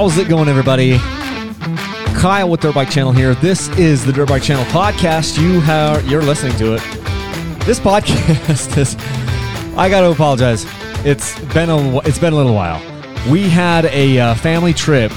How's 0.00 0.16
it 0.16 0.30
going, 0.30 0.48
everybody? 0.48 0.96
Kyle 2.18 2.48
with 2.48 2.62
Dirt 2.62 2.74
Bike 2.74 2.88
Channel 2.88 3.12
here. 3.12 3.34
This 3.34 3.68
is 3.76 4.02
the 4.02 4.14
Dirt 4.14 4.30
Bike 4.30 4.42
Channel 4.42 4.64
podcast. 4.72 5.38
You 5.38 5.60
have 5.60 6.08
you're 6.08 6.22
listening 6.22 6.56
to 6.56 6.72
it. 6.72 6.80
This 7.66 7.78
podcast 7.78 8.78
is. 8.78 8.96
I 9.76 9.90
got 9.90 10.00
to 10.00 10.10
apologize. 10.10 10.64
It's 11.04 11.38
been 11.52 11.68
a 11.68 11.98
it's 11.98 12.18
been 12.18 12.32
a 12.32 12.36
little 12.36 12.54
while. 12.54 12.80
We 13.30 13.42
had 13.50 13.84
a 13.84 14.18
uh, 14.18 14.34
family 14.36 14.72
trip. 14.72 15.12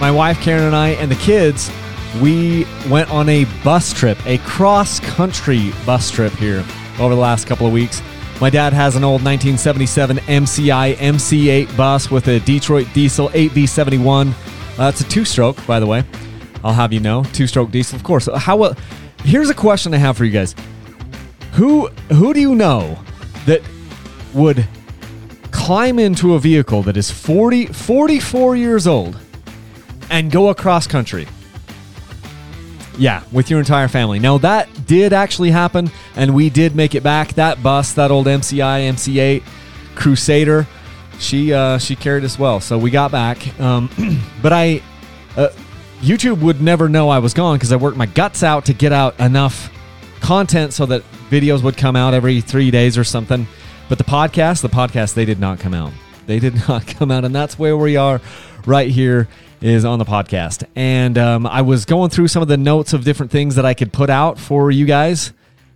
My 0.00 0.10
wife 0.10 0.38
Karen 0.42 0.64
and 0.64 0.76
I 0.76 0.90
and 0.90 1.10
the 1.10 1.16
kids. 1.16 1.72
We 2.20 2.66
went 2.90 3.10
on 3.10 3.30
a 3.30 3.46
bus 3.64 3.94
trip, 3.94 4.18
a 4.26 4.36
cross 4.36 5.00
country 5.00 5.72
bus 5.86 6.10
trip 6.10 6.34
here 6.34 6.62
over 6.98 7.14
the 7.14 7.20
last 7.22 7.46
couple 7.46 7.66
of 7.66 7.72
weeks. 7.72 8.02
My 8.38 8.50
dad 8.50 8.74
has 8.74 8.96
an 8.96 9.04
old 9.04 9.24
1977 9.24 10.18
MCI 10.18 10.94
MC8 10.96 11.74
bus 11.74 12.10
with 12.10 12.28
a 12.28 12.38
Detroit 12.40 12.86
diesel 12.92 13.30
8V71. 13.30 14.30
Uh, 14.78 14.88
it's 14.88 15.00
a 15.00 15.04
two-stroke, 15.08 15.66
by 15.66 15.80
the 15.80 15.86
way. 15.86 16.04
I'll 16.62 16.74
have 16.74 16.92
you 16.92 17.00
know, 17.00 17.24
two-stroke 17.32 17.70
diesel, 17.70 17.96
of 17.96 18.04
course. 18.04 18.28
How? 18.36 18.60
Uh, 18.60 18.74
here's 19.24 19.48
a 19.48 19.54
question 19.54 19.94
I 19.94 19.96
have 19.96 20.18
for 20.18 20.26
you 20.26 20.32
guys. 20.32 20.54
Who 21.52 21.88
who 22.12 22.34
do 22.34 22.40
you 22.40 22.54
know 22.54 22.98
that 23.46 23.62
would 24.34 24.66
climb 25.50 25.98
into 25.98 26.34
a 26.34 26.38
vehicle 26.38 26.82
that 26.82 26.98
is 26.98 27.10
40 27.10 27.66
44 27.66 28.56
years 28.56 28.86
old 28.86 29.18
and 30.10 30.30
go 30.30 30.50
across 30.50 30.86
country? 30.86 31.26
Yeah, 32.98 33.22
with 33.30 33.50
your 33.50 33.58
entire 33.58 33.88
family. 33.88 34.18
Now 34.18 34.38
that 34.38 34.86
did 34.86 35.12
actually 35.12 35.50
happen, 35.50 35.90
and 36.14 36.34
we 36.34 36.48
did 36.50 36.74
make 36.74 36.94
it 36.94 37.02
back. 37.02 37.34
That 37.34 37.62
bus, 37.62 37.92
that 37.94 38.10
old 38.10 38.26
MCI 38.26 38.90
MC8 38.90 39.42
Crusader, 39.94 40.66
she 41.18 41.52
uh, 41.52 41.78
she 41.78 41.96
carried 41.96 42.24
us 42.24 42.38
well, 42.38 42.60
so 42.60 42.78
we 42.78 42.90
got 42.90 43.10
back. 43.10 43.58
Um, 43.60 43.90
but 44.42 44.52
I, 44.52 44.82
uh, 45.36 45.48
YouTube 46.00 46.40
would 46.40 46.60
never 46.60 46.88
know 46.88 47.08
I 47.08 47.18
was 47.18 47.34
gone 47.34 47.56
because 47.56 47.72
I 47.72 47.76
worked 47.76 47.96
my 47.96 48.06
guts 48.06 48.42
out 48.42 48.66
to 48.66 48.72
get 48.72 48.92
out 48.92 49.18
enough 49.20 49.70
content 50.20 50.72
so 50.72 50.86
that 50.86 51.02
videos 51.30 51.62
would 51.62 51.76
come 51.76 51.96
out 51.96 52.14
every 52.14 52.40
three 52.40 52.70
days 52.70 52.96
or 52.96 53.04
something. 53.04 53.46
But 53.88 53.98
the 53.98 54.04
podcast, 54.04 54.62
the 54.62 54.68
podcast, 54.68 55.14
they 55.14 55.24
did 55.24 55.38
not 55.38 55.60
come 55.60 55.74
out. 55.74 55.92
They 56.26 56.38
did 56.38 56.54
not 56.68 56.86
come 56.86 57.10
out, 57.10 57.24
and 57.24 57.34
that's 57.34 57.58
where 57.58 57.76
we 57.76 57.96
are 57.96 58.20
right 58.66 58.90
here 58.90 59.28
is 59.66 59.84
on 59.84 59.98
the 59.98 60.04
podcast. 60.04 60.64
And 60.74 61.18
um, 61.18 61.46
I 61.46 61.62
was 61.62 61.84
going 61.84 62.10
through 62.10 62.28
some 62.28 62.42
of 62.42 62.48
the 62.48 62.56
notes 62.56 62.92
of 62.92 63.04
different 63.04 63.32
things 63.32 63.56
that 63.56 63.64
I 63.64 63.74
could 63.74 63.92
put 63.92 64.10
out 64.10 64.38
for 64.38 64.70
you 64.70 64.86
guys, 64.86 65.32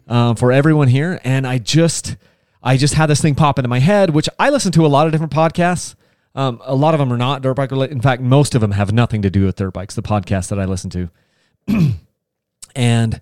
um, 0.08 0.36
for 0.36 0.52
everyone 0.52 0.88
here, 0.88 1.20
and 1.24 1.46
I 1.46 1.58
just, 1.58 2.16
I 2.62 2.76
just 2.76 2.94
had 2.94 3.06
this 3.06 3.20
thing 3.20 3.34
pop 3.34 3.58
into 3.58 3.68
my 3.68 3.78
head, 3.78 4.10
which 4.10 4.28
I 4.38 4.50
listen 4.50 4.72
to 4.72 4.86
a 4.86 4.88
lot 4.88 5.06
of 5.06 5.12
different 5.12 5.32
podcasts. 5.32 5.94
Um, 6.34 6.60
a 6.64 6.74
lot 6.74 6.94
of 6.94 7.00
them 7.00 7.12
are 7.12 7.18
not 7.18 7.42
dirt 7.42 7.54
bike 7.54 7.70
related. 7.70 7.94
In 7.94 8.00
fact, 8.00 8.22
most 8.22 8.54
of 8.54 8.60
them 8.60 8.72
have 8.72 8.92
nothing 8.92 9.22
to 9.22 9.30
do 9.30 9.46
with 9.46 9.56
dirt 9.56 9.72
bikes. 9.72 9.94
The 9.94 10.02
podcasts 10.02 10.48
that 10.48 10.60
I 10.60 10.64
listen 10.64 10.90
to, 10.90 11.10
and 12.76 13.20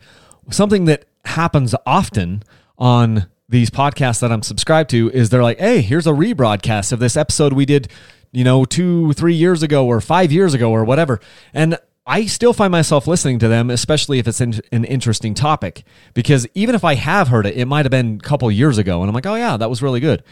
something 0.50 0.84
that 0.86 1.04
happens 1.24 1.74
often 1.86 2.42
on 2.78 3.26
these 3.48 3.70
podcasts 3.70 4.20
that 4.20 4.30
I'm 4.30 4.42
subscribed 4.42 4.90
to 4.90 5.10
is 5.10 5.30
they're 5.30 5.42
like, 5.42 5.58
hey, 5.58 5.80
here's 5.80 6.06
a 6.06 6.12
rebroadcast 6.12 6.92
of 6.92 6.98
this 6.98 7.16
episode 7.16 7.54
we 7.54 7.64
did 7.64 7.88
you 8.32 8.44
know, 8.44 8.64
two, 8.64 9.12
three 9.14 9.34
years 9.34 9.62
ago 9.62 9.86
or 9.86 10.00
five 10.00 10.32
years 10.32 10.54
ago 10.54 10.70
or 10.70 10.84
whatever. 10.84 11.20
And 11.52 11.78
I 12.06 12.24
still 12.24 12.54
find 12.54 12.72
myself 12.72 13.06
listening 13.06 13.38
to 13.40 13.48
them, 13.48 13.68
especially 13.68 14.18
if 14.18 14.26
it's 14.26 14.40
an 14.40 14.54
interesting 14.72 15.34
topic, 15.34 15.84
because 16.14 16.46
even 16.54 16.74
if 16.74 16.82
I 16.82 16.94
have 16.94 17.28
heard 17.28 17.44
it, 17.44 17.56
it 17.56 17.66
might 17.66 17.84
have 17.84 17.90
been 17.90 18.16
a 18.16 18.26
couple 18.26 18.50
years 18.50 18.78
ago. 18.78 19.02
And 19.02 19.10
I'm 19.10 19.14
like, 19.14 19.26
oh, 19.26 19.34
yeah, 19.34 19.58
that 19.58 19.68
was 19.68 19.82
really 19.82 20.00
good. 20.00 20.22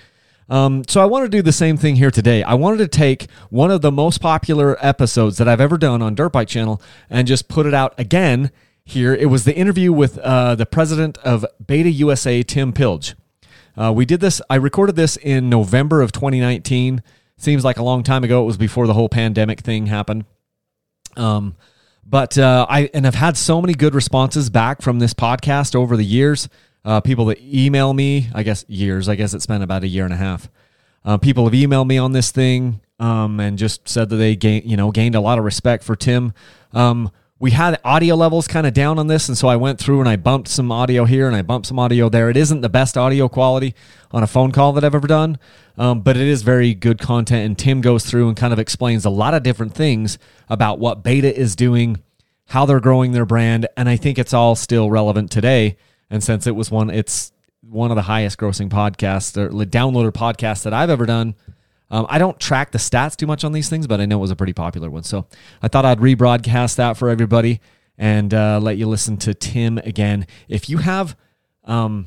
Um, 0.49 0.85
so 0.89 1.03
I 1.03 1.05
want 1.05 1.25
to 1.25 1.29
do 1.29 1.43
the 1.43 1.53
same 1.53 1.77
thing 1.77 1.97
here 1.97 2.11
today. 2.11 2.43
I 2.43 2.55
wanted 2.55 2.79
to 2.79 2.89
take 2.89 3.29
one 3.51 3.71
of 3.71 3.83
the 3.83 3.93
most 3.93 4.23
popular 4.23 4.77
episodes 4.81 5.39
that 5.39 5.49
I've 5.49 5.61
ever 5.61 5.77
done 5.77 6.03
on 6.03 6.15
Dirt 6.15 6.33
Bike 6.33 6.49
Channel 6.49 6.81
and 7.11 7.27
just 7.27 7.49
put 7.49 7.67
it 7.67 7.75
out 7.75 7.95
again 7.99 8.51
here. 8.85 9.13
It 9.15 9.27
was 9.27 9.45
the 9.45 9.55
interview 9.55 9.93
with 9.93 10.19
uh, 10.19 10.55
the 10.55 10.67
president 10.67 11.19
of 11.19 11.45
Beta 11.65 11.91
USA, 11.91 12.43
Tim 12.43 12.73
Pilge. 12.73 13.15
Uh, 13.77 13.93
we 13.93 14.07
did 14.07 14.21
this, 14.21 14.41
I 14.49 14.55
recorded 14.55 14.97
this 14.97 15.19
in 15.19 15.51
November 15.51 16.01
of 16.01 16.13
2019. 16.13 17.03
Seems 17.39 17.65
like 17.65 17.79
a 17.79 17.83
long 17.83 18.03
time 18.03 18.25
ago. 18.25 18.43
It 18.43 18.47
was 18.47 18.57
before 18.57 18.87
the 18.87 18.95
whole 18.95 19.09
pandemic 19.09 19.61
thing 19.61 19.87
happened. 19.87 20.25
Um, 21.17 21.55
but 22.05 22.39
uh, 22.39 22.67
I 22.69 22.89
and 22.95 23.07
I've 23.07 23.15
had 23.15 23.37
so 23.37 23.61
many 23.61 23.75
good 23.75 23.95
responses 23.95 24.49
back 24.49 24.81
from 24.81 24.99
this 25.01 25.13
podcast 25.13 25.75
over 25.75 25.97
the 25.97 26.05
years. 26.05 26.49
Uh, 26.85 27.01
people 27.01 27.27
that 27.27 27.41
email 27.41 27.93
me, 27.93 28.29
I 28.33 28.43
guess 28.45 28.65
years. 28.69 29.09
I 29.09 29.17
guess 29.17 29.35
it's 29.35 29.47
been 29.47 29.63
about 29.63 29.83
a 29.83 29.89
year 29.89 30.05
and 30.05 30.15
a 30.15 30.17
half. 30.17 30.49
Uh, 31.05 31.19
people 31.19 31.45
have 31.45 31.53
emailed 31.53 31.89
me 31.89 31.99
on 31.99 32.13
this 32.13 32.31
thing 32.31 32.81
um, 33.01 33.41
and 33.41 33.59
just 33.59 33.89
said 33.89 34.09
that 34.09 34.17
they 34.17 34.37
gain, 34.37 34.63
you 34.65 34.77
know, 34.77 34.91
gained 34.91 35.15
a 35.15 35.21
lot 35.21 35.39
of 35.39 35.45
respect 35.45 35.83
for 35.83 35.97
Tim. 35.97 36.33
Um, 36.73 37.11
we 37.39 37.51
had 37.51 37.79
audio 37.85 38.15
levels 38.15 38.49
kind 38.49 38.67
of 38.67 38.73
down 38.73 38.99
on 38.99 39.09
this, 39.09 39.29
and 39.29 39.37
so 39.37 39.49
I 39.49 39.57
went 39.57 39.79
through 39.79 40.01
and 40.01 40.09
I 40.09 40.17
bumped 40.17 40.49
some 40.49 40.73
audio 40.73 41.05
here 41.05 41.27
and 41.27 41.37
I 41.37 41.43
bumped 41.43 41.67
some 41.67 41.79
audio 41.79 42.09
there. 42.09 42.31
It 42.31 42.37
isn't 42.37 42.63
the 42.63 42.71
best 42.71 42.97
audio 42.97 43.29
quality 43.29 43.75
on 44.11 44.23
a 44.23 44.27
phone 44.27 44.53
call 44.53 44.73
that 44.73 44.85
I've 44.85 44.95
ever 44.95 45.07
done, 45.07 45.39
um, 45.77 46.01
but 46.01 46.17
it 46.17 46.27
is 46.27 46.41
very 46.43 46.73
good 46.73 46.99
content. 46.99 47.45
And 47.45 47.59
Tim 47.59 47.83
goes 47.83 48.07
through 48.07 48.29
and 48.29 48.37
kind 48.37 48.55
of 48.55 48.59
explains 48.59 49.05
a 49.05 49.11
lot 49.11 49.35
of 49.35 49.43
different 49.43 49.75
things 49.75 50.19
about 50.49 50.79
what 50.79 51.03
Beta 51.03 51.35
is 51.35 51.55
doing, 51.57 52.03
how 52.47 52.65
they're 52.65 52.81
growing 52.81 53.13
their 53.13 53.27
brand, 53.27 53.67
and 53.77 53.87
I 53.87 53.97
think 53.97 54.19
it's 54.19 54.33
all 54.33 54.57
still 54.57 54.91
relevant 54.91 55.31
today. 55.31 55.77
And 56.09 56.25
since 56.25 56.47
it 56.47 56.57
was 56.57 56.71
one, 56.71 56.89
it's 56.89 57.33
one 57.61 57.91
of 57.91 57.97
the 57.97 58.03
highest 58.03 58.39
grossing 58.39 58.71
podcasts 58.71 59.37
or 59.37 59.51
downloaded 59.67 60.13
podcasts 60.13 60.63
that 60.63 60.73
I've 60.73 60.91
ever 60.91 61.05
done. 61.05 61.35
Um, 61.91 62.07
I 62.09 62.19
don't 62.19 62.39
track 62.41 62.73
the 62.73 62.79
stats 62.79 63.17
too 63.17 63.27
much 63.27 63.45
on 63.45 63.53
these 63.53 63.69
things, 63.69 63.87
but 63.87 64.01
I 64.01 64.07
know 64.07 64.19
it 64.19 64.21
was 64.21 64.31
a 64.31 64.37
pretty 64.37 64.53
popular 64.53 64.91
one. 64.91 65.05
So 65.05 65.27
I 65.63 65.69
thought 65.69 65.85
I'd 65.85 65.99
rebroadcast 65.99 66.77
that 66.77 66.97
for 66.97 67.09
everybody 67.09 67.61
and 67.97 68.35
uh, 68.35 68.59
let 68.61 68.77
you 68.77 68.87
listen 68.87 69.17
to 69.19 69.35
Tim 69.35 69.79
again. 69.79 70.27
If 70.49 70.69
you 70.69 70.79
have, 70.79 71.17
um, 71.65 72.07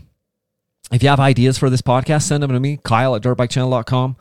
if 0.92 1.02
you 1.02 1.10
have 1.10 1.20
ideas 1.20 1.58
for 1.58 1.70
this 1.70 1.82
podcast, 1.82 2.24
send 2.24 2.44
them 2.44 2.52
to 2.52 2.60
me, 2.60 2.80
Kyle 2.84 3.16
at 3.16 3.22
dirtbikechannel.com. 3.22 4.18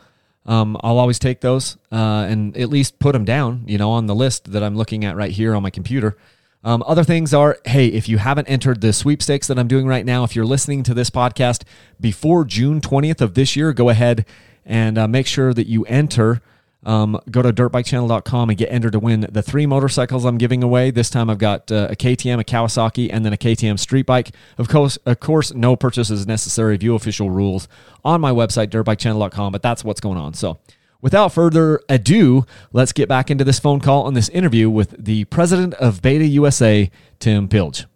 Um, 0.46 0.78
I'll 0.82 0.98
always 0.98 1.18
take 1.18 1.40
those 1.40 1.76
uh, 1.92 2.26
and 2.28 2.56
at 2.56 2.70
least 2.70 2.98
put 2.98 3.12
them 3.12 3.24
down, 3.24 3.64
you 3.66 3.76
know, 3.76 3.90
on 3.90 4.06
the 4.06 4.14
list 4.14 4.52
that 4.52 4.62
I'm 4.62 4.76
looking 4.76 5.04
at 5.04 5.16
right 5.16 5.30
here 5.30 5.54
on 5.54 5.62
my 5.62 5.70
computer. 5.70 6.16
Um, 6.64 6.82
other 6.86 7.04
things 7.04 7.34
are, 7.34 7.58
hey, 7.66 7.88
if 7.88 8.08
you 8.08 8.18
haven't 8.18 8.48
entered 8.48 8.80
the 8.80 8.92
sweepstakes 8.92 9.46
that 9.46 9.58
I'm 9.58 9.68
doing 9.68 9.86
right 9.86 10.04
now, 10.04 10.24
if 10.24 10.34
you're 10.34 10.46
listening 10.46 10.82
to 10.84 10.94
this 10.94 11.10
podcast 11.10 11.64
before 12.00 12.44
June 12.44 12.80
20th 12.80 13.20
of 13.20 13.34
this 13.34 13.56
year, 13.56 13.72
go 13.72 13.90
ahead 13.90 14.24
and 14.68 14.98
uh, 14.98 15.08
make 15.08 15.26
sure 15.26 15.52
that 15.52 15.66
you 15.66 15.84
enter. 15.86 16.40
Um, 16.84 17.18
go 17.28 17.42
to 17.42 17.52
dirtbikechannel.com 17.52 18.50
and 18.50 18.56
get 18.56 18.70
entered 18.70 18.92
to 18.92 19.00
win 19.00 19.26
the 19.32 19.42
three 19.42 19.66
motorcycles 19.66 20.24
I'm 20.24 20.38
giving 20.38 20.62
away. 20.62 20.92
This 20.92 21.10
time 21.10 21.28
I've 21.28 21.38
got 21.38 21.72
uh, 21.72 21.88
a 21.90 21.96
KTM, 21.96 22.38
a 22.38 22.44
Kawasaki, 22.44 23.10
and 23.12 23.26
then 23.26 23.32
a 23.32 23.36
KTM 23.36 23.80
street 23.80 24.06
bike. 24.06 24.30
Of 24.58 24.68
course, 24.68 24.96
of 24.98 25.18
course, 25.18 25.52
no 25.52 25.74
purchase 25.74 26.08
is 26.08 26.26
necessary. 26.26 26.76
View 26.76 26.94
official 26.94 27.30
rules 27.30 27.66
on 28.04 28.20
my 28.20 28.30
website, 28.30 28.68
dirtbikechannel.com. 28.68 29.50
But 29.50 29.62
that's 29.62 29.82
what's 29.82 30.00
going 30.00 30.18
on. 30.18 30.34
So, 30.34 30.60
without 31.00 31.32
further 31.32 31.80
ado, 31.88 32.46
let's 32.72 32.92
get 32.92 33.08
back 33.08 33.28
into 33.28 33.42
this 33.42 33.58
phone 33.58 33.80
call 33.80 34.06
and 34.06 34.16
this 34.16 34.28
interview 34.28 34.70
with 34.70 35.04
the 35.04 35.24
president 35.24 35.74
of 35.74 36.00
Beta 36.00 36.26
USA, 36.26 36.90
Tim 37.18 37.48
Pilge. 37.48 37.86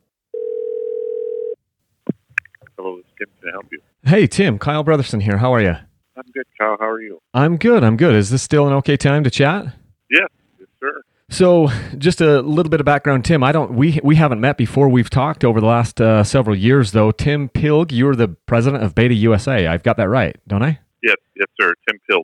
Hello, 2.76 3.00
Tim. 3.16 3.28
Can 3.40 3.48
I 3.48 3.52
help 3.52 3.66
you? 3.70 3.78
Hey, 4.04 4.26
Tim. 4.26 4.58
Kyle 4.58 4.84
Brotherson 4.84 5.22
here. 5.22 5.38
How 5.38 5.54
are 5.54 5.62
you? 5.62 5.76
I'm 6.16 6.24
good, 6.34 6.44
Kyle. 6.58 6.76
How 6.78 6.88
are 6.88 7.00
you? 7.00 7.20
I'm 7.32 7.56
good. 7.56 7.82
I'm 7.82 7.96
good. 7.96 8.14
Is 8.14 8.30
this 8.30 8.42
still 8.42 8.66
an 8.66 8.72
okay 8.74 8.96
time 8.96 9.24
to 9.24 9.30
chat? 9.30 9.64
Yes, 10.10 10.28
yes, 10.58 10.68
sir. 10.80 11.02
So, 11.30 11.68
just 11.96 12.20
a 12.20 12.42
little 12.42 12.68
bit 12.68 12.80
of 12.80 12.86
background, 12.86 13.24
Tim. 13.24 13.42
I 13.42 13.52
don't. 13.52 13.72
We 13.74 13.98
we 14.02 14.16
haven't 14.16 14.40
met 14.40 14.58
before. 14.58 14.88
We've 14.88 15.08
talked 15.08 15.44
over 15.44 15.60
the 15.60 15.66
last 15.66 16.00
uh, 16.00 16.22
several 16.24 16.54
years, 16.56 16.92
though. 16.92 17.10
Tim 17.10 17.48
Pilg, 17.48 17.92
you're 17.92 18.14
the 18.14 18.28
president 18.28 18.82
of 18.84 18.94
Beta 18.94 19.14
USA. 19.14 19.66
I've 19.66 19.82
got 19.82 19.96
that 19.96 20.08
right, 20.08 20.36
don't 20.46 20.62
I? 20.62 20.80
Yes, 21.02 21.16
yes, 21.34 21.46
sir. 21.58 21.72
Tim 21.88 21.98
Pilg. 22.10 22.22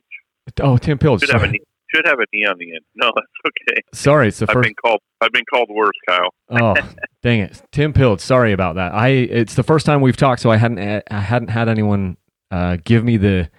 Oh, 0.61 0.77
Tim 0.77 0.99
Pilg. 0.99 1.21
Should 1.21 1.31
have, 1.31 1.43
an, 1.43 1.55
should 1.93 2.05
have 2.05 2.19
an 2.19 2.25
e 2.33 2.45
on 2.45 2.57
the 2.59 2.71
end. 2.71 2.85
No, 2.95 3.07
that's 3.15 3.27
okay. 3.47 3.81
Sorry, 3.93 4.27
it's 4.27 4.39
the 4.39 4.45
I've 4.47 4.53
first. 4.53 4.67
been 4.67 4.75
called. 4.75 4.99
I've 5.21 5.31
been 5.31 5.45
called 5.51 5.69
worse, 5.71 5.97
Kyle. 6.07 6.29
oh, 6.51 6.75
dang 7.23 7.39
it, 7.39 7.59
Tim 7.71 7.91
Pilg. 7.93 8.19
Sorry 8.19 8.51
about 8.53 8.75
that. 8.75 8.93
I. 8.93 9.07
It's 9.09 9.55
the 9.55 9.63
first 9.63 9.87
time 9.87 10.01
we've 10.01 10.17
talked, 10.17 10.41
so 10.41 10.51
I 10.51 10.57
hadn't. 10.57 11.03
I 11.09 11.19
hadn't 11.19 11.49
had 11.49 11.67
anyone 11.67 12.17
uh, 12.51 12.77
give 12.83 13.03
me 13.03 13.17
the 13.17 13.49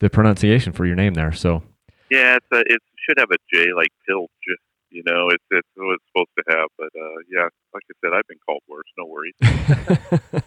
the 0.00 0.10
pronunciation 0.10 0.72
for 0.72 0.84
your 0.86 0.96
name 0.96 1.14
there. 1.14 1.32
So 1.32 1.62
yeah, 2.10 2.36
it's 2.36 2.46
a, 2.52 2.58
it 2.60 2.80
should 3.06 3.18
have 3.18 3.30
a 3.30 3.36
J 3.52 3.72
like 3.74 3.88
Pilge. 4.08 4.28
You 4.90 5.04
know, 5.06 5.28
it's 5.28 5.44
it's 5.52 5.68
what 5.76 5.94
it's 5.94 6.04
supposed 6.08 6.30
to 6.38 6.44
have. 6.48 6.68
But 6.76 6.88
uh, 7.00 7.20
yeah, 7.30 7.48
like 7.72 7.84
I 7.88 7.94
said, 8.02 8.12
I've 8.12 8.26
been 8.26 8.38
called 8.44 8.62
worse. 8.68 8.84
No 8.98 9.06
worries. 9.06 10.42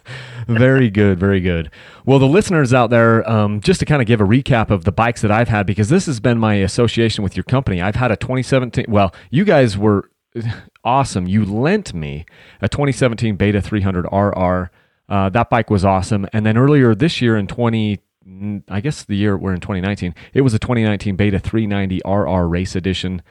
very 0.46 0.90
good, 0.90 1.18
very 1.18 1.40
good. 1.40 1.70
Well, 2.04 2.18
the 2.18 2.26
listeners 2.26 2.74
out 2.74 2.90
there, 2.90 3.28
um, 3.28 3.60
just 3.60 3.80
to 3.80 3.86
kind 3.86 4.02
of 4.02 4.06
give 4.06 4.20
a 4.20 4.24
recap 4.24 4.68
of 4.68 4.84
the 4.84 4.92
bikes 4.92 5.22
that 5.22 5.30
I've 5.30 5.48
had, 5.48 5.66
because 5.66 5.88
this 5.88 6.04
has 6.04 6.20
been 6.20 6.38
my 6.38 6.56
association 6.56 7.24
with 7.24 7.36
your 7.36 7.44
company. 7.44 7.80
I've 7.80 7.96
had 7.96 8.10
a 8.10 8.16
2017. 8.16 8.84
Well, 8.88 9.14
you 9.30 9.46
guys 9.46 9.78
were 9.78 10.10
awesome. 10.84 11.26
You 11.26 11.46
lent 11.46 11.94
me 11.94 12.26
a 12.60 12.68
2017 12.68 13.36
Beta 13.36 13.62
300 13.62 14.04
RR. 14.12 14.70
Uh, 15.08 15.28
that 15.30 15.48
bike 15.48 15.70
was 15.70 15.86
awesome. 15.86 16.26
And 16.34 16.44
then 16.44 16.58
earlier 16.58 16.94
this 16.94 17.22
year 17.22 17.36
in 17.36 17.46
20 17.46 18.00
I 18.68 18.80
guess 18.80 19.04
the 19.04 19.16
year 19.16 19.36
we're 19.36 19.52
in 19.52 19.60
2019, 19.60 20.14
it 20.32 20.40
was 20.40 20.54
a 20.54 20.58
2019 20.58 21.16
Beta 21.16 21.38
390 21.38 22.00
RR 22.06 22.48
Race 22.48 22.74
Edition. 22.74 23.22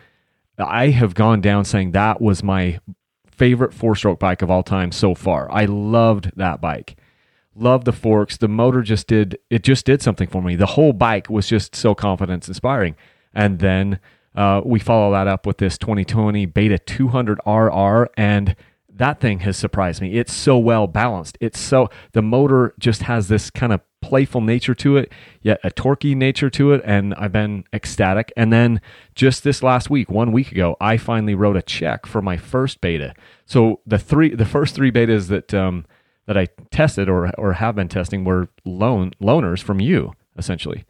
I 0.57 0.89
have 0.89 1.15
gone 1.15 1.41
down 1.41 1.65
saying 1.65 1.91
that 1.91 2.21
was 2.21 2.43
my 2.43 2.79
favorite 3.25 3.73
four 3.73 3.95
stroke 3.95 4.19
bike 4.19 4.41
of 4.41 4.51
all 4.51 4.63
time 4.63 4.91
so 4.91 5.15
far. 5.15 5.51
I 5.51 5.65
loved 5.65 6.31
that 6.35 6.61
bike. 6.61 6.95
Loved 7.55 7.85
the 7.85 7.91
forks. 7.91 8.37
The 8.37 8.47
motor 8.47 8.81
just 8.81 9.07
did 9.07 9.37
it 9.49 9.63
just 9.63 9.85
did 9.85 10.01
something 10.01 10.27
for 10.27 10.41
me. 10.41 10.55
The 10.55 10.65
whole 10.65 10.93
bike 10.93 11.29
was 11.29 11.47
just 11.47 11.75
so 11.75 11.95
confidence 11.95 12.47
inspiring. 12.47 12.95
And 13.33 13.59
then 13.59 13.99
uh, 14.35 14.61
we 14.63 14.79
follow 14.79 15.11
that 15.11 15.27
up 15.27 15.45
with 15.45 15.57
this 15.57 15.77
2020 15.77 16.45
Beta 16.47 16.77
200 16.79 17.39
RR 17.45 18.09
and 18.15 18.55
that 18.95 19.19
thing 19.19 19.39
has 19.39 19.57
surprised 19.57 20.01
me. 20.01 20.13
It's 20.17 20.33
so 20.33 20.57
well 20.57 20.85
balanced. 20.85 21.37
It's 21.41 21.59
so 21.59 21.89
the 22.11 22.21
motor 22.21 22.75
just 22.79 23.03
has 23.03 23.27
this 23.27 23.49
kind 23.49 23.73
of 23.73 23.81
playful 24.03 24.41
nature 24.41 24.75
to 24.75 24.97
it, 24.97 25.11
yet 25.41 25.59
a 25.63 25.71
torquey 25.71 26.15
nature 26.15 26.49
to 26.51 26.73
it, 26.73 26.81
and 26.85 27.13
I've 27.15 27.31
been 27.31 27.63
ecstatic. 27.71 28.31
And 28.35 28.51
then 28.51 28.81
just 29.15 29.43
this 29.43 29.63
last 29.63 29.89
week, 29.89 30.11
one 30.11 30.31
week 30.31 30.51
ago, 30.51 30.75
I 30.81 30.97
finally 30.97 31.33
wrote 31.35 31.55
a 31.55 31.61
check 31.61 32.05
for 32.05 32.21
my 32.21 32.37
first 32.37 32.81
beta. 32.81 33.13
So 33.45 33.79
the 33.87 33.97
three, 33.97 34.35
the 34.35 34.45
first 34.45 34.75
three 34.75 34.91
betas 34.91 35.29
that 35.29 35.53
um, 35.53 35.85
that 36.27 36.37
I 36.37 36.47
tested 36.69 37.09
or 37.09 37.31
or 37.37 37.53
have 37.53 37.75
been 37.75 37.87
testing 37.89 38.23
were 38.25 38.49
loan 38.65 39.11
loaners 39.21 39.63
from 39.63 39.79
you 39.79 40.13
essentially. 40.37 40.83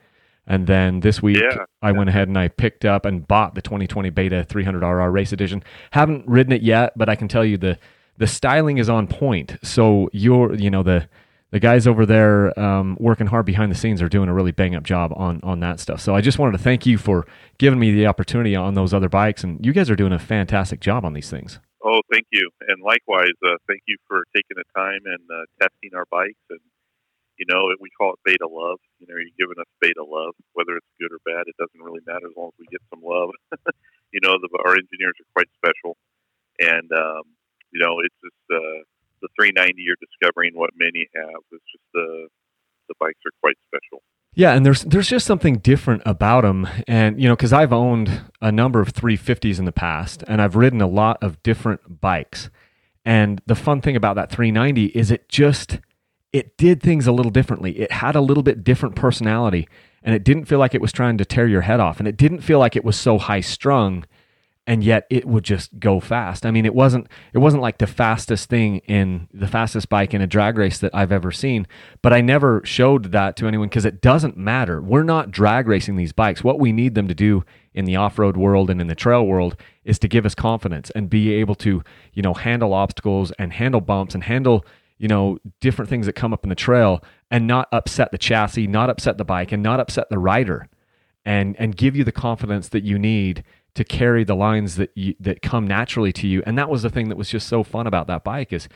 And 0.46 0.68
then 0.68 1.00
this 1.00 1.22
week, 1.22 1.38
Yeah. 1.38 1.66
I 1.82 1.94
went 1.94 2.10
ahead 2.10 2.28
and 2.28 2.38
I 2.38 2.50
picked 2.50 2.84
up 2.84 3.06
and 3.06 3.26
bought 3.26 3.56
the 3.56 3.62
2020 3.62 4.10
Beta 4.10 4.46
300RR 4.50 5.12
Race 5.12 5.32
Edition. 5.32 5.64
Haven't 5.92 6.28
ridden 6.28 6.52
it 6.52 6.62
yet, 6.62 6.92
but 6.98 7.08
I 7.08 7.16
can 7.16 7.28
tell 7.30 7.46
you 7.46 7.58
the 7.58 7.78
the 8.18 8.28
styling 8.28 8.78
is 8.78 8.90
on 8.90 9.08
point. 9.08 9.58
So 9.64 10.10
you're, 10.14 10.54
you 10.54 10.70
know, 10.70 10.84
the 10.84 11.08
the 11.54 11.60
guys 11.60 11.86
over 11.86 12.04
there 12.04 12.60
um, 12.60 12.98
working 13.00 13.28
hard 13.28 13.46
behind 13.46 13.72
the 13.72 13.76
scenes 13.76 14.02
are 14.02 14.10
doing 14.10 14.28
a 14.28 14.34
really 14.34 14.52
bang 14.52 14.74
up 14.74 14.82
job 14.82 15.14
on 15.16 15.40
on 15.44 15.60
that 15.60 15.80
stuff. 15.80 16.02
So 16.02 16.16
I 16.16 16.20
just 16.20 16.40
wanted 16.40 16.58
to 16.58 16.58
thank 16.58 16.88
you 16.88 16.98
for 16.98 17.28
giving 17.60 17.78
me 17.78 17.94
the 17.94 18.08
opportunity 18.08 18.56
on 18.56 18.74
those 18.74 18.92
other 18.92 19.08
bikes, 19.08 19.44
and 19.44 19.64
you 19.64 19.72
guys 19.72 19.88
are 19.92 19.96
doing 19.96 20.14
a 20.14 20.20
fantastic 20.20 20.80
job 20.80 21.06
on 21.06 21.14
these 21.14 21.30
things. 21.30 21.60
Oh, 21.86 22.02
thank 22.12 22.26
you, 22.32 22.50
and 22.68 22.82
likewise, 22.82 23.38
uh, 23.46 23.62
thank 23.68 23.82
you 23.86 23.98
for 24.08 24.24
taking 24.36 24.58
the 24.58 24.66
time 24.76 25.02
and 25.06 25.22
uh, 25.30 25.46
testing 25.62 25.94
our 25.94 26.06
bikes. 26.10 26.42
And 26.50 26.60
you 27.38 27.46
know, 27.48 27.70
we 27.80 27.92
call 27.92 28.14
it 28.14 28.20
beta 28.26 28.50
love. 28.50 28.80
You 28.98 29.06
know, 29.06 29.14
you're 29.14 29.38
giving 29.38 29.62
us 29.62 29.70
beta 29.80 30.02
love, 30.02 30.34
whether 30.54 30.74
it's 30.74 30.90
good 31.00 31.14
or 31.14 31.22
bad. 31.22 31.46
It 31.46 31.58
doesn't 31.62 31.86
really 31.86 32.02
matter 32.08 32.26
as 32.26 32.34
long 32.36 32.50
as 32.50 32.58
we 32.58 32.66
get 32.74 32.82
some 32.90 33.06
love. 33.06 33.30
you 34.12 34.26
know, 34.26 34.42
the, 34.42 34.50
our 34.66 34.74
engineers 34.74 35.22
are 35.22 35.30
quite 35.38 35.54
special, 35.54 36.02
and 36.58 36.90
um, 36.98 37.30
you 37.70 37.78
know, 37.78 38.02
it's 38.02 38.18
just 38.26 38.42
uh, 38.50 38.82
the 39.24 39.30
390 39.40 39.82
you're 39.82 39.96
discovering 40.04 40.52
what 40.54 40.70
many 40.76 41.08
have. 41.16 41.42
It's 41.52 41.64
just 41.72 41.88
the 41.94 42.28
the 42.90 42.96
bikes 43.00 43.20
are 43.26 43.32
quite 43.42 43.56
special. 43.66 44.04
Yeah, 44.36 44.54
and 44.54 44.66
there's 44.66 44.82
there's 44.84 45.08
just 45.08 45.26
something 45.26 45.58
different 45.58 46.04
about 46.06 46.42
them, 46.42 46.68
and 46.88 47.22
you 47.22 47.28
know, 47.28 47.36
because 47.36 47.54
I've 47.54 47.74
owned 47.74 48.22
a 48.42 48.52
number 48.52 48.82
of 48.82 48.94
350s 48.94 49.60
in 49.60 49.66
the 49.66 49.72
past, 49.72 50.24
and 50.28 50.42
I've 50.42 50.56
ridden 50.56 50.82
a 50.82 50.88
lot 50.88 51.22
of 51.24 51.42
different 51.44 52.02
bikes, 52.02 52.50
and 53.06 53.42
the 53.46 53.56
fun 53.56 53.82
thing 53.82 53.96
about 53.96 54.16
that 54.16 54.32
390 54.32 54.86
is 54.88 55.12
it 55.12 55.30
just 55.30 55.80
it 56.32 56.58
did 56.58 56.82
things 56.82 57.06
a 57.06 57.12
little 57.12 57.32
differently. 57.32 57.80
It 57.80 57.92
had 57.92 58.16
a 58.16 58.22
little 58.22 58.44
bit 58.44 58.64
different 58.64 58.96
personality, 58.96 59.68
and 60.02 60.16
it 60.16 60.24
didn't 60.24 60.46
feel 60.46 60.60
like 60.60 60.74
it 60.74 60.82
was 60.82 60.92
trying 60.92 61.18
to 61.20 61.26
tear 61.26 61.48
your 61.48 61.62
head 61.62 61.80
off, 61.80 62.00
and 62.00 62.08
it 62.08 62.18
didn't 62.18 62.42
feel 62.42 62.60
like 62.60 62.76
it 62.76 62.84
was 62.84 62.98
so 62.98 63.20
high 63.20 63.42
strung 63.42 64.04
and 64.66 64.84
yet 64.84 65.06
it 65.10 65.26
would 65.26 65.44
just 65.44 65.78
go 65.80 66.00
fast. 66.00 66.46
I 66.46 66.52
mean, 66.52 66.66
it 66.66 66.74
wasn't 66.74 67.08
it 67.34 67.40
wasn't 67.40 67.62
like 67.62 67.80
the 67.80 67.88
fastest 67.88 68.50
thing 68.50 68.78
in 68.80 69.28
the 69.34 69.48
fastest 69.48 69.90
bike 69.90 70.14
in 70.14 70.22
a 70.22 70.28
drag 70.28 70.58
race 70.58 70.80
that 70.80 70.96
I've 70.96 71.12
ever 71.12 71.32
seen, 71.32 71.68
but 72.02 72.14
I 72.14 72.22
never 72.22 72.62
showed 72.64 73.12
that 73.12 73.36
to 73.38 73.48
anyone 73.48 73.68
because 73.68 73.86
it 73.86 74.02
doesn't 74.02 74.38
matter. 74.38 74.82
We're 74.82 75.04
not 75.04 75.32
drag 75.32 75.68
racing 75.68 75.98
these 75.98 76.14
bikes. 76.14 76.44
What 76.44 76.60
we 76.60 76.72
need 76.72 76.96
them 76.96 77.08
to 77.10 77.16
do 77.16 77.44
in 77.74 77.86
the 77.86 77.96
off-road 77.96 78.38
world 78.38 78.70
and 78.70 78.80
in 78.80 78.88
the 78.88 78.96
trail 78.96 79.26
world 79.26 79.58
is 79.84 80.00
to 80.00 80.08
give 80.08 80.26
us 80.26 80.36
confidence 80.36 80.92
and 80.92 81.10
be 81.10 81.34
able 81.34 81.56
to, 81.56 81.84
you 82.14 82.22
know, 82.22 82.34
handle 82.34 82.74
obstacles 82.74 83.32
and 83.40 83.52
handle 83.52 83.82
bumps 83.82 84.14
and 84.14 84.24
handle, 84.24 84.66
you 84.98 85.08
know, 85.08 85.40
different 85.60 85.90
things 85.90 86.06
that 86.06 86.14
come 86.14 86.34
up 86.34 86.44
in 86.44 86.50
the 86.50 86.56
trail 86.56 87.04
and 87.30 87.48
not 87.48 87.68
upset 87.72 88.12
the 88.12 88.18
chassis, 88.18 88.68
not 88.68 88.90
upset 88.90 89.18
the 89.18 89.26
bike 89.26 89.52
and 89.52 89.62
not 89.62 89.80
upset 89.80 90.10
the 90.10 90.20
rider 90.20 90.70
and 91.26 91.56
and 91.58 91.76
give 91.76 91.96
you 91.96 92.04
the 92.04 92.12
confidence 92.12 92.70
that 92.70 92.84
you 92.84 93.00
need 93.00 93.44
to 93.76 93.84
carry 93.84 94.24
the 94.24 94.36
lines 94.36 94.76
that 94.76 94.92
you, 94.96 95.16
that 95.20 95.42
come 95.42 95.68
naturally 95.68 96.14
to 96.14 96.28
you. 96.28 96.44
And 96.46 96.58
that 96.58 96.70
was 96.70 96.84
the 96.84 96.90
thing 96.90 97.10
that 97.10 97.18
was 97.18 97.30
just 97.30 97.48
so 97.48 97.64
fun 97.64 97.88
about 97.88 98.08
that 98.08 98.24
bike 98.24 98.54
is 98.54 98.70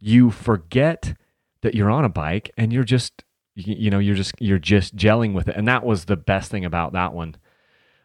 you 0.00 0.30
forget 0.30 1.16
that 1.62 1.74
you're 1.74 1.90
on 1.90 2.04
a 2.04 2.10
bike 2.10 2.50
and 2.56 2.72
you're 2.72 2.84
just 2.84 3.24
you, 3.54 3.74
you 3.78 3.90
know 3.90 3.98
you're 3.98 4.14
just 4.14 4.34
you're 4.38 4.58
just 4.58 4.96
gelling 4.96 5.32
with 5.32 5.48
it. 5.48 5.56
And 5.56 5.66
that 5.68 5.84
was 5.84 6.04
the 6.04 6.16
best 6.16 6.50
thing 6.50 6.64
about 6.64 6.92
that 6.92 7.14
one. 7.14 7.36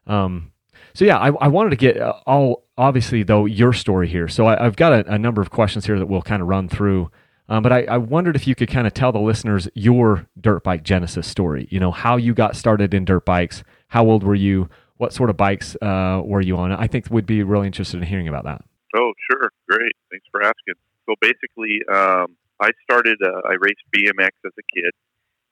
Um, 0.08 0.54
so 0.94 1.06
yeah, 1.06 1.18
I, 1.18 1.32
I 1.42 1.48
wanted 1.50 1.72
to 1.72 1.76
get 1.76 2.00
uh, 2.00 2.14
all 2.26 2.66
obviously 2.78 3.24
though 3.24 3.46
your 3.46 3.74
story 3.74 4.08
here. 4.08 4.28
So 4.28 4.46
I, 4.46 4.66
I've 4.66 4.78
got 4.78 4.94
a, 4.94 5.14
a 5.14 5.18
number 5.18 5.42
of 5.42 5.50
questions 5.50 5.86
here 5.86 6.00
that 6.00 6.08
we'll 6.08 6.22
kind 6.22 6.42
of 6.42 6.48
run 6.48 6.70
through. 6.70 7.12
Um, 7.50 7.64
but 7.64 7.74
I, 7.74 7.84
I 7.86 7.98
wondered 7.98 8.36
if 8.36 8.48
you 8.48 8.54
could 8.54 8.70
kind 8.70 8.86
of 8.86 8.94
tell 8.94 9.12
the 9.12 9.20
listeners 9.20 9.68
your 9.74 10.28
dirt 10.40 10.64
bike 10.64 10.84
genesis 10.84 11.28
story. 11.28 11.68
You 11.70 11.80
know 11.80 11.92
how 11.92 12.16
you 12.16 12.34
got 12.34 12.56
started 12.56 12.94
in 12.94 13.06
dirt 13.06 13.26
bikes. 13.26 13.64
How 13.90 14.06
old 14.06 14.24
were 14.24 14.36
you? 14.36 14.70
What 15.00 15.14
sort 15.14 15.30
of 15.30 15.38
bikes 15.38 15.78
uh, 15.82 16.20
were 16.26 16.42
you 16.42 16.58
on? 16.58 16.74
I 16.74 16.88
think 16.88 17.08
we'd 17.10 17.26
be 17.26 17.42
really 17.42 17.68
interested 17.68 17.96
in 17.96 18.04
hearing 18.04 18.28
about 18.28 18.44
that. 18.44 18.68
Oh, 18.94 19.14
sure, 19.32 19.50
great. 19.64 19.96
Thanks 20.12 20.26
for 20.30 20.44
asking. 20.44 20.76
So 21.08 21.16
basically, 21.22 21.80
um, 21.88 22.36
I 22.60 22.72
started. 22.84 23.16
Uh, 23.24 23.40
I 23.48 23.56
raced 23.64 23.80
BMX 23.96 24.36
as 24.44 24.52
a 24.60 24.66
kid, 24.76 24.92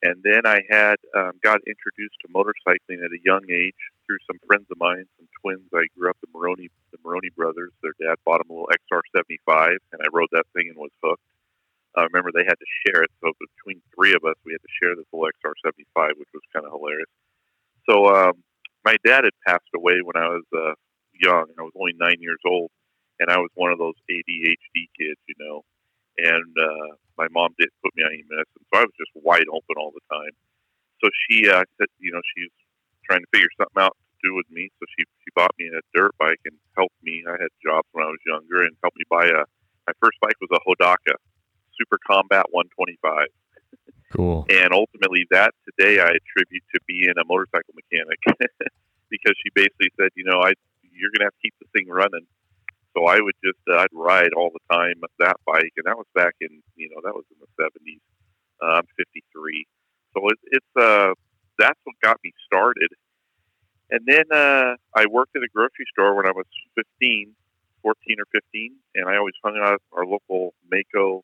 and 0.03 0.19
then 0.19 0.43
I 0.43 0.67
had 0.69 0.97
um, 1.15 1.31
got 1.41 1.63
introduced 1.63 2.19
to 2.21 2.27
motorcycling 2.27 2.99
at 2.99 3.15
a 3.15 3.23
young 3.23 3.47
age 3.47 3.79
through 4.05 4.19
some 4.27 4.35
friends 4.45 4.67
of 4.69 4.77
mine, 4.83 5.05
some 5.15 5.29
twins. 5.39 5.71
I 5.73 5.87
grew 5.97 6.09
up 6.09 6.17
the 6.19 6.27
Maroney, 6.35 6.67
the 6.91 6.99
Maroney 7.01 7.29
brothers. 7.31 7.71
Their 7.81 7.95
dad 8.03 8.19
bought 8.25 8.43
them 8.43 8.51
a 8.51 8.53
little 8.53 8.67
XR75, 8.91 9.77
and 9.93 10.01
I 10.03 10.11
rode 10.11 10.27
that 10.33 10.43
thing 10.51 10.67
and 10.67 10.75
was 10.75 10.91
hooked. 11.01 11.23
I 11.95 12.03
remember 12.03 12.35
they 12.35 12.43
had 12.43 12.59
to 12.59 12.69
share 12.83 13.01
it, 13.01 13.11
so 13.23 13.31
between 13.39 13.81
three 13.95 14.11
of 14.11 14.27
us, 14.27 14.35
we 14.43 14.51
had 14.51 14.61
to 14.61 14.73
share 14.75 14.91
this 14.93 15.07
little 15.13 15.31
XR75, 15.39 16.19
which 16.19 16.29
was 16.35 16.43
kind 16.51 16.65
of 16.65 16.75
hilarious. 16.75 17.07
So 17.89 18.11
um, 18.11 18.43
my 18.87 18.95
dad 19.03 19.27
had 19.27 19.35
passed 19.43 19.67
away 19.75 19.99
when 19.99 20.15
I 20.15 20.31
was 20.31 20.47
uh, 20.55 20.79
young. 21.19 21.51
And 21.51 21.59
I 21.59 21.67
was 21.67 21.75
only 21.75 21.91
nine 21.99 22.23
years 22.23 22.39
old, 22.47 22.71
and 23.19 23.27
I 23.27 23.35
was 23.35 23.51
one 23.59 23.75
of 23.75 23.79
those 23.83 23.99
ADHD 24.07 24.87
kids, 24.95 25.19
you 25.27 25.35
know. 25.43 25.67
And 26.15 26.53
uh, 26.55 26.95
my 27.19 27.27
mom 27.35 27.51
didn't 27.59 27.75
put 27.83 27.91
me 27.99 28.07
on 28.07 28.15
any 28.15 28.23
medicine, 28.31 28.63
so 28.71 28.73
I 28.79 28.87
was 28.87 28.95
just 28.95 29.11
wide 29.19 29.45
open 29.51 29.75
all 29.75 29.91
the 29.91 30.07
time. 30.07 30.33
So 31.03 31.11
she 31.27 31.45
uh, 31.51 31.67
said, 31.77 31.91
you 31.99 32.15
know, 32.15 32.23
she's 32.33 32.55
trying 33.05 33.21
to 33.21 33.29
figure 33.35 33.51
something 33.59 33.77
out 33.77 33.93
to 33.93 34.15
do 34.23 34.31
with 34.33 34.47
me. 34.49 34.71
So 34.79 34.87
she 34.95 35.03
she 35.21 35.29
bought 35.35 35.53
me 35.59 35.69
a 35.69 35.83
dirt 35.93 36.15
bike 36.17 36.41
and 36.47 36.55
helped 36.73 36.97
me. 37.03 37.21
I 37.27 37.37
had 37.37 37.51
jobs 37.61 37.85
when 37.91 38.07
I 38.07 38.09
was 38.09 38.23
younger, 38.25 38.63
and 38.63 38.73
helped 38.81 38.97
me 38.97 39.05
buy 39.11 39.27
a. 39.27 39.43
My 39.85 39.95
first 40.01 40.17
bike 40.23 40.39
was 40.41 40.51
a 40.55 40.63
Hodaka 40.65 41.19
Super 41.77 41.99
Combat 42.07 42.49
125. 42.49 43.29
Cool. 44.13 44.45
And 44.49 44.71
ultimately, 44.71 45.27
that 45.31 45.51
today 45.67 45.99
I 45.99 46.15
attribute 46.15 46.63
to 46.73 46.79
being 46.87 47.13
a 47.19 47.25
motorcycle 47.27 47.75
mechanic 47.75 48.19
because 49.09 49.35
she 49.43 49.51
basically 49.53 49.91
said, 49.99 50.09
you 50.15 50.23
know, 50.23 50.39
I 50.39 50.53
you're 50.81 51.13
going 51.13 51.21
to 51.21 51.29
have 51.29 51.37
to 51.37 51.43
keep 51.43 51.53
the 51.61 51.69
thing 51.77 51.87
running. 51.87 52.25
So 52.95 53.05
I 53.05 53.21
would 53.21 53.35
just 53.43 53.61
uh, 53.69 53.77
I'd 53.77 53.93
ride 53.93 54.33
all 54.35 54.49
the 54.49 54.63
time 54.73 54.95
that 55.19 55.37
bike, 55.45 55.73
and 55.77 55.85
that 55.85 55.97
was 55.97 56.07
back 56.15 56.33
in 56.41 56.49
you 56.75 56.89
know 56.89 57.01
that 57.03 57.13
was 57.13 57.25
in 57.29 57.37
the 57.39 57.49
seventies. 57.59 58.01
I'm 58.59 58.89
53, 58.97 59.67
so 60.15 60.27
it, 60.29 60.39
it's 60.49 60.73
uh 60.75 61.13
that's 61.59 61.79
what 61.83 61.95
got 62.01 62.17
me 62.23 62.33
started. 62.45 62.89
And 63.89 64.01
then 64.05 64.25
uh, 64.33 64.75
I 64.95 65.05
worked 65.09 65.35
at 65.35 65.43
a 65.43 65.47
grocery 65.53 65.85
store 65.93 66.15
when 66.15 66.25
I 66.25 66.31
was 66.31 66.45
15, 66.75 67.33
14 67.81 68.15
or 68.19 68.25
15, 68.31 68.75
and 68.95 69.09
I 69.09 69.15
always 69.15 69.33
hung 69.43 69.57
out 69.61 69.73
at 69.73 69.81
our 69.93 70.05
local 70.05 70.53
Maico 70.71 71.21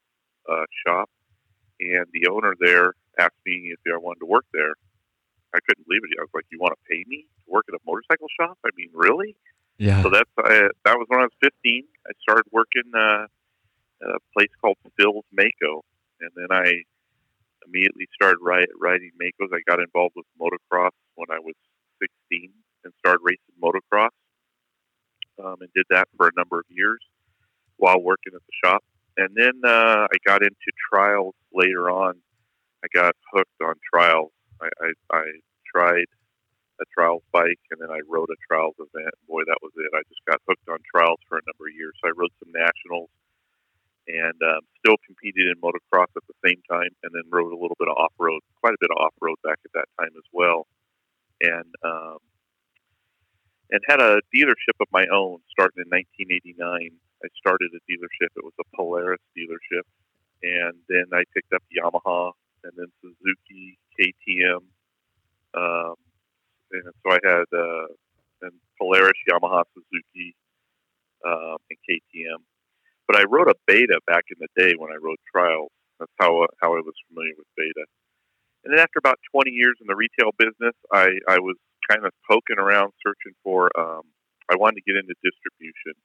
uh, 0.50 0.66
shop 0.86 1.10
and 1.80 2.06
the 2.14 2.28
owner 2.32 2.54
there 2.60 2.94
asked 3.20 3.40
me 3.46 3.74
if 3.74 3.80
I 3.88 3.98
wanted 3.98 4.20
to 4.20 4.26
work 4.26 4.46
there. 4.54 4.76
I 5.54 5.60
couldn't 5.68 5.86
believe 5.88 6.02
it. 6.04 6.18
I 6.20 6.24
was 6.24 6.34
like, 6.34 6.46
"You 6.52 6.60
want 6.60 6.74
to 6.74 6.84
pay 6.90 7.04
me 7.08 7.28
to 7.46 7.52
work 7.52 7.66
at 7.70 7.76
a 7.76 7.82
motorcycle 7.86 8.28
shop? 8.40 8.58
I 8.66 8.70
mean, 8.76 8.90
really?" 8.94 9.36
Yeah. 9.78 10.02
So 10.02 10.10
that's 10.10 10.30
uh, 10.38 10.70
that 10.86 10.98
was 10.98 11.06
when 11.08 11.20
I 11.20 11.24
was 11.24 11.38
15. 11.42 11.84
I 12.08 12.12
started 12.22 12.46
working 12.52 12.90
uh, 12.96 13.26
at 14.02 14.10
a 14.10 14.20
place 14.34 14.50
called 14.62 14.78
Phil's 14.98 15.26
Maico, 15.34 15.82
and 16.22 16.32
then 16.36 16.48
I 16.52 16.84
immediately 17.68 18.08
started 18.14 18.38
ri- 18.42 18.68
riding 18.80 19.12
Maicos. 19.22 19.50
I 19.54 19.62
got 19.70 19.80
involved 19.80 20.16
with 20.16 20.26
motocross 20.40 20.92
when 21.16 21.28
I 21.32 21.40
was 21.40 21.56
16 22.30 22.52
and 22.84 22.94
started 23.00 23.20
racing 23.24 23.56
motocross, 23.62 24.14
um, 25.44 25.58
and 25.62 25.70
did 25.74 25.86
that 25.90 26.08
for 26.18 26.28
a 26.28 26.32
number 26.36 26.60
of 26.60 26.66
years 26.70 27.00
while 27.78 28.02
working 28.02 28.34
at 28.36 28.42
the 28.42 28.68
shop. 28.68 28.84
And 29.18 29.30
then 29.36 29.62
uh, 29.64 30.08
I 30.10 30.18
got 30.26 30.42
into 30.42 30.70
trials 30.92 31.36
later 31.54 31.90
on. 31.90 32.16
I 32.84 32.88
got 32.94 33.16
hooked 33.32 33.62
on 33.64 33.76
trials. 33.94 34.32
I, 34.62 34.70
I, 34.82 34.90
I 35.14 35.24
tried 35.70 36.10
a 36.82 36.86
trials 36.90 37.22
bike, 37.32 37.62
and 37.70 37.80
then 37.80 37.92
I 37.92 38.02
rode 38.10 38.30
a 38.34 38.40
trials 38.50 38.76
event. 38.80 39.14
Boy, 39.28 39.46
that 39.46 39.62
was 39.62 39.72
it. 39.78 39.92
I 39.94 40.02
just 40.10 40.26
got 40.26 40.42
hooked 40.50 40.68
on 40.70 40.80
trials 40.90 41.22
for 41.30 41.38
a 41.38 41.46
number 41.46 41.70
of 41.70 41.78
years. 41.78 41.94
So 42.02 42.10
I 42.10 42.18
rode 42.18 42.34
some 42.42 42.52
nationals, 42.52 43.10
and 44.10 44.38
um, 44.42 44.66
still 44.82 44.98
competed 45.06 45.48
in 45.48 45.62
motocross 45.62 46.10
at 46.18 46.26
the 46.26 46.38
same 46.42 46.60
time, 46.66 46.90
and 47.06 47.14
then 47.14 47.24
rode 47.30 47.54
a 47.54 47.60
little 47.60 47.78
bit 47.78 47.88
of 47.88 47.96
off 47.96 48.14
road, 48.18 48.42
quite 48.60 48.74
a 48.74 48.82
bit 48.82 48.90
of 48.90 48.98
off 48.98 49.14
road 49.22 49.38
back 49.46 49.62
at 49.64 49.74
that 49.78 49.90
time 50.02 50.12
as 50.18 50.28
well. 50.34 50.66
And 51.40 51.70
um, 51.86 52.18
and 53.74 53.82
had 53.88 54.00
a 54.00 54.22
dealership 54.34 54.78
of 54.80 54.88
my 54.92 55.06
own 55.12 55.40
starting 55.50 55.82
in 55.82 55.90
1989. 55.90 56.94
I 57.24 57.28
started 57.38 57.72
a 57.74 57.82
dealership. 57.90 58.30
It 58.36 58.44
was 58.44 58.54
a 58.60 58.76
Polaris 58.76 59.22
dealership, 59.38 59.84
and 60.44 60.74
then 60.90 61.06
I 61.14 61.24
picked 61.34 61.54
up 61.54 61.64
Yamaha 61.72 62.32
and 62.64 62.74
then 62.76 62.88
Suzuki, 63.02 63.78
KTM, 64.00 64.64
um, 65.54 65.96
and 66.72 66.84
so 66.84 67.12
I 67.12 67.20
had 67.24 67.46
uh, 67.54 67.88
and 68.42 68.54
Polaris, 68.80 69.18
Yamaha, 69.30 69.64
Suzuki, 69.74 70.36
um, 71.26 71.58
and 71.70 71.80
KTM. 71.88 72.44
But 73.08 73.18
I 73.18 73.24
rode 73.24 73.50
a 73.50 73.56
Beta 73.68 74.00
back 74.08 74.26
in 74.30 74.38
the 74.40 74.48
day 74.62 74.74
when 74.78 74.92
I 74.92 74.98
rode 75.02 75.20
trials. 75.32 75.72
That's 76.00 76.12
how 76.20 76.46
how 76.62 76.76
I 76.76 76.82
was 76.82 76.96
familiar 77.08 77.34
with 77.38 77.48
Beta. 77.56 77.86
And 78.64 78.72
then 78.72 78.80
after 78.80 79.00
about 79.00 79.20
20 79.32 79.52
years 79.52 79.76
in 79.82 79.88
the 79.88 79.96
retail 79.96 80.32
business, 80.40 80.76
I, 80.92 81.20
I 81.28 81.40
was 81.40 81.58
kind 81.90 82.06
of 82.06 82.12
poking 82.30 82.60
around 82.60 82.94
searching 83.04 83.36
for, 83.44 83.68
um, 83.78 84.08
I 84.48 84.56
wanted 84.56 84.80
to 84.80 84.88
get 84.88 84.96
into 84.96 85.14
distribution. 85.20 86.00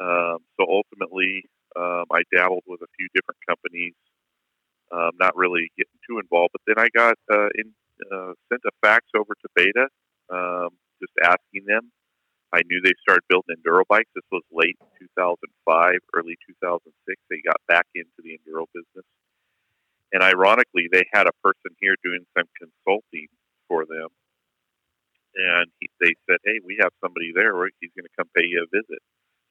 Um, 0.00 0.38
so 0.56 0.66
ultimately, 0.68 1.44
um, 1.76 2.04
I 2.10 2.22
dabbled 2.34 2.64
with 2.66 2.80
a 2.80 2.90
few 2.96 3.08
different 3.14 3.38
companies, 3.46 3.94
um, 4.90 5.10
not 5.20 5.36
really 5.36 5.70
getting 5.76 5.98
too 6.08 6.18
involved. 6.18 6.52
But 6.52 6.62
then 6.66 6.78
I 6.82 6.88
got 6.94 7.16
uh, 7.30 7.52
in, 7.54 7.72
uh, 8.10 8.32
sent 8.48 8.62
a 8.66 8.72
fax 8.80 9.06
over 9.14 9.34
to 9.34 9.48
Beta, 9.54 9.86
um, 10.30 10.70
just 11.00 11.12
asking 11.22 11.66
them. 11.66 11.92
I 12.52 12.62
knew 12.66 12.80
they 12.82 12.96
started 13.00 13.22
building 13.28 13.54
enduro 13.54 13.86
bikes. 13.88 14.10
This 14.14 14.26
was 14.32 14.42
late 14.50 14.76
2005, 14.98 15.94
early 16.14 16.34
2006. 16.48 16.90
They 17.30 17.38
got 17.46 17.62
back 17.68 17.86
into 17.94 18.18
the 18.18 18.34
enduro 18.34 18.66
business. 18.74 19.06
And 20.12 20.22
ironically, 20.22 20.88
they 20.90 21.06
had 21.12 21.28
a 21.28 21.36
person 21.44 21.70
here 21.78 21.94
doing 22.02 22.26
some 22.34 22.50
consulting 22.58 23.28
for 23.68 23.86
them. 23.86 24.10
And 25.36 25.70
he, 25.78 25.86
they 26.00 26.18
said, 26.26 26.42
hey, 26.44 26.58
we 26.66 26.78
have 26.82 26.90
somebody 27.00 27.30
there 27.30 27.54
he's 27.78 27.94
going 27.94 28.10
to 28.10 28.16
come 28.18 28.26
pay 28.34 28.42
you 28.42 28.66
a 28.66 28.68
visit. 28.74 28.98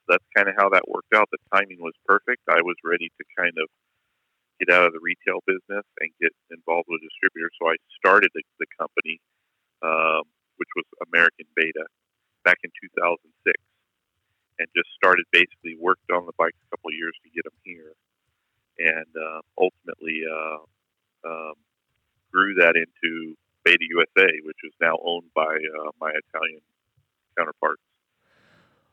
That's 0.10 0.25
kind 0.36 0.50
of 0.50 0.56
how 0.58 0.70
that 0.74 0.89
worked 0.89 1.13
out. 1.13 1.30
The 1.32 1.39
timing 1.54 1.80
was 1.80 1.94
perfect. 2.06 2.44
I 2.50 2.62
was 2.66 2.75
ready 2.84 3.13
to 3.13 3.24
kind 3.38 3.54
of 3.62 3.70
get 4.60 4.74
out 4.74 4.89
of 4.89 4.94
the 4.94 5.00
retail 5.00 5.39
business 5.48 5.86
and 6.01 6.10
get 6.20 6.34
involved 6.51 6.89
with 6.89 7.06
distributors. 7.06 7.54
So 7.62 7.70
I 7.70 7.78
started 7.96 8.34
the, 8.34 8.44
the 8.60 8.68
company, 8.75 9.22
um, 9.86 10.28
which 10.58 10.70
was 10.75 10.86
American 11.08 11.48
Beta, 11.56 11.86
back 12.44 12.60
in 12.66 12.72
2006, 12.98 13.30
and 14.60 14.68
just 14.75 14.89
started 14.98 15.24
basically 15.32 15.78
worked 15.80 16.10
on 16.12 16.25
the 16.25 16.36
bikes 16.36 16.60
a 16.68 16.70
couple 16.75 16.92
of 16.92 16.98
years 16.98 17.16
to 17.24 17.30
get 17.32 17.46
them 17.46 17.56
here 17.63 17.96
and 18.80 19.12
uh, 19.16 19.42
ultimately 19.60 20.24
uh, 20.24 20.63
um, 21.28 21.54
grew 22.32 22.56
that 22.56 22.75
into 22.75 23.36
Beta 23.63 23.84
USA, 23.89 24.32
which 24.44 24.58
is 24.63 24.74
now 24.82 24.98
owned 25.04 25.28
by 25.36 25.44
uh, 25.44 25.92
my 26.00 26.12
Italian 26.16 26.62
counterparts. 27.38 27.84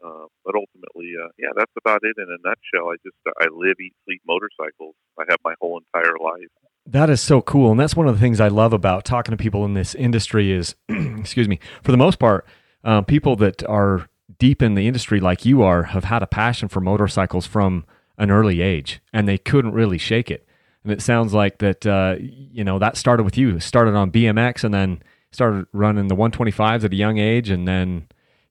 Uh, 0.06 0.26
but 0.44 0.54
ultimately, 0.54 1.12
uh, 1.20 1.28
yeah, 1.38 1.48
that's 1.56 1.72
about 1.78 2.00
it 2.02 2.16
in 2.18 2.25
a 2.28 2.38
nutshell. 2.46 2.90
I 2.90 2.96
just 3.04 3.16
I 3.38 3.46
live, 3.52 3.76
eat, 3.80 3.94
sleep 4.04 4.22
motorcycles. 4.26 4.94
I 5.18 5.25
have 5.28 5.38
my 5.44 5.54
whole 5.60 5.80
entire 5.80 6.14
life. 6.22 6.48
That 6.86 7.10
is 7.10 7.20
so 7.20 7.42
cool, 7.42 7.72
and 7.72 7.80
that's 7.80 7.96
one 7.96 8.06
of 8.06 8.14
the 8.14 8.20
things 8.20 8.40
I 8.40 8.48
love 8.48 8.72
about 8.72 9.04
talking 9.04 9.32
to 9.32 9.36
people 9.36 9.64
in 9.64 9.75
this 9.75 9.94
industry. 9.94 10.52
Is 10.52 10.76
excuse 10.88 11.48
me, 11.48 11.58
for 11.82 11.90
the 11.90 11.98
most 11.98 12.18
part, 12.18 12.46
uh, 12.84 13.02
people 13.02 13.34
that 13.36 13.64
are 13.64 14.08
deep 14.38 14.62
in 14.62 14.75
the 14.75 14.86
industry 14.86 15.18
like 15.18 15.44
you 15.44 15.62
are 15.62 15.84
have 15.84 16.04
had 16.04 16.22
a 16.22 16.26
passion 16.26 16.68
for 16.68 16.80
motorcycles 16.80 17.46
from 17.46 17.84
an 18.18 18.30
early 18.30 18.60
age, 18.60 19.00
and 19.12 19.26
they 19.26 19.38
couldn't 19.38 19.72
really 19.72 19.98
shake 19.98 20.30
it. 20.30 20.46
And 20.84 20.92
it 20.92 21.02
sounds 21.02 21.34
like 21.34 21.58
that 21.58 21.84
uh, 21.84 22.16
you 22.20 22.62
know 22.62 22.78
that 22.78 22.96
started 22.96 23.25
with 23.25 23.36
you. 23.36 23.58
Started 23.58 23.94
on 23.94 24.12
BMX, 24.12 24.62
and 24.62 24.72
then 24.72 25.02
started 25.32 25.66
running 25.72 26.06
the 26.06 26.16
125s 26.16 26.84
at 26.84 26.92
a 26.92 26.96
young 26.96 27.18
age, 27.18 27.50
and 27.50 27.66
then 27.66 28.06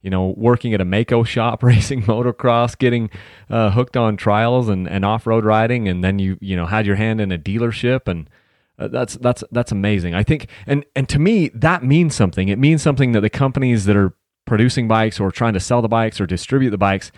you 0.05 0.09
know 0.12 0.33
working 0.38 0.74
at 0.74 0.79
a 0.79 0.85
Maico 0.85 1.25
shop, 1.25 1.63
racing 1.71 2.03
motocross, 2.03 2.77
getting 2.77 3.09
uh, 3.50 3.71
hooked 3.71 3.97
on 3.97 4.15
trials 4.15 4.69
and, 4.69 4.88
and 4.88 5.03
off 5.03 5.27
road 5.27 5.43
riding, 5.43 5.89
and 5.89 6.03
then 6.03 6.19
you 6.19 6.38
you 6.39 6.55
know 6.55 6.67
had 6.67 6.85
your 6.85 6.95
hand 6.95 7.19
in 7.19 7.31
a 7.31 7.38
dealership 7.38 8.07
and. 8.07 8.29
Uh, 8.77 8.89
that's 8.89 9.13
that's 9.19 9.41
that's 9.51 9.71
amazing. 9.71 10.13
I 10.13 10.21
think, 10.21 10.50
and 10.67 10.83
and 10.97 11.07
to 11.07 11.17
me, 11.17 11.47
that 11.53 11.81
means 11.81 12.13
something. 12.13 12.50
It 12.50 12.59
means 12.59 12.81
something 12.81 13.13
that 13.13 13.21
the 13.21 13.29
companies 13.29 13.85
that 13.85 13.95
are 13.95 14.13
producing 14.43 14.85
bikes 14.85 15.17
or 15.17 15.31
trying 15.31 15.53
to 15.53 15.62
sell 15.62 15.81
the 15.81 15.88
bikes 15.88 16.19
or 16.19 16.25
distribute 16.25 16.71
the 16.71 16.77
bikes, 16.77 17.09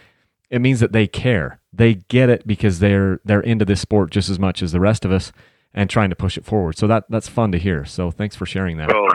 it 0.52 0.60
means 0.60 0.82
that 0.82 0.92
they 0.92 1.08
care 1.08 1.60
they 1.78 1.96
get 1.96 2.30
it 2.30 2.46
because 2.46 2.80
they're 2.80 3.22
they're 3.24 3.42
into 3.42 3.64
this 3.64 3.80
sport 3.80 4.12
just 4.12 4.30
as 4.30 4.40
much 4.40 4.62
as 4.62 4.72
the 4.72 4.80
rest 4.80 5.06
of 5.06 5.12
us 5.12 5.32
and 5.74 5.90
trying 5.90 6.10
to 6.10 6.16
push 6.16 6.38
it 6.38 6.46
forward. 6.46 6.78
So 6.78 6.88
that 6.88 7.06
that's 7.10 7.28
fun 7.28 7.52
to 7.52 7.60
hear. 7.60 7.86
So 7.86 8.12
thanks 8.12 8.36
for 8.36 8.46
sharing 8.46 8.78
that. 8.78 8.92
Oh, 8.92 9.08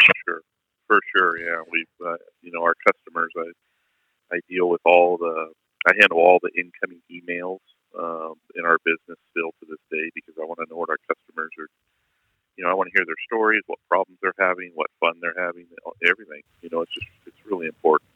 for 0.93 1.01
sure. 1.17 1.41
Yeah, 1.41 1.65
we 1.73 1.87
uh, 2.05 2.21
you 2.43 2.53
know 2.53 2.63
our 2.63 2.77
customers. 2.85 3.33
I 3.39 4.37
I 4.37 4.41
deal 4.49 4.69
with 4.69 4.83
all 4.85 5.17
the 5.17 5.53
I 5.89 5.93
handle 5.99 6.19
all 6.19 6.39
the 6.43 6.53
incoming 6.53 7.01
emails 7.09 7.65
um, 7.97 8.35
in 8.55 8.65
our 8.65 8.77
business 8.85 9.17
still 9.33 9.57
to 9.61 9.65
this 9.69 9.81
day 9.91 10.13
because 10.15 10.35
I 10.37 10.45
want 10.45 10.61
to 10.61 10.69
know 10.69 10.77
what 10.77 10.91
our 10.91 11.01
customers 11.09 11.51
are. 11.59 11.69
You 12.57 12.65
know, 12.65 12.71
I 12.71 12.75
want 12.75 12.93
to 12.93 12.95
hear 12.95 13.07
their 13.09 13.19
stories, 13.25 13.63
what 13.67 13.81
problems 13.89 14.21
they're 14.21 14.37
having, 14.37 14.73
what 14.75 14.93
fun 15.01 15.17
they're 15.25 15.39
having, 15.41 15.65
everything. 16.05 16.45
You 16.61 16.69
know, 16.71 16.83
it's 16.83 16.93
just 16.93 17.09
it's 17.27 17.41
really 17.49 17.67
important. 17.67 18.11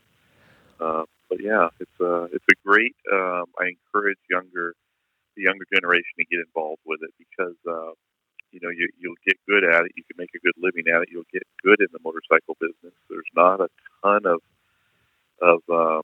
Uh, 0.79 1.09
but 1.33 1.41
yeah, 1.41 1.73
it's 1.81 1.99
a 2.01 2.29
it's 2.37 2.45
a 2.53 2.57
great. 2.61 2.95
Um, 3.09 3.49
I 3.57 3.73
encourage 3.73 4.21
younger 4.29 4.77
the 5.37 5.49
younger 5.49 5.65
generation 5.73 6.13
to 6.21 6.29
get 6.29 6.45
involved 6.45 6.85
with 6.85 7.01
it 7.01 7.13
because 7.17 7.57
uh, 7.65 7.97
you 8.57 8.61
know 8.65 8.73
you 8.73 8.89
you'll 8.97 9.21
get 9.29 9.37
good 9.45 9.65
at 9.69 9.85
it. 9.85 9.93
You 9.97 10.05
can 10.09 10.17
make 10.17 10.33
a 10.33 10.41
good 10.41 10.57
living 10.57 10.89
at 10.89 11.05
it. 11.05 11.13
You'll 11.13 11.29
get 11.33 11.45
good 11.61 11.81
in 11.85 11.93
the 11.93 12.01
motorcycle 12.01 12.57
business. 12.57 12.97
There's 13.13 13.29
not 13.37 13.61
a 13.61 13.69
ton 14.01 14.25
of 14.25 14.41
of 15.45 15.61
um, 15.69 16.03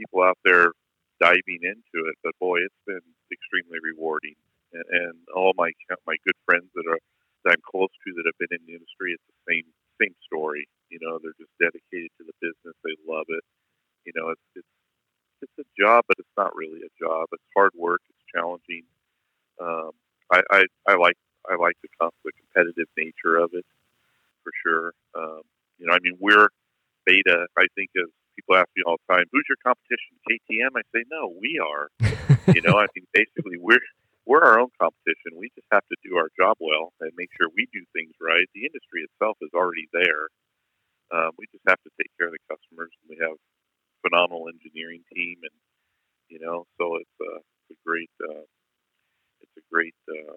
people 0.00 0.24
out 0.24 0.40
there 0.44 0.72
diving 1.20 1.60
into 1.60 2.08
it, 2.08 2.16
but 2.24 2.32
boy, 2.40 2.64
it's 2.64 2.84
been 2.88 3.04
extremely 3.28 3.78
rewarding. 3.84 4.40
And, 4.72 4.84
and 4.88 5.16
all 5.36 5.52
my 5.60 5.72
my 6.08 6.16
good 6.24 6.38
friends 6.48 6.72
that 6.74 6.88
are 6.88 7.00
that 7.44 7.52
I'm 7.52 7.64
close 7.68 7.92
to 7.92 8.10
that 8.16 8.24
have 8.24 8.40
been 8.40 8.56
in 8.56 8.64
the 8.64 8.74
industry, 8.80 9.12
it's 9.12 9.28
the 9.28 9.40
same 9.52 9.68
same 10.00 10.16
story. 10.24 10.68
You 10.88 10.98
know, 11.02 11.20
they're 11.20 11.36
just 11.38 11.52
dedicated 11.60 12.10
to 12.18 12.24
the 12.24 12.36
business. 12.40 12.74
They 12.84 12.96
love 13.04 13.26
it 13.28 13.44
you 14.06 14.12
know, 14.16 14.30
it's 14.30 14.42
it's 14.56 14.68
it's 15.42 15.58
a 15.60 15.82
job, 15.82 16.04
but 16.08 16.16
it's 16.18 16.36
not 16.36 16.54
really 16.56 16.80
a 16.82 16.92
job. 17.04 17.28
It's 17.32 17.44
hard 17.56 17.72
work. 17.76 18.00
It's 18.10 18.24
challenging. 18.34 18.84
Um, 19.60 19.92
I, 20.32 20.42
I 20.50 20.64
I 20.88 20.96
like 20.96 21.16
I 21.50 21.56
like 21.56 21.76
the 21.82 21.88
the 22.24 22.32
competitive 22.32 22.88
nature 22.96 23.36
of 23.36 23.50
it 23.54 23.66
for 24.44 24.52
sure. 24.64 24.94
Um, 25.14 25.42
you 25.78 25.86
know, 25.86 25.94
I 25.94 25.98
mean, 26.02 26.16
we're 26.20 26.48
beta. 27.30 27.46
I 27.58 27.66
think 27.74 27.90
as 27.96 28.10
people 28.36 28.56
ask 28.56 28.68
me 28.76 28.82
all 28.86 28.96
the 28.98 29.14
time, 29.14 29.24
"Who's 29.32 29.46
your 29.48 29.58
competition?" 29.62 30.18
KTM. 30.28 30.76
I 30.76 30.82
say, 30.94 31.04
"No, 31.10 31.34
we 31.40 31.58
are." 31.58 31.90
you 32.54 32.62
know, 32.62 32.78
I 32.78 32.86
mean, 32.94 33.06
basically, 33.12 33.58
we're 33.58 33.82
we're 34.26 34.42
our 34.42 34.60
own 34.60 34.70
competition. 34.80 35.38
We 35.38 35.50
just 35.54 35.66
have 35.72 35.86
to 35.88 35.96
do 36.04 36.16
our 36.16 36.28
job 36.38 36.56
well 36.60 36.92
and 37.00 37.10
make 37.16 37.30
sure 37.36 37.48
we 37.54 37.66
do 37.72 37.84
things 37.92 38.12
right. 38.20 38.46
The 38.54 38.66
industry 38.66 39.02
itself 39.02 39.38
is 39.40 39.50
already 39.54 39.88
there. 39.92 40.28
Um, 41.10 41.32
we 41.38 41.46
just 41.50 41.64
have 41.66 41.80
to 41.82 41.90
take 41.98 42.10
care 42.18 42.28
of 42.28 42.34
the 42.34 42.44
customers. 42.46 42.94
And 43.02 43.10
we 43.10 43.18
have 43.18 43.34
phenomenal 44.06 44.46
engineering 44.46 45.02
team, 45.12 45.38
and 45.42 45.56
you 46.28 46.38
know, 46.38 46.66
so 46.78 46.96
it's 46.96 47.18
a, 47.20 47.32
it's 47.68 47.74
a 47.74 47.78
great 47.86 48.12
uh, 48.22 48.46
it's 49.40 49.56
a 49.58 49.64
great 49.72 49.96
uh, 50.08 50.36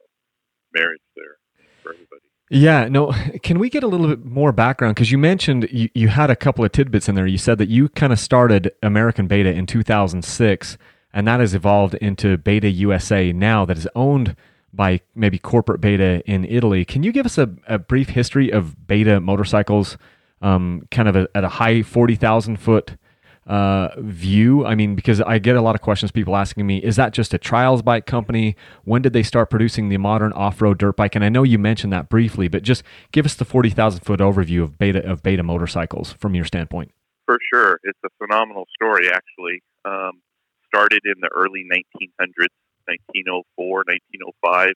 marriage 0.74 1.06
there 1.16 1.38
for 1.84 1.94
everybody. 1.94 2.28
Yeah, 2.54 2.88
no. 2.88 3.12
Can 3.44 3.58
we 3.58 3.70
get 3.70 3.84
a 3.84 3.88
little 3.88 4.08
bit 4.08 4.24
more 4.24 4.52
background? 4.52 4.96
Because 4.96 5.12
you 5.12 5.18
mentioned 5.18 5.68
you, 5.72 5.90
you 5.94 6.08
had 6.10 6.30
a 6.30 6.36
couple 6.36 6.64
of 6.64 6.72
tidbits 6.72 7.10
in 7.10 7.16
there. 7.16 7.26
You 7.26 7.38
said 7.38 7.58
that 7.58 7.68
you 7.68 7.90
kind 7.90 8.14
of 8.14 8.20
started 8.20 8.72
American 8.84 9.28
Beta 9.28 9.52
in 9.52 9.66
2006, 9.66 10.78
and 11.14 11.28
that 11.28 11.40
has 11.40 11.56
evolved 11.56 11.96
into 11.96 12.38
Beta 12.38 12.70
USA 12.70 13.34
now, 13.34 13.66
that 13.66 13.78
is 13.78 13.88
owned 13.96 14.36
by 14.72 15.02
maybe 15.16 15.40
corporate 15.40 15.82
Beta 15.82 16.24
in 16.30 16.46
Italy. 16.46 16.86
Can 16.86 17.04
you 17.04 17.12
give 17.12 17.26
us 17.26 17.38
a, 17.38 17.50
a 17.68 17.80
brief 17.80 18.10
history 18.10 18.52
of 18.52 18.88
Beta 18.88 19.20
motorcycles, 19.20 19.98
um, 20.42 20.88
kind 20.92 21.08
of 21.08 21.16
a, 21.16 21.28
at 21.36 21.44
a 21.44 21.50
high 21.50 21.82
40,000 21.82 22.58
foot 22.58 22.98
uh, 23.48 23.90
view? 23.98 24.66
I 24.66 24.76
mean, 24.76 24.96
because 24.96 25.22
I 25.22 25.40
get 25.40 25.56
a 25.56 25.62
lot 25.62 25.76
of 25.76 25.82
questions, 25.82 26.12
people 26.12 26.36
asking 26.36 26.66
me, 26.66 26.78
is 26.78 26.96
that 26.96 27.14
just 27.14 27.34
a 27.34 27.38
trials 27.38 27.82
bike 27.82 28.06
company? 28.06 28.56
When 28.84 29.02
did 29.02 29.14
they 29.14 29.24
start 29.24 29.50
producing 29.50 29.90
the 29.90 29.98
modern 29.98 30.34
off 30.34 30.62
road 30.62 30.78
dirt 30.78 30.96
bike? 30.96 31.16
And 31.16 31.24
I 31.24 31.30
know 31.30 31.44
you 31.44 31.60
mentioned 31.60 31.94
that 31.94 32.10
briefly, 32.10 32.48
but 32.48 32.64
just 32.64 32.84
give 33.12 33.26
us 33.26 33.36
the 33.36 33.46
40,000 33.46 34.02
foot 34.02 34.20
overview 34.20 34.64
of 34.64 34.78
beta, 34.78 35.04
of 35.10 35.24
beta 35.24 35.44
motorcycles 35.44 36.14
from 36.14 36.36
your 36.36 36.46
standpoint. 36.46 36.92
For 37.26 37.38
sure. 37.54 37.80
It's 37.84 38.00
a 38.06 38.10
phenomenal 38.18 38.66
story, 38.76 39.10
actually. 39.10 39.64
Um, 39.86 40.22
started 40.68 41.02
in 41.06 41.20
the 41.22 41.30
early 41.36 41.64
1900s, 41.64 42.54
1904, 42.88 43.84
1905. 43.88 44.70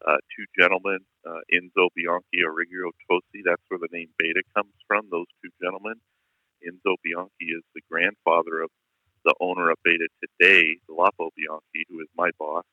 Uh, 0.00 0.16
two 0.32 0.46
gentlemen, 0.58 0.98
uh, 1.28 1.44
Enzo 1.52 1.88
Bianchi, 1.94 2.40
Arrigo 2.40 2.88
Tosi, 3.04 3.44
that's 3.44 3.60
where 3.68 3.78
the 3.78 3.88
name 3.92 4.08
Beta 4.16 4.40
comes 4.56 4.72
from, 4.88 5.04
those 5.10 5.26
two 5.44 5.50
gentlemen 5.62 6.00
Enzo 6.66 6.96
Bianchi 7.04 7.46
is 7.56 7.64
the 7.74 7.82
grandfather 7.90 8.62
of 8.62 8.70
the 9.24 9.34
owner 9.40 9.70
of 9.70 9.78
Beta 9.84 10.08
today, 10.22 10.78
Lapo 10.88 11.30
Bianchi, 11.36 11.84
who 11.88 12.00
is 12.00 12.08
my 12.16 12.30
boss, 12.38 12.64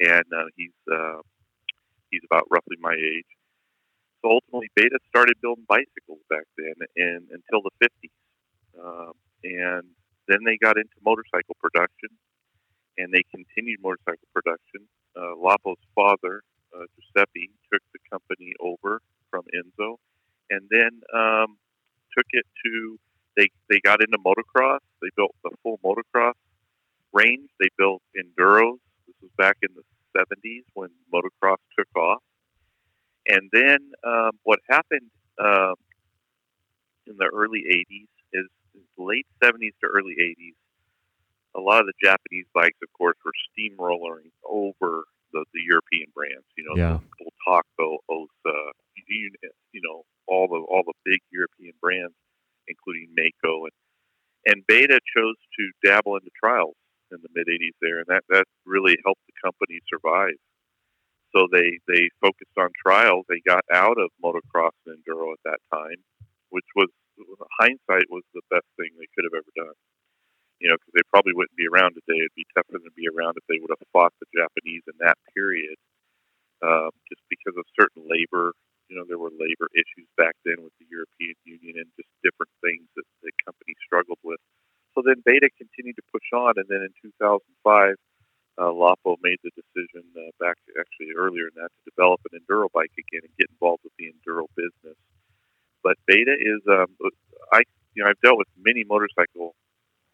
and 0.00 0.24
uh, 0.34 0.46
he's 0.56 0.74
uh, 0.92 1.20
he's 2.10 2.22
about 2.30 2.44
roughly 2.50 2.76
my 2.80 2.94
age. 2.94 3.30
So 4.22 4.30
ultimately, 4.32 4.68
Beta 4.76 4.98
started 5.08 5.36
building 5.42 5.66
bicycles 5.68 6.22
back 6.30 6.44
then, 6.58 6.74
and 6.96 7.28
until 7.30 7.62
the 7.62 7.74
50s. 7.82 8.10
um, 8.82 9.12
and 9.44 9.84
then 10.28 10.40
they 10.46 10.58
got 10.58 10.76
into 10.76 10.94
motorcycle 11.04 11.56
production, 11.60 12.10
and 12.98 13.12
they 13.12 13.22
continued 13.30 13.80
motorcycle 13.82 14.28
production. 14.34 14.88
Uh, 15.16 15.34
Lapo's 15.38 15.80
father, 15.94 16.42
uh, 16.74 16.84
Giuseppe, 16.96 17.50
took 17.72 17.82
the 17.94 18.00
company 18.10 18.52
over 18.60 19.00
from 19.30 19.42
Enzo, 19.54 19.96
and 20.50 20.68
then 20.70 21.00
um, 21.14 21.58
took 22.16 22.26
it 22.32 22.46
to. 22.64 22.98
They 23.38 23.48
they 23.70 23.78
got 23.78 24.02
into 24.02 24.18
motocross. 24.18 24.80
They 25.00 25.10
built 25.16 25.34
the 25.44 25.50
full 25.62 25.78
motocross 25.84 26.34
range. 27.12 27.48
They 27.60 27.68
built 27.78 28.02
enduros. 28.18 28.78
This 29.06 29.14
was 29.22 29.30
back 29.38 29.56
in 29.62 29.68
the 29.76 29.82
70s 30.18 30.64
when 30.74 30.90
motocross 31.14 31.58
took 31.78 31.88
off. 31.96 32.22
And 33.28 33.48
then 33.52 33.92
um, 34.04 34.32
what 34.42 34.58
happened 34.68 35.10
um, 35.38 35.74
in 37.06 37.16
the 37.16 37.30
early 37.32 37.62
80s 37.70 38.08
is, 38.32 38.46
is 38.74 38.88
late 38.96 39.26
70s 39.42 39.72
to 39.82 39.86
early 39.86 40.16
80s. 40.18 40.56
A 41.54 41.60
lot 41.60 41.80
of 41.80 41.86
the 41.86 41.94
Japanese 42.02 42.46
bikes, 42.54 42.78
of 42.82 42.92
course, 42.92 43.16
were 43.24 43.32
steamrolling 43.52 44.30
over 44.44 45.04
the, 45.32 45.44
the 45.52 45.60
European 45.68 46.08
brands. 46.14 46.46
You 46.56 46.64
know, 46.64 46.76
yeah. 46.76 46.98
Bultaco, 47.20 47.98
Ossa, 48.08 48.72
you, 49.08 49.30
you 49.72 49.80
know, 49.82 50.04
all 50.26 50.48
the 50.48 50.56
all 50.56 50.82
the 50.86 50.94
big 51.04 51.20
European 51.30 51.72
brands, 51.80 52.14
including 52.68 53.10
Maico 53.16 53.66
and 53.66 53.76
and 54.46 54.64
Beta 54.66 55.00
chose 55.16 55.36
to 55.58 55.64
dabble 55.84 56.16
into 56.16 56.30
trials 56.38 56.76
in 57.12 57.18
the 57.22 57.28
mid 57.34 57.48
'80s 57.48 57.76
there, 57.80 57.98
and 57.98 58.06
that 58.08 58.24
that 58.28 58.44
really 58.64 58.96
helped 59.04 59.22
the 59.26 59.36
company 59.42 59.80
survive. 59.88 60.36
So 61.34 61.48
they 61.52 61.78
they 61.88 62.08
focused 62.20 62.56
on 62.56 62.70
trials. 62.80 63.26
They 63.28 63.40
got 63.44 63.64
out 63.72 63.98
of 63.98 64.10
motocross 64.22 64.76
and 64.86 64.96
enduro 64.96 65.32
at 65.32 65.42
that 65.44 65.60
time, 65.72 66.00
which 66.50 66.66
was 66.76 66.88
hindsight 67.60 68.06
was 68.10 68.22
the 68.34 68.46
best 68.50 68.66
thing 68.78 68.94
they 68.96 69.10
could 69.14 69.26
have 69.26 69.36
ever 69.36 69.52
done. 69.56 69.76
You 70.62 70.70
know, 70.70 70.76
because 70.78 70.94
they 70.94 71.06
probably 71.10 71.34
wouldn't 71.34 71.54
be 71.58 71.70
around 71.70 71.94
today. 71.94 72.18
It'd 72.18 72.34
be 72.34 72.46
tougher 72.54 72.78
to 72.82 72.92
be 72.98 73.06
around 73.06 73.38
if 73.38 73.46
they 73.46 73.62
would 73.62 73.70
have 73.70 73.82
fought 73.94 74.14
the 74.18 74.26
Japanese 74.34 74.82
in 74.90 74.98
that 74.98 75.18
period, 75.34 75.78
um, 76.62 76.90
just 77.06 77.22
because 77.30 77.54
of 77.54 77.66
certain 77.78 78.02
labor. 78.10 78.54
You 78.88 78.96
know, 78.96 79.04
there 79.04 79.20
were 79.20 79.32
labor 79.32 79.68
issues 79.76 80.08
back 80.16 80.32
then 80.44 80.64
with 80.64 80.72
the 80.80 80.88
European 80.88 81.36
Union 81.44 81.84
and 81.84 81.88
just 81.96 82.08
different 82.24 82.52
things 82.64 82.88
that 82.96 83.04
the 83.20 83.32
company 83.44 83.76
struggled 83.84 84.20
with. 84.24 84.40
So 84.96 85.04
then 85.04 85.20
Beta 85.24 85.48
continued 85.56 85.96
to 86.00 86.06
push 86.10 86.24
on, 86.32 86.56
and 86.56 86.66
then 86.66 86.82
in 86.82 86.92
2005, 87.04 87.94
uh, 88.58 88.72
Lapo 88.72 89.16
made 89.22 89.38
the 89.44 89.52
decision 89.54 90.02
uh, 90.16 90.32
back 90.40 90.56
actually 90.80 91.14
earlier 91.14 91.46
than 91.52 91.62
that 91.62 91.70
to 91.70 91.90
develop 91.90 92.20
an 92.32 92.40
enduro 92.40 92.66
bike 92.72 92.90
again 92.98 93.22
and 93.22 93.32
get 93.38 93.46
involved 93.52 93.84
with 93.84 93.94
the 93.98 94.10
enduro 94.10 94.50
business. 94.56 94.98
But 95.84 95.96
Beta 96.06 96.34
is, 96.34 96.60
um, 96.66 96.90
I 97.52 97.62
you 97.94 98.02
know, 98.02 98.10
I've 98.10 98.20
dealt 98.20 98.38
with 98.38 98.48
many 98.58 98.84
motorcycle 98.84 99.54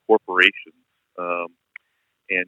corporations, 0.07 0.85
um, 1.19 1.49
and 2.29 2.47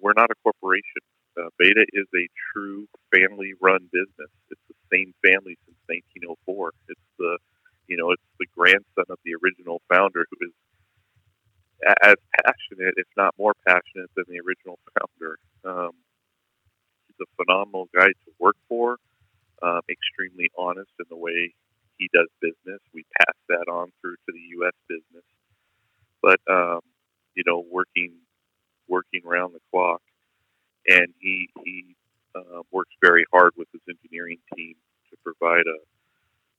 we're 0.00 0.16
not 0.16 0.30
a 0.30 0.36
corporation. 0.42 1.00
Uh, 1.36 1.50
Beta 1.58 1.84
is 1.92 2.06
a 2.14 2.28
true 2.52 2.86
family-run 3.14 3.90
business. 3.92 4.30
It's 4.50 4.60
the 4.68 4.78
same 4.92 5.14
family 5.22 5.58
since 5.66 5.78
1904. 5.86 6.72
It's 6.88 7.00
the, 7.18 7.38
you 7.88 7.96
know, 7.96 8.10
it's 8.12 8.22
the 8.38 8.46
grandson 8.56 9.06
of 9.10 9.18
the 9.24 9.34
original 9.42 9.82
founder 9.88 10.26
who 10.30 10.46
is 10.46 10.54
as 12.02 12.16
passionate, 12.44 12.94
if 12.96 13.06
not 13.16 13.34
more 13.38 13.54
passionate, 13.66 14.10
than 14.16 14.24
the 14.28 14.40
original 14.40 14.78
founder. 14.94 15.38
Um, 15.64 15.92
he's 17.08 17.20
a 17.20 17.28
phenomenal 17.36 17.88
guy 17.94 18.06
to 18.06 18.30
work 18.38 18.56
for, 18.68 18.98
um, 19.62 19.80
extremely 19.90 20.50
honest 20.56 20.90
in 20.98 21.06
the 21.10 21.16
way 21.16 21.52
he 21.98 22.08
does 22.12 22.28
business. 22.40 22.80
We 22.92 23.04
pass 23.18 23.34
that 23.48 23.66
on 23.70 23.92
through 24.00 24.16
to 24.16 24.32
the 24.32 24.44
U.S. 24.62 24.74
business, 24.88 25.24
but 26.22 26.40
um, 26.50 26.80
you 27.34 27.42
know, 27.46 27.64
working 27.70 28.12
working 28.88 29.22
around 29.26 29.54
the 29.54 29.60
clock, 29.72 30.02
and 30.88 31.08
he 31.20 31.48
he 31.64 31.96
uh, 32.34 32.62
works 32.72 32.92
very 33.02 33.24
hard 33.32 33.52
with 33.56 33.68
his 33.72 33.82
engineering 33.88 34.38
team 34.56 34.74
to 35.10 35.16
provide 35.24 35.66
a 35.66 35.78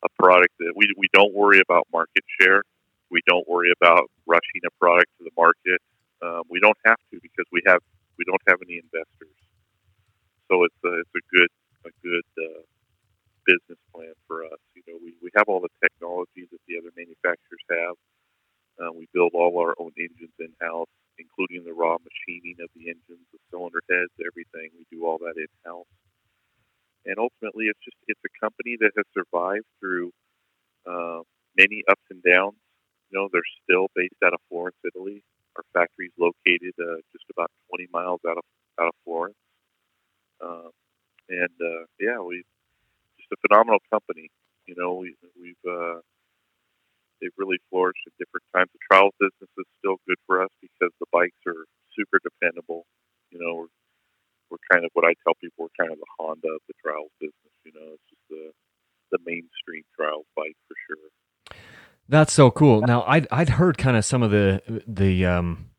a 0.05 0.09
product 0.21 0.53
that 0.59 0.73
we 0.75 0.87
we 0.97 1.07
don't 1.13 1.33
worry 1.33 1.59
about 1.59 1.87
market 1.91 2.23
share. 2.39 2.63
We 3.11 3.21
don't 3.27 3.47
worry 3.47 3.71
about 3.81 4.09
rushing 4.27 4.61
a 4.67 4.71
product 4.79 5.11
to 5.19 5.25
the 5.25 5.35
market. 5.37 5.81
Um, 6.21 6.43
we 6.49 6.59
don't 6.59 6.77
have 6.85 6.97
to 7.11 7.19
because 7.21 7.45
we 7.51 7.61
have 7.67 7.79
we 8.17 8.25
don't 8.25 8.41
have 8.47 8.59
any 8.63 8.77
investors. 8.81 9.37
So 10.51 10.63
it's 10.63 10.81
a, 10.85 11.01
it's 11.01 11.15
a 11.15 11.25
good 11.35 11.51
a 11.85 11.91
good 12.03 12.27
uh, 12.39 12.63
business 13.45 13.79
plan 13.93 14.13
for 14.27 14.45
us. 14.45 14.59
You 14.75 14.83
know, 14.87 14.97
we, 15.01 15.15
we 15.21 15.29
have 15.37 15.47
all 15.47 15.61
the 15.61 15.73
technology 15.81 16.49
that 16.51 16.61
the 16.67 16.77
other 16.79 16.91
manufacturers 16.97 17.65
have. 17.71 17.95
Uh, 18.81 18.91
we 18.93 19.07
build 19.13 19.31
all 19.33 19.57
our 19.59 19.75
own 19.79 19.91
engines 19.99 20.35
in 20.39 20.51
house, 20.61 20.91
including 21.17 21.63
the 21.65 21.73
raw 21.73 21.97
machining 21.99 22.57
of 22.61 22.69
the 22.75 22.89
engines, 22.89 23.25
the 23.31 23.39
cylinder 23.51 23.81
heads, 23.89 24.11
everything. 24.19 24.71
We 24.77 24.85
do 24.91 25.05
all 25.05 25.17
that 25.19 25.37
in 25.37 25.47
house. 25.65 25.89
And 27.05 27.17
ultimately, 27.19 27.65
it's 27.69 27.79
just 27.85 27.97
it's 28.07 28.21
a 28.25 28.33
company 28.41 28.77
that 28.81 28.91
has 28.97 29.05
survived 29.13 29.67
through 29.79 30.11
uh, 30.87 31.21
many 31.57 31.83
ups 31.87 32.03
and 32.09 32.21
downs 32.23 32.57
you 33.09 33.19
know, 33.19 33.29
they're 33.31 33.47
still 33.63 33.87
based 33.95 34.19
out 34.25 34.33
of 34.33 34.39
Florence, 34.49 34.77
Italy. 34.83 35.23
Our 35.55 35.63
factory 35.73 36.07
is 36.07 36.13
located 36.17 36.73
uh, 36.79 36.99
just 37.13 37.25
about 37.31 37.51
20 37.69 37.87
miles 37.93 38.19
out 38.27 38.37
of 38.37 38.43
out 38.79 38.87
of 38.87 38.95
Florence. 39.05 39.37
Um, 40.43 40.71
and 41.29 41.55
uh, 41.61 41.85
yeah, 41.99 42.19
we 42.19 42.43
just 43.17 43.31
a 43.31 43.37
phenomenal 43.47 43.79
company. 43.91 44.29
You 44.67 44.75
know, 44.77 44.95
we, 44.95 45.15
we've 45.39 45.65
uh, 45.65 45.99
they've 47.25 47.41
really 47.41 47.57
flourished 47.73 48.05
at 48.05 48.13
different 48.21 48.45
times. 48.53 48.69
The 48.77 48.85
trials 48.85 49.17
business 49.17 49.49
is 49.57 49.65
still 49.81 49.97
good 50.05 50.21
for 50.29 50.45
us 50.45 50.53
because 50.61 50.93
the 51.01 51.09
bikes 51.09 51.41
are 51.49 51.65
super 51.97 52.21
dependable. 52.21 52.85
You 53.33 53.41
know, 53.41 53.65
we're, 53.65 53.73
we're 54.53 54.65
kind 54.69 54.85
of 54.85 54.93
what 54.93 55.09
I 55.09 55.17
tell 55.25 55.33
people 55.41 55.65
we're 55.65 55.73
kind 55.73 55.89
of 55.89 55.97
the 55.97 56.11
Honda 56.21 56.53
of 56.53 56.61
the 56.69 56.77
trials 56.77 57.09
business. 57.17 57.55
You 57.65 57.73
know, 57.73 57.97
it's 57.97 58.05
just 58.13 58.25
the 58.29 58.53
the 59.09 59.17
mainstream 59.25 59.81
trials 59.97 60.29
bike 60.37 60.57
for 60.69 60.77
sure. 60.85 61.09
That's 62.07 62.33
so 62.33 62.51
cool. 62.51 62.81
Now, 62.81 63.03
I'd 63.07 63.27
I'd 63.31 63.49
heard 63.49 63.77
kind 63.77 63.97
of 63.97 64.05
some 64.05 64.21
of 64.21 64.29
the 64.29 64.61
the 64.85 65.25
um, 65.25 65.71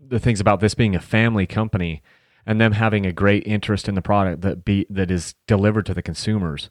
the 0.00 0.18
things 0.18 0.40
about 0.40 0.60
this 0.60 0.74
being 0.74 0.96
a 0.96 1.00
family 1.00 1.46
company 1.46 2.02
and 2.46 2.60
them 2.60 2.72
having 2.72 3.06
a 3.06 3.12
great 3.12 3.46
interest 3.46 3.88
in 3.88 3.94
the 3.94 4.02
product 4.02 4.42
that 4.42 4.64
be 4.64 4.86
that 4.88 5.10
is 5.10 5.34
delivered 5.46 5.86
to 5.86 5.94
the 5.94 6.02
consumers. 6.02 6.70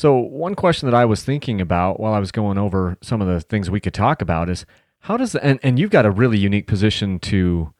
So, 0.00 0.16
one 0.16 0.54
question 0.54 0.90
that 0.90 0.96
I 0.96 1.04
was 1.04 1.22
thinking 1.22 1.60
about 1.60 2.00
while 2.00 2.14
I 2.14 2.20
was 2.20 2.32
going 2.32 2.56
over 2.56 2.96
some 3.02 3.20
of 3.20 3.28
the 3.28 3.38
things 3.38 3.68
we 3.68 3.80
could 3.80 3.92
talk 3.92 4.22
about 4.22 4.48
is 4.48 4.64
how 5.00 5.18
does 5.18 5.34
and 5.34 5.60
and 5.62 5.78
you've 5.78 5.90
got 5.90 6.06
a 6.06 6.10
really 6.10 6.38
unique 6.38 6.66
position 6.66 7.18
to 7.18 7.74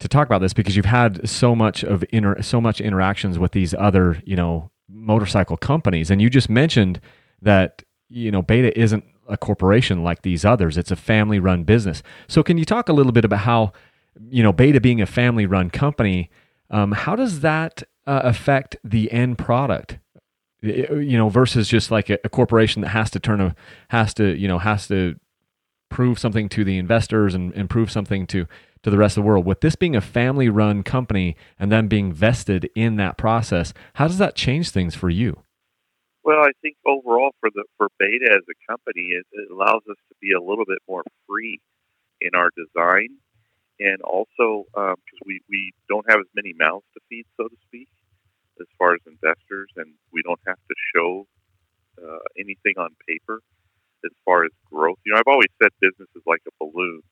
to 0.00 0.08
talk 0.08 0.26
about 0.26 0.40
this 0.40 0.52
because 0.52 0.74
you've 0.74 0.86
had 0.86 1.28
so 1.28 1.54
much 1.54 1.84
of 1.84 2.02
inter, 2.10 2.42
so 2.42 2.60
much 2.60 2.80
interactions 2.80 3.38
with 3.38 3.52
these 3.52 3.74
other 3.74 4.20
you 4.26 4.34
know 4.34 4.72
motorcycle 4.88 5.56
companies, 5.56 6.10
and 6.10 6.20
you 6.20 6.28
just 6.28 6.50
mentioned 6.50 7.00
that 7.40 7.84
you 8.08 8.32
know 8.32 8.42
Beta 8.42 8.76
isn't 8.76 9.04
a 9.28 9.36
corporation 9.36 10.02
like 10.02 10.22
these 10.22 10.44
others. 10.44 10.76
It's 10.76 10.90
a 10.90 10.96
family 10.96 11.38
run 11.38 11.62
business. 11.62 12.02
So, 12.26 12.42
can 12.42 12.58
you 12.58 12.64
talk 12.64 12.88
a 12.88 12.92
little 12.92 13.12
bit 13.12 13.24
about 13.24 13.38
how, 13.38 13.72
you 14.30 14.42
know, 14.42 14.52
Beta 14.52 14.80
being 14.80 15.00
a 15.00 15.06
family 15.06 15.46
run 15.46 15.70
company, 15.70 16.28
um, 16.70 16.90
how 16.90 17.14
does 17.14 17.38
that 17.38 17.84
uh, 18.04 18.22
affect 18.24 18.78
the 18.82 19.12
end 19.12 19.38
product? 19.38 20.00
You 20.62 21.18
know, 21.18 21.28
versus 21.28 21.68
just 21.68 21.90
like 21.90 22.08
a, 22.08 22.18
a, 22.22 22.28
corporation 22.28 22.82
that 22.82 22.90
has 22.90 23.10
to 23.10 23.18
turn 23.18 23.40
a 23.40 23.54
has 23.88 24.14
to 24.14 24.36
you 24.36 24.46
know 24.46 24.58
has 24.58 24.86
to 24.88 25.16
prove 25.90 26.18
something 26.18 26.48
to 26.50 26.64
the 26.64 26.78
investors 26.78 27.34
and, 27.34 27.52
and 27.54 27.68
prove 27.68 27.90
something 27.90 28.26
to 28.28 28.46
to 28.82 28.90
the 28.90 28.96
rest 28.96 29.16
of 29.16 29.24
the 29.24 29.28
world. 29.28 29.44
With 29.44 29.60
this 29.60 29.76
being 29.76 29.96
a 29.96 30.00
family 30.00 30.48
run 30.48 30.82
company 30.82 31.36
and 31.58 31.70
them 31.70 31.88
being 31.88 32.12
vested 32.12 32.70
in 32.74 32.96
that 32.96 33.16
process, 33.16 33.72
how 33.94 34.06
does 34.06 34.18
that 34.18 34.34
change 34.34 34.70
things 34.70 34.94
for 34.94 35.10
you? 35.10 35.42
Well, 36.24 36.38
I 36.38 36.52
think 36.62 36.76
overall 36.86 37.34
for 37.40 37.50
the 37.52 37.64
for 37.76 37.88
Beta 37.98 38.30
as 38.30 38.44
a 38.48 38.72
company, 38.72 39.10
it, 39.10 39.26
it 39.32 39.50
allows 39.50 39.82
us 39.90 39.96
to 40.08 40.14
be 40.20 40.32
a 40.32 40.40
little 40.40 40.64
bit 40.64 40.78
more 40.88 41.02
free 41.28 41.60
in 42.20 42.30
our 42.36 42.50
design, 42.56 43.08
and 43.80 44.00
also 44.02 44.66
because 44.70 45.20
um, 45.20 45.26
we 45.26 45.40
we 45.48 45.72
don't 45.88 46.08
have 46.08 46.20
as 46.20 46.30
many 46.34 46.54
mouths 46.56 46.86
to 46.94 47.00
feed, 47.08 47.26
so 47.36 47.48
to 47.48 47.56
speak, 47.66 47.88
as 48.62 48.70
far 48.78 48.94
as 48.94 49.02
investors, 49.06 49.68
and 49.76 49.92
we 50.14 50.22
don't 50.22 50.40
have 50.46 50.56
to 50.56 50.76
show 50.94 51.26
uh, 51.98 52.24
anything 52.38 52.78
on 52.78 52.94
paper 53.06 53.42
as 54.06 54.14
far 54.24 54.44
as 54.46 54.52
growth. 54.70 54.98
You 55.04 55.12
know, 55.12 55.18
I've 55.18 55.30
always 55.30 55.50
said 55.60 55.74
business 55.82 56.08
is 56.14 56.22
like 56.26 56.42
a 56.46 56.54
balloon. 56.62 57.02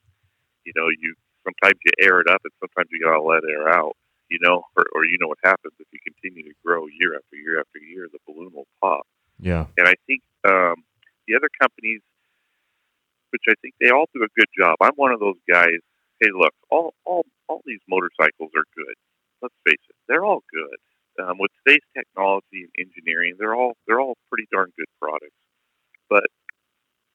You 0.65 0.73
know, 0.79 0.89
you 0.89 1.15
sometimes 1.43 1.79
you 1.83 1.93
air 2.01 2.21
it 2.23 2.29
up, 2.31 2.41
and 2.47 2.55
sometimes 2.63 2.89
you 2.95 3.03
gotta 3.03 3.23
let 3.23 3.43
air 3.45 3.69
out 3.69 3.97
you 4.31 4.39
know, 4.41 4.63
or, 4.77 4.85
or 4.95 5.05
you 5.05 5.19
know 5.21 5.27
what 5.27 5.43
happens 5.45 5.75
if 5.79 5.87
you 5.93 5.99
continue 6.07 6.47
to 6.49 6.55
grow 6.65 6.87
year 6.87 7.19
after 7.19 7.37
year 7.37 7.59
after 7.59 7.79
year, 7.83 8.07
the 8.11 8.23
balloon 8.27 8.53
will 8.55 8.69
pop. 8.81 9.03
Yeah. 9.41 9.67
And 9.77 9.89
I 9.89 9.95
think 10.07 10.23
um, 10.47 10.87
the 11.27 11.35
other 11.35 11.51
companies, 11.61 12.01
which 13.31 13.43
I 13.51 13.55
think 13.61 13.75
they 13.81 13.91
all 13.91 14.07
do 14.15 14.23
a 14.23 14.31
good 14.39 14.49
job. 14.57 14.77
I'm 14.81 14.95
one 14.95 15.13
of 15.13 15.21
those 15.21 15.39
guys. 15.51 15.83
Hey, 16.21 16.31
look, 16.33 16.55
all 16.71 16.95
all 17.05 17.27
all 17.49 17.61
these 17.67 17.83
motorcycles 17.89 18.55
are 18.55 18.69
good. 18.75 18.95
Let's 19.43 19.55
face 19.67 19.83
it, 19.91 19.97
they're 20.09 20.25
all 20.25 20.43
good. 20.53 20.79
Um, 21.19 21.39
with 21.39 21.51
today's 21.65 21.85
technology 21.97 22.69
and 22.69 22.73
engineering, 22.79 23.35
they're 23.39 23.55
all 23.55 23.75
they're 23.87 24.01
all 24.01 24.17
pretty 24.31 24.47
darn 24.53 24.71
good 24.77 24.89
products. 25.01 25.37
But 26.09 26.25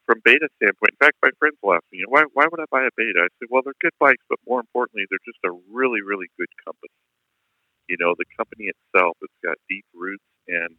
from 0.05 0.21
beta 0.23 0.47
standpoint, 0.61 0.93
in 0.93 1.01
fact, 1.01 1.17
my 1.23 1.31
friends 1.39 1.57
will 1.63 1.79
you 1.91 2.05
know, 2.05 2.13
why, 2.13 2.23
why 2.33 2.45
would 2.49 2.61
I 2.61 2.69
buy 2.69 2.85
a 2.85 2.93
beta? 2.95 3.25
I 3.25 3.29
say, 3.41 3.47
well, 3.49 3.61
they're 3.65 3.77
good 3.81 3.97
bikes, 3.99 4.23
but 4.29 4.37
more 4.47 4.59
importantly, 4.59 5.05
they're 5.09 5.25
just 5.25 5.41
a 5.45 5.51
really, 5.73 6.01
really 6.05 6.29
good 6.37 6.49
company. 6.63 6.93
You 7.89 7.97
know, 7.99 8.13
the 8.17 8.25
company 8.37 8.69
itself, 8.69 9.17
it's 9.21 9.33
got 9.43 9.57
deep 9.69 9.85
roots, 9.93 10.25
and 10.47 10.77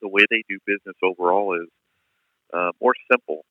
the 0.00 0.08
way 0.08 0.24
they 0.30 0.42
do 0.48 0.58
business 0.66 0.96
overall 1.02 1.54
is 1.56 1.68
uh, 2.52 2.72
more 2.80 2.94
simple. 3.10 3.44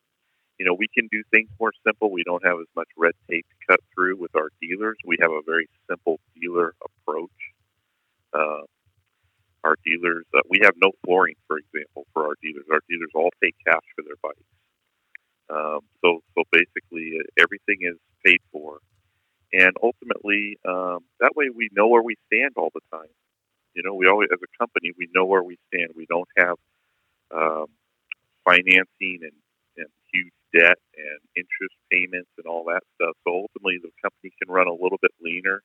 You 0.58 0.66
know, 0.66 0.74
we 0.74 0.86
can 0.94 1.08
do 1.10 1.22
things 1.32 1.50
more 1.58 1.72
simple. 1.86 2.10
We 2.10 2.22
don't 2.22 2.44
have 2.46 2.58
as 2.60 2.70
much 2.76 2.88
red 2.96 3.14
tape 3.28 3.46
to 3.48 3.72
cut 3.72 3.80
through 3.94 4.18
with 4.18 4.34
our 4.36 4.50
dealers. 4.60 4.96
We 5.04 5.18
have 5.20 5.30
a 5.32 5.42
very 5.44 5.68
simple 5.90 6.20
dealer 6.40 6.74
approach. 6.82 7.53
Uh, 8.34 8.62
our 9.62 9.76
dealers, 9.84 10.24
uh, 10.36 10.40
we 10.50 10.60
have 10.62 10.74
no 10.76 10.92
flooring, 11.04 11.36
for 11.46 11.56
example, 11.58 12.06
for 12.12 12.26
our 12.26 12.34
dealers. 12.42 12.64
Our 12.70 12.80
dealers 12.88 13.10
all 13.14 13.30
pay 13.40 13.52
cash 13.66 13.86
for 13.96 14.02
their 14.04 14.20
bikes. 14.22 14.50
Um, 15.48 15.80
so, 16.02 16.20
so 16.34 16.44
basically, 16.52 17.18
uh, 17.20 17.24
everything 17.38 17.78
is 17.80 17.96
paid 18.24 18.40
for, 18.52 18.78
and 19.52 19.72
ultimately, 19.82 20.58
um, 20.66 21.00
that 21.20 21.32
way 21.36 21.48
we 21.54 21.68
know 21.72 21.86
where 21.88 22.02
we 22.02 22.16
stand 22.26 22.52
all 22.56 22.70
the 22.74 22.84
time. 22.92 23.12
You 23.74 23.82
know, 23.82 23.94
we 23.94 24.06
always, 24.06 24.28
as 24.32 24.40
a 24.42 24.58
company, 24.58 24.92
we 24.98 25.08
know 25.14 25.24
where 25.24 25.42
we 25.42 25.58
stand. 25.68 25.92
We 25.96 26.06
don't 26.06 26.28
have 26.36 26.56
um, 27.34 27.66
financing 28.44 29.20
and, 29.22 29.36
and 29.76 29.88
huge 30.12 30.32
debt 30.52 30.78
and 30.96 31.18
interest 31.36 31.74
payments 31.90 32.30
and 32.38 32.46
all 32.46 32.64
that 32.64 32.82
stuff. 32.94 33.16
So 33.26 33.46
ultimately, 33.48 33.78
the 33.82 33.90
company 34.02 34.30
can 34.42 34.52
run 34.52 34.68
a 34.68 34.72
little 34.72 34.98
bit 35.00 35.10
leaner 35.20 35.62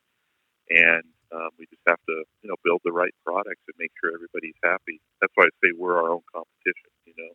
and 0.70 1.04
um, 1.32 1.50
we 1.58 1.66
just 1.70 1.84
have 1.88 2.02
to, 2.10 2.26
you 2.42 2.50
know, 2.50 2.58
build 2.64 2.82
the 2.84 2.92
right 2.92 3.14
products 3.26 3.62
and 3.68 3.76
make 3.78 3.92
sure 4.02 4.14
everybody's 4.14 4.58
happy. 4.64 5.02
That's 5.22 5.34
why 5.36 5.46
I 5.46 5.54
say 5.62 5.72
we're 5.78 5.98
our 5.98 6.10
own 6.10 6.26
competition, 6.34 6.90
you 7.06 7.14
know. 7.18 7.34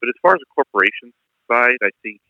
But 0.00 0.08
as 0.08 0.18
far 0.22 0.34
as 0.34 0.40
the 0.40 0.52
corporation 0.56 1.12
side, 1.50 1.80
I 1.84 1.92
think 2.02 2.20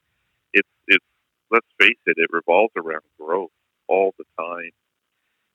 it's 0.53 0.69
it's 0.89 1.07
let's 1.51 1.67
face 1.81 1.99
it, 2.07 2.19
it 2.19 2.31
revolves 2.33 2.75
around 2.77 3.07
growth 3.19 3.55
all 3.89 4.15
the 4.19 4.27
time. 4.39 4.71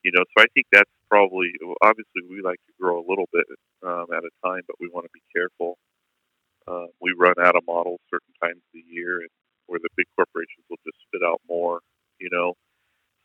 You 0.03 0.11
know, 0.13 0.23
so 0.37 0.43
I 0.43 0.47
think 0.53 0.67
that's 0.71 0.91
probably 1.09 1.51
obviously 1.83 2.23
we 2.29 2.41
like 2.41 2.61
to 2.67 2.73
grow 2.79 2.99
a 2.99 3.05
little 3.07 3.27
bit 3.33 3.45
um, 3.83 4.07
at 4.15 4.23
a 4.23 4.31
time, 4.45 4.61
but 4.67 4.77
we 4.79 4.87
want 4.87 5.05
to 5.05 5.13
be 5.13 5.23
careful. 5.33 5.77
Uh, 6.67 6.87
we 7.01 7.13
run 7.17 7.35
out 7.41 7.55
of 7.55 7.63
models 7.67 7.99
certain 8.09 8.33
times 8.41 8.57
of 8.57 8.71
the 8.73 8.85
year, 8.87 9.21
and 9.21 9.29
where 9.67 9.79
the 9.81 9.89
big 9.97 10.07
corporations 10.15 10.65
will 10.69 10.81
just 10.85 10.97
spit 11.07 11.21
out 11.25 11.41
more. 11.49 11.81
You 12.19 12.29
know, 12.31 12.53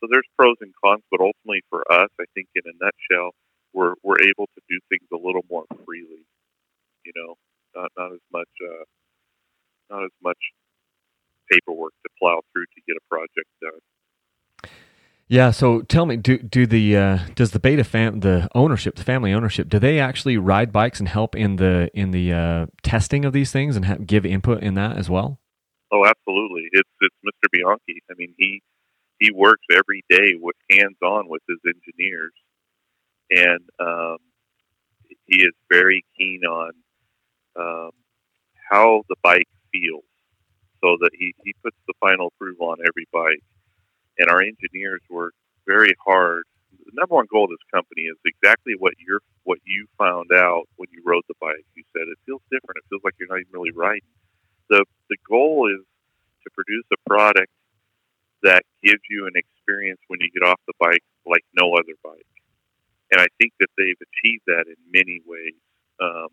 so 0.01 0.07
there's 0.09 0.27
pros 0.41 0.57
and 0.61 0.73
cons, 0.83 1.03
but 1.11 1.21
ultimately 1.21 1.61
for 1.69 1.85
us, 1.91 2.09
I 2.19 2.25
think 2.33 2.47
in 2.55 2.63
a 2.65 2.73
nutshell, 2.81 3.31
we're 3.73 3.93
we're 4.01 4.19
able 4.21 4.47
to 4.55 4.61
do 4.67 4.79
things 4.89 5.07
a 5.13 5.15
little 5.15 5.45
more 5.49 5.65
freely. 5.85 6.25
You 7.05 7.13
know, 7.15 7.35
not 7.75 7.91
not 7.97 8.11
as 8.13 8.25
much 8.33 8.49
uh, 8.61 8.83
not 9.91 10.03
as 10.03 10.11
much 10.23 10.37
paperwork 11.51 11.93
to 12.03 12.09
plow 12.19 12.41
through 12.51 12.65
to 12.65 12.81
get 12.87 12.97
a 12.97 13.05
project 13.09 13.49
done. 13.61 14.71
Yeah. 15.27 15.51
So 15.51 15.81
tell 15.81 16.05
me, 16.05 16.17
do 16.17 16.39
do 16.39 16.65
the 16.65 16.97
uh, 16.97 17.19
does 17.35 17.51
the 17.51 17.59
beta 17.59 17.83
fam 17.83 18.21
the 18.21 18.49
ownership, 18.55 18.95
the 18.95 19.03
family 19.03 19.31
ownership, 19.33 19.69
do 19.69 19.77
they 19.77 19.99
actually 19.99 20.37
ride 20.37 20.71
bikes 20.71 20.99
and 20.99 21.07
help 21.07 21.35
in 21.35 21.57
the 21.57 21.89
in 21.93 22.11
the 22.11 22.33
uh, 22.33 22.65
testing 22.81 23.25
of 23.25 23.31
these 23.31 23.51
things 23.51 23.75
and 23.75 23.85
ha- 23.85 23.97
give 24.05 24.25
input 24.25 24.63
in 24.63 24.73
that 24.73 24.97
as 24.97 25.09
well? 25.09 25.39
Oh, 25.91 26.05
absolutely. 26.05 26.63
It's 26.71 26.89
it's 26.99 27.15
Mr. 27.23 27.47
Bianchi. 27.51 28.01
I 28.09 28.13
mean, 28.17 28.33
he 28.37 28.61
he 29.21 29.31
works 29.31 29.65
every 29.71 30.03
day 30.09 30.33
with 30.41 30.55
hands 30.71 30.97
on 31.03 31.29
with 31.29 31.43
his 31.47 31.59
engineers, 31.63 32.33
and 33.29 33.61
um, 33.79 34.17
he 35.27 35.43
is 35.43 35.53
very 35.71 36.03
keen 36.17 36.41
on 36.43 36.71
um, 37.55 37.91
how 38.71 39.03
the 39.09 39.15
bike 39.21 39.47
feels, 39.71 40.09
so 40.83 40.97
that 41.01 41.11
he 41.13 41.35
he 41.45 41.53
puts 41.63 41.77
the 41.87 41.93
final 42.01 42.33
approval 42.33 42.69
on 42.69 42.77
every 42.81 43.05
bike. 43.13 43.43
And 44.17 44.27
our 44.27 44.41
engineers 44.41 45.01
work 45.09 45.33
very 45.67 45.93
hard. 46.03 46.43
The 46.71 46.91
number 46.95 47.15
one 47.15 47.27
goal 47.31 47.45
of 47.45 47.51
this 47.51 47.71
company 47.71 48.09
is 48.09 48.17
exactly 48.25 48.73
what 48.79 48.93
you're 48.97 49.21
what 49.43 49.59
you 49.65 49.85
found 49.99 50.31
out 50.33 50.63
when 50.77 50.89
you 50.91 51.03
rode 51.05 51.23
the 51.27 51.37
bike. 51.39 51.63
You 51.75 51.83
said 51.93 52.09
it 52.09 52.17
feels 52.25 52.41
different. 52.49 52.81
It 52.81 52.89
feels 52.89 53.01
like 53.05 53.13
you're 53.19 53.29
not 53.29 53.39
even 53.39 53.53
really 53.53 53.71
riding. 53.71 54.01
The 54.67 54.83
the 55.11 55.17
goal 55.29 55.69
is 55.69 55.85
to 56.43 56.49
produce 56.57 56.85
a 56.91 56.97
product 57.07 57.53
that 58.43 58.63
gives 58.83 59.01
you 59.09 59.27
an 59.27 59.35
experience 59.35 59.99
when 60.07 60.19
you 60.21 60.29
get 60.33 60.47
off 60.47 60.59
the 60.67 60.73
bike 60.79 61.03
like 61.25 61.45
no 61.53 61.73
other 61.73 61.95
bike. 62.03 62.25
And 63.11 63.19
I 63.21 63.27
think 63.39 63.53
that 63.59 63.69
they've 63.77 63.99
achieved 63.99 64.43
that 64.47 64.65
in 64.67 64.79
many 64.87 65.19
ways. 65.25 65.59
Um, 65.99 66.29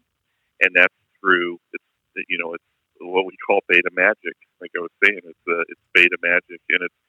and 0.63 0.71
that's 0.75 0.95
through, 1.21 1.59
it's, 1.73 1.85
you 2.29 2.39
know, 2.39 2.55
it's 2.55 2.65
what 3.01 3.27
we 3.27 3.35
call 3.45 3.61
beta 3.69 3.91
magic. 3.93 4.35
Like 4.61 4.71
I 4.77 4.81
was 4.81 4.95
saying, 5.05 5.21
it's, 5.23 5.47
uh, 5.47 5.67
it's 5.69 5.85
beta 5.93 6.17
magic. 6.23 6.63
And 6.71 6.83
it's, 6.87 7.01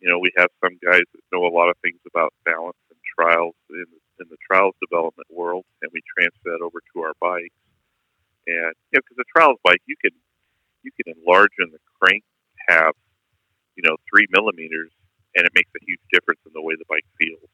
you 0.00 0.10
know, 0.10 0.18
we 0.18 0.30
have 0.36 0.50
some 0.62 0.76
guys 0.82 1.06
that 1.06 1.24
know 1.32 1.46
a 1.46 1.54
lot 1.54 1.70
of 1.70 1.76
things 1.82 1.98
about 2.06 2.34
balance 2.44 2.78
and 2.90 2.98
trials 3.16 3.56
in, 3.70 3.86
in 4.20 4.26
the 4.28 4.36
trials 4.44 4.74
development 4.82 5.26
world, 5.30 5.64
and 5.80 5.90
we 5.94 6.02
transfer 6.04 6.52
that 6.52 6.60
over 6.62 6.82
to 6.92 7.00
our 7.00 7.14
bikes. 7.20 7.56
And, 8.46 8.74
you 8.92 8.98
know, 8.98 9.02
because 9.02 9.18
a 9.18 9.26
trials 9.32 9.58
bike, 9.64 9.82
you 9.86 9.96
can, 9.96 10.12
you 10.82 10.90
can 10.94 11.14
enlarge 11.16 11.54
in 11.58 11.70
the 11.70 11.80
crank 11.98 12.22
tab 12.68 12.94
you 13.76 13.84
know, 13.84 13.96
three 14.08 14.26
millimeters, 14.32 14.90
and 15.36 15.44
it 15.46 15.52
makes 15.54 15.70
a 15.76 15.84
huge 15.84 16.00
difference 16.12 16.40
in 16.46 16.52
the 16.54 16.62
way 16.62 16.74
the 16.74 16.88
bike 16.88 17.06
feels. 17.20 17.48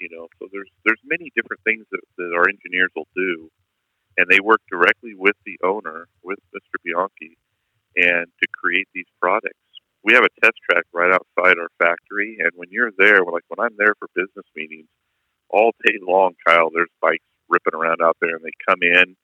You 0.00 0.10
know, 0.10 0.28
so 0.38 0.46
there's 0.52 0.70
there's 0.84 1.00
many 1.04 1.30
different 1.34 1.62
things 1.64 1.86
that, 1.90 2.02
that 2.18 2.30
our 2.34 2.48
engineers 2.48 2.90
will 2.94 3.08
do, 3.16 3.50
and 4.16 4.26
they 4.28 4.40
work 4.40 4.62
directly 4.70 5.14
with 5.16 5.34
the 5.46 5.58
owner, 5.64 6.06
with 6.22 6.38
Mr. 6.54 6.78
Bianchi, 6.84 7.38
and 7.96 8.26
to 8.26 8.46
create 8.52 8.86
these 8.94 9.10
products. 9.20 9.58
We 10.04 10.14
have 10.14 10.24
a 10.24 10.40
test 10.40 10.58
track 10.70 10.84
right 10.92 11.10
outside 11.10 11.58
our 11.58 11.70
factory, 11.78 12.38
and 12.38 12.50
when 12.54 12.68
you're 12.70 12.92
there, 12.96 13.22
like 13.24 13.42
when 13.48 13.58
I'm 13.58 13.74
there 13.76 13.94
for 13.98 14.08
business 14.14 14.46
meetings, 14.54 14.86
all 15.50 15.72
day 15.84 15.98
long, 16.00 16.34
Kyle, 16.46 16.70
there's 16.70 16.90
bikes 17.00 17.24
ripping 17.48 17.74
around 17.74 18.02
out 18.02 18.16
there, 18.20 18.36
and 18.36 18.44
they 18.44 18.54
come 18.68 18.80
in, 18.82 19.16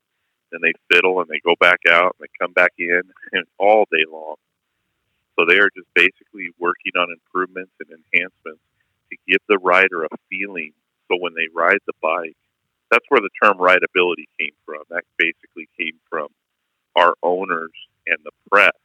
and 0.52 0.62
they 0.62 0.72
fiddle, 0.90 1.20
and 1.20 1.28
they 1.28 1.40
go 1.44 1.54
back 1.60 1.80
out, 1.88 2.16
and 2.18 2.26
they 2.26 2.32
come 2.40 2.52
back 2.52 2.72
in, 2.78 3.02
and 3.32 3.44
all 3.58 3.84
day 3.90 4.04
long. 4.10 4.36
So 5.38 5.44
they 5.46 5.58
are 5.58 5.70
just 5.74 5.88
basically 5.94 6.50
working 6.58 6.94
on 6.96 7.10
improvements 7.10 7.72
and 7.80 7.90
enhancements 7.90 8.62
to 9.10 9.16
give 9.26 9.40
the 9.48 9.58
rider 9.58 10.04
a 10.04 10.16
feeling. 10.30 10.72
So 11.10 11.18
when 11.18 11.34
they 11.34 11.48
ride 11.54 11.82
the 11.86 11.98
bike, 12.00 12.36
that's 12.90 13.04
where 13.08 13.20
the 13.20 13.34
term 13.42 13.58
rideability 13.58 14.30
came 14.38 14.54
from. 14.64 14.82
That 14.90 15.04
basically 15.18 15.68
came 15.78 15.98
from 16.08 16.28
our 16.96 17.14
owners 17.22 17.72
and 18.06 18.18
the 18.24 18.30
press 18.50 18.76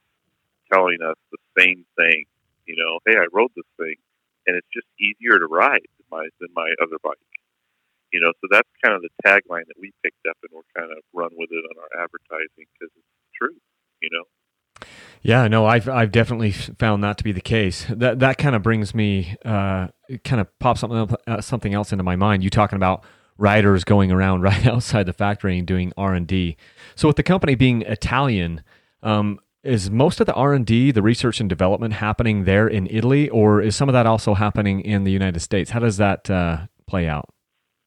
telling 0.74 0.98
us 1.06 1.16
the 1.32 1.38
same 1.58 1.86
thing. 1.98 2.26
You 2.66 2.76
know, 2.78 3.00
hey, 3.06 3.18
I 3.18 3.26
rode 3.34 3.52
this 3.56 3.70
thing, 3.78 3.96
and 4.48 4.56
it's 4.58 4.70
just 4.74 4.88
easier 5.00 5.38
to 5.40 5.46
ride 5.46 5.86
than 5.98 6.08
my 6.10 6.28
than 6.40 6.50
my 6.56 6.74
other 6.82 6.98
bike. 7.04 7.18
You 8.14 8.22
know, 8.22 8.34
so 8.42 8.48
that's 8.50 8.70
kind 8.84 8.96
of 8.96 9.02
the 9.06 9.14
tagline 9.26 9.70
that 9.70 9.78
we 9.80 9.94
picked 10.04 10.26
up, 10.30 10.38
and 10.42 10.50
we're 10.54 10.70
kind 10.74 10.92
of 10.92 10.98
run 11.14 11.30
with 11.38 11.50
it 11.52 11.62
on 11.66 11.78
our 11.78 12.04
advertising 12.04 12.66
because 12.74 12.94
it's 12.98 13.14
true. 13.38 13.58
You 14.02 14.10
know. 14.12 14.26
Yeah, 15.22 15.48
no, 15.48 15.66
I've 15.66 15.90
I've 15.90 16.12
definitely 16.12 16.52
found 16.52 17.04
that 17.04 17.18
to 17.18 17.24
be 17.24 17.32
the 17.32 17.42
case. 17.42 17.86
That 17.90 18.20
that 18.20 18.38
kind 18.38 18.56
of 18.56 18.64
brings 18.64 18.96
me, 18.96 19.36
uh, 19.44 19.88
kind 20.24 20.40
of 20.40 20.60
pops 20.60 20.80
something 20.80 20.98
up, 20.98 21.22
uh, 21.28 21.42
something 21.42 21.74
else 21.74 21.92
into 21.92 22.04
my 22.04 22.16
mind. 22.16 22.44
You 22.44 22.50
talking 22.50 22.78
about 22.78 23.04
riders 23.38 23.84
going 23.84 24.12
around 24.12 24.42
right 24.44 24.66
outside 24.66 25.06
the 25.06 25.14
factory 25.14 25.58
and 25.58 25.68
doing 25.68 25.92
R 25.98 26.14
and 26.14 26.26
D. 26.26 26.56
So 26.96 27.08
with 27.08 27.18
the 27.18 27.24
company 27.24 27.56
being 27.56 27.82
Italian, 27.82 28.64
um, 29.04 29.40
is 29.64 29.92
most 29.92 30.22
of 30.22 30.26
the 30.26 30.34
R 30.34 30.54
and 30.54 30.66
D, 30.66 30.92
the 30.92 31.02
research 31.02 31.40
and 31.40 31.50
development, 31.50 31.96
happening 31.96 32.46
there 32.46 32.68
in 32.68 32.88
Italy, 32.88 33.28
or 33.30 33.62
is 33.62 33.76
some 33.76 33.90
of 33.90 33.94
that 33.94 34.06
also 34.06 34.36
happening 34.36 34.80
in 34.82 35.04
the 35.04 35.12
United 35.12 35.42
States? 35.42 35.72
How 35.72 35.80
does 35.80 35.98
that 35.98 36.30
uh, 36.30 36.68
play 36.88 37.08
out? 37.08 37.30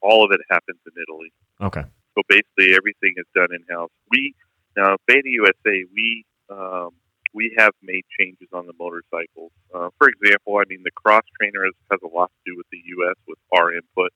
All 0.03 0.25
of 0.25 0.33
it 0.33 0.41
happens 0.51 0.79
in 0.87 0.93
Italy. 1.03 1.33
Okay. 1.63 1.89
So 2.15 2.23
basically, 2.29 2.77
everything 2.77 3.15
is 3.17 3.25
done 3.35 3.49
in 3.55 3.65
house. 3.75 3.91
We 4.11 4.35
now 4.77 4.97
Beta 5.07 5.23
USA, 5.25 5.85
we 5.95 6.25
um, 6.53 6.91
we 7.35 7.55
have 7.57 7.73
made 7.83 8.05
changes 8.19 8.49
on 8.53 8.67
the 8.67 8.75
motorcycles. 8.79 9.53
Uh, 9.75 9.89
for 9.97 10.09
example, 10.09 10.59
I 10.59 10.65
mean, 10.69 10.83
the 10.85 10.93
cross 10.93 11.25
trainer 11.41 11.65
has, 11.65 11.75
has 11.91 12.01
a 12.05 12.13
lot 12.15 12.31
to 12.31 12.53
do 12.53 12.57
with 12.57 12.67
the 12.71 12.83
U.S. 13.01 13.17
with 13.27 13.39
our 13.57 13.73
input 13.73 14.13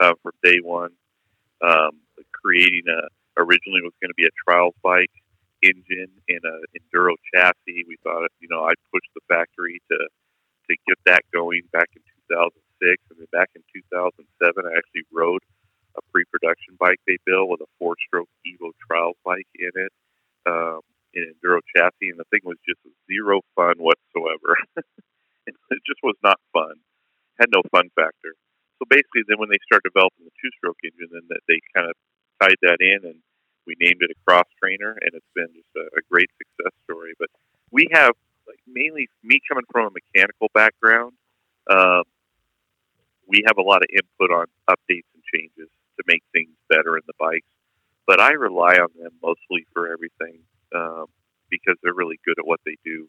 uh, 0.00 0.14
from 0.22 0.32
day 0.42 0.58
one. 0.62 0.90
Um, 1.62 1.98
creating 2.32 2.84
a 2.86 3.08
originally 3.40 3.82
was 3.82 3.92
going 4.00 4.12
to 4.12 4.16
be 4.16 4.26
a 4.26 4.34
trials 4.46 4.74
bike 4.82 5.12
engine 5.62 6.12
in 6.28 6.40
a 6.44 6.56
enduro 6.76 7.16
chassis. 7.32 7.84
We 7.88 7.96
thought, 8.02 8.28
you 8.40 8.48
know, 8.48 8.64
I'd 8.64 8.80
push 8.92 9.04
the 9.14 9.24
factory 9.28 9.80
to 9.90 9.98
to 10.68 10.74
get 10.86 10.98
that 11.06 11.22
going 11.32 11.62
back 11.72 11.90
in 11.94 12.02
2006, 12.28 13.02
and 13.10 13.18
then 13.18 13.30
back 13.30 13.50
in 13.54 13.62
2007, 13.70 14.26
I 14.66 14.70
actually 14.74 15.06
rode 15.14 15.42
a 15.96 16.02
pre-production 16.10 16.74
bike 16.78 16.98
they 17.06 17.18
built 17.24 17.48
with 17.48 17.60
a 17.62 17.70
four-stroke 17.78 18.28
Evo 18.42 18.74
trials 18.82 19.14
bike 19.24 19.46
in 19.54 19.70
it. 19.74 19.92
Um, 20.44 20.82
an 21.16 21.32
enduro 21.32 21.60
chassis, 21.74 22.12
and 22.12 22.20
the 22.20 22.28
thing 22.30 22.44
was 22.44 22.58
just 22.68 22.80
zero 23.08 23.40
fun 23.56 23.80
whatsoever. 23.80 24.56
it 25.46 25.82
just 25.86 26.00
was 26.02 26.16
not 26.22 26.40
fun. 26.52 26.76
Had 27.40 27.48
no 27.52 27.62
fun 27.70 27.88
factor. 27.94 28.36
So 28.78 28.84
basically, 28.88 29.24
then 29.28 29.40
when 29.40 29.48
they 29.48 29.60
started 29.64 29.88
developing 29.88 30.28
the 30.28 30.36
two-stroke 30.40 30.76
engine, 30.84 31.08
then 31.12 31.24
they 31.48 31.60
kind 31.72 31.88
of 31.88 31.96
tied 32.40 32.60
that 32.62 32.80
in, 32.80 33.08
and 33.08 33.18
we 33.66 33.74
named 33.80 34.00
it 34.04 34.12
a 34.12 34.18
cross 34.28 34.46
trainer, 34.60 34.96
and 35.00 35.10
it's 35.16 35.32
been 35.34 35.48
just 35.56 35.72
a, 35.76 35.84
a 35.96 36.02
great 36.10 36.28
success 36.36 36.72
story. 36.84 37.12
But 37.18 37.28
we 37.72 37.88
have 37.92 38.12
like, 38.46 38.60
mainly 38.68 39.08
me 39.24 39.40
coming 39.48 39.64
from 39.72 39.88
a 39.88 39.96
mechanical 39.96 40.48
background. 40.52 41.12
Um, 41.68 42.04
we 43.26 43.42
have 43.46 43.58
a 43.58 43.62
lot 43.62 43.82
of 43.82 43.88
input 43.90 44.30
on 44.30 44.46
updates 44.70 45.08
and 45.16 45.22
changes 45.32 45.68
to 45.98 46.02
make 46.06 46.22
things 46.32 46.52
better 46.68 46.96
in 46.96 47.02
the 47.06 47.16
bikes, 47.18 47.50
but 48.06 48.20
I 48.20 48.32
rely 48.32 48.76
on 48.76 48.88
them 48.94 49.12
mostly 49.22 49.66
for 49.72 49.90
everything 49.90 50.44
um, 50.74 51.06
because 51.50 51.76
they're 51.82 51.94
really 51.96 52.18
good 52.24 52.38
at 52.38 52.46
what 52.46 52.60
they 52.66 52.76
do, 52.84 53.08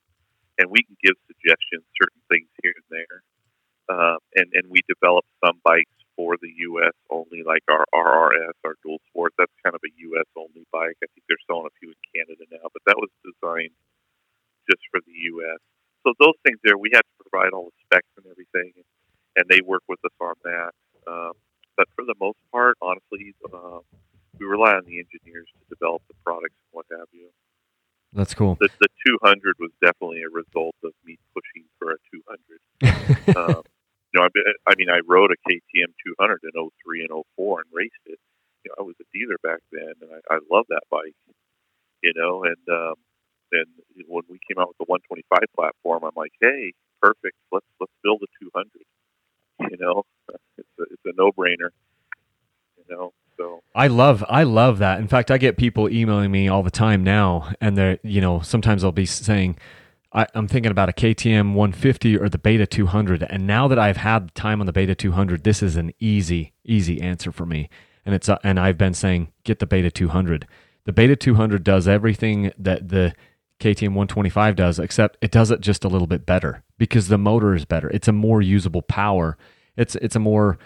and 0.59 0.69
we 0.69 0.83
can 0.83 0.97
give 1.03 1.15
suggestions, 1.27 1.85
certain 1.97 2.21
things 2.29 2.49
here 2.61 2.73
and 2.75 2.89
there, 2.89 3.17
uh, 3.89 4.17
and 4.35 4.47
and 4.53 4.65
we 4.69 4.81
develop 4.87 5.25
some 5.43 5.59
bikes 5.63 5.93
for 6.15 6.35
the 6.41 6.51
U.S. 6.73 6.93
only, 7.09 7.43
like 7.45 7.63
our 7.69 7.85
RRS, 7.93 8.57
our 8.65 8.75
dual 8.83 8.99
sport. 9.09 9.33
That's 9.37 9.53
kind 9.63 9.75
of 9.75 9.81
a 9.85 9.91
U.S. 10.13 10.27
only 10.35 10.65
bike. 10.73 10.97
I 11.01 11.07
think 11.13 11.23
they're 11.29 11.41
selling 11.45 11.69
a 11.69 11.75
few 11.79 11.93
in 11.93 12.01
Canada 12.13 12.45
now, 12.51 12.67
but 12.73 12.81
that 12.87 12.97
was 12.97 13.09
designed 13.21 13.77
just 14.69 14.83
for 14.91 14.99
the 15.05 15.15
U.S. 15.37 15.59
So 16.05 16.13
those 16.19 16.37
things 16.45 16.59
there, 16.63 16.77
we 16.77 16.91
have 16.93 17.05
to 17.05 17.15
provide 17.29 17.53
all 17.53 17.69
the 17.71 17.77
specs 17.85 18.11
and 18.17 18.25
everything, 18.27 18.73
and 19.37 19.45
they 19.49 19.61
work 19.65 19.83
with 19.87 19.99
us 20.05 20.15
on 20.21 20.35
that. 20.43 20.71
Um, 21.07 21.33
but 21.77 21.87
for 21.95 22.05
the 22.05 22.15
most 22.19 22.39
part, 22.51 22.77
honestly, 22.81 23.33
um, 23.53 23.81
we 24.39 24.45
rely 24.45 24.73
on 24.73 24.85
the 24.85 24.99
engineers 24.99 25.47
to 25.53 25.63
develop 25.69 26.01
the 26.07 26.15
products 26.25 26.55
and 26.57 26.71
what 26.73 26.85
have 26.91 27.07
you. 27.13 27.29
That's 28.13 28.33
cool. 28.33 28.57
The, 28.59 28.69
the 28.79 28.87
200 29.05 29.55
was 29.59 29.71
definitely 29.81 30.21
a 30.23 30.29
result 30.29 30.75
of 30.83 30.91
me 31.05 31.17
pushing 31.35 31.67
for 31.77 31.91
a 31.91 31.97
200. 32.11 33.37
um, 33.37 33.63
you 34.13 34.19
know, 34.19 34.25
I, 34.25 34.71
I 34.71 34.73
mean, 34.77 34.89
I 34.89 35.01
rode 35.05 35.31
a 35.31 35.39
KTM 35.49 35.91
200 36.19 36.39
in 36.43 36.51
03 36.85 37.07
and 37.09 37.23
04 37.35 37.59
and 37.61 37.69
raced 37.73 37.93
it. 38.05 38.19
You 38.63 38.71
know, 38.71 38.75
I 38.79 38.83
was 38.83 38.95
a 39.01 39.07
dealer 39.13 39.37
back 39.43 39.59
then, 39.71 39.93
and 40.01 40.09
I, 40.11 40.35
I 40.35 40.39
love 40.51 40.65
that 40.69 40.83
bike. 40.89 41.15
You 42.01 42.13
know, 42.15 42.43
and 42.43 42.61
um, 42.69 42.95
then 43.51 43.65
when 44.07 44.23
we 44.29 44.39
came 44.47 44.61
out 44.61 44.69
with 44.69 44.77
the 44.77 44.85
125 44.85 45.39
platform, 45.55 46.03
I'm 46.03 46.15
like, 46.15 46.33
hey, 46.41 46.73
perfect. 47.01 47.35
Let's 47.51 47.65
let's 47.79 47.93
build 48.03 48.21
a 48.23 48.29
200. 48.43 48.69
You 49.71 49.77
know, 49.79 50.03
it's 50.57 50.75
a, 50.79 50.83
it's 50.83 51.05
a 51.05 51.13
no 51.17 51.31
brainer. 51.31 51.69
You 52.77 52.85
know, 52.89 53.13
so 53.37 53.61
I 53.75 53.87
love 53.87 54.23
I 54.27 54.43
love 54.43 54.79
that. 54.79 54.99
In 54.99 55.07
fact, 55.07 55.31
I 55.31 55.37
get 55.37 55.57
people 55.57 55.89
emailing 55.89 56.31
me 56.31 56.47
all 56.47 56.63
the 56.63 56.71
time 56.71 57.03
now, 57.03 57.51
and 57.61 57.77
they're 57.77 57.99
you 58.03 58.21
know 58.21 58.41
sometimes 58.41 58.81
they'll 58.81 58.91
be 58.91 59.05
saying. 59.05 59.57
I, 60.13 60.25
am 60.33 60.47
thinking 60.47 60.71
about 60.71 60.87
a 60.87 60.93
KTM 60.93 61.53
150 61.53 62.17
or 62.17 62.29
the 62.29 62.37
Beta 62.37 62.65
200, 62.65 63.23
and 63.23 63.45
now 63.45 63.67
that 63.67 63.77
I've 63.77 63.97
had 63.97 64.33
time 64.33 64.61
on 64.61 64.65
the 64.65 64.71
Beta 64.71 64.95
200, 64.95 65.43
this 65.43 65.61
is 65.61 65.75
an 65.75 65.91
easy, 65.99 66.53
easy 66.63 67.01
answer 67.01 67.29
for 67.29 67.45
me. 67.45 67.69
And 68.05 68.15
it's 68.15 68.29
uh, 68.29 68.37
and 68.41 68.57
I've 68.57 68.77
been 68.77 68.93
saying 68.93 69.33
get 69.43 69.59
the 69.59 69.67
Beta 69.67 69.91
200. 69.91 70.47
The 70.85 70.93
Beta 70.93 71.17
200 71.17 71.61
does 71.61 71.89
everything 71.89 72.53
that 72.57 72.87
the 72.87 73.13
KTM 73.59 73.89
125 73.89 74.55
does, 74.55 74.79
except 74.79 75.17
it 75.21 75.29
does 75.29 75.51
it 75.51 75.61
just 75.61 75.83
a 75.83 75.89
little 75.89 76.07
bit 76.07 76.25
better 76.25 76.63
because 76.77 77.09
the 77.09 77.17
motor 77.17 77.53
is 77.53 77.65
better. 77.65 77.89
It's 77.89 78.07
a 78.07 78.13
more 78.13 78.41
usable 78.41 78.83
power. 78.83 79.37
It's 79.75 79.95
it's 79.95 80.15
a 80.15 80.19
more 80.19 80.57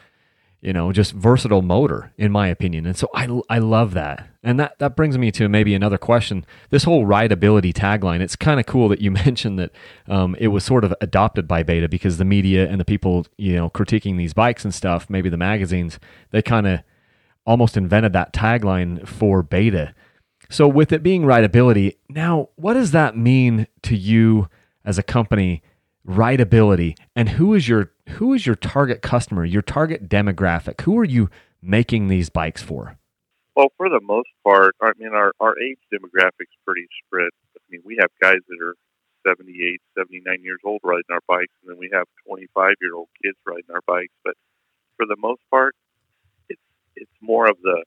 you 0.61 0.73
know 0.73 0.91
just 0.91 1.13
versatile 1.13 1.61
motor 1.61 2.13
in 2.17 2.31
my 2.31 2.47
opinion, 2.47 2.85
and 2.85 2.97
so 2.97 3.09
I 3.13 3.27
I 3.49 3.59
love 3.59 3.93
that. 3.93 4.27
And 4.43 4.59
that 4.59 4.79
that 4.79 4.95
brings 4.95 5.17
me 5.17 5.31
to 5.33 5.47
maybe 5.49 5.75
another 5.75 5.97
question. 5.97 6.45
This 6.69 6.83
whole 6.83 7.05
rideability 7.05 7.73
tagline. 7.73 8.21
It's 8.21 8.35
kind 8.35 8.59
of 8.59 8.65
cool 8.65 8.89
that 8.89 9.01
you 9.01 9.11
mentioned 9.25 9.59
that 9.59 9.71
um, 10.07 10.35
it 10.39 10.47
was 10.47 10.63
sort 10.63 10.83
of 10.83 10.93
adopted 11.01 11.47
by 11.47 11.63
Beta 11.63 11.87
because 11.87 12.17
the 12.17 12.25
media 12.25 12.69
and 12.69 12.79
the 12.79 12.85
people 12.85 13.27
you 13.37 13.55
know 13.55 13.69
critiquing 13.69 14.17
these 14.17 14.33
bikes 14.33 14.63
and 14.63 14.73
stuff, 14.73 15.09
maybe 15.09 15.29
the 15.29 15.37
magazines, 15.37 15.99
they 16.31 16.41
kind 16.41 16.67
of 16.67 16.79
almost 17.45 17.75
invented 17.75 18.13
that 18.13 18.33
tagline 18.33 19.07
for 19.07 19.41
Beta 19.41 19.93
so, 20.51 20.67
with 20.67 20.91
it 20.91 21.01
being 21.01 21.23
rideability, 21.23 21.95
now 22.09 22.49
what 22.57 22.73
does 22.73 22.91
that 22.91 23.15
mean 23.15 23.67
to 23.83 23.95
you 23.95 24.49
as 24.83 24.97
a 24.97 25.03
company? 25.03 25.63
Rideability, 26.07 26.97
and 27.15 27.29
who 27.29 27.53
is 27.53 27.67
your 27.67 27.91
who 28.17 28.33
is 28.33 28.45
your 28.45 28.55
target 28.55 29.01
customer, 29.01 29.45
your 29.45 29.61
target 29.61 30.09
demographic? 30.09 30.81
Who 30.81 30.97
are 30.97 31.05
you 31.05 31.29
making 31.61 32.07
these 32.07 32.29
bikes 32.29 32.61
for? 32.61 32.97
Well, 33.55 33.67
for 33.77 33.89
the 33.89 34.01
most 34.01 34.29
part, 34.43 34.75
I 34.81 34.91
mean, 34.97 35.13
our, 35.13 35.33
our 35.39 35.59
age 35.59 35.77
demographic's 35.93 36.55
pretty 36.65 36.87
spread. 37.05 37.29
I 37.55 37.61
mean, 37.69 37.81
we 37.85 37.97
have 37.99 38.09
guys 38.21 38.39
that 38.47 38.57
are 38.63 38.75
78, 39.27 39.81
79 39.97 40.41
years 40.41 40.59
old 40.65 40.79
riding 40.83 41.11
our 41.11 41.21
bikes, 41.27 41.53
and 41.61 41.71
then 41.71 41.77
we 41.77 41.89
have 41.93 42.07
25 42.25 42.73
year 42.81 42.95
old 42.95 43.09
kids 43.21 43.37
riding 43.45 43.69
our 43.73 43.81
bikes. 43.85 44.13
But 44.23 44.33
for 44.97 45.05
the 45.05 45.17
most 45.17 45.41
part, 45.51 45.75
it's 46.49 46.61
it's 46.95 47.11
more 47.21 47.47
of 47.47 47.57
the 47.61 47.83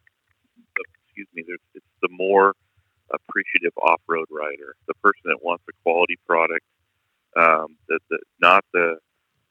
excuse 1.07 1.29
me, 1.35 1.45
it's 1.75 1.87
the 2.03 2.09
more 2.11 2.55
appreciative 3.13 3.73
off-road 3.79 4.27
rider, 4.31 4.75
the 4.89 4.95
person 4.95 5.23
that 5.27 5.39
wants 5.43 5.63
a 5.69 5.73
quality 5.83 6.19
product, 6.27 6.65
um, 7.37 7.77
the, 7.89 7.99
the, 8.11 8.19
not 8.41 8.65
the 8.73 8.99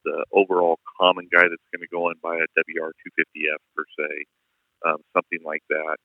the 0.04 0.24
overall 0.32 0.78
common 1.00 1.26
guy 1.32 1.48
that's 1.48 1.68
going 1.72 1.80
to 1.80 1.88
go 1.88 2.08
and 2.08 2.20
buy 2.20 2.36
a 2.36 2.46
WR 2.60 2.92
250F 2.92 3.60
per 3.74 3.84
se, 3.98 4.24
um, 4.86 4.98
something 5.16 5.40
like 5.44 5.62
that. 5.70 5.96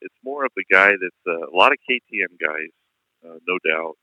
It's 0.00 0.14
more 0.24 0.44
of 0.44 0.52
the 0.56 0.64
guy 0.70 0.92
that's 0.94 1.24
uh, 1.26 1.50
a 1.50 1.54
lot 1.54 1.72
of 1.72 1.78
KTM 1.82 2.38
guys, 2.40 2.72
uh, 3.26 3.38
no 3.46 3.58
doubt, 3.66 3.94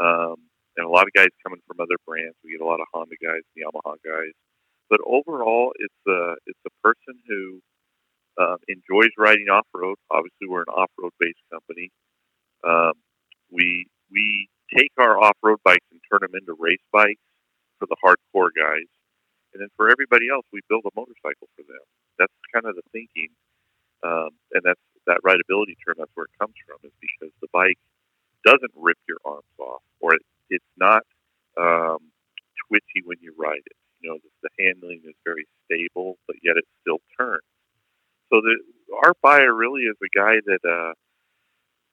um, 0.00 0.36
and 0.76 0.86
a 0.86 0.88
lot 0.88 1.06
of 1.06 1.12
guys 1.14 1.28
coming 1.42 1.60
from 1.66 1.80
other 1.80 1.98
brands. 2.06 2.36
We 2.44 2.52
get 2.52 2.60
a 2.62 2.66
lot 2.66 2.80
of 2.80 2.86
Honda 2.94 3.16
guys, 3.20 3.42
Yamaha 3.58 3.96
guys, 4.04 4.32
but 4.88 5.00
overall, 5.06 5.72
it's 5.78 6.02
a 6.08 6.34
it's 6.46 6.60
a 6.66 6.70
person 6.82 7.18
who 7.26 7.60
um, 8.40 8.56
enjoys 8.68 9.10
riding 9.18 9.48
off 9.52 9.66
road. 9.74 9.96
Obviously, 10.10 10.48
we're 10.48 10.62
an 10.62 10.72
off 10.74 10.90
road 10.98 11.12
based 11.20 11.42
company. 11.52 11.90
Um, 12.64 12.92
we 13.50 13.86
we 14.10 14.48
take 14.74 14.92
our 14.98 15.20
off 15.20 15.36
road 15.42 15.60
bikes 15.64 15.86
and 15.90 16.00
turn 16.10 16.20
them 16.22 16.34
into 16.34 16.56
race 16.58 16.82
bikes 16.92 17.22
for 17.78 17.86
the 17.86 17.96
hardcore 18.00 18.50
guys, 18.56 18.88
and 19.52 19.60
then 19.60 19.68
for 19.76 19.90
everybody 19.90 20.28
else, 20.32 20.46
we 20.52 20.60
build 20.68 20.84
a 20.86 20.94
motorcycle 20.96 21.48
for 21.56 21.62
them. 21.62 21.84
That's 22.18 22.32
kind 22.52 22.64
of 22.66 22.76
the 22.76 22.86
thinking, 22.92 23.28
um, 24.02 24.30
and 24.52 24.62
that's 24.64 24.80
that 25.06 25.20
rideability 25.26 25.76
term. 25.84 25.98
That's 25.98 26.12
where 26.14 26.26
it 26.26 26.36
comes 26.40 26.54
from, 26.64 26.78
is 26.84 26.94
because 27.00 27.32
the 27.40 27.52
bike 27.52 27.78
doesn't 28.44 28.72
rip 28.76 28.98
your 29.08 29.18
arms 29.24 29.56
off, 29.58 29.82
or 30.00 30.14
it, 30.14 30.22
it's 30.50 30.72
not 30.76 31.02
um, 31.60 31.98
twitchy 32.68 33.04
when 33.04 33.18
you 33.20 33.34
ride 33.38 33.62
it. 33.64 33.78
You 34.00 34.10
know, 34.10 34.18
the, 34.18 34.30
the 34.48 34.52
handling 34.58 35.02
is 35.04 35.14
very 35.24 35.46
stable, 35.66 36.18
but 36.26 36.36
yet 36.42 36.56
it 36.56 36.64
still 36.82 36.98
turns. 37.18 37.46
So 38.30 38.40
the 38.40 38.56
our 39.04 39.14
buyer 39.22 39.54
really 39.54 39.82
is 39.82 39.96
a 40.02 40.10
guy 40.16 40.40
that 40.44 40.62
uh, 40.64 40.92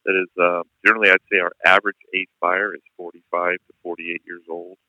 that 0.10 0.18
is 0.18 0.32
uh, 0.42 0.66
generally 0.82 1.14
I'd 1.14 1.22
say 1.30 1.38
our 1.38 1.54
average 1.62 2.02
age 2.18 2.34
buyer 2.42 2.74
is 2.74 2.82
45 2.98 3.62
to 3.62 3.74
48 3.86 4.26
years 4.26 4.42
old. 4.50 4.82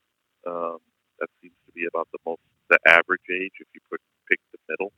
Um, 0.49 0.81
that 1.21 1.29
seems 1.45 1.53
to 1.69 1.71
be 1.77 1.85
about 1.85 2.09
the 2.09 2.17
most 2.25 2.41
the 2.73 2.81
average 2.89 3.29
age 3.29 3.53
if 3.61 3.69
you 3.77 3.81
put 3.85 4.01
pick 4.25 4.41
the 4.49 4.57
middle. 4.65 4.89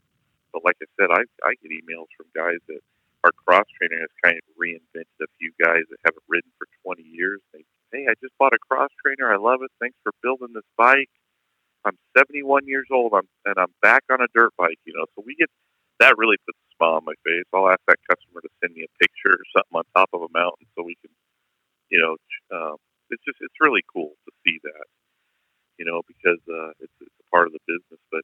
But 0.55 0.63
like 0.63 0.79
I 0.79 0.87
said, 0.95 1.11
I 1.11 1.27
I 1.43 1.59
get 1.59 1.75
emails 1.75 2.07
from 2.15 2.31
guys 2.31 2.63
that 2.71 2.79
our 3.27 3.35
cross 3.35 3.67
trainer 3.75 3.99
has 3.99 4.13
kind 4.23 4.39
of 4.39 4.47
reinvented 4.55 5.19
a 5.19 5.27
few 5.35 5.51
guys 5.59 5.83
that 5.91 5.99
haven't 6.07 6.23
ridden 6.31 6.51
for 6.55 6.71
20 6.87 7.03
years. 7.03 7.43
They 7.51 7.67
hey, 7.91 8.07
I 8.07 8.15
just 8.23 8.31
bought 8.39 8.55
a 8.55 8.63
cross 8.63 8.95
trainer. 9.03 9.27
I 9.27 9.35
love 9.35 9.59
it. 9.59 9.71
Thanks 9.83 9.99
for 10.07 10.15
building 10.23 10.55
this 10.55 10.67
bike. 10.79 11.11
I'm 11.83 11.99
71 12.15 12.63
years 12.63 12.87
old. 12.95 13.11
I'm 13.11 13.27
and 13.43 13.59
I'm 13.59 13.75
back 13.83 14.07
on 14.07 14.23
a 14.23 14.31
dirt 14.31 14.55
bike. 14.55 14.79
You 14.87 14.95
know, 14.95 15.03
so 15.19 15.23
we 15.27 15.35
get 15.35 15.51
that 15.99 16.17
really 16.17 16.37
puts 16.45 16.57
a 16.57 16.69
smile 16.77 16.97
on 17.01 17.05
my 17.05 17.17
face. 17.25 17.45
I'll 17.53 17.69
ask 17.69 17.81
that 17.87 17.99
customer 18.09 18.41
to 18.41 18.49
send 18.61 18.73
me 18.73 18.85
a 18.85 18.91
picture 18.97 19.35
or 19.35 19.45
something 19.53 19.75
on 19.77 19.85
top 19.95 20.09
of 20.13 20.21
a 20.23 20.31
mountain 20.33 20.65
so 20.75 20.83
we 20.83 20.97
can, 21.01 21.11
you 21.89 21.99
know, 22.01 22.13
um, 22.55 22.77
it's 23.09 23.23
just 23.23 23.37
it's 23.41 23.59
really 23.61 23.83
cool 23.91 24.13
to 24.25 24.31
see 24.45 24.57
that, 24.63 24.87
you 25.77 25.85
know, 25.85 26.01
because 26.07 26.41
uh, 26.49 26.73
it's 26.81 26.97
it's 27.01 27.19
a 27.21 27.27
part 27.29 27.47
of 27.47 27.53
the 27.53 27.63
business. 27.67 28.01
But 28.11 28.23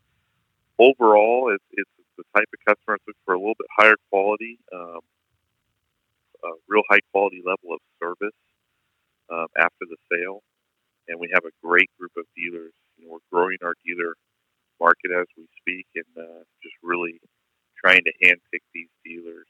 overall, 0.80 1.54
it's 1.54 1.66
it's 1.72 1.92
the 2.18 2.26
type 2.36 2.50
of 2.52 2.60
customer 2.66 2.98
that's 2.98 3.08
looking 3.08 3.26
for 3.26 3.36
a 3.36 3.40
little 3.40 3.60
bit 3.60 3.70
higher 3.78 3.98
quality, 4.10 4.60
um, 4.74 5.02
a 6.44 6.52
real 6.68 6.84
high 6.90 7.04
quality 7.12 7.42
level 7.46 7.74
of 7.76 7.82
service 8.02 8.36
um, 9.30 9.48
after 9.58 9.86
the 9.86 9.98
sale, 10.12 10.42
and 11.08 11.20
we 11.20 11.30
have 11.34 11.46
a 11.46 11.54
great 11.64 11.90
group 12.00 12.12
of 12.18 12.26
dealers. 12.36 12.74
You 12.98 13.08
know, 13.08 13.20
we're 13.20 13.30
growing 13.32 13.58
our 13.64 13.76
dealer 13.86 14.16
market 14.80 15.12
as 15.12 15.28
we 15.38 15.48
speak, 15.62 15.88
and 15.96 16.12
uh, 16.18 16.44
just 16.64 16.76
really 16.84 17.20
trying 17.84 18.04
to 18.04 18.12
handpick 18.26 18.62
these 18.74 18.89
dealers 19.04 19.48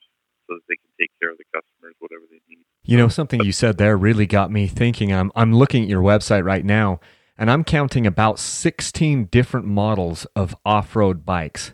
so 0.48 0.56
that 0.56 0.62
they 0.68 0.76
can 0.76 0.90
take 1.00 1.12
care 1.22 1.32
of 1.32 1.38
the 1.38 1.46
customers, 1.54 1.96
whatever 2.00 2.24
they 2.30 2.40
need. 2.50 2.64
You 2.84 2.98
know, 2.98 3.08
something 3.08 3.44
you 3.44 3.52
said 3.52 3.78
there 3.78 3.98
really 3.98 4.26
got 4.26 4.52
me 4.52 4.68
thinking. 4.68 5.14
I'm 5.14 5.32
I'm 5.36 5.54
looking 5.54 5.84
at 5.84 5.90
your 5.90 6.02
website 6.02 6.44
right 6.44 6.66
now, 6.66 7.00
and 7.38 7.52
I'm 7.52 7.64
counting 7.64 8.08
about 8.08 8.40
16 8.40 9.26
different 9.26 9.68
models 9.68 10.26
of 10.36 10.56
off-road 10.66 11.26
bikes. 11.26 11.74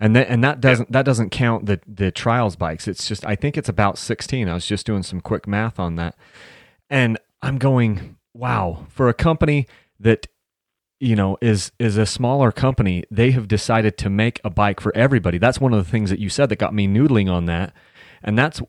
And 0.00 0.14
that 0.14 0.28
and 0.28 0.44
that 0.44 0.60
doesn't 0.60 0.92
that 0.92 1.04
doesn't 1.04 1.30
count 1.30 1.66
the 1.66 1.80
the 1.86 2.10
trials 2.10 2.56
bikes. 2.56 2.86
It's 2.86 3.06
just 3.08 3.24
I 3.26 3.34
think 3.34 3.56
it's 3.56 3.68
about 3.68 3.98
16. 3.98 4.48
I 4.48 4.54
was 4.54 4.66
just 4.66 4.86
doing 4.86 5.02
some 5.02 5.20
quick 5.20 5.46
math 5.46 5.78
on 5.78 5.96
that. 5.96 6.16
And 6.90 7.18
I'm 7.42 7.58
going, 7.58 8.16
wow, 8.32 8.86
for 8.88 9.08
a 9.08 9.14
company 9.14 9.66
that 10.00 10.26
you 11.00 11.14
know 11.14 11.38
is 11.40 11.72
is 11.78 11.96
a 11.96 12.06
smaller 12.06 12.50
company 12.50 13.04
they 13.10 13.30
have 13.30 13.46
decided 13.46 13.96
to 13.96 14.10
make 14.10 14.40
a 14.44 14.50
bike 14.50 14.80
for 14.80 14.94
everybody 14.96 15.38
that's 15.38 15.60
one 15.60 15.72
of 15.72 15.84
the 15.84 15.90
things 15.90 16.10
that 16.10 16.18
you 16.18 16.28
said 16.28 16.48
that 16.48 16.56
got 16.56 16.74
me 16.74 16.88
noodling 16.88 17.30
on 17.30 17.46
that 17.46 17.72
and 18.22 18.36
that's 18.36 18.60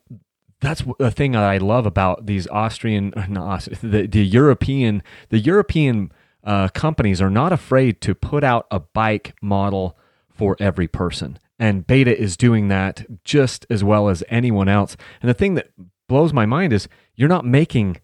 that's 0.61 0.83
the 0.97 1.11
thing 1.11 1.31
that 1.33 1.43
I 1.43 1.57
love 1.57 1.85
about 1.85 2.25
these 2.25 2.47
Austrian, 2.47 3.13
not 3.29 3.67
the, 3.81 4.07
the 4.07 4.25
European, 4.25 5.03
the 5.29 5.39
European 5.39 6.11
uh, 6.43 6.67
companies 6.69 7.21
are 7.21 7.29
not 7.29 7.53
afraid 7.53 8.01
to 8.01 8.15
put 8.15 8.43
out 8.43 8.67
a 8.71 8.79
bike 8.79 9.35
model 9.41 9.97
for 10.29 10.55
every 10.59 10.87
person. 10.87 11.39
And 11.57 11.85
Beta 11.85 12.17
is 12.17 12.37
doing 12.37 12.69
that 12.69 13.05
just 13.25 13.65
as 13.69 13.83
well 13.83 14.07
as 14.07 14.23
anyone 14.29 14.69
else. 14.69 14.95
And 15.21 15.29
the 15.29 15.33
thing 15.33 15.55
that 15.55 15.71
blows 16.07 16.31
my 16.31 16.45
mind 16.45 16.71
is 16.71 16.87
you're 17.15 17.27
not 17.27 17.45
making, 17.45 17.97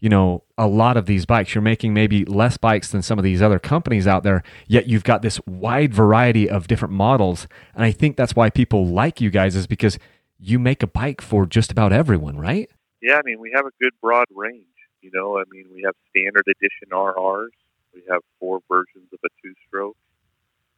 you 0.00 0.08
know, 0.08 0.42
a 0.56 0.66
lot 0.66 0.96
of 0.96 1.06
these 1.06 1.26
bikes. 1.26 1.54
You're 1.54 1.62
making 1.62 1.94
maybe 1.94 2.24
less 2.24 2.56
bikes 2.56 2.90
than 2.90 3.02
some 3.02 3.18
of 3.18 3.24
these 3.24 3.42
other 3.42 3.58
companies 3.58 4.06
out 4.06 4.22
there, 4.22 4.42
yet 4.66 4.86
you've 4.86 5.04
got 5.04 5.22
this 5.22 5.40
wide 5.46 5.94
variety 5.94 6.48
of 6.48 6.66
different 6.66 6.94
models. 6.94 7.46
And 7.74 7.84
I 7.84 7.92
think 7.92 8.16
that's 8.16 8.34
why 8.34 8.50
people 8.50 8.86
like 8.86 9.20
you 9.20 9.30
guys 9.30 9.54
is 9.54 9.66
because 9.66 9.98
you 10.38 10.58
make 10.58 10.82
a 10.82 10.86
bike 10.86 11.20
for 11.20 11.44
just 11.44 11.70
about 11.70 11.92
everyone, 11.92 12.38
right? 12.38 12.68
Yeah, 13.02 13.16
I 13.16 13.22
mean, 13.24 13.38
we 13.40 13.52
have 13.54 13.66
a 13.66 13.72
good 13.80 13.92
broad 14.00 14.26
range. 14.34 14.64
You 15.02 15.10
know, 15.12 15.38
I 15.38 15.44
mean, 15.50 15.66
we 15.74 15.82
have 15.84 15.94
standard 16.10 16.44
edition 16.46 16.88
RRs. 16.92 17.52
We 17.94 18.02
have 18.10 18.20
four 18.38 18.60
versions 18.68 19.08
of 19.12 19.18
a 19.24 19.28
two-stroke 19.42 19.96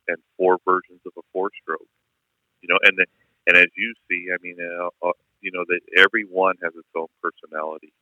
and 0.09 0.17
four 0.37 0.59
versions 0.65 1.01
of 1.07 1.13
a 1.17 1.23
four-stroke. 1.33 1.87
You 2.61 2.69
know, 2.69 2.79
and 2.83 2.97
the, 2.97 3.07
and 3.47 3.57
as 3.57 3.67
you 3.77 3.95
see, 4.09 4.29
I 4.33 4.37
mean, 4.43 4.57
uh, 4.61 5.09
uh, 5.09 5.13
you 5.41 5.51
know 5.53 5.65
that 5.67 5.81
every 5.99 6.25
one 6.25 6.55
has 6.63 6.73
its 6.77 6.89
own 6.95 7.09
personality. 7.21 7.93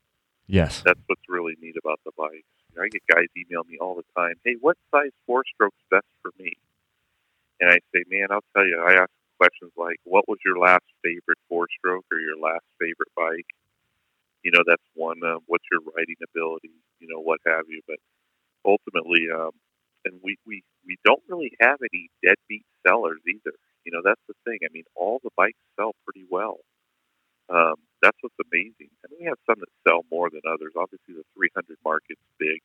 Yes, 0.51 0.85
that's 0.85 1.01
what's 1.07 1.23
really 1.29 1.57
neat 1.61 1.77
about 1.77 2.01
the 2.05 2.13
bikes. 2.17 2.47
You 2.71 2.77
know, 2.77 2.83
I 2.85 2.89
get 2.89 3.03
guys 3.09 3.29
email 3.37 3.65
me 3.65 3.79
all 3.81 3.95
the 3.97 4.07
time, 4.17 4.35
"Hey, 4.45 4.57
what 4.61 4.77
size 4.91 5.13
four-stroke's 5.27 5.83
best 5.91 6.07
for 6.23 6.33
me?" 6.39 6.55
And 7.61 7.71
I 7.71 7.79
say, 7.95 8.05
"Man, 8.09 8.29
I'll 8.31 8.45
tell 8.55 8.67
you. 8.67 8.79
I 8.81 8.95
ask 8.95 9.11
questions 9.39 9.73
like, 9.77 9.99
"What 10.05 10.29
was 10.29 10.39
your 10.45 10.59
last 10.59 10.85
favorite 11.03 11.39
four-stroke 11.49 12.07
or 12.11 12.19
your 12.21 12.37
last 12.39 12.65
favorite 12.79 13.13
bike?" 13.17 13.47
You 14.43 14.53
know, 14.53 14.63
that's 14.67 14.85
one. 14.95 15.23
Uh, 15.25 15.39
what's 15.47 15.65
your 15.71 15.81
riding 15.97 16.17
ability? 16.25 16.73
You 17.01 17.09
know, 17.09 17.21
what 17.21 17.41
have 17.47 17.67
you? 17.69 17.83
But 17.87 17.99
ultimately, 18.65 19.29
um, 19.31 19.53
and 20.05 20.21
we 20.23 20.37
we 20.47 20.63
we 20.87 20.99
don't 21.05 21.23
really 21.29 21.53
have 21.61 21.79
any 21.83 22.11
deadbeat 22.25 22.65
sellers 22.87 23.21
either. 23.29 23.55
You 23.85 23.93
know, 23.93 24.03
that's 24.05 24.23
the 24.29 24.35
thing. 24.45 24.61
I 24.65 24.69
mean, 24.73 24.85
all 24.97 25.21
the 25.23 25.31
bikes 25.37 25.59
sell 25.77 25.95
pretty 26.05 26.27
well. 26.31 26.61
Um, 27.51 27.75
that's 28.01 28.17
what's 28.23 28.39
amazing. 28.41 28.89
And 29.05 29.13
we 29.19 29.27
have 29.27 29.37
some 29.45 29.59
that 29.61 29.73
sell 29.85 30.07
more 30.11 30.31
than 30.31 30.41
others. 30.47 30.73
Obviously, 30.79 31.19
the 31.19 31.27
300 31.35 31.77
market's 31.85 32.23
big. 32.39 32.63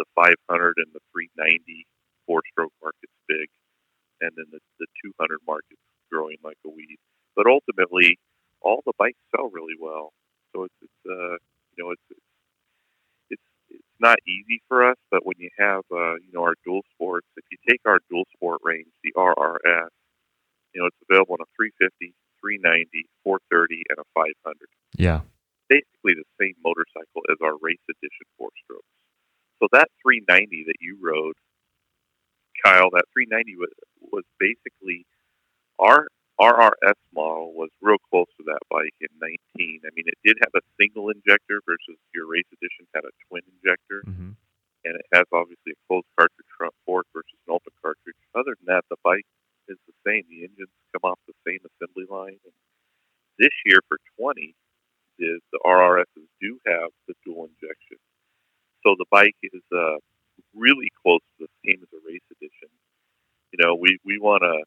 The 0.00 0.08
500 0.16 0.34
and 0.80 0.90
the 0.94 1.04
390 1.12 1.86
four-stroke 2.26 2.72
market's 2.84 3.18
big, 3.26 3.48
and 4.20 4.30
then 4.36 4.46
the, 4.52 4.60
the 4.78 4.86
200 5.02 5.40
market's 5.48 5.80
growing 6.12 6.36
like 6.44 6.60
a 6.64 6.68
weed. 6.68 7.00
But 7.34 7.46
ultimately, 7.48 8.18
all 8.60 8.82
the 8.84 8.92
bikes 8.98 9.18
sell 9.34 9.48
really 9.48 9.74
well. 9.80 10.12
So 10.52 10.64
it's, 10.64 10.78
it's 10.82 11.02
uh, 11.08 11.40
you 11.74 11.78
know, 11.82 11.90
it's, 11.90 12.08
it's 13.30 13.48
it's 13.70 13.98
not 13.98 14.18
easy 14.28 14.62
for 14.68 14.84
us. 14.84 14.96
But 15.10 15.24
when 15.26 15.36
you 15.38 15.50
have 15.58 15.82
uh, 15.90 16.20
you 16.22 16.30
know 16.32 16.42
our 16.42 16.54
dual 16.64 16.82
sports, 16.94 17.26
if 17.36 17.44
you 17.50 17.58
take 17.68 17.80
our 17.86 17.98
dual 18.10 18.24
sport 18.36 18.60
range, 18.62 18.88
the 19.02 19.12
RRS, 19.16 19.90
you 20.74 20.80
know, 20.80 20.86
it's 20.86 21.02
available 21.08 21.36
in 21.36 21.42
a 21.42 21.50
350, 21.56 22.14
390, 22.40 23.06
430, 23.24 23.82
and 23.90 23.98
a 23.98 24.06
500. 24.14 24.68
Yeah. 24.98 25.22
Basically 25.70 26.18
the 26.18 26.28
same 26.40 26.58
motorcycle 26.64 27.22
as 27.30 27.38
our 27.42 27.54
race 27.62 27.82
edition 27.86 28.26
four 28.36 28.50
strokes. 28.64 28.88
So 29.62 29.70
that 29.72 29.88
390 30.02 30.66
that 30.66 30.80
you 30.80 30.98
rode, 30.98 31.38
Kyle, 32.64 32.90
that 32.94 33.06
390 33.14 33.56
was, 33.56 33.74
was 34.00 34.24
basically 34.42 35.06
our 35.78 36.10
RRS 36.38 36.98
model 37.14 37.54
was 37.54 37.70
real 37.82 37.98
close 38.10 38.30
to 38.38 38.46
that 38.46 38.62
bike 38.70 38.94
in 39.02 39.10
19. 39.18 39.82
I 39.82 39.90
mean, 39.94 40.06
it 40.06 40.18
did 40.22 40.38
have 40.42 40.54
a 40.54 40.62
single 40.78 41.10
injector 41.10 41.62
versus 41.66 41.98
your 42.14 42.30
race 42.30 42.46
edition 42.54 42.86
had 42.94 43.02
a 43.06 43.14
twin 43.26 43.42
injector. 43.58 44.06
Mm-hmm. 44.06 44.38
And 44.86 44.94
it 44.94 45.06
has 45.10 45.26
obviously 45.34 45.74
a 45.74 45.80
closed 45.90 46.06
cartridge 46.14 46.52
front 46.54 46.74
fork 46.86 47.10
versus 47.10 47.34
an 47.46 47.58
open 47.58 47.74
cartridge. 47.82 48.18
Other 48.38 48.54
than 48.54 48.70
that, 48.70 48.86
the 48.86 49.02
bike 49.02 49.26
is 49.66 49.76
the 49.90 49.98
same. 50.06 50.22
The 50.30 50.46
engines 50.46 50.70
come 50.94 51.10
off 51.10 51.18
the 51.26 51.34
same 51.42 51.58
assembly 51.66 52.06
line. 52.06 52.38
And 52.46 52.54
this 53.42 53.52
year 53.66 53.82
for 53.90 53.98
20, 54.14 54.54
is 55.18 55.42
the 55.50 55.58
RRSs 55.66 56.30
do 56.40 56.58
have 56.66 56.94
the 57.06 57.14
dual 57.26 57.50
injection. 57.50 57.98
So 58.86 58.94
the 58.94 59.10
bike 59.10 59.36
is 59.42 59.62
uh, 59.74 59.98
really 60.54 60.88
close 61.02 61.22
to 61.36 61.46
the 61.46 61.52
same 61.66 61.82
as 61.82 61.90
a 61.90 62.00
race 62.06 62.24
edition. 62.30 62.70
You 63.50 63.58
know, 63.58 63.74
we, 63.74 63.98
we 64.06 64.18
want 64.18 64.46
to, 64.46 64.62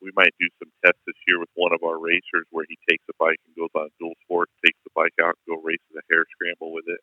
we 0.00 0.14
might 0.14 0.34
do 0.38 0.46
some 0.62 0.70
tests 0.84 1.02
this 1.06 1.18
year 1.26 1.38
with 1.38 1.50
one 1.54 1.74
of 1.74 1.82
our 1.82 1.98
racers 1.98 2.46
where 2.50 2.66
he 2.68 2.78
takes 2.88 3.02
a 3.10 3.16
bike 3.18 3.42
and 3.46 3.58
goes 3.58 3.74
on 3.74 3.90
dual 3.98 4.14
sport, 4.22 4.48
takes 4.64 4.78
the 4.86 4.94
bike 4.94 5.14
out 5.18 5.34
and 5.34 5.46
go 5.50 5.58
race 5.62 5.82
a 5.94 6.02
hare 6.10 6.26
scramble 6.30 6.72
with 6.72 6.86
it. 6.86 7.02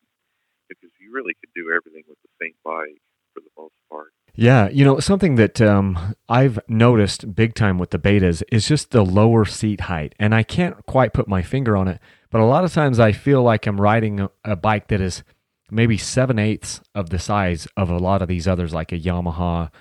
Because 0.68 0.94
you 1.02 1.12
really 1.12 1.34
can 1.42 1.52
do 1.56 1.74
everything 1.74 2.06
with 2.08 2.20
the 2.24 2.34
same 2.40 2.56
bike 2.64 3.02
for 3.34 3.42
the 3.42 3.54
most 3.58 3.76
part. 3.90 4.14
Yeah, 4.40 4.70
you 4.70 4.86
know, 4.86 5.02
something 5.02 5.36
that 5.36 5.60
um, 5.60 6.16
I've 6.30 6.60
noticed 6.70 7.36
big 7.36 7.56
time 7.56 7.78
with 7.78 7.90
the 7.90 8.00
betas 8.00 8.42
is 8.50 8.66
just 8.66 8.92
the 8.92 9.04
lower 9.04 9.44
seat 9.44 9.82
height. 9.82 10.16
And 10.18 10.34
I 10.34 10.44
can't 10.44 10.78
quite 10.86 11.12
put 11.12 11.28
my 11.28 11.42
finger 11.42 11.76
on 11.76 11.90
it, 11.90 12.00
but 12.30 12.40
a 12.40 12.46
lot 12.46 12.64
of 12.64 12.72
times 12.72 13.02
I 13.02 13.12
feel 13.12 13.44
like 13.44 13.68
I'm 13.68 13.82
riding 13.82 14.30
a, 14.46 14.56
bike 14.56 14.88
that 14.88 15.02
is 15.02 15.24
maybe 15.70 15.98
seven 15.98 16.40
eighths 16.40 16.80
of 16.96 17.10
the 17.10 17.20
size 17.20 17.68
of 17.76 17.90
a 17.90 17.98
lot 17.98 18.22
of 18.22 18.30
these 18.30 18.48
others, 18.48 18.74
like 18.74 18.94
a 18.94 18.98
Yamaha 18.98 19.72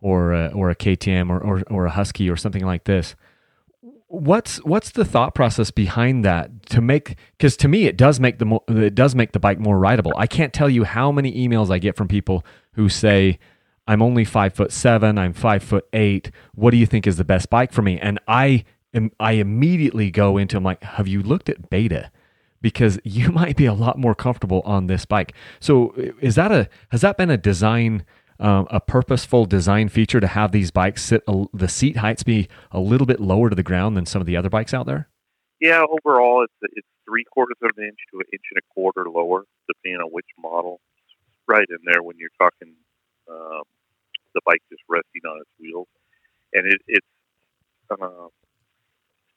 or 0.00 0.32
a, 0.32 0.46
or 0.46 0.70
a 0.70 0.76
KTM 0.76 1.28
or, 1.28 1.38
or, 1.38 1.62
or 1.68 1.84
a 1.84 1.90
Husky 1.90 2.30
or 2.30 2.36
something 2.36 2.64
like 2.64 2.84
this. 2.84 3.16
What's 4.08 4.64
what's 4.64 4.92
the 4.92 5.04
thought 5.04 5.34
process 5.34 5.70
behind 5.70 6.24
that 6.24 6.64
to 6.70 6.80
make? 6.80 7.16
Because 7.36 7.54
to 7.58 7.68
me, 7.68 7.84
it 7.84 7.98
does 7.98 8.18
make 8.18 8.38
the 8.38 8.60
it 8.68 8.94
does 8.94 9.14
make 9.14 9.32
the 9.32 9.40
bike 9.40 9.58
more 9.58 9.78
rideable. 9.78 10.14
I 10.16 10.26
can't 10.26 10.54
tell 10.54 10.70
you 10.70 10.84
how 10.84 11.12
many 11.12 11.34
emails 11.46 11.70
I 11.70 11.78
get 11.78 11.96
from 11.96 12.08
people 12.08 12.46
who 12.74 12.88
say, 12.88 13.38
I'm 13.86 14.02
only 14.02 14.24
five 14.24 14.54
foot 14.54 14.72
seven, 14.72 15.18
I'm 15.18 15.32
five 15.32 15.62
foot 15.62 15.86
eight. 15.92 16.30
What 16.54 16.70
do 16.72 16.76
you 16.76 16.86
think 16.86 17.06
is 17.06 17.16
the 17.16 17.24
best 17.24 17.50
bike 17.50 17.72
for 17.72 17.82
me? 17.82 17.98
And 18.00 18.18
I 18.26 18.64
am, 18.94 19.12
I 19.20 19.32
immediately 19.32 20.10
go 20.10 20.36
into, 20.36 20.56
I'm 20.56 20.64
like, 20.64 20.82
have 20.82 21.06
you 21.06 21.22
looked 21.22 21.48
at 21.48 21.70
beta? 21.70 22.10
Because 22.60 22.98
you 23.04 23.30
might 23.30 23.56
be 23.56 23.66
a 23.66 23.74
lot 23.74 23.98
more 23.98 24.14
comfortable 24.14 24.62
on 24.64 24.86
this 24.86 25.04
bike. 25.04 25.34
So 25.60 25.94
is 26.20 26.34
that 26.34 26.50
a, 26.50 26.68
has 26.90 27.02
that 27.02 27.16
been 27.16 27.30
a 27.30 27.36
design, 27.36 28.04
um, 28.40 28.66
a 28.70 28.80
purposeful 28.80 29.46
design 29.46 29.88
feature 29.88 30.20
to 30.20 30.26
have 30.26 30.52
these 30.52 30.70
bikes 30.70 31.04
sit, 31.04 31.22
the 31.54 31.68
seat 31.68 31.98
heights 31.98 32.22
be 32.22 32.48
a 32.72 32.80
little 32.80 33.06
bit 33.06 33.20
lower 33.20 33.50
to 33.50 33.56
the 33.56 33.62
ground 33.62 33.96
than 33.96 34.06
some 34.06 34.20
of 34.20 34.26
the 34.26 34.36
other 34.36 34.50
bikes 34.50 34.74
out 34.74 34.86
there? 34.86 35.08
Yeah, 35.60 35.84
overall, 35.88 36.44
it's 36.44 36.72
it's 36.76 36.86
three 37.08 37.24
quarters 37.24 37.56
of 37.62 37.70
an 37.78 37.84
inch 37.84 37.98
to 38.10 38.18
an 38.18 38.26
inch 38.30 38.42
and 38.52 38.58
a 38.58 38.74
quarter 38.74 39.06
lower, 39.08 39.44
depending 39.68 40.00
on 40.02 40.10
which 40.10 40.26
model. 40.38 40.80
right 41.48 41.66
in 41.70 41.78
there 41.84 42.02
when 42.02 42.16
you're 42.18 42.28
talking 42.38 42.74
um, 43.30 43.62
the 44.36 44.44
bike 44.44 44.60
just 44.68 44.84
resting 44.88 45.24
on 45.24 45.40
its 45.40 45.50
wheels, 45.56 45.88
and 46.52 46.68
it, 46.68 46.80
it's 46.86 47.12
uh, 47.90 48.28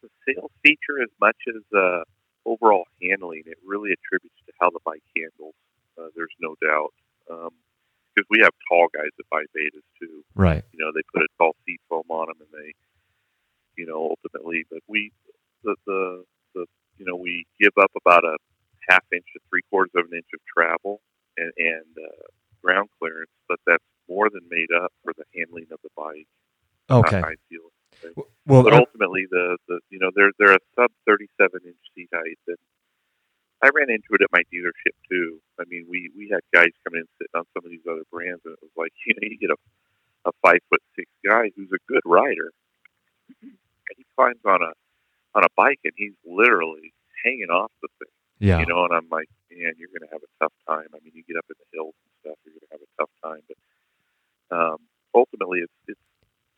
the 0.04 0.10
sales 0.28 0.52
feature 0.64 1.00
as 1.02 1.12
much 1.24 1.40
as 1.48 1.64
uh, 1.72 2.04
overall 2.46 2.84
handling. 3.02 3.44
It 3.48 3.58
really 3.64 3.96
attributes 3.96 4.36
to 4.48 4.52
how 4.60 4.70
the 4.70 4.84
bike 4.84 5.04
handles. 5.16 5.56
Uh, 5.96 6.12
there's 6.16 6.36
no 6.40 6.56
doubt 6.60 6.92
because 7.24 8.28
um, 8.28 8.32
we 8.32 8.44
have 8.44 8.52
tall 8.68 8.88
guys 8.92 9.12
that 9.16 9.28
buy 9.32 9.44
betas 9.56 9.88
too. 10.00 10.24
Right. 10.36 10.64
You 10.72 10.80
know, 10.84 10.92
they 10.92 11.04
put 11.14 11.24
a 11.24 11.32
tall 11.40 11.56
seat 11.66 11.80
foam 11.88 12.08
on 12.10 12.28
them, 12.28 12.44
and 12.44 12.52
they, 12.52 12.76
you 13.80 13.88
know, 13.88 14.16
ultimately. 14.16 14.66
But 14.70 14.84
we, 14.88 15.12
the 15.64 15.76
the 15.88 16.24
the 16.56 16.66
you 16.98 17.06
know, 17.06 17.16
we 17.16 17.46
give 17.60 17.74
up 17.80 17.92
about 17.96 18.24
a 18.24 18.38
half 18.90 19.04
inch 19.14 19.26
to 19.34 19.40
three 19.50 19.62
quarters 19.70 19.92
of 19.96 20.12
an 20.12 20.18
inch 20.18 20.32
of 20.34 20.40
travel 20.48 21.02
and, 21.38 21.52
and 21.58 21.92
uh, 21.96 22.28
ground 22.64 22.90
clearance, 23.00 23.32
but 23.48 23.60
that's 23.66 23.84
more 24.10 24.30
than 24.30 24.42
made 24.50 24.74
up 24.76 24.92
for 25.04 25.14
the 25.16 25.24
handling 25.36 25.68
of 25.72 25.80
the 25.84 25.94
bike. 25.96 26.28
Okay. 26.90 27.22
I 27.22 27.36
feel. 27.48 27.70
Well, 28.46 28.64
but 28.64 28.74
uh, 28.74 28.82
ultimately, 28.82 29.28
the, 29.30 29.58
the 29.68 29.80
you 29.90 30.00
know 30.00 30.10
they're 30.16 30.32
they're 30.40 30.56
a 30.56 30.64
sub 30.76 30.90
thirty 31.06 31.28
seven 31.38 31.62
inch 31.66 31.84
seat 31.94 32.10
height, 32.14 32.40
and 32.48 32.58
I 33.62 33.70
ran 33.76 33.90
into 33.90 34.14
it 34.14 34.22
at 34.22 34.32
my 34.32 34.42
dealership 34.54 34.96
too. 35.10 35.40
I 35.60 35.64
mean, 35.68 35.86
we 35.90 36.10
we 36.16 36.30
had 36.32 36.42
guys 36.54 36.72
coming 36.86 37.02
in 37.02 37.08
sitting 37.18 37.36
on 37.36 37.46
some 37.54 37.66
of 37.66 37.72
these 37.72 37.86
other 37.90 38.06
brands, 38.12 38.42
and 38.46 38.54
it 38.54 38.62
was 38.62 38.74
like 38.78 38.94
you 39.06 39.14
know 39.14 39.26
you 39.26 39.38
get 39.38 39.52
a 39.52 39.60
a 40.26 40.32
five 40.42 40.60
foot 40.70 40.82
six 40.96 41.10
guy 41.26 41.52
who's 41.56 41.70
a 41.72 41.82
good 41.88 42.04
rider, 42.06 42.52
and 43.42 43.96
he 43.98 44.06
climbs 44.16 44.42
on 44.46 44.62
a 44.62 44.74
on 45.36 45.44
a 45.44 45.52
bike, 45.56 45.80
and 45.84 45.94
he's 45.96 46.16
literally 46.26 46.94
hanging 47.24 47.50
off 47.50 47.72
the 47.82 47.90
thing. 48.00 48.14
Yeah. 48.40 48.60
You 48.60 48.68
know, 48.72 48.88
and 48.88 48.94
I'm 48.96 49.08
like, 49.12 49.28
man, 49.52 49.76
you're 49.76 49.92
going 49.92 50.08
to 50.08 50.12
have 50.16 50.24
a 50.24 50.32
tough 50.40 50.56
time. 50.64 50.88
I 50.96 50.98
mean, 51.04 51.12
you 51.14 51.28
get 51.28 51.36
up 51.36 51.46
in 51.52 51.60
the 51.60 51.70
hills 51.76 51.92
and 51.92 52.12
stuff, 52.24 52.40
you're 52.48 52.56
going 52.56 52.68
to 52.72 52.74
have 52.80 52.86
a 52.88 52.92
tough 52.96 53.12
time. 53.20 53.44
But 53.52 53.60
um, 54.52 54.78
ultimately, 55.14 55.60
it's 55.60 55.74
it's 55.88 56.02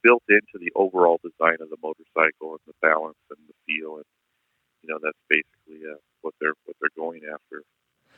built 0.04 0.24
into 0.30 0.58
the 0.60 0.72
overall 0.76 1.20
design 1.24 1.58
of 1.62 1.70
the 1.70 1.78
motorcycle 1.82 2.58
and 2.58 2.66
the 2.68 2.74
balance 2.82 3.20
and 3.30 3.40
the 3.48 3.54
feel, 3.66 3.96
and 3.98 4.06
you 4.82 4.90
know 4.90 5.00
that's 5.02 5.18
basically 5.30 5.88
uh, 5.90 5.98
what 6.22 6.34
they're 6.40 6.56
what 6.66 6.76
they're 6.80 6.96
going 6.96 7.22
after. 7.32 7.64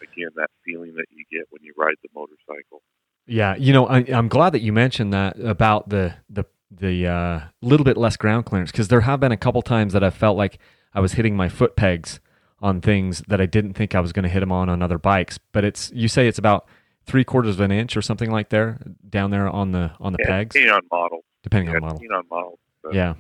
Again, 0.02 0.30
that 0.36 0.50
feeling 0.66 0.96
that 0.96 1.06
you 1.12 1.24
get 1.32 1.48
when 1.50 1.64
you 1.64 1.74
ride 1.78 1.96
the 2.04 2.10
motorcycle. 2.14 2.82
Yeah, 3.26 3.56
you 3.56 3.72
know, 3.72 3.88
I, 3.88 4.00
am 4.00 4.28
glad 4.28 4.52
that 4.52 4.62
you 4.62 4.74
mentioned 4.74 5.14
that 5.14 5.40
about 5.40 5.90
the 5.90 6.16
the 6.30 6.46
the 6.70 7.08
uh, 7.08 7.42
little 7.62 7.86
bit 7.86 7.98
less 7.98 8.18
ground 8.18 8.46
clearance 8.46 8.72
because 8.72 8.88
there 8.88 9.02
have 9.02 9.20
been 9.20 9.32
a 9.32 9.38
couple 9.38 9.62
times 9.62 9.94
that 9.94 10.04
I 10.04 10.10
felt 10.10 10.38
like 10.38 10.60
I 10.94 11.00
was 11.00 11.14
hitting 11.14 11.36
my 11.36 11.50
foot 11.50 11.76
pegs 11.76 12.20
on 12.62 12.82
things 12.82 13.22
that 13.28 13.42
I 13.42 13.46
didn't 13.46 13.74
think 13.74 13.94
I 13.96 14.00
was 14.00 14.14
going 14.14 14.24
to 14.24 14.30
hit 14.30 14.40
them 14.40 14.52
on 14.52 14.70
on 14.70 14.82
other 14.82 14.98
bikes. 14.98 15.38
But 15.52 15.64
it's 15.64 15.92
you 15.94 16.08
say 16.08 16.28
it's 16.28 16.40
about 16.40 16.68
three 17.06 17.24
quarters 17.24 17.56
of 17.56 17.62
an 17.62 17.72
inch 17.72 17.96
or 17.98 18.02
something 18.02 18.32
like 18.32 18.50
there 18.50 18.80
down 19.10 19.32
there 19.32 19.48
on 19.48 19.72
the 19.72 19.92
on 20.00 20.14
the 20.14 20.20
yeah, 20.22 20.28
pegs, 20.28 20.54
depending 20.54 20.74
on 20.74 20.82
model. 20.92 21.24
depending 21.44 21.70
Yeah, 21.70 21.76
on 21.76 21.82
model. 21.82 21.98
depending 21.98 22.18
on 22.18 22.24
model. 22.30 22.60
So, 22.82 22.94
Yeah. 22.94 23.14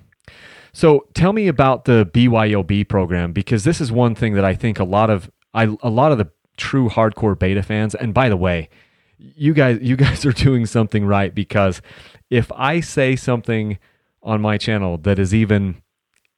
So 0.76 1.06
tell 1.14 1.34
me 1.34 1.48
about 1.48 1.86
the 1.86 2.10
BYOB 2.12 2.88
program 2.88 3.32
because 3.32 3.64
this 3.64 3.80
is 3.80 3.92
one 3.92 4.16
thing 4.16 4.34
that 4.34 4.44
I 4.46 4.56
think 4.56 4.80
a 4.80 4.84
lot 4.84 5.10
of 5.10 5.30
I 5.54 5.76
a 5.84 5.90
lot 5.90 6.12
of 6.12 6.18
the 6.18 6.32
true 6.58 6.90
hardcore 6.90 7.38
beta 7.38 7.62
fans 7.64 7.94
and 7.96 8.14
by 8.14 8.30
the 8.30 8.38
way, 8.38 8.70
you 9.18 9.54
guys 9.54 9.80
you 9.82 9.96
guys 10.06 10.26
are 10.26 10.32
doing 10.32 10.66
something 10.66 11.06
right 11.06 11.34
because 11.36 11.82
if 12.30 12.52
I 12.56 12.80
say 12.80 13.16
something 13.16 13.78
on 14.24 14.42
my 14.42 14.58
channel 14.58 14.98
that 15.00 15.20
is 15.20 15.34
even 15.34 15.82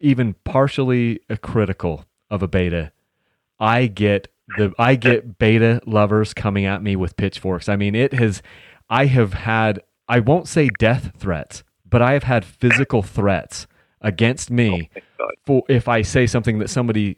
even 0.02 0.34
partially 0.44 1.22
a 1.30 1.38
critical 1.38 2.06
of 2.30 2.44
a 2.44 2.48
beta, 2.48 2.92
I 3.60 3.88
get 3.88 4.28
the 4.58 4.74
I 4.78 4.96
get 4.96 5.38
beta 5.38 5.82
lovers 5.86 6.34
coming 6.34 6.66
at 6.66 6.82
me 6.84 6.96
with 6.96 7.18
pitchforks. 7.18 7.70
I 7.70 7.76
mean, 7.76 7.96
it 7.96 8.14
has 8.14 8.42
I 8.90 9.06
have 9.06 9.34
had 9.34 9.82
I 10.08 10.20
won't 10.20 10.48
say 10.48 10.70
death 10.80 11.12
threats, 11.18 11.64
but 11.90 12.02
I 12.02 12.14
have 12.14 12.24
had 12.24 12.46
physical 12.46 13.02
threats 13.02 13.68
against 14.02 14.52
me 14.52 14.90
oh, 14.96 15.02
God. 15.18 15.34
for 15.46 15.64
if 15.68 15.88
I 15.88 16.02
say 16.04 16.28
something 16.28 16.60
that 16.60 16.70
somebody 16.70 17.18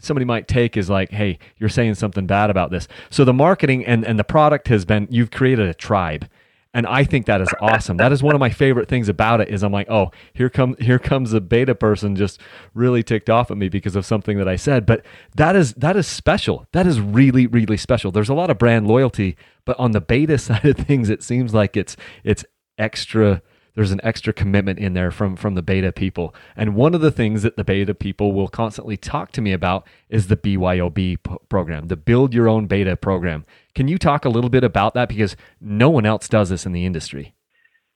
somebody 0.00 0.24
might 0.24 0.48
take 0.48 0.76
is 0.76 0.90
like, 0.90 1.10
hey, 1.10 1.38
you're 1.58 1.68
saying 1.68 1.94
something 1.94 2.26
bad 2.26 2.50
about 2.50 2.70
this. 2.70 2.88
So 3.10 3.24
the 3.24 3.32
marketing 3.32 3.84
and, 3.86 4.04
and 4.04 4.18
the 4.18 4.24
product 4.24 4.68
has 4.68 4.84
been 4.84 5.06
you've 5.10 5.30
created 5.30 5.68
a 5.68 5.74
tribe. 5.74 6.28
And 6.74 6.86
I 6.86 7.04
think 7.04 7.26
that 7.26 7.42
is 7.42 7.48
awesome. 7.60 7.98
That 7.98 8.12
is 8.12 8.22
one 8.22 8.34
of 8.34 8.40
my 8.40 8.48
favorite 8.48 8.88
things 8.88 9.08
about 9.10 9.42
it 9.42 9.50
is 9.50 9.62
I'm 9.62 9.72
like, 9.72 9.90
oh, 9.90 10.10
here 10.32 10.48
come 10.48 10.74
here 10.78 10.98
comes 10.98 11.34
a 11.34 11.40
beta 11.40 11.74
person 11.74 12.16
just 12.16 12.40
really 12.72 13.02
ticked 13.02 13.28
off 13.28 13.50
at 13.50 13.58
me 13.58 13.68
because 13.68 13.94
of 13.94 14.06
something 14.06 14.38
that 14.38 14.48
I 14.48 14.56
said. 14.56 14.86
But 14.86 15.04
that 15.34 15.54
is 15.54 15.74
that 15.74 15.96
is 15.96 16.06
special. 16.06 16.66
That 16.72 16.86
is 16.86 16.98
really, 16.98 17.46
really 17.46 17.76
special. 17.76 18.10
There's 18.10 18.30
a 18.30 18.34
lot 18.34 18.48
of 18.48 18.56
brand 18.56 18.86
loyalty, 18.86 19.36
but 19.66 19.78
on 19.78 19.90
the 19.90 20.00
beta 20.00 20.38
side 20.38 20.64
of 20.64 20.76
things, 20.78 21.10
it 21.10 21.22
seems 21.22 21.52
like 21.52 21.76
it's 21.76 21.96
it's 22.24 22.44
extra 22.78 23.42
there's 23.74 23.90
an 23.90 24.00
extra 24.02 24.32
commitment 24.32 24.78
in 24.78 24.92
there 24.94 25.10
from 25.10 25.36
from 25.36 25.54
the 25.54 25.62
beta 25.62 25.92
people. 25.92 26.34
And 26.56 26.74
one 26.74 26.94
of 26.94 27.00
the 27.00 27.10
things 27.10 27.42
that 27.42 27.56
the 27.56 27.64
beta 27.64 27.94
people 27.94 28.32
will 28.32 28.48
constantly 28.48 28.96
talk 28.96 29.32
to 29.32 29.40
me 29.40 29.52
about 29.52 29.86
is 30.08 30.26
the 30.26 30.36
BYOB 30.36 31.18
program, 31.48 31.88
the 31.88 31.96
Build 31.96 32.34
Your 32.34 32.48
Own 32.48 32.66
Beta 32.66 32.96
program. 32.96 33.44
Can 33.74 33.88
you 33.88 33.98
talk 33.98 34.24
a 34.24 34.28
little 34.28 34.50
bit 34.50 34.64
about 34.64 34.94
that 34.94 35.08
because 35.08 35.36
no 35.60 35.88
one 35.88 36.04
else 36.04 36.28
does 36.28 36.50
this 36.50 36.66
in 36.66 36.72
the 36.72 36.84
industry? 36.84 37.34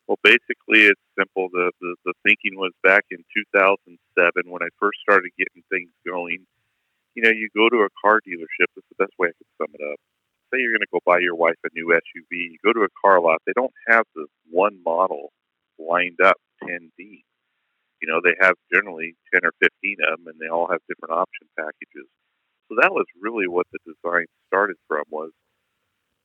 Well, 0.06 0.18
basically, 0.22 0.86
it's 0.86 1.00
simple. 1.18 1.48
The, 1.52 1.72
the 1.80 1.96
the 2.04 2.12
thinking 2.22 2.56
was 2.56 2.72
back 2.82 3.04
in 3.10 3.18
2007 3.52 4.50
when 4.50 4.62
I 4.62 4.68
first 4.78 4.98
started 5.02 5.30
getting 5.36 5.62
things 5.70 5.90
going. 6.06 6.46
You 7.14 7.22
know, 7.22 7.30
you 7.30 7.48
go 7.56 7.68
to 7.68 7.84
a 7.84 7.88
car 8.00 8.20
dealership. 8.20 8.68
That's 8.76 8.86
the 8.96 9.04
best 9.04 9.12
way 9.18 9.28
I 9.28 9.36
could 9.36 9.52
sum 9.58 9.74
it 9.74 9.92
up. 9.92 9.98
Say 10.52 10.60
you're 10.60 10.72
going 10.72 10.86
to 10.86 10.92
go 10.92 11.00
buy 11.04 11.18
your 11.18 11.34
wife 11.34 11.56
a 11.64 11.68
new 11.74 11.88
SUV. 11.88 12.30
You 12.30 12.58
go 12.62 12.72
to 12.72 12.84
a 12.84 12.92
car 13.02 13.20
lot. 13.20 13.42
They 13.46 13.52
don't 13.56 13.72
have 13.88 14.04
the 14.14 14.26
one 14.50 14.78
model 14.84 15.32
lined 15.78 16.20
up 16.24 16.36
10 16.66 16.92
deep. 16.98 17.24
You 18.00 18.08
know, 18.08 18.20
they 18.22 18.36
have 18.40 18.54
generally 18.72 19.16
10 19.32 19.40
or 19.44 19.52
15 19.60 19.96
of 20.04 20.18
them, 20.18 20.28
and 20.28 20.38
they 20.40 20.48
all 20.48 20.68
have 20.68 20.84
different 20.88 21.16
option 21.16 21.48
packages. 21.56 22.08
So 22.68 22.76
that 22.82 22.92
was 22.92 23.06
really 23.20 23.48
what 23.48 23.66
the 23.72 23.78
design 23.86 24.26
started 24.48 24.76
from 24.88 25.04
was 25.10 25.30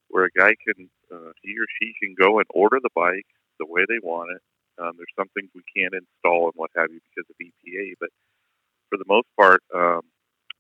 where 0.10 0.26
a 0.26 0.36
guy 0.36 0.52
can, 0.60 0.90
uh, 1.14 1.32
he 1.42 1.56
or 1.56 1.68
she 1.80 1.94
can 2.02 2.16
go 2.20 2.40
and 2.40 2.48
order 2.52 2.80
the 2.82 2.92
bike 2.96 3.28
the 3.60 3.66
way 3.66 3.86
they 3.88 4.02
want 4.04 4.32
it. 4.36 4.42
Um, 4.82 4.98
there's 4.98 5.16
some 5.16 5.30
things 5.36 5.52
we 5.54 5.64
can't 5.76 5.94
install 5.94 6.52
and 6.52 6.58
what 6.58 6.72
have 6.76 6.92
you 6.92 7.00
because 7.14 7.30
of 7.30 7.38
EPA, 7.40 7.96
but 8.00 8.10
for 8.90 8.98
the 8.98 9.08
most 9.08 9.28
part, 9.40 9.62
um, 9.74 10.02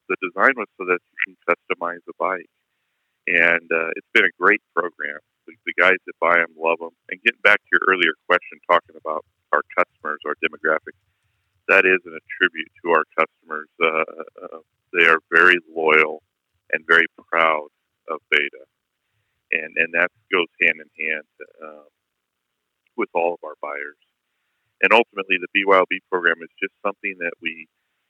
the 0.07 0.15
design 0.21 0.53
was 0.55 0.67
so 0.77 0.85
that 0.85 0.99
you 0.99 1.17
can 1.25 1.35
customize 1.47 2.03
the 2.07 2.13
bike. 2.19 2.49
And 3.27 3.67
uh, 3.71 3.91
it's 3.95 4.11
been 4.13 4.25
a 4.25 4.35
great 4.39 4.61
program. 4.75 5.19
The, 5.47 5.53
the 5.65 5.75
guys 5.79 5.97
that 6.05 6.17
buy 6.19 6.37
them 6.37 6.53
love 6.57 6.79
them. 6.79 6.95
And 7.09 7.21
getting 7.23 7.41
back 7.43 7.59
to 7.59 7.69
your 7.71 7.83
earlier 7.89 8.13
question, 8.27 8.59
talking 8.69 8.95
about 8.97 9.25
our 9.51 9.61
customers, 9.77 10.19
our 10.25 10.35
demographics, 10.39 10.99
that 11.67 11.85
is 11.85 11.99
an 12.05 12.17
attribute 12.17 12.71
to 12.83 12.91
our 12.91 13.05
customers. 13.17 13.69
Uh, 13.81 14.03
uh, 14.43 14.59
they 14.93 15.05
are 15.07 15.19
very 15.31 15.57
loyal 15.73 16.21
and 16.71 16.83
very 16.87 17.07
proud 17.15 17.67
of 18.09 18.19
Beta, 18.29 18.65
and 19.51 19.71
and 19.77 19.93
that 19.93 20.11
goes 20.31 20.51
hand 20.61 20.81
in 20.83 20.89
hand 20.99 21.27
um, 21.63 21.87
with 22.97 23.09
all 23.13 23.33
of 23.35 23.41
our 23.43 23.55
buyers. 23.61 23.99
And 24.81 24.91
ultimately, 24.91 25.37
the 25.37 25.51
BYOB 25.53 26.01
program 26.09 26.41
is 26.41 26.49
just 26.59 26.73
something 26.83 27.15
that 27.19 27.33
we 27.41 27.67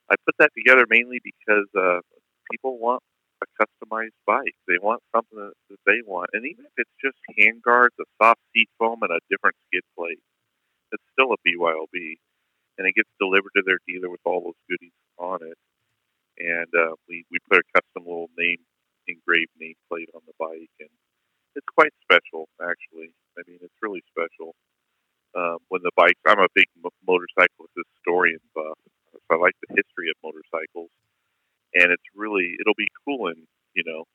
I 0.10 0.16
put 0.26 0.36
that 0.40 0.52
together 0.58 0.86
mainly 0.90 1.20
because 1.24 1.68
uh, 1.78 2.00
people 2.52 2.80
want 2.80 3.04
a 3.42 3.48
customized 3.58 4.18
bike. 4.26 4.56
They 4.68 4.78
want 4.82 5.02
something 5.16 5.38
that, 5.38 5.54
they 5.86 6.02
want, 6.06 6.30
and 6.34 6.46
even 6.46 6.66
if 6.66 6.76
it's 6.78 6.98
just 7.02 7.18
hand 7.38 7.62
guards, 7.62 7.96
a 8.00 8.06
soft 8.22 8.42
seat 8.54 8.70
foam, 8.78 9.02
and 9.02 9.12
a 9.12 9.20
different 9.30 9.58
skid 9.68 9.84
plate, 9.98 10.22
it's 10.92 11.04
still 11.14 11.34
a 11.34 11.40
BYOB, 11.42 12.18
and 12.78 12.88
it 12.88 12.96
gets 12.96 13.10
delivered 13.20 13.52
to 13.56 13.64
their 13.66 13.80
dealer 13.88 14.10
with 14.10 14.22
all 14.26 14.42
those 14.44 14.62
goodies 14.70 14.96
on 15.18 15.40
it. 15.42 15.58
And 16.40 16.70
uh, 16.74 16.96
we 17.10 17.26
we 17.30 17.38
put 17.50 17.60
a 17.60 17.68
custom 17.76 18.08
little 18.08 18.30
name 18.38 18.60
engraved 19.08 19.52
nameplate 19.60 20.10
on 20.14 20.22
the 20.26 20.38
bike, 20.40 20.72
and 20.80 20.90
it's 21.56 21.68
quite 21.76 21.94
special 22.02 22.48
actually. 22.62 23.12
I 23.38 23.42
mean, 23.48 23.60
it's 23.62 23.82
really 23.82 24.02
special. 24.10 24.56
Um, 25.36 25.60
when 25.70 25.80
the 25.84 25.96
bikes, 25.96 26.20
I'm 26.28 26.40
a 26.44 26.52
big 26.56 26.68
mo- 26.84 26.92
motorcyclist 27.08 27.72
historian 27.76 28.44
buff, 28.56 28.78
so 29.14 29.20
I 29.32 29.36
like 29.40 29.56
the 29.64 29.76
history 29.76 30.12
of 30.12 30.18
motorcycles 30.24 30.92
and 31.74 31.92
it's 31.92 32.10
really 32.16 32.56
it'll 32.60 32.78
be 32.78 32.90
cool 33.06 33.28
in 33.28 33.48
you 33.74 33.84
know 33.86 34.06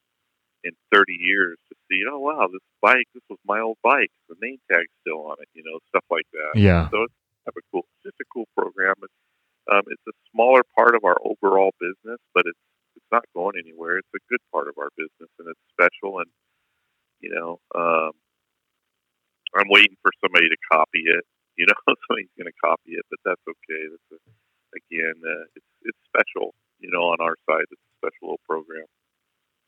in 0.64 0.72
30 0.92 1.14
years 1.14 1.56
to 1.68 1.74
see 1.88 2.02
oh 2.10 2.18
wow 2.18 2.48
this 2.50 2.64
bike 2.82 3.06
this 3.14 3.22
was 3.30 3.38
my 3.46 3.60
old 3.60 3.78
bike 3.82 4.10
the 4.28 4.36
name 4.42 4.58
tag's 4.70 4.90
still 5.00 5.30
on 5.30 5.36
it 5.40 5.48
you 5.54 5.62
know 5.64 5.78
stuff 5.88 6.04
like 6.10 6.26
that. 6.32 6.58
Yeah. 6.58 6.88
so 6.90 7.04
it's 7.04 7.14
have 7.46 7.54
a 7.54 7.64
cool 7.70 7.86
it's 7.86 8.10
just 8.10 8.20
a 8.20 8.26
cool 8.34 8.50
program. 8.58 8.98
It's, 9.02 9.20
um, 9.70 9.86
it's 9.86 10.02
a 10.10 10.14
smaller 10.34 10.62
part 10.74 10.94
of 10.98 11.06
our 11.06 11.16
overall 11.22 11.70
business 11.78 12.20
but 12.34 12.44
it's 12.46 12.60
it's 12.96 13.10
not 13.12 13.28
going 13.36 13.60
anywhere. 13.60 13.98
It's 14.00 14.16
a 14.16 14.24
good 14.32 14.40
part 14.50 14.68
of 14.68 14.74
our 14.80 14.90
business 14.96 15.30
and 15.38 15.46
it's 15.48 15.64
special 15.70 16.18
and 16.20 16.30
you 17.20 17.30
know 17.30 17.62
um, 17.74 18.12
I'm 19.54 19.70
waiting 19.70 19.96
for 20.02 20.10
somebody 20.20 20.50
to 20.50 20.58
copy 20.70 21.06
it 21.06 21.24
you 21.54 21.66
know 21.70 21.78
somebody's 21.86 22.34
going 22.34 22.50
to 22.50 22.58
copy 22.58 22.98
it 22.98 23.06
but 23.08 23.22
that's 23.24 23.44
okay. 23.46 23.82
That's 23.86 24.10
a, 24.16 24.20
again 24.74 25.16
uh, 25.22 25.46
it's 25.54 25.72
it's 25.86 26.02
special 26.10 26.52
you 26.78 26.90
know, 26.92 27.00
on 27.00 27.18
our 27.20 27.34
side. 27.48 27.64
It's 27.70 27.80
a 27.80 28.06
special 28.06 28.28
little 28.28 28.40
program. 28.48 28.84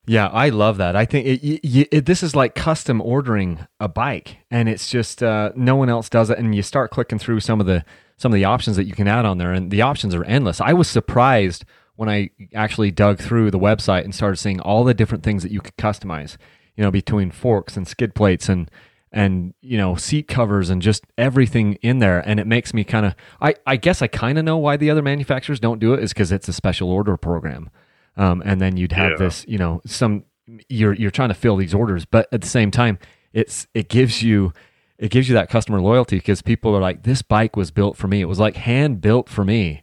Yeah, 0.07 0.29
I 0.29 0.49
love 0.49 0.79
that. 0.79 0.97
I 0.97 1.05
think 1.05 1.27
it, 1.27 1.47
it, 1.47 1.89
it, 1.93 2.07
this 2.07 2.23
is 2.23 2.35
like 2.35 2.55
custom 2.55 3.03
ordering 3.03 3.67
a 3.79 3.89
bike, 3.89 4.39
and 4.51 4.67
it's 4.69 4.89
just 4.91 5.23
uh, 5.23 5.53
no 5.55 5.77
one 5.77 5.91
else 5.91 6.09
does 6.09 6.31
it. 6.31 6.39
And 6.39 6.55
you 6.55 6.63
start 6.63 6.91
clicking 6.91 7.19
through 7.19 7.41
some 7.41 7.61
of 7.61 7.67
the 7.67 7.85
some 8.17 8.33
of 8.33 8.37
the 8.37 8.47
options 8.47 8.77
that 8.77 8.85
you 8.85 8.95
can 8.95 9.07
add 9.07 9.27
on 9.27 9.37
there, 9.37 9.53
and 9.53 9.71
the 9.71 9.83
options 9.83 10.15
are 10.15 10.25
endless. 10.25 10.63
I 10.63 10.73
was 10.73 10.89
surprised 10.89 11.65
when 11.97 12.09
I 12.09 12.31
actually 12.55 12.91
dug 12.91 13.19
through 13.19 13.51
the 13.51 13.59
website 13.59 14.05
and 14.05 14.15
started 14.15 14.37
seeing 14.37 14.61
all 14.61 14.83
the 14.83 14.95
different 14.95 15.25
things 15.25 15.43
that 15.43 15.53
you 15.53 15.61
could 15.61 15.77
customize. 15.77 16.37
You 16.75 16.85
know, 16.85 16.91
between 16.91 17.31
forks 17.31 17.77
and 17.77 17.87
skid 17.87 18.15
plates 18.15 18.49
and 18.49 18.71
and 19.13 19.55
you 19.61 19.77
know 19.79 19.95
seat 19.97 20.29
covers 20.29 20.71
and 20.71 20.83
just 20.83 21.05
everything 21.17 21.75
in 21.83 21.99
there. 21.99 22.21
And 22.27 22.39
it 22.41 22.47
makes 22.47 22.75
me 22.75 22.85
kind 22.85 23.07
of 23.07 23.15
I, 23.41 23.55
I 23.67 23.77
guess 23.77 24.03
i 24.03 24.07
kind 24.07 24.39
of 24.39 24.45
know 24.45 24.59
why 24.59 24.77
the 24.77 24.91
other 24.91 25.03
manufacturers 25.03 25.61
don't 25.61 25.79
do 25.79 25.95
it 25.95 26.03
is 26.03 26.13
because 26.13 26.33
it's 26.33 26.49
a 26.49 26.53
special 26.53 26.91
order 26.91 27.17
program. 27.17 27.71
Um, 28.17 28.43
and 28.45 28.61
then 28.61 28.77
you'd 28.77 28.93
have 28.93 29.13
Yeah. 29.13 29.17
this 29.19 29.45
you 29.49 29.59
know 29.59 29.81
some 29.87 30.25
you're 30.69 30.95
you're 30.95 31.11
trying 31.11 31.29
to 31.29 31.35
fill 31.35 31.57
these 31.57 31.75
orders 31.75 32.05
but 32.07 32.27
at 32.33 32.41
the 32.41 32.49
same 32.49 32.71
time 32.71 32.99
it's 33.35 33.67
it 33.75 33.89
gives 33.89 34.23
you 34.23 34.53
it 34.99 35.11
gives 35.11 35.29
you 35.29 35.35
that 35.35 35.49
customer 35.51 35.81
loyalty 35.81 36.17
because 36.17 36.43
people 36.43 36.75
are 36.75 36.81
like 36.81 37.03
this 37.05 37.23
bike 37.23 37.55
was 37.55 37.71
built 37.71 37.97
for 37.97 38.09
me. 38.09 38.21
It 38.21 38.25
was 38.25 38.41
like 38.41 38.57
hand 38.57 39.01
built 39.01 39.29
for 39.29 39.45
me 39.45 39.83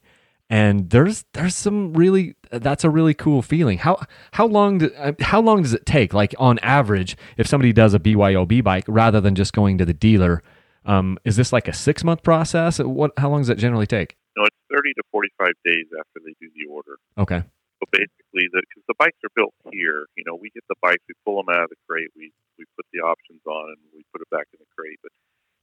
and 0.50 0.90
there's 0.90 1.26
there's 1.34 1.56
some 1.56 1.94
really 1.94 2.36
that's 2.52 2.84
a 2.84 2.90
really 2.90 3.14
cool 3.14 3.42
feeling. 3.42 3.80
How 3.80 4.06
how 4.32 4.46
long 4.46 4.78
do, 4.80 4.92
uh, 4.98 5.14
how 5.20 5.42
long 5.42 5.64
does 5.64 5.74
it 5.74 5.86
take? 5.86 6.14
Like 6.14 6.36
on 6.38 6.60
average, 6.60 7.18
if 7.38 7.48
somebody 7.48 7.74
does 7.74 7.94
a 7.94 8.00
BYOB 8.00 8.64
bike 8.64 8.86
rather 8.88 9.20
than 9.20 9.36
just 9.36 9.54
going 9.54 9.78
to 9.80 9.86
the 9.86 9.94
dealer, 9.94 10.44
um, 10.86 11.18
is 11.26 11.36
this 11.36 11.52
like 11.52 11.68
a 11.68 11.74
six 11.74 12.04
month 12.04 12.22
process? 12.22 12.80
What 12.80 13.12
how 13.18 13.30
long 13.30 13.42
does 13.42 13.50
it 13.50 13.58
generally 13.58 13.88
take? 13.88 14.16
No, 14.38 14.44
it's 14.44 14.58
30 14.70 14.94
to 14.94 15.04
45 15.12 15.48
days 15.64 15.86
after 15.98 16.20
they 16.20 16.36
do 16.42 16.52
the 16.54 16.70
order. 16.70 17.00
Okay, 17.18 17.40
So 17.80 17.86
basically, 17.92 18.52
because 18.52 18.84
the 18.88 19.00
bikes 19.00 19.18
are 19.24 19.32
built 19.34 19.56
here, 19.72 20.06
you 20.18 20.24
know, 20.28 20.36
we 20.36 20.52
get 20.52 20.64
the 20.68 20.76
bikes, 20.82 21.02
we 21.08 21.16
pull 21.26 21.40
them 21.42 21.50
out 21.50 21.64
of 21.64 21.70
the 21.70 21.80
crate, 21.90 22.12
we 22.16 22.32
we 22.60 22.66
put 22.78 22.86
the 22.94 23.00
options 23.00 23.42
on, 23.48 23.74
and 23.74 23.82
we 23.96 24.06
put 24.14 24.22
it 24.22 24.30
back 24.30 24.46
in 24.54 24.60
the 24.60 24.70
crate. 24.78 25.00
But 25.02 25.12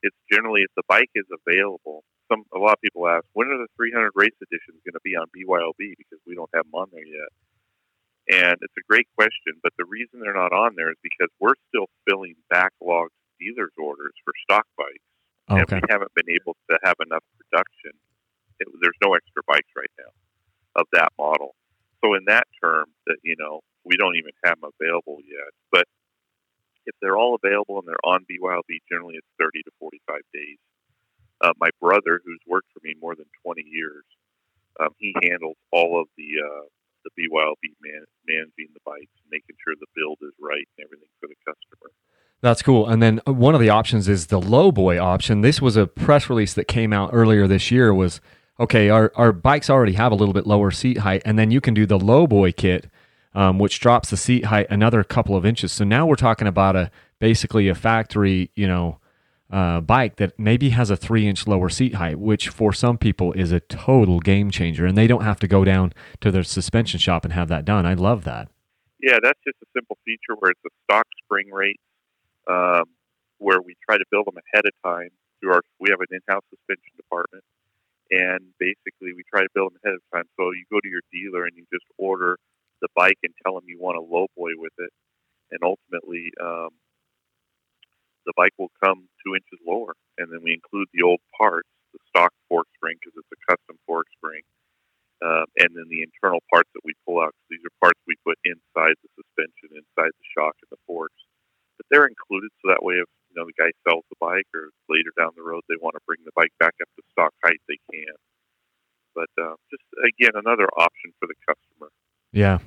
it's 0.02 0.16
generally 0.30 0.62
if 0.62 0.74
the 0.74 0.82
bike 0.88 1.10
is 1.14 1.26
available 1.30 2.02
some 2.30 2.44
a 2.54 2.58
lot 2.58 2.78
of 2.78 2.82
people 2.82 3.08
ask, 3.08 3.24
when 3.32 3.48
are 3.48 3.58
the 3.58 3.70
300 3.76 4.12
race 4.14 4.36
editions 4.42 4.82
going 4.84 4.98
to 4.98 5.04
be 5.04 5.16
on 5.16 5.26
BYOB 5.32 5.96
because 5.98 6.20
we 6.26 6.34
don't 6.34 6.50
have 6.54 6.64
them 6.64 6.74
on 6.74 6.88
there 6.92 7.06
yet. 7.06 7.30
And 8.30 8.54
it's 8.62 8.78
a 8.78 8.86
great 8.86 9.10
question, 9.18 9.58
but 9.62 9.74
the 9.78 9.84
reason 9.84 10.22
they're 10.22 10.36
not 10.36 10.54
on 10.54 10.78
there 10.78 10.90
is 10.90 11.00
because 11.02 11.28
we're 11.42 11.58
still 11.68 11.90
filling 12.06 12.38
backlogged 12.46 13.18
dealers' 13.42 13.74
orders 13.74 14.14
for 14.22 14.32
stock 14.46 14.62
bikes, 14.78 15.10
okay. 15.50 15.58
and 15.58 15.82
we 15.82 15.90
haven't 15.90 16.14
been 16.14 16.30
able 16.30 16.54
to 16.70 16.78
have 16.86 16.94
enough 17.02 17.26
production. 17.34 17.98
It, 18.62 18.70
there's 18.78 18.98
no 19.02 19.18
extra 19.18 19.42
bikes 19.42 19.70
right 19.74 19.90
now 19.98 20.14
of 20.78 20.86
that 20.94 21.10
model. 21.18 21.58
So 22.04 22.14
in 22.14 22.30
that 22.30 22.46
term, 22.62 22.86
that 23.10 23.18
you 23.26 23.34
know, 23.38 23.60
we 23.82 23.98
don't 23.98 24.14
even 24.14 24.30
have 24.46 24.62
them 24.62 24.70
available 24.70 25.18
yet. 25.26 25.50
But 25.74 25.90
if 26.86 26.94
they're 27.02 27.18
all 27.18 27.34
available 27.34 27.82
and 27.82 27.86
they're 27.86 28.06
on 28.06 28.22
BYOB, 28.30 28.70
generally 28.86 29.18
it's 29.18 29.26
30 29.38 29.66
to 29.66 29.70
45 29.78 30.22
days 30.32 30.58
uh, 31.42 31.52
my 31.58 31.70
brother, 31.80 32.20
who's 32.24 32.40
worked 32.46 32.68
for 32.72 32.80
me 32.84 32.94
more 33.00 33.14
than 33.14 33.26
20 33.42 33.62
years, 33.66 34.04
um, 34.80 34.90
he 34.98 35.12
handles 35.28 35.56
all 35.72 36.00
of 36.00 36.06
the 36.16 36.28
uh, 36.40 36.66
the 37.04 37.10
BYOB 37.18 37.74
man, 37.82 38.04
managing 38.28 38.72
the 38.72 38.80
bikes, 38.84 39.10
making 39.30 39.56
sure 39.64 39.74
the 39.78 39.86
build 39.94 40.18
is 40.22 40.32
right 40.40 40.66
and 40.78 40.86
everything 40.86 41.08
for 41.20 41.26
the 41.26 41.34
customer. 41.44 41.90
That's 42.40 42.62
cool. 42.62 42.88
And 42.88 43.02
then 43.02 43.20
uh, 43.26 43.32
one 43.32 43.54
of 43.54 43.60
the 43.60 43.70
options 43.70 44.08
is 44.08 44.26
the 44.26 44.40
low 44.40 44.72
boy 44.72 45.00
option. 45.00 45.40
This 45.40 45.60
was 45.60 45.76
a 45.76 45.86
press 45.86 46.28
release 46.28 46.54
that 46.54 46.66
came 46.66 46.92
out 46.92 47.10
earlier 47.12 47.46
this 47.46 47.70
year. 47.70 47.94
Was 47.94 48.20
okay. 48.58 48.88
Our 48.88 49.12
our 49.14 49.32
bikes 49.32 49.70
already 49.70 49.92
have 49.94 50.12
a 50.12 50.14
little 50.14 50.34
bit 50.34 50.46
lower 50.46 50.70
seat 50.70 50.98
height, 50.98 51.22
and 51.24 51.38
then 51.38 51.50
you 51.50 51.60
can 51.60 51.74
do 51.74 51.86
the 51.86 51.98
low 51.98 52.26
boy 52.26 52.52
kit, 52.52 52.90
um, 53.34 53.58
which 53.58 53.80
drops 53.80 54.10
the 54.10 54.16
seat 54.16 54.46
height 54.46 54.66
another 54.70 55.04
couple 55.04 55.36
of 55.36 55.46
inches. 55.46 55.72
So 55.72 55.84
now 55.84 56.06
we're 56.06 56.16
talking 56.16 56.48
about 56.48 56.76
a 56.76 56.90
basically 57.18 57.68
a 57.68 57.74
factory, 57.74 58.50
you 58.54 58.66
know, 58.66 58.98
uh, 59.52 59.80
bike 59.82 60.16
that 60.16 60.38
maybe 60.38 60.70
has 60.70 60.88
a 60.88 60.96
three 60.96 61.28
inch 61.28 61.46
lower 61.46 61.68
seat 61.68 61.94
height, 61.94 62.18
which 62.18 62.48
for 62.48 62.72
some 62.72 62.96
people 62.96 63.32
is 63.34 63.52
a 63.52 63.60
total 63.60 64.18
game 64.18 64.50
changer, 64.50 64.86
and 64.86 64.96
they 64.96 65.06
don't 65.06 65.24
have 65.24 65.38
to 65.40 65.46
go 65.46 65.62
down 65.64 65.92
to 66.20 66.30
their 66.30 66.42
suspension 66.42 66.98
shop 66.98 67.24
and 67.24 67.34
have 67.34 67.48
that 67.48 67.64
done. 67.64 67.84
I 67.84 67.94
love 67.94 68.24
that. 68.24 68.48
Yeah, 69.00 69.18
that's 69.22 69.38
just 69.44 69.58
a 69.62 69.66
simple 69.76 69.98
feature 70.04 70.34
where 70.38 70.52
it's 70.52 70.64
a 70.64 70.72
stock 70.84 71.06
spring 71.24 71.50
rate, 71.52 71.80
um, 72.48 72.84
where 73.38 73.60
we 73.60 73.76
try 73.84 73.98
to 73.98 74.04
build 74.10 74.26
them 74.26 74.40
ahead 74.40 74.64
of 74.64 74.72
time 74.82 75.10
through 75.40 75.52
our. 75.52 75.62
We 75.78 75.90
have 75.90 76.00
an 76.00 76.08
in-house 76.10 76.44
suspension 76.48 76.96
department, 76.96 77.44
and 78.10 78.40
basically 78.58 79.12
we 79.12 79.22
try 79.28 79.42
to 79.42 79.52
build 79.54 79.72
them 79.72 79.80
ahead 79.84 79.96
of 79.96 80.02
time. 80.14 80.24
So 80.40 80.50
you 80.56 80.64
go 80.72 80.80
to 80.80 80.88
your 80.88 81.04
dealer 81.12 81.44
and 81.44 81.52
you 81.56 81.66
just 81.70 81.84
order 81.98 82.38
the 82.80 82.88
bike 82.96 83.18
and 83.22 83.34
tell 83.44 83.54
them 83.54 83.64
you 83.66 83.78
want 83.78 83.98
a 83.98 84.00
low 84.00 84.26
boy 84.34 84.56
with 84.56 84.72
it, 84.78 84.92
and 85.50 85.60
ultimately 85.60 86.32
um, 86.40 86.70
the 88.26 88.36
bike 88.36 88.54
will 88.58 88.72
come 88.82 89.08
two 89.24 89.34
inches 89.34 89.58
lower, 89.66 89.94
and 90.18 90.30
then 90.30 90.40
we 90.42 90.54
include 90.54 90.88
the 90.92 91.02
old 91.02 91.20
parts, 91.36 91.68
the 91.92 92.00
stock 92.08 92.32
fork 92.48 92.66
spring 92.74 92.96
because 92.98 93.14
it's 93.16 93.34
a 93.34 93.40
custom 93.48 93.76
fork 93.86 94.06
spring, 94.16 94.42
uh, 95.22 95.46
and 95.62 95.74
then 95.74 95.86
the 95.90 96.02
internal 96.02 96.42
parts 96.50 96.70
that 96.74 96.84
we 96.84 96.94
pull 97.06 97.20
out. 97.20 97.34
These 97.50 97.62
are 97.66 97.74
parts 97.82 98.00
we 98.06 98.16
put 98.26 98.38
inside 98.44 98.96
the 99.02 99.10
suspension, 99.18 99.76
inside 99.76 100.12
the 100.14 100.28
shock 100.32 100.56
and 100.62 100.70
the 100.70 100.80
forks, 100.86 101.18
but 101.76 101.86
they're 101.90 102.08
included 102.08 102.50
so 102.62 102.70
that 102.70 102.82
way 102.82 102.98
if 103.02 103.10
you 103.30 103.36
know 103.36 103.46
the 103.48 103.56
guy 103.58 103.70
sells 103.86 104.04
the 104.10 104.20
bike 104.20 104.48
or 104.54 104.70
later 104.88 105.10
down 105.16 105.32
the 105.36 105.46
road 105.46 105.64
they 105.68 105.80
want 105.80 105.94
to 105.96 106.04
bring 106.06 106.20
the 106.24 106.36
bike 106.36 106.52
back 106.58 106.74
up 106.80 106.90
to 106.96 107.02
stock 107.12 107.32
height, 107.42 107.60
they 107.68 107.80
can. 107.90 108.14
But 109.14 109.30
uh, 109.36 109.56
just 109.70 109.84
again, 110.00 110.34
another 110.34 110.68
option 110.76 111.12
for 111.20 111.28
the 111.28 111.36
customer. 111.44 111.90
Yeah. 112.32 112.58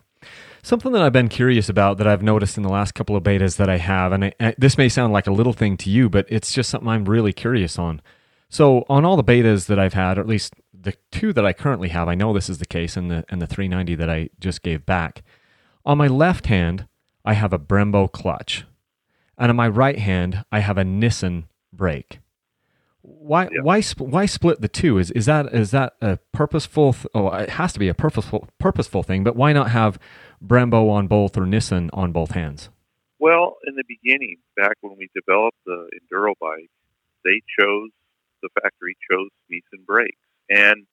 Something 0.63 0.93
that 0.93 1.03
I've 1.03 1.13
been 1.13 1.29
curious 1.29 1.69
about 1.69 1.97
that 1.99 2.07
I've 2.07 2.23
noticed 2.23 2.57
in 2.57 2.63
the 2.63 2.69
last 2.69 2.93
couple 2.93 3.15
of 3.15 3.23
betas 3.23 3.57
that 3.57 3.69
I 3.69 3.77
have, 3.77 4.11
and 4.11 4.33
I, 4.39 4.55
this 4.57 4.77
may 4.77 4.89
sound 4.89 5.13
like 5.13 5.27
a 5.27 5.31
little 5.31 5.53
thing 5.53 5.77
to 5.77 5.89
you, 5.89 6.09
but 6.09 6.25
it's 6.27 6.51
just 6.51 6.69
something 6.69 6.89
I'm 6.89 7.05
really 7.05 7.33
curious 7.33 7.77
on. 7.77 8.01
So, 8.49 8.85
on 8.89 9.05
all 9.05 9.15
the 9.15 9.23
betas 9.23 9.67
that 9.67 9.77
I've 9.77 9.93
had, 9.93 10.17
or 10.17 10.21
at 10.21 10.27
least 10.27 10.53
the 10.73 10.95
two 11.11 11.33
that 11.33 11.45
I 11.45 11.53
currently 11.53 11.89
have, 11.89 12.07
I 12.07 12.15
know 12.15 12.33
this 12.33 12.49
is 12.49 12.57
the 12.57 12.65
case, 12.65 12.97
and 12.97 13.11
the 13.11 13.25
and 13.29 13.41
the 13.41 13.47
390 13.47 13.95
that 13.95 14.09
I 14.09 14.29
just 14.39 14.63
gave 14.63 14.85
back. 14.85 15.23
On 15.85 15.97
my 15.97 16.07
left 16.07 16.47
hand, 16.47 16.87
I 17.23 17.33
have 17.33 17.53
a 17.53 17.59
Brembo 17.59 18.11
clutch, 18.11 18.65
and 19.37 19.49
on 19.49 19.55
my 19.55 19.67
right 19.67 19.99
hand, 19.99 20.45
I 20.51 20.59
have 20.59 20.77
a 20.77 20.83
Nissin 20.83 21.45
brake. 21.71 22.19
Why 23.07 23.43
yeah. 23.43 23.61
why 23.61 23.81
why 23.97 24.25
split 24.25 24.61
the 24.61 24.67
two? 24.67 24.97
Is 24.97 25.11
is 25.11 25.27
that 25.27 25.53
is 25.53 25.71
that 25.71 25.93
a 26.01 26.17
purposeful? 26.33 26.93
Th- 26.93 27.05
oh, 27.13 27.29
it 27.29 27.49
has 27.51 27.71
to 27.73 27.79
be 27.79 27.87
a 27.87 27.93
purposeful 27.93 28.47
purposeful 28.59 29.03
thing. 29.03 29.23
But 29.23 29.35
why 29.35 29.53
not 29.53 29.69
have 29.71 29.99
Brembo 30.43 30.89
on 30.89 31.07
both 31.07 31.37
or 31.37 31.41
Nissin 31.41 31.89
on 31.93 32.11
both 32.11 32.31
hands? 32.31 32.69
Well, 33.19 33.57
in 33.67 33.75
the 33.75 33.83
beginning, 33.87 34.37
back 34.55 34.77
when 34.81 34.97
we 34.97 35.09
developed 35.13 35.57
the 35.65 35.89
enduro 35.93 36.33
bike, 36.39 36.69
they 37.23 37.41
chose 37.59 37.91
the 38.41 38.49
factory 38.61 38.97
chose 39.09 39.29
Nissin 39.51 39.85
brakes, 39.85 40.17
and 40.49 40.87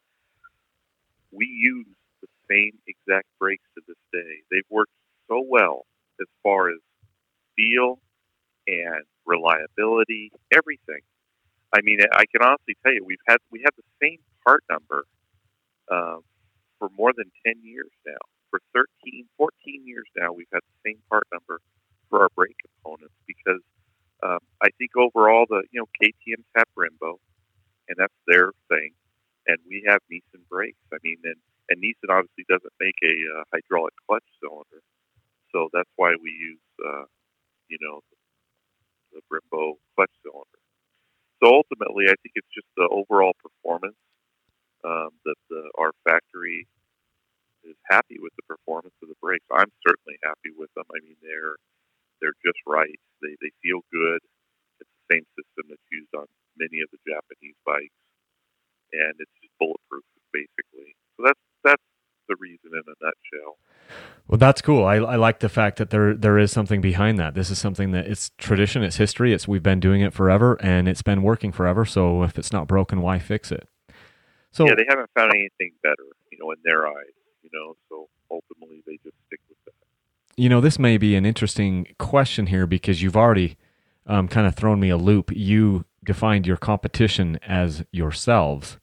we 1.30 1.46
use 1.46 1.86
the 2.20 2.28
same 2.50 2.72
exact 2.86 3.26
brakes 3.40 3.64
to 3.74 3.82
this 3.88 3.96
day. 4.12 4.42
They've 4.50 4.70
worked 4.70 4.92
so 5.28 5.42
well 5.48 5.86
as 6.20 6.26
far 6.42 6.68
as 6.68 6.78
feel 7.56 7.98
and 8.66 9.04
reliability, 9.26 10.30
everything. 10.54 11.00
I 11.74 11.80
mean, 11.82 12.00
I 12.12 12.24
can 12.26 12.42
honestly 12.42 12.76
tell 12.82 12.92
you, 12.92 13.04
we've 13.04 13.24
had 13.28 13.38
we 13.50 13.62
have 13.64 13.74
the 13.76 13.88
same 14.02 14.18
part 14.44 14.64
number 14.70 15.04
uh, 15.90 16.18
for 16.78 16.88
more 16.96 17.12
than 17.16 17.30
ten 17.44 17.54
years 17.62 17.90
now 18.06 18.22
for 18.52 18.60
13, 18.76 19.24
14 19.40 19.82
years 19.88 20.04
now, 20.14 20.30
we've 20.30 20.52
had 20.52 20.60
the 20.60 20.90
same 20.92 21.00
part 21.08 21.24
number 21.32 21.58
for 22.10 22.20
our 22.20 22.28
brake 22.36 22.60
components 22.60 23.16
because 23.26 23.64
um, 24.22 24.38
I 24.62 24.68
think 24.78 24.92
overall 24.94 25.48
the 25.48 25.64
you 25.72 25.80
know 25.80 25.88
KTM's 25.98 26.46
have 26.54 26.68
Brembo, 26.76 27.16
and 27.88 27.96
that's 27.96 28.14
their 28.28 28.52
thing, 28.68 28.92
and 29.48 29.56
we 29.66 29.82
have 29.88 29.98
Nissin 30.12 30.44
brakes. 30.52 30.84
I 30.92 31.00
mean, 31.02 31.16
and 31.24 31.40
and 31.72 31.82
Nissin 31.82 32.12
obviously 32.12 32.44
doesn't 32.46 32.76
make 32.78 33.00
a 33.02 33.40
uh, 33.40 33.44
hydraulic 33.50 33.94
clutch 34.06 34.28
cylinder, 34.38 34.84
so 35.50 35.72
that's 35.72 35.90
why 35.96 36.14
we 36.22 36.30
use 36.30 36.68
uh, 36.86 37.08
you 37.72 37.78
know 37.80 38.04
the 39.16 39.24
Brembo 39.32 39.80
clutch 39.96 40.12
cylinder. 40.22 40.61
So 41.42 41.50
ultimately, 41.50 42.06
I 42.06 42.14
think 42.22 42.38
it's 42.38 42.54
just 42.54 42.68
the 42.78 42.86
overall 42.86 43.34
performance 43.42 43.98
um, 44.84 45.10
that 45.26 45.38
the, 45.50 45.70
our 45.78 45.90
factory 46.06 46.68
is 47.64 47.76
happy 47.90 48.18
with 48.22 48.32
the 48.38 48.46
performance 48.46 48.94
of 49.02 49.08
the 49.10 49.18
brakes. 49.22 49.46
I'm 49.50 49.70
certainly 49.86 50.18
happy 50.22 50.54
with 50.54 50.70
them. 50.74 50.86
I 50.94 51.02
mean, 51.02 51.18
they're 51.22 51.58
they're 52.22 52.38
just 52.46 52.58
right. 52.66 52.98
They 53.22 53.34
they 53.42 53.50
feel 53.62 53.82
good. 53.90 54.22
It's 54.78 54.90
the 54.90 55.06
same 55.18 55.26
system 55.34 55.70
that's 55.70 55.88
used 55.90 56.14
on 56.14 56.26
many 56.58 56.82
of 56.82 56.90
the 56.94 57.02
Japanese 57.06 57.58
bikes, 57.66 57.98
and 58.94 59.14
it's 59.18 59.36
just 59.42 59.54
bulletproof 59.58 60.06
basically. 60.32 60.94
So 61.18 61.26
that's 61.26 61.42
that's 61.66 61.88
the 62.28 62.36
reason 62.38 62.74
in 62.74 62.86
a 62.86 62.96
nutshell. 63.02 63.58
Well, 64.28 64.38
that's 64.38 64.62
cool. 64.62 64.84
I, 64.84 64.96
I 64.96 65.16
like 65.16 65.40
the 65.40 65.48
fact 65.48 65.78
that 65.78 65.90
there 65.90 66.14
there 66.14 66.38
is 66.38 66.52
something 66.52 66.80
behind 66.80 67.18
that. 67.18 67.34
This 67.34 67.50
is 67.50 67.58
something 67.58 67.90
that 67.92 68.06
it's 68.06 68.30
tradition, 68.38 68.82
it's 68.82 68.96
history. 68.96 69.32
It's 69.32 69.46
we've 69.46 69.62
been 69.62 69.80
doing 69.80 70.00
it 70.00 70.12
forever, 70.12 70.54
and 70.62 70.88
it's 70.88 71.02
been 71.02 71.22
working 71.22 71.52
forever. 71.52 71.84
So 71.84 72.22
if 72.22 72.38
it's 72.38 72.52
not 72.52 72.66
broken, 72.66 73.02
why 73.02 73.18
fix 73.18 73.52
it? 73.52 73.68
So 74.52 74.66
yeah, 74.66 74.74
they 74.76 74.86
haven't 74.88 75.10
found 75.14 75.32
anything 75.34 75.72
better, 75.82 76.04
you 76.30 76.38
know, 76.38 76.50
in 76.50 76.58
their 76.64 76.86
eyes 76.86 77.12
you 77.42 77.50
know, 77.52 77.74
so 77.88 78.08
ultimately 78.30 78.82
they 78.86 78.98
just 79.02 79.16
stick 79.26 79.40
with 79.48 79.58
that. 79.66 79.72
You 80.36 80.48
know, 80.48 80.60
this 80.60 80.78
may 80.78 80.96
be 80.96 81.14
an 81.14 81.26
interesting 81.26 81.88
question 81.98 82.46
here 82.46 82.66
because 82.66 83.02
you've 83.02 83.16
already 83.16 83.56
um, 84.06 84.28
kind 84.28 84.46
of 84.46 84.54
thrown 84.54 84.80
me 84.80 84.88
a 84.88 84.96
loop. 84.96 85.30
You 85.34 85.84
defined 86.04 86.46
your 86.46 86.56
competition 86.56 87.38
as 87.46 87.84
yourselves. 87.92 88.78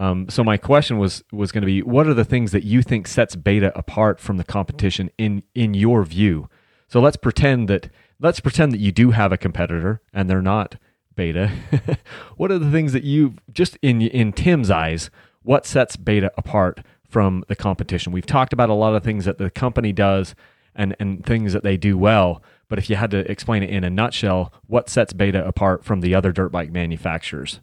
Um, 0.00 0.30
so 0.30 0.42
my 0.42 0.56
question 0.56 0.98
was 0.98 1.22
was 1.30 1.52
going 1.52 1.62
to 1.62 1.66
be, 1.66 1.82
what 1.82 2.06
are 2.06 2.14
the 2.14 2.24
things 2.24 2.52
that 2.52 2.64
you 2.64 2.82
think 2.82 3.06
sets 3.06 3.36
Beta 3.36 3.70
apart 3.78 4.18
from 4.18 4.38
the 4.38 4.44
competition 4.44 5.10
in 5.18 5.42
in 5.54 5.74
your 5.74 6.04
view? 6.04 6.48
So 6.88 7.00
let's 7.00 7.16
pretend 7.16 7.68
that 7.68 7.90
let's 8.18 8.40
pretend 8.40 8.72
that 8.72 8.80
you 8.80 8.92
do 8.92 9.10
have 9.10 9.30
a 9.30 9.36
competitor 9.36 10.00
and 10.12 10.28
they're 10.28 10.42
not 10.42 10.76
Beta. 11.14 11.52
what 12.36 12.50
are 12.50 12.58
the 12.58 12.70
things 12.70 12.94
that 12.94 13.04
you 13.04 13.34
just 13.52 13.76
in 13.82 14.00
in 14.00 14.32
Tim's 14.32 14.70
eyes? 14.70 15.10
What 15.42 15.66
sets 15.66 15.96
Beta 15.96 16.32
apart 16.36 16.80
from 17.10 17.44
the 17.48 17.56
competition. 17.56 18.12
We've 18.12 18.24
talked 18.24 18.52
about 18.52 18.70
a 18.70 18.74
lot 18.74 18.94
of 18.94 19.02
things 19.02 19.24
that 19.24 19.38
the 19.38 19.50
company 19.50 19.92
does 19.92 20.34
and, 20.74 20.96
and 21.00 21.26
things 21.26 21.52
that 21.52 21.64
they 21.64 21.76
do 21.76 21.98
well. 21.98 22.42
But 22.68 22.78
if 22.78 22.88
you 22.88 22.96
had 22.96 23.10
to 23.10 23.30
explain 23.30 23.62
it 23.62 23.70
in 23.70 23.82
a 23.82 23.90
nutshell, 23.90 24.52
what 24.66 24.88
sets 24.88 25.12
Beta 25.12 25.44
apart 25.44 25.84
from 25.84 26.00
the 26.00 26.14
other 26.14 26.30
dirt 26.30 26.52
bike 26.52 26.70
manufacturers? 26.70 27.60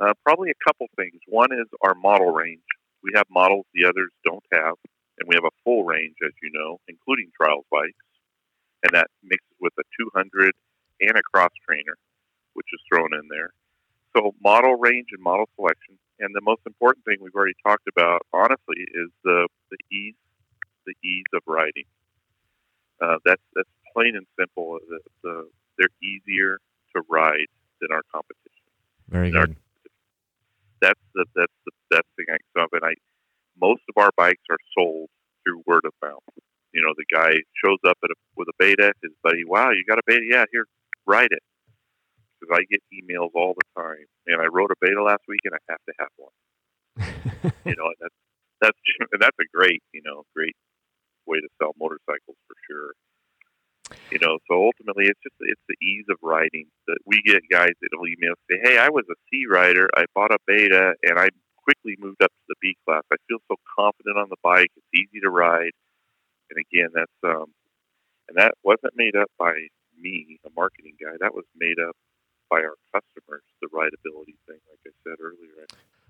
Uh, 0.00 0.12
probably 0.24 0.50
a 0.50 0.64
couple 0.66 0.86
things. 0.96 1.20
One 1.28 1.52
is 1.52 1.66
our 1.82 1.94
model 1.94 2.32
range. 2.32 2.66
We 3.02 3.12
have 3.14 3.26
models 3.30 3.66
the 3.74 3.84
others 3.84 4.10
don't 4.24 4.44
have, 4.52 4.74
and 5.18 5.28
we 5.28 5.36
have 5.36 5.44
a 5.44 5.54
full 5.62 5.84
range, 5.84 6.16
as 6.24 6.32
you 6.42 6.50
know, 6.52 6.80
including 6.88 7.30
trials 7.36 7.64
bikes, 7.70 8.04
and 8.82 8.94
that 8.94 9.06
mixes 9.22 9.56
with 9.60 9.72
a 9.78 9.84
200 10.00 10.52
and 11.00 11.16
a 11.16 11.22
cross 11.22 11.52
trainer, 11.68 11.96
which 12.54 12.66
is 12.72 12.80
thrown 12.90 13.14
in 13.14 13.28
there. 13.28 13.50
So 14.16 14.34
model 14.42 14.76
range 14.76 15.08
and 15.12 15.22
model 15.22 15.46
selection. 15.56 15.98
And 16.20 16.34
the 16.34 16.40
most 16.40 16.62
important 16.66 17.04
thing 17.04 17.18
we've 17.20 17.34
already 17.34 17.58
talked 17.66 17.88
about, 17.90 18.22
honestly, 18.32 18.86
is 18.94 19.10
the, 19.24 19.48
the 19.70 19.78
ease 19.90 20.14
the 20.86 20.94
ease 21.02 21.24
of 21.34 21.42
riding. 21.46 21.84
Uh, 23.00 23.16
that's 23.24 23.42
that's 23.54 23.68
plain 23.92 24.16
and 24.16 24.26
simple. 24.38 24.78
The, 24.88 24.98
the, 25.22 25.48
they're 25.78 25.88
easier 26.02 26.58
to 26.94 27.02
ride 27.08 27.48
than 27.80 27.90
our 27.90 28.02
competition. 28.12 28.68
Very 29.08 29.30
good. 29.30 29.50
Our, 29.50 29.63
that's 30.84 31.04
the 31.14 31.24
that's 31.34 31.58
the 31.64 31.72
best 31.90 32.08
thing 32.16 32.28
I 32.28 32.36
can 32.36 32.50
sum 32.52 32.68
And 32.76 32.84
I 32.84 32.94
most 33.56 33.82
of 33.88 33.96
our 33.96 34.10
bikes 34.16 34.44
are 34.50 34.60
sold 34.76 35.08
through 35.44 35.62
word 35.66 35.84
of 35.84 35.92
mouth. 36.02 36.26
You 36.72 36.82
know, 36.82 36.92
the 36.96 37.06
guy 37.06 37.30
shows 37.62 37.78
up 37.86 37.96
at 38.02 38.10
a, 38.10 38.16
with 38.36 38.48
a 38.48 38.56
beta. 38.58 38.92
His 39.02 39.12
buddy, 39.22 39.44
wow, 39.46 39.70
you 39.70 39.84
got 39.88 39.98
a 39.98 40.06
beta? 40.06 40.26
Yeah, 40.28 40.44
here, 40.50 40.66
ride 41.06 41.30
it 41.30 41.42
because 42.40 42.58
I 42.58 42.66
get 42.68 42.82
emails 42.92 43.30
all 43.34 43.54
the 43.54 43.68
time. 43.80 44.04
And 44.26 44.42
I 44.42 44.46
wrote 44.50 44.70
a 44.70 44.78
beta 44.80 45.02
last 45.02 45.22
week, 45.28 45.40
and 45.44 45.54
I 45.54 45.62
have 45.70 45.82
to 45.86 45.94
have 46.00 46.12
one. 46.18 46.34
you 47.64 47.76
know, 47.78 47.88
and 47.88 48.00
that's 48.00 48.18
that's 48.60 48.80
and 49.12 49.22
that's 49.22 49.38
a 49.40 49.48
great 49.54 49.82
you 49.92 50.02
know 50.04 50.24
great 50.34 50.56
way 51.26 51.38
to 51.40 51.48
sell 51.60 51.72
motorcycles 51.78 52.38
for 52.46 52.56
sure. 52.68 52.92
You 54.10 54.18
know, 54.18 54.38
so 54.48 54.64
ultimately, 54.64 55.04
it's 55.06 55.20
just 55.22 55.36
it's 55.40 55.60
the 55.68 55.76
ease 55.84 56.06
of 56.08 56.16
riding 56.22 56.66
that 56.86 56.98
we 57.04 57.20
get 57.22 57.42
guys 57.50 57.76
that 57.80 57.90
will 57.92 58.08
email 58.08 58.34
say, 58.50 58.56
"Hey, 58.62 58.78
I 58.78 58.88
was 58.88 59.04
a 59.10 59.14
C 59.30 59.44
rider. 59.50 59.88
I 59.96 60.06
bought 60.14 60.32
a 60.32 60.38
beta, 60.46 60.94
and 61.02 61.18
I 61.18 61.28
quickly 61.62 61.96
moved 61.98 62.22
up 62.22 62.30
to 62.30 62.44
the 62.48 62.54
B 62.60 62.76
class. 62.84 63.02
I 63.12 63.16
feel 63.28 63.38
so 63.48 63.56
confident 63.76 64.16
on 64.16 64.28
the 64.30 64.40
bike. 64.42 64.70
It's 64.76 64.94
easy 64.94 65.20
to 65.20 65.30
ride." 65.30 65.72
And 66.50 66.58
again, 66.58 66.90
that's 66.94 67.18
um, 67.24 67.52
and 68.28 68.38
that 68.38 68.52
wasn't 68.62 68.94
made 68.96 69.16
up 69.16 69.30
by 69.38 69.52
me, 69.98 70.38
a 70.46 70.50
marketing 70.56 70.94
guy. 71.00 71.16
That 71.20 71.34
was 71.34 71.44
made 71.56 71.78
up 71.78 71.96
by 72.50 72.58
our 72.58 72.76
customers. 72.92 73.42
The 73.60 73.68
rideability 73.68 74.36
thing, 74.46 74.60
like 74.68 74.80
I 74.86 74.90
said 75.04 75.16
earlier. 75.20 75.66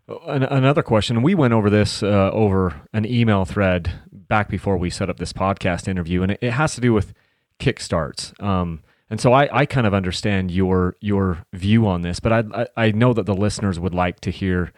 Oh, 0.06 0.20
another 0.26 0.82
question. 0.82 1.22
We 1.22 1.34
went 1.34 1.54
over 1.54 1.70
this 1.70 2.02
uh, 2.02 2.30
over 2.32 2.82
an 2.92 3.06
email 3.06 3.44
thread 3.44 3.90
back 4.12 4.48
before 4.48 4.76
we 4.76 4.90
set 4.90 5.08
up 5.08 5.18
this 5.18 5.32
podcast 5.32 5.88
interview, 5.88 6.22
and 6.22 6.32
it, 6.32 6.38
it 6.42 6.50
has 6.52 6.74
to 6.74 6.80
do 6.80 6.92
with 6.92 7.14
kickstarts. 7.58 8.40
Um, 8.42 8.82
and 9.10 9.20
so 9.20 9.32
I, 9.32 9.48
I 9.60 9.66
kind 9.66 9.86
of 9.86 9.94
understand 9.94 10.50
your 10.50 10.96
your 11.00 11.44
view 11.52 11.86
on 11.86 12.02
this, 12.02 12.20
but 12.20 12.32
I, 12.32 12.66
I 12.76 12.90
know 12.90 13.12
that 13.12 13.26
the 13.26 13.34
listeners 13.34 13.78
would 13.78 13.94
like 13.94 14.20
to 14.20 14.30
hear 14.30 14.72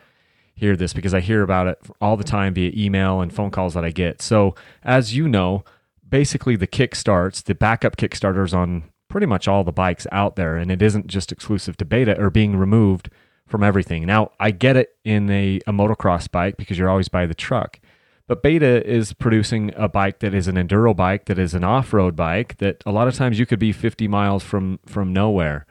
hear 0.55 0.75
this 0.75 0.93
because 0.93 1.15
I 1.15 1.21
hear 1.21 1.43
about 1.43 1.67
it 1.69 1.79
all 2.01 2.17
the 2.17 2.25
time 2.25 2.55
via 2.55 2.73
email 2.75 3.21
and 3.21 3.33
phone 3.33 3.51
calls 3.51 3.75
that 3.75 3.85
I 3.85 3.91
get. 3.91 4.23
So 4.23 4.55
as 4.83 5.15
you 5.15 5.29
know, 5.29 5.65
basically 6.09 6.57
the 6.57 6.67
kickstarts, 6.67 7.43
the 7.45 7.55
backup 7.55 7.97
kickstarters 7.97 8.55
on 8.55 8.85
pretty 9.09 9.27
much 9.27 9.47
all 9.47 9.65
the 9.65 9.73
bikes 9.73 10.07
out 10.11 10.37
there, 10.37 10.57
and 10.57 10.71
it 10.71 10.83
isn't 10.83 11.07
just 11.07 11.31
exclusive 11.31 11.77
to 11.77 11.85
beta 11.85 12.19
or 12.21 12.31
being 12.31 12.57
removed 12.57 13.11
from 13.47 13.63
everything. 13.63 14.05
Now 14.07 14.33
I 14.41 14.51
get 14.51 14.77
it 14.77 14.97
in 15.05 15.31
a, 15.31 15.61
a 15.67 15.73
motocross 15.73 16.31
bike 16.31 16.57
because 16.57 16.79
you're 16.79 16.91
always 16.91 17.09
by 17.09 17.27
the 17.27 17.35
truck. 17.35 17.79
But 18.29 18.43
Beta 18.43 18.85
is 18.85 19.13
producing 19.13 19.73
a 19.77 19.89
bike 19.89 20.19
that 20.19 20.35
is 20.35 20.49
an 20.49 20.57
enduro 20.57 20.97
bike, 20.97 21.27
that 21.27 21.39
is 21.39 21.55
an 21.55 21.63
off-road 21.63 22.17
bike, 22.17 22.57
that 22.59 22.83
a 22.85 22.91
lot 22.91 23.07
of 23.07 23.15
times 23.15 23.39
you 23.39 23.47
could 23.47 23.61
be 23.61 23.73
50 23.73 24.09
miles 24.09 24.43
from 24.43 24.81
from 24.87 25.13
nowhere. 25.13 25.67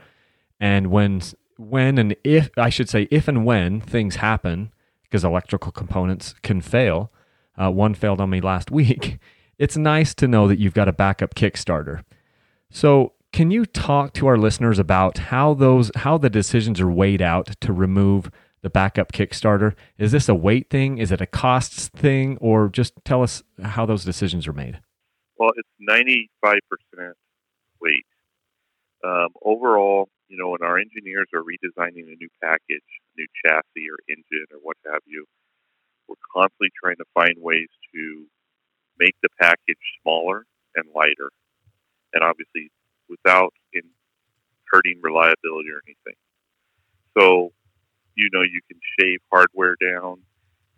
And 0.60 0.88
when 0.88 1.22
when 1.58 1.98
and 1.98 2.16
if 2.24 2.50
I 2.58 2.70
should 2.70 2.90
say 2.90 3.08
if 3.12 3.28
and 3.28 3.46
when 3.46 3.82
things 3.82 4.18
happen, 4.18 4.72
because 5.16 5.24
electrical 5.24 5.72
components 5.72 6.36
can 6.44 6.60
fail. 6.60 7.10
Uh, 7.58 7.72
one 7.72 7.94
failed 7.94 8.20
on 8.20 8.30
me 8.30 8.42
last 8.42 8.70
week. 8.80 9.18
It's 9.58 9.78
nice 9.78 10.14
to 10.16 10.28
know 10.28 10.48
that 10.50 10.60
you've 10.60 10.74
got 10.74 10.90
a 10.90 10.94
backup 10.94 11.36
Kickstarter. 11.36 12.04
So, 12.70 13.14
can 13.32 13.50
you 13.50 13.66
talk 13.66 14.14
to 14.14 14.28
our 14.28 14.38
listeners 14.38 14.78
about 14.78 15.18
how 15.18 15.54
those 15.54 15.90
how 15.96 16.18
the 16.18 16.30
decisions 16.30 16.82
are 16.82 16.92
weighed 16.92 17.22
out 17.22 17.56
to 17.62 17.72
remove 17.72 18.30
the 18.66 18.70
backup 18.72 19.12
Kickstarter? 19.12 19.76
Is 20.00 20.12
this 20.12 20.28
a 20.28 20.34
weight 20.34 20.72
thing? 20.72 20.98
Is 20.98 21.12
it 21.12 21.22
a 21.22 21.28
costs 21.28 21.88
thing? 21.90 22.36
Or 22.42 22.68
just 22.68 22.94
tell 23.06 23.22
us 23.22 23.44
how 23.62 23.86
those 23.86 24.04
decisions 24.04 24.48
are 24.48 24.54
made? 24.54 24.82
Well, 25.38 25.52
it's 25.56 25.70
95% 25.88 27.14
weight. 27.80 28.08
Um, 29.06 29.28
overall, 29.44 30.10
you 30.30 30.36
know, 30.36 30.50
when 30.50 30.64
our 30.64 30.80
engineers 30.80 31.28
are 31.32 31.42
redesigning 31.42 32.10
a 32.10 32.18
new 32.18 32.30
package, 32.42 32.90
new 33.16 33.28
chassis 33.46 33.86
or 33.88 34.02
engine 34.10 34.48
or 34.52 34.58
what 34.64 34.78
have 34.84 35.02
you, 35.06 35.26
we're 36.08 36.16
constantly 36.34 36.70
trying 36.82 36.98
to 36.98 37.06
find 37.14 37.36
ways 37.38 37.70
to 37.94 38.26
make 38.98 39.14
the 39.22 39.30
package 39.40 39.78
smaller 40.02 40.48
and 40.76 40.86
lighter. 40.96 41.30
And 42.16 42.24
obviously, 42.24 42.72
without 43.08 43.54
in 43.74 43.84
hurting 44.72 45.02
reliability 45.04 45.70
or 45.70 45.86
anything. 45.86 46.18
So 47.16 47.54
you 48.16 48.30
know 48.32 48.42
you 48.42 48.62
can 48.68 48.80
shave 49.00 49.20
hardware 49.32 49.76
down. 49.80 50.24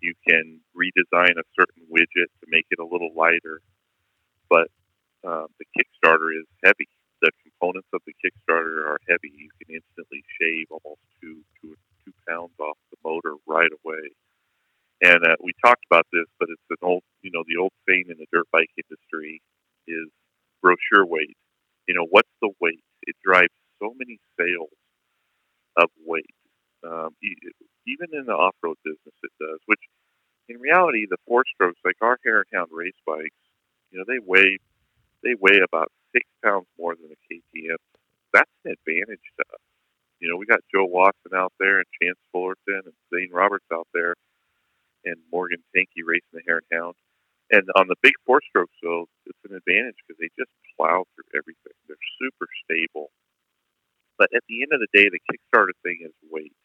You 0.01 0.13
can 0.27 0.61
redesign 0.77 1.37
a 1.37 1.45
certain 1.57 1.85
widget 1.89 2.29
to 2.41 2.45
make 2.49 2.65
it 2.69 2.79
a 2.79 2.85
little 2.85 3.13
lighter. 3.15 3.61
But 4.49 4.69
uh, 5.25 5.45
the 5.57 5.65
Kickstarter 5.73 6.33
is 6.37 6.45
heavy. 6.63 6.89
The 7.21 7.31
components 7.41 7.89
of 7.93 8.01
the 8.05 8.13
Kickstarter 8.21 8.85
are 8.85 8.99
heavy. 9.09 9.33
You 9.33 9.49
can 9.57 9.73
instantly 9.73 10.21
shave 10.39 10.67
almost 10.69 11.01
two, 11.21 11.41
two, 11.61 11.73
two 12.05 12.13
pounds 12.29 12.53
off 12.59 12.77
the 12.91 12.97
motor 13.03 13.33
right 13.47 13.71
away. 13.83 14.13
And 15.01 15.25
uh, 15.25 15.37
we 15.43 15.53
talked 15.65 15.85
about 15.89 16.05
this, 16.13 16.25
but 16.39 16.49
it's 16.49 16.69
an 16.69 16.81
old, 16.81 17.03
you 17.21 17.31
know, 17.33 17.43
the 17.45 17.61
old 17.61 17.73
saying 17.87 18.05
in 18.09 18.17
the 18.17 18.25
dirt 18.31 18.45
bike 18.51 18.69
industry 18.77 19.41
is 19.87 20.09
brochure 20.61 21.05
weight. 21.05 21.37
You 21.87 21.95
know, 21.95 22.05
what's 22.09 22.33
the 22.41 22.49
weight? 22.61 22.83
It 23.03 23.15
drives 23.23 23.53
so 23.81 23.93
many 23.97 24.19
sales 24.37 24.73
of 25.77 25.89
weight 26.05 26.36
um, 26.83 27.15
even 27.21 28.07
in 28.13 28.25
the 28.25 28.33
off-road 28.33 28.77
business, 28.83 29.15
it 29.23 29.31
does. 29.39 29.59
Which, 29.65 29.81
in 30.49 30.59
reality, 30.59 31.05
the 31.09 31.17
four 31.27 31.43
strokes, 31.53 31.79
like 31.85 31.97
our 32.01 32.17
Hare 32.23 32.45
and 32.45 32.51
Hound 32.53 32.69
race 32.71 32.97
bikes, 33.05 33.41
you 33.91 33.99
know, 33.99 34.05
they 34.07 34.19
weigh 34.19 34.59
they 35.23 35.33
weigh 35.39 35.59
about 35.63 35.91
six 36.13 36.25
pounds 36.43 36.67
more 36.77 36.95
than 36.95 37.09
a 37.11 37.19
KTM. 37.25 37.81
That's 38.33 38.51
an 38.65 38.75
advantage 38.77 39.25
to 39.39 39.43
us. 39.53 39.63
You 40.19 40.29
know, 40.29 40.37
we 40.37 40.45
got 40.45 40.65
Joe 40.73 40.85
Watson 40.85 41.33
out 41.35 41.53
there 41.59 41.77
and 41.77 41.89
Chance 42.01 42.17
Fullerton 42.31 42.85
and 42.85 42.97
Zane 43.13 43.31
Roberts 43.31 43.65
out 43.73 43.87
there, 43.93 44.15
and 45.05 45.15
Morgan 45.31 45.63
Tanke 45.75 46.01
racing 46.05 46.33
the 46.33 46.41
Hare 46.45 46.61
and 46.61 46.79
Hound. 46.79 46.95
And 47.51 47.63
on 47.79 47.87
the 47.87 47.95
big 48.01 48.13
four 48.25 48.41
strokes, 48.49 48.75
though, 48.83 49.07
it's 49.25 49.39
an 49.47 49.55
advantage 49.55 49.95
because 50.03 50.19
they 50.19 50.29
just 50.35 50.51
plow 50.75 51.05
through 51.15 51.31
everything. 51.31 51.73
They're 51.87 52.09
super 52.19 52.47
stable. 52.65 53.09
But 54.17 54.33
at 54.35 54.43
the 54.49 54.63
end 54.63 54.73
of 54.73 54.81
the 54.81 54.91
day, 54.91 55.07
the 55.07 55.21
Kickstarter 55.23 55.77
thing 55.83 56.01
is 56.03 56.11
weight. 56.29 56.57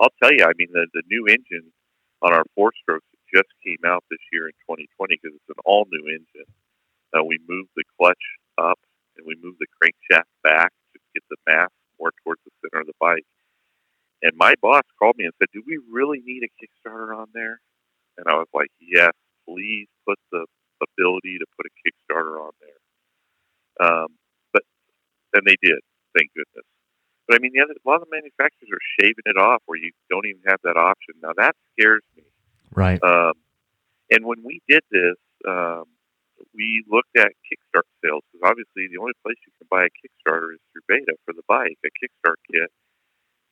I'll 0.00 0.12
tell 0.22 0.32
you, 0.32 0.44
I 0.44 0.52
mean, 0.56 0.68
the, 0.72 0.86
the 0.94 1.02
new 1.08 1.26
engine 1.26 1.72
on 2.22 2.32
our 2.32 2.44
four 2.54 2.72
strokes 2.82 3.06
just 3.34 3.48
came 3.64 3.80
out 3.86 4.04
this 4.10 4.20
year 4.32 4.46
in 4.48 4.54
2020 4.68 5.18
because 5.20 5.36
it's 5.36 5.48
an 5.50 5.62
all 5.64 5.86
new 5.90 6.06
engine. 6.08 6.48
Uh, 7.16 7.24
we 7.24 7.38
moved 7.48 7.70
the 7.76 7.84
clutch 7.98 8.22
up 8.58 8.78
and 9.16 9.26
we 9.26 9.36
moved 9.42 9.58
the 9.60 9.68
crankshaft 9.80 10.28
back 10.42 10.72
to 10.92 11.00
get 11.14 11.22
the 11.30 11.36
mass 11.46 11.70
more 12.00 12.12
towards 12.24 12.40
the 12.44 12.52
center 12.62 12.80
of 12.82 12.86
the 12.86 12.98
bike. 13.00 13.26
And 14.22 14.32
my 14.36 14.54
boss 14.62 14.82
called 14.98 15.16
me 15.18 15.24
and 15.24 15.34
said, 15.38 15.48
"Do 15.52 15.62
we 15.66 15.78
really 15.90 16.20
need 16.24 16.44
a 16.44 16.50
Kickstarter 16.58 17.16
on 17.16 17.28
there?" 17.34 17.60
And 18.18 18.26
I 18.28 18.34
was 18.36 18.48
like, 18.54 18.70
"Yes, 18.80 19.12
please 19.48 19.88
put 20.06 20.18
the 20.32 20.46
ability 20.82 21.38
to 21.38 21.46
put 21.56 21.66
a 21.66 21.74
Kickstarter 21.82 22.40
on 22.40 22.52
there." 22.60 23.88
Um, 23.88 24.08
but 24.52 24.62
and 25.34 25.46
they 25.46 25.56
did. 25.62 25.81
But 27.32 27.40
I 27.40 27.48
mean, 27.48 27.56
the 27.56 27.64
other, 27.64 27.72
a 27.72 27.88
lot 27.88 28.04
of 28.04 28.08
the 28.10 28.12
manufacturers 28.12 28.68
are 28.68 28.84
shaving 29.00 29.24
it 29.24 29.40
off 29.40 29.64
where 29.64 29.80
you 29.80 29.96
don't 30.12 30.28
even 30.28 30.44
have 30.44 30.60
that 30.68 30.76
option. 30.76 31.16
Now 31.22 31.32
that 31.40 31.56
scares 31.72 32.04
me. 32.14 32.24
Right. 32.76 33.02
Um, 33.02 33.32
and 34.12 34.26
when 34.26 34.44
we 34.44 34.60
did 34.68 34.84
this, 34.92 35.16
um, 35.48 35.88
we 36.52 36.84
looked 36.92 37.16
at 37.16 37.32
Kickstart 37.48 37.88
sales 38.04 38.20
because 38.28 38.44
obviously 38.44 38.92
the 38.92 39.00
only 39.00 39.16
place 39.24 39.40
you 39.48 39.52
can 39.56 39.64
buy 39.72 39.88
a 39.88 39.92
Kickstarter 39.96 40.52
is 40.52 40.60
through 40.76 40.84
Beta 40.86 41.16
for 41.24 41.32
the 41.32 41.40
bike, 41.48 41.80
a 41.80 41.88
Kickstart 41.96 42.36
kit. 42.52 42.68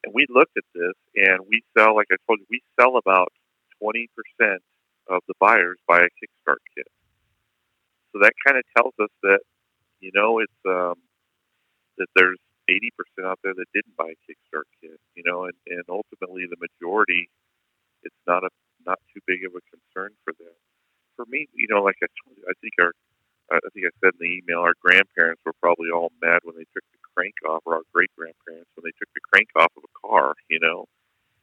And 0.05 0.13
we 0.13 0.27
looked 0.29 0.59
at 0.61 0.69
this, 0.75 0.93
and 1.17 1.41
we 1.49 1.65
sell, 1.73 1.97
like 1.97 2.13
I 2.13 2.21
told 2.29 2.41
you, 2.41 2.47
we 2.53 2.61
sell 2.79 2.99
about 2.99 3.33
twenty 3.81 4.11
percent 4.13 4.61
of 5.09 5.23
the 5.27 5.35
buyers 5.41 5.79
buy 5.89 6.01
a 6.05 6.13
Kickstart 6.21 6.61
kit. 6.77 6.89
So 8.13 8.21
that 8.21 8.35
kind 8.45 8.59
of 8.61 8.65
tells 8.77 8.93
us 9.01 9.15
that, 9.23 9.41
you 10.01 10.11
know, 10.13 10.41
it's 10.41 10.61
um, 10.69 11.01
that 11.97 12.09
there's 12.15 12.37
80% 12.71 13.27
out 13.27 13.39
there 13.43 13.55
that 13.55 13.67
didn't 13.75 13.97
buy 13.99 14.15
a 14.15 14.21
Kickstart 14.23 14.71
kit, 14.81 14.99
you 15.15 15.23
know, 15.27 15.45
and, 15.45 15.59
and 15.67 15.83
ultimately 15.91 16.47
the 16.47 16.61
majority, 16.63 17.29
it's 18.03 18.23
not 18.27 18.45
a 18.45 18.51
not 18.87 18.99
too 19.13 19.21
big 19.27 19.45
of 19.45 19.53
a 19.53 19.63
concern 19.69 20.15
for 20.25 20.33
them. 20.39 20.55
For 21.17 21.27
me, 21.29 21.49
you 21.53 21.69
know, 21.69 21.83
like 21.83 22.01
I 22.01 22.09
told 22.25 22.39
you, 22.39 22.45
I 22.49 22.57
think 22.65 22.73
our, 22.81 22.93
I 23.53 23.61
think 23.75 23.85
I 23.85 23.93
said 24.01 24.17
in 24.17 24.25
the 24.25 24.33
email, 24.41 24.65
our 24.65 24.79
grandparents 24.81 25.43
were 25.45 25.57
probably 25.61 25.91
all 25.93 26.13
mad 26.23 26.41
when 26.45 26.57
they 26.57 26.65
took 26.73 26.87
the 26.97 27.03
crank 27.13 27.35
off, 27.45 27.61
or 27.67 27.77
our 27.77 27.87
great 27.93 28.11
grandparents 28.17 28.71
when 28.75 28.89
they 28.89 28.97
took 28.97 29.11
the 29.13 29.21
crank 29.29 29.49
off 29.57 29.73
of 29.77 29.85
a 29.85 29.95
car, 30.01 30.33
you 30.49 30.59
know. 30.61 30.87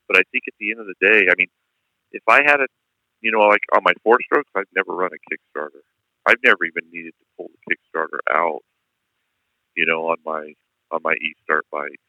But 0.07 0.17
I 0.17 0.23
think 0.31 0.47
at 0.47 0.57
the 0.59 0.71
end 0.71 0.79
of 0.81 0.87
the 0.87 0.97
day, 0.97 1.27
I 1.29 1.35
mean, 1.37 1.51
if 2.11 2.23
I 2.27 2.41
had 2.41 2.61
a, 2.61 2.67
you 3.21 3.31
know, 3.31 3.45
like 3.45 3.61
on 3.75 3.83
my 3.83 3.93
four 4.03 4.17
strokes, 4.23 4.49
I've 4.55 4.71
never 4.73 4.95
run 4.95 5.11
a 5.13 5.21
Kickstarter. 5.27 5.83
I've 6.25 6.41
never 6.43 6.65
even 6.65 6.89
needed 6.91 7.13
to 7.19 7.25
pull 7.37 7.49
the 7.53 7.61
Kickstarter 7.67 8.19
out, 8.31 8.63
you 9.75 9.85
know, 9.85 10.07
on 10.07 10.17
my 10.25 10.53
on 10.91 11.01
my 11.03 11.13
e-start 11.13 11.65
bikes. 11.71 12.03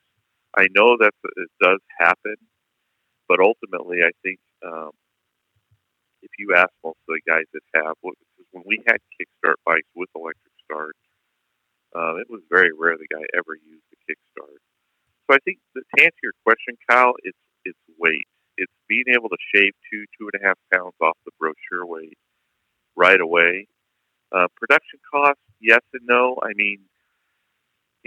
I 0.57 0.69
know 0.75 0.97
that 0.99 1.13
it 1.37 1.51
does 1.61 1.81
happen, 1.99 2.37
but 3.29 3.41
ultimately, 3.41 3.99
I 4.03 4.11
think 4.23 4.41
um, 4.65 4.91
if 6.23 6.31
you 6.39 6.55
ask 6.57 6.71
most 6.85 6.99
of 7.09 7.15
the 7.15 7.23
guys 7.29 7.45
that 7.53 7.63
have, 7.75 7.95
when 8.03 8.65
we 8.67 8.83
had 8.87 8.99
kickstart 9.15 9.61
bikes 9.65 9.89
with 9.95 10.09
electric 10.17 10.55
start, 10.65 10.97
uh, 11.95 12.17
it 12.17 12.29
was 12.29 12.43
very 12.51 12.71
rare 12.77 12.97
the 12.97 13.09
guy 13.09 13.25
ever 13.37 13.55
used 13.55 13.85
a 13.93 13.99
kickstart. 14.11 14.61
So 15.29 15.37
I 15.37 15.39
think 15.45 15.59
to 15.77 15.83
answer 16.03 16.23
your 16.23 16.37
question, 16.45 16.77
Kyle, 16.89 17.15
it's 17.23 17.39
it's 17.65 17.79
weight. 17.99 18.27
It's 18.57 18.73
being 18.89 19.05
able 19.15 19.29
to 19.29 19.37
shave 19.55 19.73
two 19.91 20.05
two 20.19 20.31
and 20.33 20.43
a 20.43 20.47
half 20.47 20.59
pounds 20.73 20.95
off 21.01 21.17
the 21.25 21.33
brochure 21.39 21.87
weight 21.87 22.19
right 22.97 23.21
away. 23.21 23.69
Uh, 24.33 24.49
production 24.57 25.01
costs, 25.13 25.43
yes 25.61 25.81
and 25.93 26.05
no. 26.07 26.37
I 26.43 26.53
mean, 26.55 26.81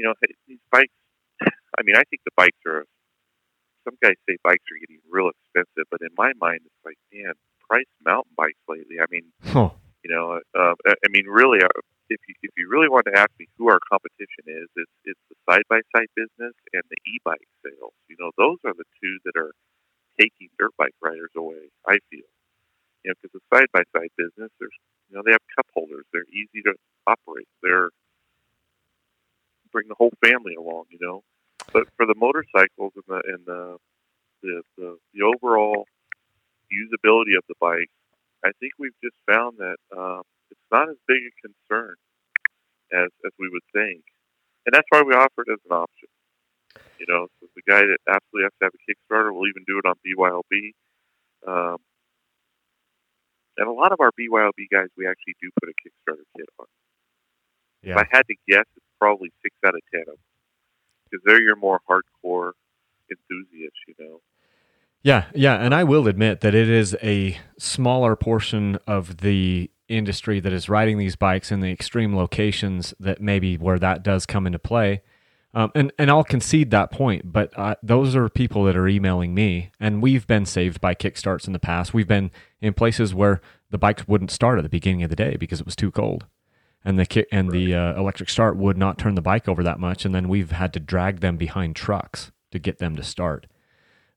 you 0.01 0.09
know, 0.09 0.17
these 0.49 0.57
bikes. 0.73 0.97
I 1.77 1.85
mean, 1.85 1.93
I 1.93 2.01
think 2.09 2.25
the 2.25 2.33
bikes 2.35 2.57
are. 2.65 2.89
Some 3.85 3.97
guys 4.01 4.17
say 4.29 4.37
bikes 4.43 4.65
are 4.69 4.77
getting 4.77 5.01
real 5.09 5.29
expensive, 5.29 5.89
but 5.89 6.01
in 6.01 6.13
my 6.13 6.33
mind, 6.37 6.61
it's 6.65 6.81
like, 6.85 7.01
man, 7.09 7.33
price 7.65 7.89
mountain 8.05 8.33
bikes 8.37 8.61
lately. 8.69 9.01
I 9.01 9.09
mean, 9.09 9.25
huh. 9.41 9.73
you 10.05 10.09
know, 10.09 10.37
uh, 10.53 10.73
I 10.85 11.09
mean, 11.09 11.25
really, 11.25 11.61
uh, 11.61 11.81
if 12.09 12.21
you 12.29 12.33
if 12.41 12.53
you 12.57 12.69
really 12.69 12.89
want 12.89 13.05
to 13.09 13.17
ask 13.17 13.29
me 13.37 13.45
who 13.57 13.69
our 13.69 13.81
competition 13.85 14.49
is, 14.49 14.69
it's 14.73 14.95
it's 15.05 15.23
the 15.29 15.37
side 15.45 15.65
by 15.69 15.81
side 15.93 16.09
business 16.17 16.53
and 16.73 16.83
the 16.89 16.97
e 17.05 17.21
bike 17.25 17.49
sales. 17.61 17.93
You 18.09 18.17
know, 18.21 18.33
those 18.37 18.57
are 18.65 18.73
the 18.73 18.89
two 19.01 19.17
that 19.25 19.37
are 19.37 19.53
taking 20.17 20.49
dirt 20.57 20.73
bike 20.77 20.97
riders 21.01 21.33
away. 21.37 21.69
I 21.85 21.97
feel, 22.09 22.29
you 23.01 23.09
know, 23.09 23.17
because 23.17 23.33
the 23.33 23.45
side 23.49 23.69
by 23.73 23.81
side 23.97 24.13
business, 24.17 24.49
there's 24.61 24.77
you 25.09 25.17
know 25.17 25.21
they 25.25 25.33
have 25.33 25.45
cup 25.57 25.65
holders, 25.73 26.05
they're 26.13 26.29
easy 26.29 26.61
to 26.69 26.73
operate, 27.09 27.49
they're 27.65 27.89
bring 29.71 29.87
the 29.87 29.95
whole 29.97 30.13
family 30.23 30.55
along. 30.55 30.85
You 30.89 30.99
know, 31.01 31.23
but 31.73 31.87
for 31.97 32.05
the 32.05 32.15
motorcycles 32.15 32.93
and 32.95 33.07
the 33.07 33.21
and 33.27 33.45
the 33.45 33.77
the 34.41 34.61
the, 34.77 34.97
the 35.13 35.21
overall 35.23 35.85
usability 36.71 37.37
of 37.37 37.43
the 37.47 37.55
bike, 37.59 37.91
I 38.45 38.51
think 38.59 38.73
we've 38.79 38.97
just 39.03 39.17
found 39.29 39.57
that 39.59 39.77
um, 39.95 40.23
it's 40.49 40.69
not 40.71 40.89
as 40.89 40.97
big 41.07 41.21
a 41.23 41.33
concern 41.47 41.95
as 42.93 43.09
as 43.25 43.31
we 43.39 43.49
would 43.49 43.65
think, 43.73 44.03
and 44.65 44.73
that's 44.73 44.87
why 44.89 45.01
we 45.01 45.13
offer 45.13 45.43
it 45.47 45.51
as 45.51 45.59
an 45.69 45.75
option. 45.75 46.09
You 46.99 47.05
know, 47.09 47.27
so 47.39 47.47
the 47.55 47.65
guy 47.67 47.81
that 47.81 47.97
absolutely 48.07 48.45
has 48.45 48.55
to 48.59 48.65
have 48.69 48.77
a 48.77 48.83
Kickstarter 48.85 49.33
will 49.33 49.49
even 49.49 49.65
do 49.65 49.81
it 49.81 49.89
on 49.89 49.95
BYOB. 50.05 50.53
Um, 51.47 51.77
and 53.57 53.67
a 53.67 53.71
lot 53.71 53.91
of 53.91 53.99
our 53.99 54.11
BYOB 54.13 54.69
guys, 54.71 54.87
we 54.95 55.07
actually 55.07 55.35
do 55.41 55.49
put 55.59 55.69
a 55.69 55.73
Kickstarter 55.81 56.23
kit 56.37 56.47
on. 56.59 56.67
Yeah. 57.83 57.93
If 57.93 57.97
I 57.97 58.05
had 58.11 58.23
to 58.27 58.35
guess, 58.47 58.65
it's 58.75 58.85
probably 58.99 59.31
six 59.41 59.55
out 59.65 59.75
of 59.75 59.81
ten 59.91 60.01
of 60.01 60.07
them 60.07 60.15
because 61.09 61.23
they're 61.25 61.41
your 61.41 61.55
more 61.55 61.79
hardcore 61.89 62.51
enthusiasts, 63.09 63.79
you 63.87 63.95
know. 63.99 64.21
Yeah, 65.03 65.25
yeah, 65.33 65.55
and 65.55 65.73
I 65.73 65.83
will 65.83 66.07
admit 66.07 66.41
that 66.41 66.53
it 66.53 66.69
is 66.69 66.95
a 67.01 67.37
smaller 67.57 68.15
portion 68.15 68.77
of 68.85 69.17
the 69.17 69.71
industry 69.87 70.39
that 70.39 70.53
is 70.53 70.69
riding 70.69 70.97
these 70.97 71.15
bikes 71.15 71.51
in 71.51 71.59
the 71.59 71.71
extreme 71.71 72.15
locations 72.15 72.93
that 72.99 73.19
maybe 73.19 73.57
where 73.57 73.79
that 73.79 74.03
does 74.03 74.25
come 74.25 74.45
into 74.45 74.59
play. 74.59 75.01
Um, 75.53 75.71
and 75.75 75.91
and 75.99 76.09
I'll 76.09 76.23
concede 76.23 76.71
that 76.71 76.91
point, 76.91 77.33
but 77.33 77.51
uh, 77.57 77.75
those 77.83 78.15
are 78.15 78.29
people 78.29 78.63
that 78.65 78.77
are 78.77 78.87
emailing 78.87 79.33
me, 79.33 79.71
and 79.81 80.01
we've 80.01 80.25
been 80.25 80.45
saved 80.45 80.79
by 80.79 80.95
kickstarts 80.95 81.45
in 81.45 81.51
the 81.51 81.59
past. 81.59 81.93
We've 81.93 82.07
been 82.07 82.31
in 82.61 82.73
places 82.73 83.13
where 83.13 83.41
the 83.69 83.77
bikes 83.77 84.07
wouldn't 84.07 84.31
start 84.31 84.59
at 84.59 84.63
the 84.63 84.69
beginning 84.69 85.03
of 85.03 85.09
the 85.09 85.15
day 85.15 85.35
because 85.37 85.59
it 85.59 85.65
was 85.65 85.75
too 85.75 85.91
cold, 85.91 86.25
and 86.83 86.97
the 86.97 87.05
ki- 87.05 87.25
and 87.31 87.51
the 87.51 87.75
uh, 87.75 87.99
electric 87.99 88.29
start 88.29 88.57
would 88.57 88.77
not 88.77 88.97
turn 88.97 89.15
the 89.15 89.21
bike 89.21 89.47
over 89.47 89.63
that 89.63 89.79
much, 89.79 90.05
and 90.05 90.13
then 90.13 90.27
we've 90.27 90.51
had 90.51 90.73
to 90.73 90.79
drag 90.79 91.19
them 91.19 91.37
behind 91.37 91.75
trucks 91.75 92.31
to 92.51 92.59
get 92.59 92.79
them 92.79 92.95
to 92.95 93.03
start. 93.03 93.47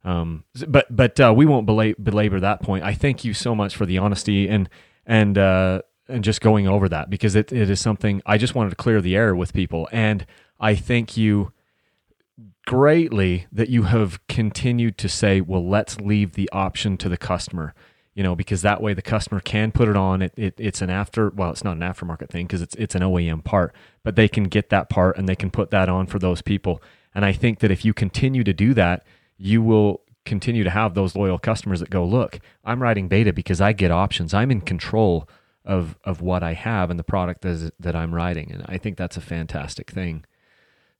Um, 0.04 0.44
but 0.68 0.94
but 0.94 1.18
uh, 1.18 1.32
we 1.34 1.46
won't 1.46 1.66
belab- 1.66 2.02
belabor 2.02 2.40
that 2.40 2.62
point. 2.62 2.84
I 2.84 2.94
thank 2.94 3.24
you 3.24 3.34
so 3.34 3.54
much 3.54 3.74
for 3.76 3.86
the 3.86 3.98
honesty 3.98 4.48
and 4.48 4.68
and 5.06 5.38
uh, 5.38 5.82
and 6.08 6.22
just 6.22 6.40
going 6.40 6.68
over 6.68 6.88
that 6.88 7.10
because 7.10 7.34
it, 7.34 7.52
it 7.52 7.70
is 7.70 7.80
something 7.80 8.22
I 8.26 8.38
just 8.38 8.54
wanted 8.54 8.70
to 8.70 8.76
clear 8.76 9.00
the 9.00 9.16
air 9.16 9.34
with 9.34 9.52
people. 9.52 9.88
And 9.92 10.26
I 10.60 10.74
thank 10.74 11.16
you 11.16 11.52
greatly 12.66 13.46
that 13.52 13.68
you 13.68 13.84
have 13.84 14.26
continued 14.26 14.98
to 14.98 15.08
say, 15.08 15.40
well, 15.40 15.66
let's 15.66 16.00
leave 16.00 16.32
the 16.32 16.48
option 16.52 16.96
to 16.98 17.08
the 17.08 17.16
customer. 17.16 17.74
You 18.14 18.22
know, 18.22 18.36
because 18.36 18.62
that 18.62 18.80
way 18.80 18.94
the 18.94 19.02
customer 19.02 19.40
can 19.40 19.72
put 19.72 19.88
it 19.88 19.96
on. 19.96 20.22
It, 20.22 20.32
it 20.36 20.54
it's 20.56 20.80
an 20.80 20.90
after 20.90 21.30
well, 21.30 21.50
it's 21.50 21.64
not 21.64 21.76
an 21.76 21.82
aftermarket 21.82 22.28
thing 22.28 22.46
because 22.46 22.62
it's 22.62 22.74
it's 22.76 22.94
an 22.94 23.02
OEM 23.02 23.42
part, 23.42 23.74
but 24.02 24.14
they 24.16 24.28
can 24.28 24.44
get 24.44 24.70
that 24.70 24.88
part 24.88 25.18
and 25.18 25.28
they 25.28 25.36
can 25.36 25.50
put 25.50 25.70
that 25.70 25.88
on 25.88 26.06
for 26.06 26.18
those 26.18 26.40
people. 26.40 26.80
And 27.14 27.24
I 27.24 27.32
think 27.32 27.60
that 27.60 27.70
if 27.70 27.84
you 27.84 27.92
continue 27.92 28.44
to 28.44 28.52
do 28.52 28.74
that, 28.74 29.04
you 29.36 29.62
will 29.62 30.02
continue 30.24 30.64
to 30.64 30.70
have 30.70 30.94
those 30.94 31.14
loyal 31.14 31.38
customers 31.38 31.80
that 31.80 31.90
go, 31.90 32.04
look, 32.04 32.40
I'm 32.64 32.82
riding 32.82 33.08
beta 33.08 33.32
because 33.32 33.60
I 33.60 33.72
get 33.72 33.90
options. 33.90 34.32
I'm 34.32 34.50
in 34.50 34.60
control 34.60 35.28
of 35.64 35.96
of 36.04 36.20
what 36.20 36.42
I 36.42 36.52
have 36.52 36.90
and 36.90 36.98
the 36.98 37.04
product 37.04 37.42
that, 37.42 37.72
that 37.80 37.96
I'm 37.96 38.14
riding, 38.14 38.52
and 38.52 38.64
I 38.68 38.78
think 38.78 38.96
that's 38.96 39.16
a 39.16 39.20
fantastic 39.20 39.90
thing. 39.90 40.24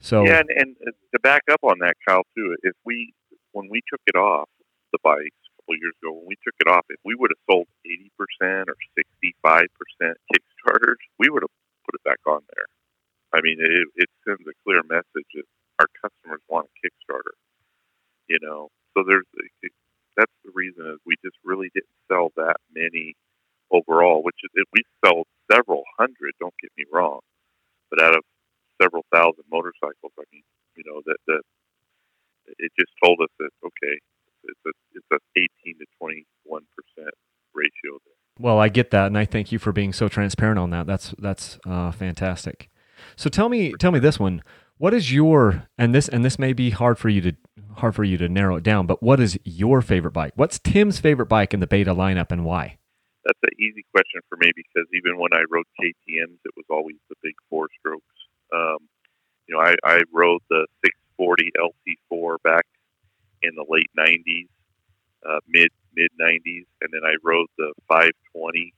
So 0.01 0.25
yeah, 0.25 0.41
and, 0.41 0.49
and 0.57 0.95
to 1.15 1.21
back 1.21 1.43
up 1.51 1.61
on 1.63 1.79
that, 1.81 1.95
Kyle, 2.07 2.23
too, 2.37 2.57
if 2.63 2.75
we 2.85 3.13
when 3.53 3.69
we 3.71 3.83
took 3.91 4.01
it 4.07 4.17
off 4.17 4.49
the 4.93 4.99
bikes 5.03 5.44
a 5.44 5.44
couple 5.65 5.81
of 5.81 5.81
years 5.81 5.97
ago, 6.03 6.13
when 6.13 6.29
we 6.29 6.37
took 6.45 6.55
it 6.61 6.69
off, 6.69 6.85
if 6.93 7.01
we 7.05 7.17
would 7.17 7.33
have 7.33 7.41
sold 7.49 7.67
eighty 7.89 8.13
percent 8.21 8.69
or 8.69 8.77
sixty 8.93 9.33
five 9.41 9.67
percent 9.81 10.21
Kickstarters, 10.29 11.01
we 11.19 11.33
would 11.33 11.43
have 11.43 11.55
put 11.89 11.97
it 11.97 12.05
back 12.05 12.21
on 12.29 12.45
there. 12.53 12.69
I 13.33 13.41
mean, 13.41 13.57
it, 13.59 13.89
it 13.97 14.11
sends 14.29 14.45
a 14.45 14.53
clear 14.63 14.85
message 14.85 15.29
that 15.35 15.49
our 15.81 15.89
customers 16.05 16.45
want 16.49 16.69
a 16.69 16.75
Kickstarter. 16.85 17.33
You 18.29 18.39
know, 18.43 18.69
so 18.93 19.05
there's 19.09 19.25
that's 20.17 20.33
the 20.45 20.53
reason 20.55 20.85
is 20.87 20.99
we 21.07 21.17
just 21.25 21.37
really 21.45 21.71
didn't 21.75 21.97
sell 22.13 22.29
that 22.37 22.61
many 22.73 23.17
overall, 23.73 24.23
which 24.23 24.39
is 24.45 24.65
we 24.73 24.85
sold 25.05 25.27
several 25.51 25.83
hundred. 25.99 26.37
Don't 26.41 26.55
get 26.61 26.71
me 26.77 26.85
wrong, 26.93 27.21
but 27.91 28.03
out 28.03 28.17
of 28.17 28.23
several 28.81 29.05
thousand 29.13 29.45
motorcycles, 29.51 30.13
I 30.21 30.29
mean, 30.33 30.45
you 30.77 30.85
know 30.85 31.01
that 31.07 31.17
that 31.27 31.43
it 32.61 32.73
just 32.79 32.93
told 33.03 33.21
us 33.25 33.33
that 33.41 33.51
okay, 33.65 33.97
it's 34.49 34.61
a 34.67 34.73
it's 34.95 35.07
a 35.13 35.19
18 35.65 35.79
to 35.79 35.87
21 35.99 36.63
percent 36.77 37.15
ratio 37.55 37.99
there. 38.05 38.15
Well, 38.39 38.59
I 38.59 38.69
get 38.69 38.91
that, 38.91 39.07
and 39.07 39.19
I 39.19 39.25
thank 39.25 39.53
you 39.53 39.59
for 39.59 39.73
being 39.73 39.93
so 39.93 40.09
transparent 40.09 40.59
on 40.59 40.71
that. 40.71 40.87
That's 40.87 41.15
that's 41.19 41.59
uh, 41.67 41.91
fantastic. 41.93 42.69
So 43.17 43.31
tell 43.31 43.49
me 43.49 43.73
tell 43.79 43.93
me 43.93 43.99
this 43.99 44.19
one. 44.19 44.43
What 44.77 44.93
is 44.93 45.13
your 45.13 45.69
and 45.79 45.95
this 45.95 46.09
and 46.09 46.25
this 46.25 46.39
may 46.39 46.53
be 46.53 46.71
hard 46.71 46.99
for 46.99 47.09
you 47.09 47.21
to 47.21 47.37
hard 47.77 47.95
for 47.95 48.05
you 48.05 48.17
to 48.19 48.29
narrow 48.29 48.57
it 48.57 48.65
down, 48.65 48.87
but 48.87 49.03
what 49.03 49.21
is 49.21 49.39
your 49.45 49.83
favorite 49.83 50.13
bike? 50.13 50.33
What's 50.37 50.59
Tim's 50.59 50.99
favorite 50.99 51.27
bike 51.27 51.55
in 51.55 51.61
the 51.61 51.67
beta 51.67 51.95
lineup 51.95 52.31
and 52.31 52.45
why? 52.45 52.79
That's 53.25 53.39
an 53.43 53.51
easy 53.59 53.85
question 53.91 54.21
for 54.29 54.37
me 54.37 54.53
because 54.55 54.87
even 54.93 55.19
when 55.19 55.33
I 55.33 55.45
rode 55.51 55.67
KTM's, 55.81 56.39
it 56.45 56.53
was 56.57 56.67
always 56.69 56.97
the 57.09 57.17
big 57.23 57.35
four 57.49 57.69
strokes. 57.79 58.05
Um, 58.53 58.79
you 59.47 59.57
know, 59.57 59.61
I, 59.61 59.75
I 59.85 60.03
rode 60.13 60.43
the 60.51 60.67
640 60.85 61.51
LC4 62.13 62.37
back 62.43 62.67
in 63.45 63.55
the 63.55 63.67
late 63.69 63.91
90s, 63.93 64.49
uh, 65.29 65.41
mid 65.49 65.69
mid 65.95 66.11
90s, 66.21 66.67
and 66.81 66.91
then 66.93 67.05
I 67.05 67.15
rode 67.23 67.49
the 67.59 67.73
520 67.89 68.73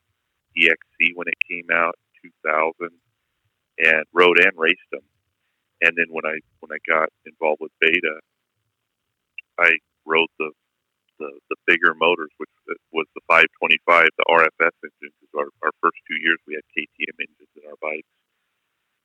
EXC 0.59 1.15
when 1.15 1.29
it 1.29 1.39
came 1.49 1.67
out 1.73 1.95
2000, 2.45 2.91
and 3.79 4.05
rode 4.13 4.39
and 4.39 4.53
raced 4.57 4.89
them. 4.91 5.05
And 5.83 5.93
then 5.97 6.07
when 6.11 6.25
I 6.27 6.39
when 6.61 6.73
I 6.73 6.81
got 6.89 7.09
involved 7.27 7.61
with 7.61 7.73
Beta, 7.81 8.21
I 9.59 9.71
rode 10.05 10.33
the 10.39 10.51
the, 11.19 11.33
the 11.49 11.57
bigger 11.67 11.95
motors, 11.97 12.29
which 12.37 12.53
was 12.93 13.07
the 13.17 13.25
525, 13.29 14.09
the 14.21 14.29
RFS 14.29 14.77
engine. 14.85 15.13
Because 15.17 15.33
our, 15.33 15.49
our 15.65 15.73
first 15.81 15.97
two 16.05 16.19
years 16.21 16.37
we 16.47 16.55
had 16.55 16.65
KTM 16.77 17.17
engines 17.17 17.53
in 17.57 17.65
our 17.69 17.81
bikes, 17.81 18.13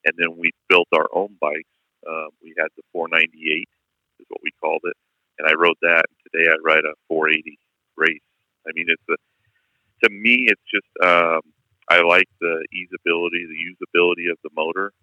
and 0.05 0.13
then 0.17 0.35
we 0.37 0.51
built 0.67 0.87
our 0.91 1.07
own 1.13 1.35
bikes. 1.39 1.71
Um, 2.07 2.33
we 2.41 2.55
had 2.57 2.67
the 2.75 2.83
498 2.91 3.67
is 4.19 4.27
what 4.29 4.41
we 4.43 4.51
called 4.59 4.81
it, 4.85 4.97
and 5.41 5.49
I 5.49 5.53
rode 5.57 5.77
that. 5.81 6.05
Today 6.29 6.45
I 6.49 6.55
ride 6.63 6.85
a 6.85 6.93
480 7.09 7.57
race. 7.97 8.21
I 8.67 8.71
mean, 8.75 8.85
it's 8.87 9.03
a 9.09 9.17
to 10.05 10.09
me, 10.09 10.45
it's 10.49 10.61
just 10.69 10.89
um, 11.01 11.41
I 11.89 12.01
like 12.01 12.29
the 12.39 12.65
easeability, 12.73 13.45
the 13.49 13.57
usability 13.57 14.31
of 14.31 14.37
the 14.43 14.49
motor. 14.55 14.93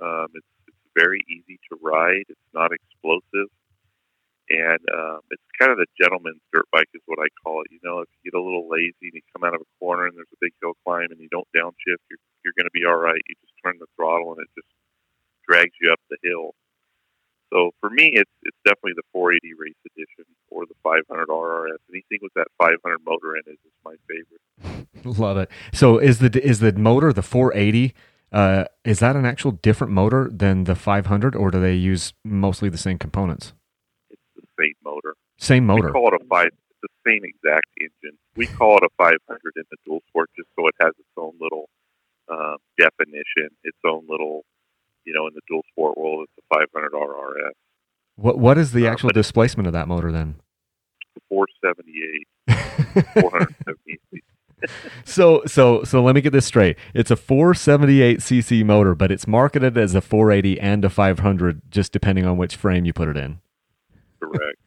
Um, 0.00 0.28
it's 0.34 0.46
it's 0.68 0.84
very 0.96 1.20
easy 1.28 1.60
to 1.68 1.78
ride. 1.82 2.24
It's 2.28 2.50
not 2.54 2.72
explosive 2.72 3.48
and 4.50 4.80
um, 4.92 5.20
it's 5.30 5.42
kind 5.58 5.72
of 5.72 5.78
the 5.80 5.88
gentleman's 5.96 6.42
dirt 6.52 6.68
bike 6.72 6.90
is 6.92 7.00
what 7.06 7.18
I 7.18 7.32
call 7.40 7.62
it. 7.64 7.72
You 7.72 7.80
know, 7.82 8.00
if 8.04 8.08
you 8.12 8.30
get 8.30 8.36
a 8.36 8.42
little 8.42 8.68
lazy 8.68 9.08
and 9.08 9.16
you 9.16 9.24
come 9.32 9.44
out 9.44 9.54
of 9.56 9.64
a 9.64 9.70
corner 9.80 10.04
and 10.06 10.16
there's 10.16 10.32
a 10.32 10.40
big 10.40 10.52
hill 10.60 10.76
climb 10.84 11.08
and 11.08 11.20
you 11.20 11.28
don't 11.32 11.48
downshift, 11.56 12.04
you're 12.12 12.20
you're 12.44 12.56
going 12.56 12.68
to 12.68 12.76
be 12.76 12.84
all 12.84 13.00
right. 13.00 13.20
You 13.24 13.34
just 13.40 13.56
turn 13.64 13.80
the 13.80 13.88
throttle 13.96 14.36
and 14.36 14.44
it 14.44 14.52
just 14.52 14.68
drags 15.48 15.72
you 15.80 15.88
up 15.92 16.00
the 16.12 16.20
hill. 16.20 16.52
So 17.52 17.70
for 17.80 17.90
me, 17.90 18.12
it's 18.14 18.30
it's 18.42 18.56
definitely 18.64 18.94
the 18.96 19.02
480 19.12 19.54
race 19.58 19.74
edition 19.86 20.24
or 20.50 20.66
the 20.66 20.74
500 20.82 21.28
RRS. 21.28 21.78
Anything 21.90 22.18
with 22.22 22.32
that 22.34 22.48
500 22.58 22.98
motor 23.06 23.36
in 23.36 23.42
it 23.46 23.58
is 23.64 23.72
my 23.84 23.94
favorite. 24.08 24.86
Love 25.18 25.36
it. 25.36 25.50
So 25.72 25.98
is 25.98 26.18
the 26.18 26.44
is 26.44 26.60
the 26.60 26.72
motor 26.72 27.12
the 27.12 27.22
480? 27.22 27.94
Uh, 28.32 28.64
is 28.84 28.98
that 28.98 29.14
an 29.14 29.24
actual 29.24 29.52
different 29.52 29.92
motor 29.92 30.28
than 30.32 30.64
the 30.64 30.74
500, 30.74 31.36
or 31.36 31.52
do 31.52 31.60
they 31.60 31.74
use 31.74 32.12
mostly 32.24 32.68
the 32.68 32.78
same 32.78 32.98
components? 32.98 33.52
It's 34.10 34.20
the 34.34 34.42
same 34.58 34.74
motor. 34.84 35.14
Same 35.38 35.66
motor. 35.66 35.86
We 35.86 35.92
call 35.92 36.08
it 36.08 36.20
a 36.20 36.24
five. 36.26 36.48
It's 36.48 36.80
the 36.82 36.88
same 37.06 37.22
exact 37.22 37.66
engine. 37.80 38.18
We 38.34 38.48
call 38.48 38.78
it 38.78 38.82
a 38.82 38.90
500 38.98 39.18
in 39.56 39.62
the 39.70 39.76
dual 39.86 40.00
sport 40.08 40.30
just 40.36 40.48
so 40.58 40.66
it 40.66 40.74
has 40.80 40.90
its 40.98 41.14
own 41.16 41.34
little 41.40 41.68
uh, 42.28 42.56
definition, 42.78 43.50
its 43.62 43.78
own 43.86 44.04
little, 44.08 44.44
you 45.04 45.14
know, 45.14 45.26
in 45.26 45.34
the 45.34 45.40
dual 45.48 45.62
sport 45.72 45.96
world, 45.96 46.26
it's 46.28 46.44
a 46.50 46.54
500 46.54 46.92
RRS. 46.92 47.52
What 48.16 48.38
What 48.38 48.58
is 48.58 48.72
the 48.72 48.86
uh, 48.86 48.92
actual 48.92 49.10
displacement 49.10 49.66
of 49.66 49.72
that 49.72 49.88
motor 49.88 50.12
then? 50.12 50.36
478. 51.28 52.26
478 53.20 54.24
so 55.04 55.42
so 55.46 55.84
so 55.84 56.02
let 56.02 56.14
me 56.14 56.20
get 56.20 56.32
this 56.32 56.46
straight. 56.46 56.76
It's 56.94 57.10
a 57.10 57.16
478 57.16 58.18
cc 58.20 58.64
motor, 58.64 58.94
but 58.94 59.10
it's 59.10 59.26
marketed 59.26 59.76
as 59.76 59.94
a 59.94 60.00
480 60.00 60.60
and 60.60 60.84
a 60.84 60.90
500, 60.90 61.62
just 61.70 61.92
depending 61.92 62.26
on 62.26 62.36
which 62.36 62.56
frame 62.56 62.84
you 62.84 62.92
put 62.92 63.08
it 63.08 63.16
in. 63.16 63.40
Correct. 64.20 64.58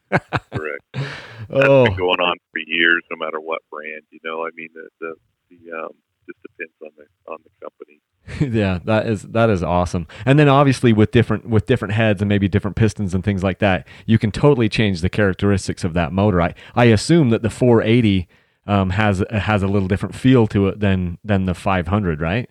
Correct. 0.52 0.84
That's 0.94 1.68
oh. 1.68 1.86
been 1.86 1.96
going 1.96 2.20
on 2.20 2.38
for 2.52 2.60
years, 2.66 3.04
no 3.10 3.18
matter 3.18 3.40
what 3.40 3.62
brand. 3.72 4.04
You 4.12 4.20
know, 4.24 4.46
I 4.46 4.50
mean, 4.56 4.70
the 4.74 4.90
the, 5.00 5.14
the 5.50 5.78
um, 5.78 5.92
just 6.26 6.42
depends 6.42 6.74
on 6.84 6.92
the 6.98 7.32
on 7.32 7.38
the 7.44 7.50
company. 7.62 8.00
yeah, 8.42 8.80
that 8.86 9.08
is 9.08 9.24
that 9.24 9.50
is 9.50 9.64
awesome. 9.64 10.08
And 10.26 10.38
then 10.40 10.50
obviously 10.50 10.94
with 10.94 11.12
different 11.12 11.48
with 11.50 11.66
different 11.66 11.94
heads 11.94 12.22
and 12.22 12.30
maybe 12.30 12.48
different 12.48 12.76
pistons 12.76 13.14
and 13.14 13.24
things 13.24 13.44
like 13.44 13.60
that, 13.60 13.88
you 14.06 14.20
can 14.20 14.32
totally 14.32 14.70
change 14.70 15.02
the 15.02 15.10
characteristics 15.10 15.84
of 15.84 15.94
that 15.94 16.12
motor. 16.12 16.42
I 16.42 16.54
I 16.76 16.86
assume 16.86 17.30
that 17.30 17.42
the 17.42 17.50
480 17.50 18.28
um, 18.68 18.92
has 18.92 19.24
has 19.32 19.64
a 19.64 19.68
little 19.68 19.88
different 19.88 20.16
feel 20.16 20.48
to 20.48 20.68
it 20.68 20.80
than 20.80 21.20
than 21.24 21.46
the 21.46 21.54
500, 21.56 22.22
right? 22.22 22.50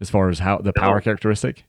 As 0.00 0.10
far 0.10 0.28
as 0.28 0.40
how 0.40 0.58
the 0.58 0.72
power 0.74 0.96
No. 0.96 1.00
characteristic. 1.00 1.64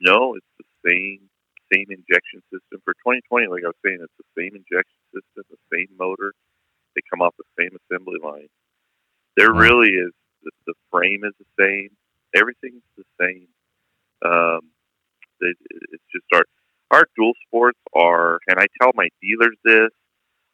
No, 0.00 0.34
it's 0.36 0.46
the 0.58 0.90
same 0.90 1.28
same 1.72 1.86
injection 1.90 2.42
system 2.52 2.80
for 2.84 2.94
2020. 3.04 3.46
Like 3.48 3.64
I 3.64 3.68
was 3.68 3.76
saying, 3.84 3.98
it's 4.02 4.12
the 4.18 4.28
same 4.42 4.54
injection 4.56 5.00
system, 5.14 5.44
the 5.50 5.58
same 5.74 5.88
motor. 5.98 6.34
They 6.94 7.02
come 7.10 7.22
off 7.22 7.34
the 7.38 7.44
same 7.58 7.70
assembly 7.76 8.18
line. 8.22 8.48
There 9.36 9.52
Wow. 9.52 9.60
really 9.60 9.90
is 9.92 10.12
the, 10.42 10.50
the 10.66 10.74
frame 10.90 11.24
is 11.24 11.32
the 11.40 11.48
same. 11.60 11.90
Everything's 12.34 12.82
the 12.96 13.04
same. 13.20 13.48
Um, 14.24 14.60
it, 15.40 15.56
it's 15.90 16.04
just 16.12 16.24
our 16.32 16.44
our 16.90 17.04
dual 17.16 17.32
sports 17.46 17.78
are, 17.94 18.38
and 18.46 18.58
I 18.58 18.66
tell 18.80 18.92
my 18.94 19.08
dealers 19.22 19.56
this. 19.64 19.90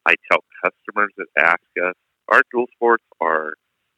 I 0.05 0.15
tell 0.31 0.39
customers 0.63 1.11
that 1.17 1.27
ask 1.37 1.85
us, 1.85 1.93
our 2.29 2.41
dual 2.51 2.65
sports 2.75 3.03
are 3.21 3.53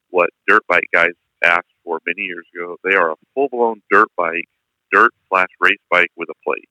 what 0.09 0.29
dirt 0.47 0.63
bike 0.67 0.89
guys 0.93 1.11
asked 1.43 1.67
for 1.83 1.99
many 2.05 2.23
years 2.23 2.45
ago. 2.53 2.77
They 2.83 2.95
are 2.95 3.11
a 3.11 3.15
full 3.33 3.47
blown 3.49 3.81
dirt 3.91 4.09
bike 4.17 4.45
dirt 4.91 5.11
slash 5.29 5.47
race 5.59 5.79
bike 5.89 6.09
with 6.17 6.29
a 6.29 6.33
plate. 6.43 6.67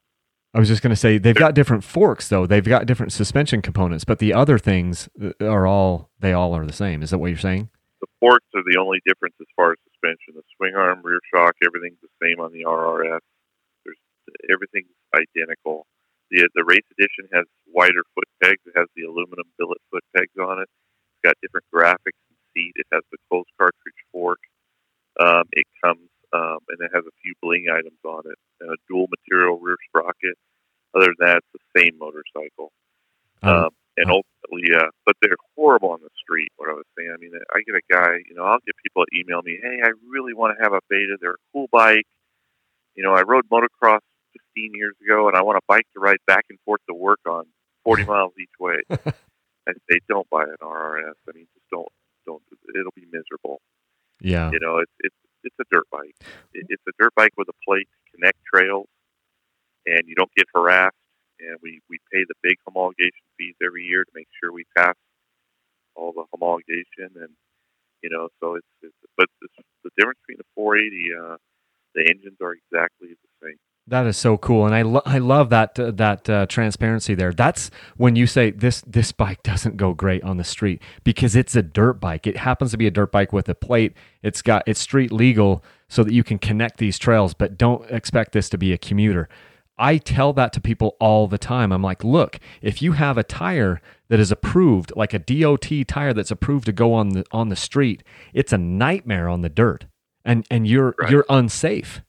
I 0.53 0.59
was 0.59 0.69
just 0.69 0.83
going 0.83 0.91
to 0.91 0.97
say 0.97 1.17
they've 1.17 1.35
got 1.35 1.55
different 1.55 1.85
forks 1.85 2.29
though. 2.29 2.47
They've 2.47 2.65
got 2.65 2.87
different 2.87 3.13
suspension 3.13 3.63
components, 3.63 4.05
but 4.05 4.19
the 4.19 4.35
other 4.35 4.59
things 4.59 5.09
uh, 5.23 5.47
are 5.47 5.67
all 5.67 6.11
they 6.19 6.33
all 6.33 6.55
are 6.55 6.67
the 6.67 6.73
same. 6.73 7.03
Is 7.03 7.11
that 7.11 7.19
what 7.19 7.29
you're 7.29 7.39
saying? 7.39 7.71
The 8.01 8.09
forks 8.21 8.49
are 8.55 8.65
the 8.65 8.79
only 8.81 9.01
difference 9.07 9.35
as 9.41 9.47
far 9.57 9.73
as 9.73 9.79
suspension. 9.85 10.35
The 10.35 10.43
swing 10.57 10.75
arm, 10.75 11.03
rear 11.05 11.21
shock, 11.33 11.55
everything's 11.65 12.01
the 12.01 12.13
same 12.23 12.41
on 12.41 12.53
the 12.53 12.65
RRS. 12.65 13.21
There's 13.85 14.01
everything's 14.51 14.93
identical. 15.15 15.87
The 16.31 16.49
the 16.55 16.65
race 16.65 16.87
edition 16.97 17.29
has 17.33 17.45
wider 17.69 18.03
foot 18.15 18.29
pegs. 18.43 18.63
It 18.67 18.77
has 18.77 18.89
the 18.97 19.05
aluminum 19.05 19.49
billet 19.59 19.79
foot 19.91 20.05
pegs 20.17 20.37
on 20.41 20.61
it. 20.61 20.69
It's 20.69 21.25
got 21.25 21.37
different 21.43 21.67
graphics 21.75 22.21
and 22.29 22.39
seat. 22.55 22.73
It 22.77 22.87
has 22.93 23.03
the 23.13 23.19
closed 23.29 23.51
cartridge 23.59 24.03
fork. 24.13 24.41
Um, 25.21 25.45
it 25.53 25.67
comes 25.85 26.09
um, 26.33 26.59
and 26.69 26.81
it 26.81 26.91
has 26.95 27.05
a 27.05 27.15
few 27.23 27.35
bling 27.43 27.67
items 27.73 28.01
on 28.05 28.23
it 28.27 28.39
and 28.61 28.71
a 28.71 28.77
dual 28.89 29.09
material 29.11 29.59
rear 29.59 29.77
sprocket. 29.89 30.37
Other 30.95 31.13
than 31.19 31.27
that, 31.27 31.37
it's 31.39 31.55
the 31.55 31.81
same 31.81 31.99
motorcycle. 31.99 32.73
Um, 33.43 33.65
Um, 33.67 33.71
and 34.01 34.11
ultimately, 34.11 34.73
uh, 34.75 34.89
but 35.05 35.15
they're 35.21 35.37
horrible 35.57 35.91
on 35.91 36.01
the 36.01 36.09
street. 36.17 36.49
What 36.57 36.71
I 36.71 36.73
was 36.73 36.89
saying, 36.97 37.13
I 37.13 37.21
mean, 37.21 37.33
I 37.37 37.61
get 37.67 37.77
a 37.77 37.85
guy, 37.93 38.25
you 38.29 38.35
know, 38.35 38.45
I'll 38.45 38.65
get 38.65 38.75
people 38.83 39.05
that 39.05 39.13
email 39.13 39.43
me, 39.43 39.59
hey, 39.61 39.81
I 39.85 39.93
really 40.09 40.33
want 40.33 40.57
to 40.57 40.63
have 40.63 40.73
a 40.73 40.81
Beta. 40.89 41.19
They're 41.21 41.37
a 41.37 41.45
cool 41.53 41.69
bike. 41.71 42.09
You 42.97 43.05
know, 43.05 43.13
I 43.13 43.23
rode 43.23 43.45
motocross 43.53 44.01
15 44.57 44.73
years 44.75 44.95
ago, 45.05 45.29
and 45.29 45.37
I 45.37 45.43
want 45.43 45.59
a 45.59 45.65
bike 45.69 45.87
to 45.95 46.01
ride 46.01 46.19
back 46.27 46.47
and 46.49 46.59
forth 46.65 46.81
to 46.89 46.95
work 46.95 47.21
on 47.29 47.45
40 47.85 48.05
miles 48.13 48.33
each 48.41 48.57
way. 48.59 48.81
I 48.91 49.73
say, 49.91 50.01
don't 50.09 50.29
buy 50.31 50.45
an 50.45 50.57
RRS. 50.63 51.21
I 51.29 51.33
mean, 51.35 51.47
just 51.55 51.69
don't, 51.71 51.89
don't. 52.27 52.43
It'll 52.75 52.97
be 52.97 53.07
miserable. 53.13 53.61
yeah. 54.21 54.51
You 54.51 54.59
know, 54.61 54.79
it's 54.79 54.93
it's 55.01 55.15
it's 55.45 55.57
a 55.61 55.65
dirt 55.71 55.85
bike. 55.93 56.17
It, 56.53 56.67
it's 56.69 56.83
a 56.89 56.93
dirt 56.99 57.15
bike 57.15 57.33
with 57.37 57.49
a 57.49 57.57
plate 57.65 57.87
to 57.93 58.17
connect 58.17 58.39
trails, 58.53 58.89
and 59.87 60.03
you 60.07 60.15
don't 60.15 60.33
get 60.35 60.47
harassed. 60.55 60.97
And 61.41 61.59
we 61.63 61.81
we 61.89 61.99
pay 62.13 62.25
the 62.29 62.35
big 62.43 62.57
homologation 62.69 63.25
fees 63.39 63.55
every 63.65 63.85
year 63.85 64.05
to 64.05 64.11
make 64.15 64.29
sure 64.41 64.53
we 64.53 64.65
pass 64.77 64.95
all 65.97 66.13
the 66.13 66.25
homologation, 66.35 67.17
and 67.17 67.31
you 68.03 68.11
know, 68.11 68.29
so 68.41 68.55
it's, 68.55 68.67
it's 68.83 68.95
but 69.17 69.27
it's, 69.43 69.55
the 69.85 69.91
difference 69.97 70.19
between 70.27 70.39
the 70.39 70.45
480, 70.55 71.11
uh, 71.15 71.37
the 71.95 72.03
engines 72.09 72.37
are 72.41 72.53
exactly 72.53 73.09
the 73.09 73.47
same. 73.47 73.57
That 73.87 74.07
is 74.07 74.17
so 74.17 74.39
cool, 74.39 74.67
and 74.67 74.75
I 74.75 74.83
lo- 74.83 75.03
I 75.05 75.19
love 75.19 75.51
that 75.51 75.79
uh, 75.81 75.91
that 75.93 76.31
uh, 76.31 76.47
transparency 76.47 77.15
there. 77.15 77.33
That's 77.33 77.71
when 77.97 78.15
you 78.15 78.27
say 78.27 78.51
this 78.53 78.83
this 78.83 79.11
bike 79.11 79.43
doesn't 79.43 79.79
go 79.79 79.95
great 79.95 80.23
on 80.23 80.37
the 80.37 80.45
street 80.45 80.81
because 81.03 81.35
it's 81.35 81.57
a 81.57 81.63
dirt 81.63 81.95
bike. 81.95 82.27
It 82.27 82.37
happens 82.37 82.71
to 82.71 82.77
be 82.77 82.87
a 82.87 82.91
dirt 82.91 83.11
bike 83.11 83.33
with 83.33 83.49
a 83.49 83.55
plate. 83.55 83.95
It's 84.23 84.43
got 84.43 84.63
it's 84.67 84.79
street 84.79 85.11
legal 85.11 85.65
so 85.89 86.05
that 86.05 86.13
you 86.13 86.23
can 86.23 86.39
connect 86.39 86.79
these 86.79 86.99
trails, 86.99 87.35
but 87.35 87.59
don't 87.59 87.91
expect 87.91 88.31
this 88.31 88.49
to 88.51 88.59
be 88.59 88.73
a 88.73 88.79
commuter. 88.79 89.29
I 89.81 89.97
tell 89.97 90.33
that 90.35 90.53
to 90.53 90.61
people 90.61 90.97
all 91.01 91.27
the 91.27 91.39
time. 91.39 91.73
I'm 91.73 91.83
like, 91.83 92.05
look, 92.05 92.39
if 92.63 92.83
you 92.83 92.93
have 92.93 93.17
a 93.19 93.25
tire 93.25 93.81
that 94.09 94.21
is 94.21 94.31
approved, 94.31 94.93
like 94.95 95.15
a 95.15 95.19
DOT 95.19 95.69
tire 95.89 96.13
that's 96.13 96.31
approved 96.31 96.67
to 96.67 96.73
go 96.73 96.93
on 96.95 97.09
the 97.11 97.25
on 97.33 97.49
the 97.49 97.57
street, 97.57 98.03
it's 98.35 98.53
a 98.53 98.59
nightmare 98.59 99.29
on 99.29 99.41
the 99.41 99.49
dirt, 99.49 99.87
and 100.25 100.47
and 100.51 100.67
you're 100.69 100.95
Right. 101.01 101.11
you're 101.11 101.27
unsafe 101.29 102.03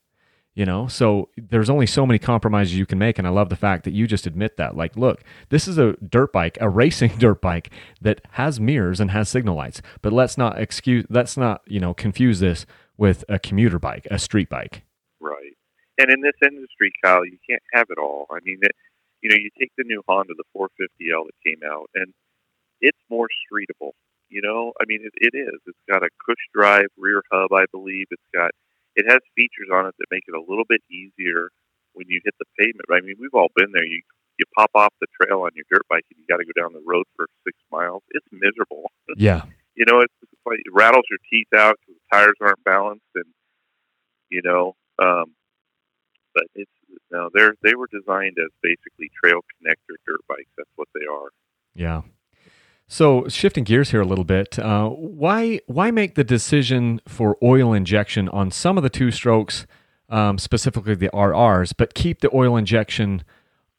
you 0.54 0.66
know 0.66 0.86
so 0.86 1.30
there's 1.38 1.70
only 1.70 1.86
so 1.88 2.06
many 2.06 2.20
compromises 2.20 2.76
you 2.76 2.86
can 2.86 3.00
make 3.00 3.18
and 3.18 3.26
i 3.26 3.32
love 3.32 3.48
the 3.48 3.56
fact 3.56 3.86
that 3.86 3.94
you 3.94 4.06
just 4.06 4.28
admit 4.28 4.58
that 4.58 4.76
like 4.76 4.98
look 4.98 5.24
this 5.48 5.66
is 5.66 5.78
a 5.78 5.94
dirt 6.10 6.34
bike 6.34 6.58
a 6.60 6.68
racing 6.82 7.10
dirt 7.20 7.40
bike 7.40 7.72
that 8.02 8.20
has 8.32 8.60
mirrors 8.60 9.00
and 9.00 9.12
has 9.12 9.30
signal 9.30 9.56
lights 9.56 9.82
but 10.02 10.12
let's 10.12 10.38
not 10.38 10.60
excuse 10.60 11.06
let's 11.10 11.38
not 11.38 11.62
you 11.68 11.80
know 11.80 11.94
confuse 11.94 12.42
this 12.42 12.66
with 12.98 13.24
a 13.30 13.40
commuter 13.40 13.80
bike 13.80 14.06
a 14.12 14.20
street 14.20 14.50
bike 14.50 14.84
Right. 15.22 15.54
And 16.02 16.10
in 16.10 16.22
this 16.22 16.38
industry, 16.42 16.92
Kyle, 17.04 17.26
you 17.26 17.38
can't 17.48 17.64
have 17.74 17.88
it 17.90 17.98
all. 17.98 18.26
I 18.32 18.40
mean, 18.44 18.60
it, 18.62 18.72
you 19.22 19.30
know, 19.30 19.38
you 19.38 19.50
take 19.60 19.72
the 19.78 19.84
new 19.86 20.02
Honda, 20.08 20.34
the 20.34 20.50
450L 20.58 21.30
that 21.30 21.46
came 21.46 21.62
out, 21.62 21.90
and 21.94 22.14
it's 22.82 22.98
more 23.10 23.28
streetable. 23.30 23.94
You 24.30 24.42
know, 24.42 24.74
I 24.82 24.86
mean, 24.88 25.02
it, 25.04 25.14
it 25.16 25.38
is. 25.38 25.60
It's 25.68 25.86
got 25.90 26.04
a 26.04 26.10
cush 26.26 26.44
drive 26.54 26.88
rear 26.98 27.22
hub, 27.32 27.54
I 27.54 27.66
believe. 27.72 28.08
It's 28.10 28.32
got, 28.34 28.52
it 28.96 29.06
has 29.10 29.20
features 29.36 29.70
on 29.72 29.86
it 29.86 29.96
that 30.00 30.10
make 30.10 30.24
it 30.28 30.36
a 30.36 30.42
little 30.42 30.66
bit 30.68 30.82
easier 30.90 31.50
when 31.94 32.08
you 32.08 32.22
hit 32.24 32.34
the 32.40 32.50
pavement. 32.58 32.88
I 32.90 33.06
mean, 33.06 33.16
we've 33.20 33.36
all 33.36 33.52
been 33.56 33.72
there. 33.74 33.86
You 33.86 34.02
you 34.40 34.46
pop 34.58 34.72
off 34.74 34.94
the 35.00 35.08
trail 35.22 35.42
on 35.42 35.52
your 35.54 35.66
dirt 35.70 35.84
bike 35.88 36.06
and 36.10 36.18
you 36.18 36.26
got 36.26 36.38
to 36.38 36.46
go 36.46 36.56
down 36.60 36.74
the 36.74 36.82
road 36.84 37.06
for 37.16 37.28
six 37.46 37.56
miles. 37.70 38.02
It's 38.10 38.26
miserable 38.32 38.90
yeah 39.18 39.44
you 39.76 39.86
know, 39.88 40.02
it's, 40.02 40.14
it's 40.22 40.42
like 40.46 40.60
it 40.60 40.74
rattles 40.74 41.06
your 41.10 41.20
teeth 41.30 41.48
out 41.56 41.76
because 41.80 42.00
the 42.00 42.18
tires 42.18 42.38
aren't 42.42 42.64
balanced, 42.64 43.12
and 43.16 43.26
you 44.30 44.42
know, 44.44 44.76
um, 45.02 45.34
but 46.34 46.44
it's 46.56 46.72
no, 47.12 47.30
they're 47.34 47.56
they 47.64 47.76
were 47.76 47.88
designed 47.92 48.38
as 48.40 48.52
basically 48.62 49.10
trail 49.24 49.40
connector 49.42 49.96
dirt 50.08 50.22
bikes. 50.28 50.50
That's 50.58 50.70
what 50.76 50.88
they 50.94 51.06
are. 51.12 51.30
yeah 51.76 52.02
so 52.88 53.26
shifting 53.30 53.64
gears 53.64 53.92
here 53.92 54.02
a 54.02 54.06
little 54.06 54.26
bit 54.26 54.60
uh, 54.60 54.90
why 54.90 55.60
why 55.68 55.92
make 55.92 56.16
the 56.16 56.24
decision 56.26 57.00
for 57.08 57.38
oil 57.42 57.72
injection 57.74 58.28
on 58.30 58.52
some 58.52 58.76
of 58.78 58.84
the 58.84 58.90
two 58.90 59.12
strokes 59.12 59.66
um, 60.10 60.38
specifically 60.38 60.96
the 60.96 61.10
rrs 61.14 61.74
but 61.78 61.94
keep 61.94 62.20
the 62.20 62.30
oil 62.36 62.58
injection 62.58 63.24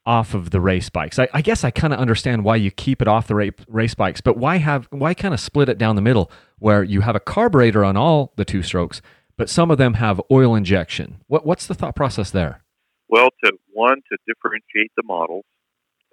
off 0.05 0.35
of 0.35 0.51
the 0.51 0.61
race 0.61 0.89
bikes. 0.91 1.17
I, 1.21 1.29
I 1.33 1.43
guess 1.43 1.63
I 1.63 1.71
kind 1.71 1.93
of 1.93 2.01
understand 2.01 2.43
why 2.43 2.57
you 2.57 2.73
keep 2.73 3.01
it 3.01 3.07
off 3.07 3.29
the 3.29 3.37
ra- 3.37 3.51
race 3.69 3.95
bikes, 3.95 4.21
but 4.21 4.37
why 4.37 4.57
have 4.57 4.89
why 4.91 5.15
kind 5.15 5.33
of 5.33 5.39
split 5.39 5.69
it 5.69 5.79
down 5.79 5.95
the 5.95 6.03
middle 6.03 6.29
where 6.59 6.83
you 6.83 7.03
have 7.03 7.15
a 7.15 7.21
carburetor 7.21 7.85
on 7.85 7.97
all 7.97 8.33
the 8.35 8.45
two 8.45 8.63
strokes, 8.65 9.01
but 9.37 9.49
some 9.49 9.71
of 9.71 9.79
them 9.79 9.95
have 9.95 10.21
oil 10.31 10.55
injection. 10.55 11.21
What 11.27 11.47
what's 11.47 11.67
the 11.67 11.75
thought 11.75 11.97
process 11.97 12.31
there? 12.31 12.63
Well, 13.09 13.31
to 13.45 13.53
one 13.73 14.01
to 14.11 14.19
differentiate 14.27 14.93
the 14.97 15.03
models, 15.05 15.45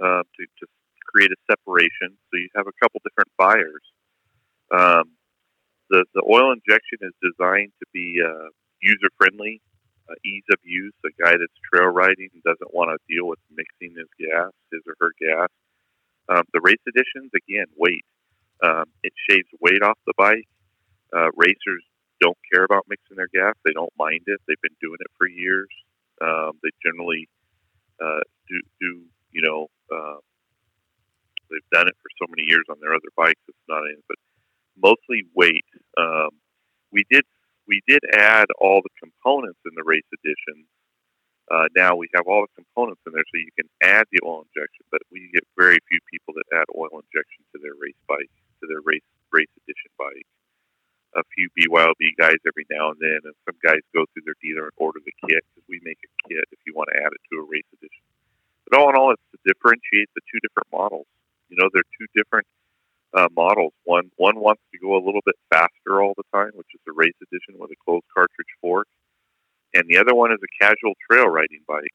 uh, 0.02 0.24
to 0.24 0.42
to 0.60 0.66
create 1.06 1.32
a 1.32 1.40
separation, 1.50 2.18
so 2.30 2.38
you 2.38 2.50
have 2.56 2.68
a 2.68 2.76
couple 2.82 3.02
different 3.04 3.32
buyers. 3.38 3.84
Um, 4.72 5.16
the 5.90 6.06
the 6.14 6.24
oil 6.28 6.52
injection 6.54 7.00
is 7.02 7.14
designed 7.22 7.72
to 7.80 7.86
be 7.94 8.22
uh, 8.24 8.50
user 8.82 9.10
friendly, 9.18 9.62
uh, 10.10 10.16
ease 10.26 10.44
of 10.52 10.60
use. 10.64 10.94
A 11.06 11.10
guy 11.22 11.32
that's 11.32 11.60
trail 11.72 11.90
riding 11.90 12.30
doesn't 12.46 12.74
want 12.74 12.92
to 12.92 12.98
deal 13.14 13.28
with 13.28 13.40
mixing 13.50 13.98
his 13.98 14.10
gas, 14.20 14.52
his 14.72 14.82
or 14.88 14.96
her 15.00 15.14
gas. 15.20 15.50
Um, 16.30 16.44
the 16.54 16.62
race 16.62 16.82
editions, 16.86 17.32
again, 17.34 17.66
weight. 17.76 18.06
Um, 18.62 18.86
it 19.04 19.14
shaves 19.30 19.48
weight 19.62 19.82
off 19.82 19.98
the 20.06 20.14
bike. 20.18 20.48
Uh, 21.10 21.34
racers 21.36 21.84
don't 22.22 22.38
care 22.52 22.64
about 22.64 22.86
mixing 22.90 23.18
their 23.18 23.32
gas. 23.34 23.56
They 23.66 23.74
don't 23.74 23.94
mind 23.98 24.24
it. 24.28 24.42
They've 24.48 24.62
been 24.62 24.78
doing 24.82 25.00
it 25.00 25.12
for 25.18 25.28
years. 25.28 25.70
Um, 26.22 26.60
they 26.64 26.70
generally 26.84 27.28
uh, 28.02 28.24
do, 28.48 28.56
do, 28.80 29.02
you 29.32 29.42
know, 29.42 29.68
uh, 29.92 30.20
they've 31.50 31.72
done 31.72 31.88
it 31.88 31.96
for 32.02 32.12
so 32.20 32.28
many 32.30 32.48
years 32.48 32.66
on 32.70 32.78
their 32.82 32.94
other 32.94 33.12
bikes. 33.16 33.42
It's 33.48 33.68
not 33.68 33.84
anything, 33.86 34.04
but 34.08 34.20
mostly 34.78 35.26
weight. 35.36 35.66
Um, 35.98 36.30
we 36.92 37.04
did 37.10 37.24
we 37.68 37.82
did 37.88 38.02
add 38.18 38.50
all 38.60 38.82
the 38.82 38.90
components 38.98 39.60
in 39.66 39.78
the 39.78 39.86
race 39.86 40.08
edition. 40.10 40.66
Uh, 41.54 41.70
now 41.78 41.96
we 41.96 42.10
have 42.16 42.26
all 42.26 42.46
the 42.46 42.56
components 42.58 43.02
in 43.06 43.14
there, 43.14 43.26
so 43.30 43.38
you 43.38 43.54
can 43.54 43.70
add 43.82 44.06
the 44.12 44.22
oil 44.26 44.46
injection. 44.50 44.86
But 44.90 45.02
we 45.12 45.30
get 45.34 45.46
very 45.58 45.78
few 45.90 46.00
people 46.10 46.34
that 46.34 46.50
add 46.54 46.66
oil 46.74 46.98
injection 46.98 47.46
to 47.54 47.58
their 47.62 47.78
race 47.78 47.98
bike, 48.10 48.34
to 48.62 48.66
their 48.66 48.82
race 48.82 49.06
race 49.32 49.54
edition 49.66 49.92
bike. 49.98 50.26
A 51.18 51.24
few 51.36 51.50
BYOB 51.58 52.02
guys 52.20 52.38
every 52.48 52.66
now 52.70 52.92
and 52.92 53.00
then, 53.02 53.22
and 53.26 53.36
some 53.48 53.58
guys 53.64 53.82
go 53.96 54.06
through 54.14 54.26
their 54.26 54.38
dealer 54.42 54.70
and 54.70 54.78
order 54.78 55.00
the 55.04 55.16
kit 55.26 55.42
because 55.54 55.66
we 55.70 55.82
make 55.84 56.00
a 56.06 56.12
kit 56.30 56.46
if 56.52 56.60
you 56.68 56.74
want 56.76 56.90
to 56.94 57.00
add 57.02 57.12
it 57.14 57.22
to 57.34 57.42
a 57.42 57.48
race 57.50 57.68
edition. 57.74 58.06
But 58.70 58.80
all 58.80 58.90
in 58.90 58.96
all, 58.98 59.12
it's 59.14 59.24
to 59.34 59.40
differentiate 59.46 60.10
the 60.16 60.22
two 60.30 60.40
different 60.42 60.70
models. 60.72 61.08
You 61.50 61.58
know, 61.58 61.70
they're 61.74 61.88
two 62.00 62.08
different 62.16 62.48
uh, 63.14 63.30
models. 63.36 63.74
One 63.86 64.12
one 64.18 64.40
wants 64.40 64.62
to 64.74 64.80
go 64.80 64.96
a 64.98 65.04
little 65.04 65.22
bit 65.26 65.36
faster 65.50 66.02
all 66.02 66.14
the 66.18 66.28
time, 66.34 66.52
which 66.56 66.70
is 66.76 66.82
the 66.86 66.94
race 66.94 67.18
edition 67.24 67.56
with 67.60 67.72
a 67.72 67.80
closed 67.86 68.06
cartridge 68.14 68.54
fork. 68.62 68.88
and 69.76 69.86
the 69.90 69.98
other 70.00 70.16
one 70.16 70.34
is 70.34 70.40
a 70.44 70.64
casual 70.66 70.94
trail 71.10 71.28
riding 71.28 71.62
bike 71.68 71.94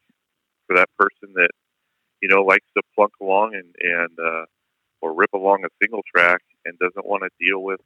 for 0.66 0.76
that 0.76 0.90
person 0.98 1.34
that 1.34 1.50
you 2.22 2.28
know 2.28 2.42
likes 2.42 2.66
to 2.76 2.82
plunk 2.94 3.12
along 3.20 3.54
and 3.54 3.74
and 3.80 4.18
uh, 4.20 4.46
or 5.02 5.14
rip 5.14 5.32
along 5.34 5.64
a 5.64 5.68
single 5.82 6.02
track 6.14 6.42
and 6.64 6.78
doesn't 6.78 7.06
want 7.06 7.22
to 7.24 7.30
deal 7.44 7.62
with 7.62 7.80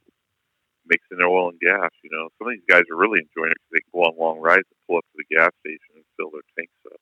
mixing 0.89 1.19
their 1.19 1.29
oil 1.29 1.51
and 1.51 1.61
gas. 1.61 1.91
You 2.03 2.11
know, 2.11 2.29
some 2.39 2.49
of 2.49 2.55
these 2.55 2.67
guys 2.69 2.83
are 2.91 2.97
really 2.97 3.21
enjoying 3.21 3.53
it 3.53 3.59
because 3.61 3.73
they 3.73 3.85
can 3.85 3.93
go 3.93 4.09
on 4.09 4.19
long 4.19 4.41
rides 4.41 4.67
and 4.69 4.81
pull 4.87 4.99
up 4.99 5.05
to 5.05 5.17
the 5.17 5.29
gas 5.35 5.53
station 5.61 6.01
and 6.01 6.05
fill 6.17 6.31
their 6.33 6.47
tanks 6.57 6.81
up. 6.87 7.01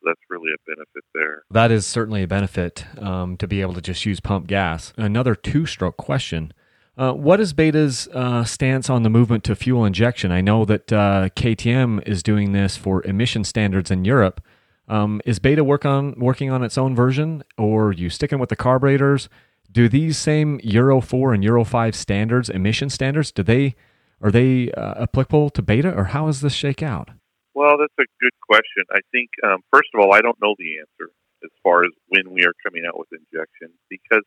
So 0.00 0.10
that's 0.10 0.20
really 0.30 0.50
a 0.52 0.60
benefit 0.66 1.04
there. 1.14 1.42
That 1.50 1.70
is 1.70 1.86
certainly 1.86 2.22
a 2.22 2.28
benefit 2.28 2.86
um, 2.98 3.36
to 3.36 3.46
be 3.46 3.60
able 3.60 3.74
to 3.74 3.82
just 3.82 4.06
use 4.06 4.20
pump 4.20 4.46
gas. 4.46 4.92
Another 4.96 5.34
two-stroke 5.34 5.96
question. 5.96 6.52
Uh, 6.96 7.12
what 7.12 7.40
is 7.40 7.52
Beta's 7.52 8.06
uh, 8.08 8.44
stance 8.44 8.90
on 8.90 9.02
the 9.02 9.10
movement 9.10 9.44
to 9.44 9.56
fuel 9.56 9.84
injection? 9.84 10.30
I 10.30 10.42
know 10.42 10.64
that 10.66 10.92
uh, 10.92 11.30
KTM 11.34 12.06
is 12.06 12.22
doing 12.22 12.52
this 12.52 12.76
for 12.76 13.02
emission 13.04 13.44
standards 13.44 13.90
in 13.90 14.04
Europe. 14.04 14.42
Um, 14.88 15.22
is 15.24 15.38
Beta 15.38 15.64
work 15.64 15.86
on 15.86 16.14
working 16.18 16.50
on 16.50 16.62
its 16.62 16.76
own 16.76 16.94
version, 16.94 17.44
or 17.56 17.86
are 17.88 17.92
you 17.92 18.10
sticking 18.10 18.38
with 18.38 18.50
the 18.50 18.56
carburetors? 18.56 19.30
Do 19.72 19.88
these 19.88 20.18
same 20.18 20.60
Euro 20.62 21.00
four 21.00 21.32
and 21.32 21.42
Euro 21.42 21.64
five 21.64 21.96
standards, 21.96 22.50
emission 22.50 22.90
standards, 22.90 23.32
do 23.32 23.42
they 23.42 23.74
are 24.20 24.30
they 24.30 24.70
uh, 24.72 25.02
applicable 25.02 25.50
to 25.50 25.62
Beta, 25.62 25.92
or 25.92 26.04
how 26.04 26.26
does 26.26 26.42
this 26.42 26.52
shake 26.52 26.82
out? 26.82 27.10
Well, 27.54 27.76
that's 27.78 27.92
a 27.98 28.06
good 28.20 28.32
question. 28.48 28.84
I 28.92 29.00
think 29.10 29.30
um, 29.44 29.60
first 29.72 29.88
of 29.94 30.00
all, 30.00 30.14
I 30.14 30.20
don't 30.20 30.40
know 30.40 30.54
the 30.58 30.78
answer 30.78 31.12
as 31.42 31.50
far 31.62 31.84
as 31.84 31.90
when 32.08 32.30
we 32.30 32.44
are 32.44 32.52
coming 32.64 32.84
out 32.86 32.98
with 32.98 33.08
injection 33.12 33.74
because 33.90 34.22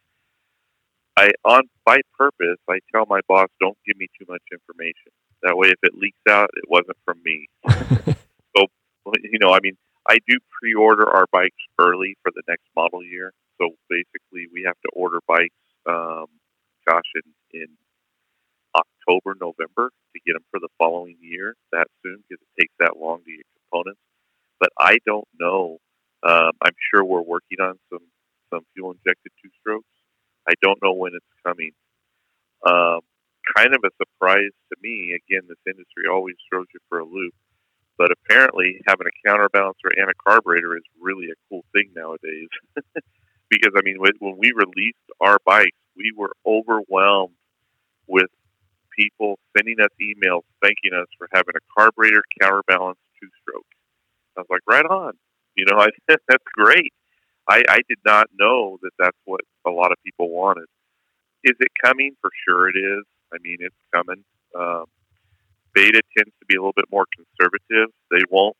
I 1.17 1.31
on 1.45 1.63
by 1.85 1.97
purpose 2.17 2.57
I 2.69 2.79
tell 2.93 3.05
my 3.07 3.21
boss 3.27 3.47
don't 3.61 3.77
give 3.85 3.97
me 3.97 4.07
too 4.19 4.25
much 4.27 4.43
information. 4.51 5.11
That 5.43 5.57
way, 5.57 5.69
if 5.69 5.79
it 5.83 5.93
leaks 5.95 6.17
out, 6.27 6.49
it 6.55 6.65
wasn't 6.67 6.97
from 7.05 7.21
me. 7.23 7.47
so 8.57 8.65
you 9.23 9.39
know, 9.39 9.53
I 9.53 9.59
mean, 9.61 9.77
I 10.07 10.17
do 10.27 10.37
pre-order 10.59 11.09
our 11.09 11.25
bikes 11.31 11.55
early 11.79 12.17
for 12.21 12.31
the 12.35 12.41
next 12.47 12.65
model 12.75 13.03
year. 13.03 13.31
So 13.61 13.71
basically, 13.89 14.47
we 14.53 14.63
have 14.65 14.75
to 14.85 14.89
order 14.93 15.19
bikes, 15.27 15.55
um, 15.87 16.27
gosh, 16.87 17.09
in, 17.15 17.61
in 17.61 17.67
October, 18.75 19.35
November 19.39 19.91
to 20.13 20.19
get 20.25 20.33
them 20.33 20.45
for 20.51 20.59
the 20.59 20.69
following 20.77 21.17
year. 21.21 21.55
That 21.71 21.87
soon 22.03 22.23
because 22.27 22.43
it 22.43 22.61
takes 22.61 22.73
that 22.79 22.97
long 22.99 23.19
to 23.25 23.31
get 23.31 23.45
components. 23.69 24.01
But 24.59 24.69
I 24.77 24.99
don't 25.05 25.27
know. 25.39 25.79
Um, 26.23 26.51
I'm 26.61 26.75
sure 26.91 27.03
we're 27.05 27.21
working 27.21 27.59
on 27.61 27.79
some 27.91 28.05
some 28.53 28.65
fuel 28.73 28.91
injected 28.91 29.31
two 29.41 29.49
strokes 29.59 29.85
I 30.47 30.53
don't 30.61 30.81
know 30.83 30.93
when 30.93 31.13
it's 31.15 31.25
coming. 31.45 31.71
Um, 32.65 33.01
kind 33.57 33.73
of 33.75 33.81
a 33.83 33.91
surprise 33.97 34.51
to 34.71 34.75
me. 34.81 35.13
Again, 35.17 35.47
this 35.47 35.57
industry 35.65 36.05
always 36.11 36.35
throws 36.49 36.67
you 36.73 36.79
for 36.89 36.99
a 36.99 37.05
loop. 37.05 37.33
But 37.97 38.11
apparently, 38.11 38.81
having 38.87 39.07
a 39.07 39.29
counterbalancer 39.29 39.89
and 39.95 40.09
a 40.09 40.13
carburetor 40.27 40.75
is 40.77 40.83
really 40.99 41.27
a 41.27 41.39
cool 41.49 41.63
thing 41.73 41.91
nowadays. 41.95 42.49
because, 43.61 43.73
I 43.77 43.81
mean, 43.83 43.97
when 43.99 44.37
we 44.37 44.51
released 44.55 44.97
our 45.21 45.37
bikes, 45.45 45.77
we 45.95 46.11
were 46.15 46.33
overwhelmed 46.45 47.35
with 48.07 48.27
people 48.97 49.37
sending 49.57 49.79
us 49.79 49.89
emails 50.01 50.41
thanking 50.61 50.93
us 50.93 51.07
for 51.17 51.27
having 51.33 51.53
a 51.55 51.63
carburetor 51.77 52.23
counterbalance 52.41 52.99
two 53.19 53.27
stroke. 53.41 53.65
I 54.37 54.41
was 54.41 54.47
like, 54.49 54.61
right 54.67 54.85
on. 54.85 55.13
You 55.55 55.65
know, 55.65 55.77
I, 55.79 55.89
that's 56.07 56.43
great. 56.53 56.93
I, 57.47 57.61
I 57.69 57.79
did 57.87 57.99
not 58.05 58.27
know 58.37 58.77
that 58.81 58.91
that's 58.97 59.17
what 59.25 59.41
a 59.65 59.69
lot 59.69 59.91
of 59.91 59.97
people 60.03 60.29
wanted. 60.29 60.65
Is 61.43 61.55
it 61.59 61.71
coming? 61.83 62.15
For 62.21 62.31
sure 62.47 62.69
it 62.69 62.77
is. 62.77 63.03
I 63.33 63.37
mean, 63.43 63.57
it's 63.59 63.75
coming. 63.93 64.23
Um, 64.57 64.85
Beta 65.73 66.01
tends 66.17 66.33
to 66.39 66.45
be 66.47 66.55
a 66.55 66.59
little 66.59 66.73
bit 66.75 66.85
more 66.91 67.05
conservative. 67.13 67.93
They 68.09 68.23
won't, 68.31 68.55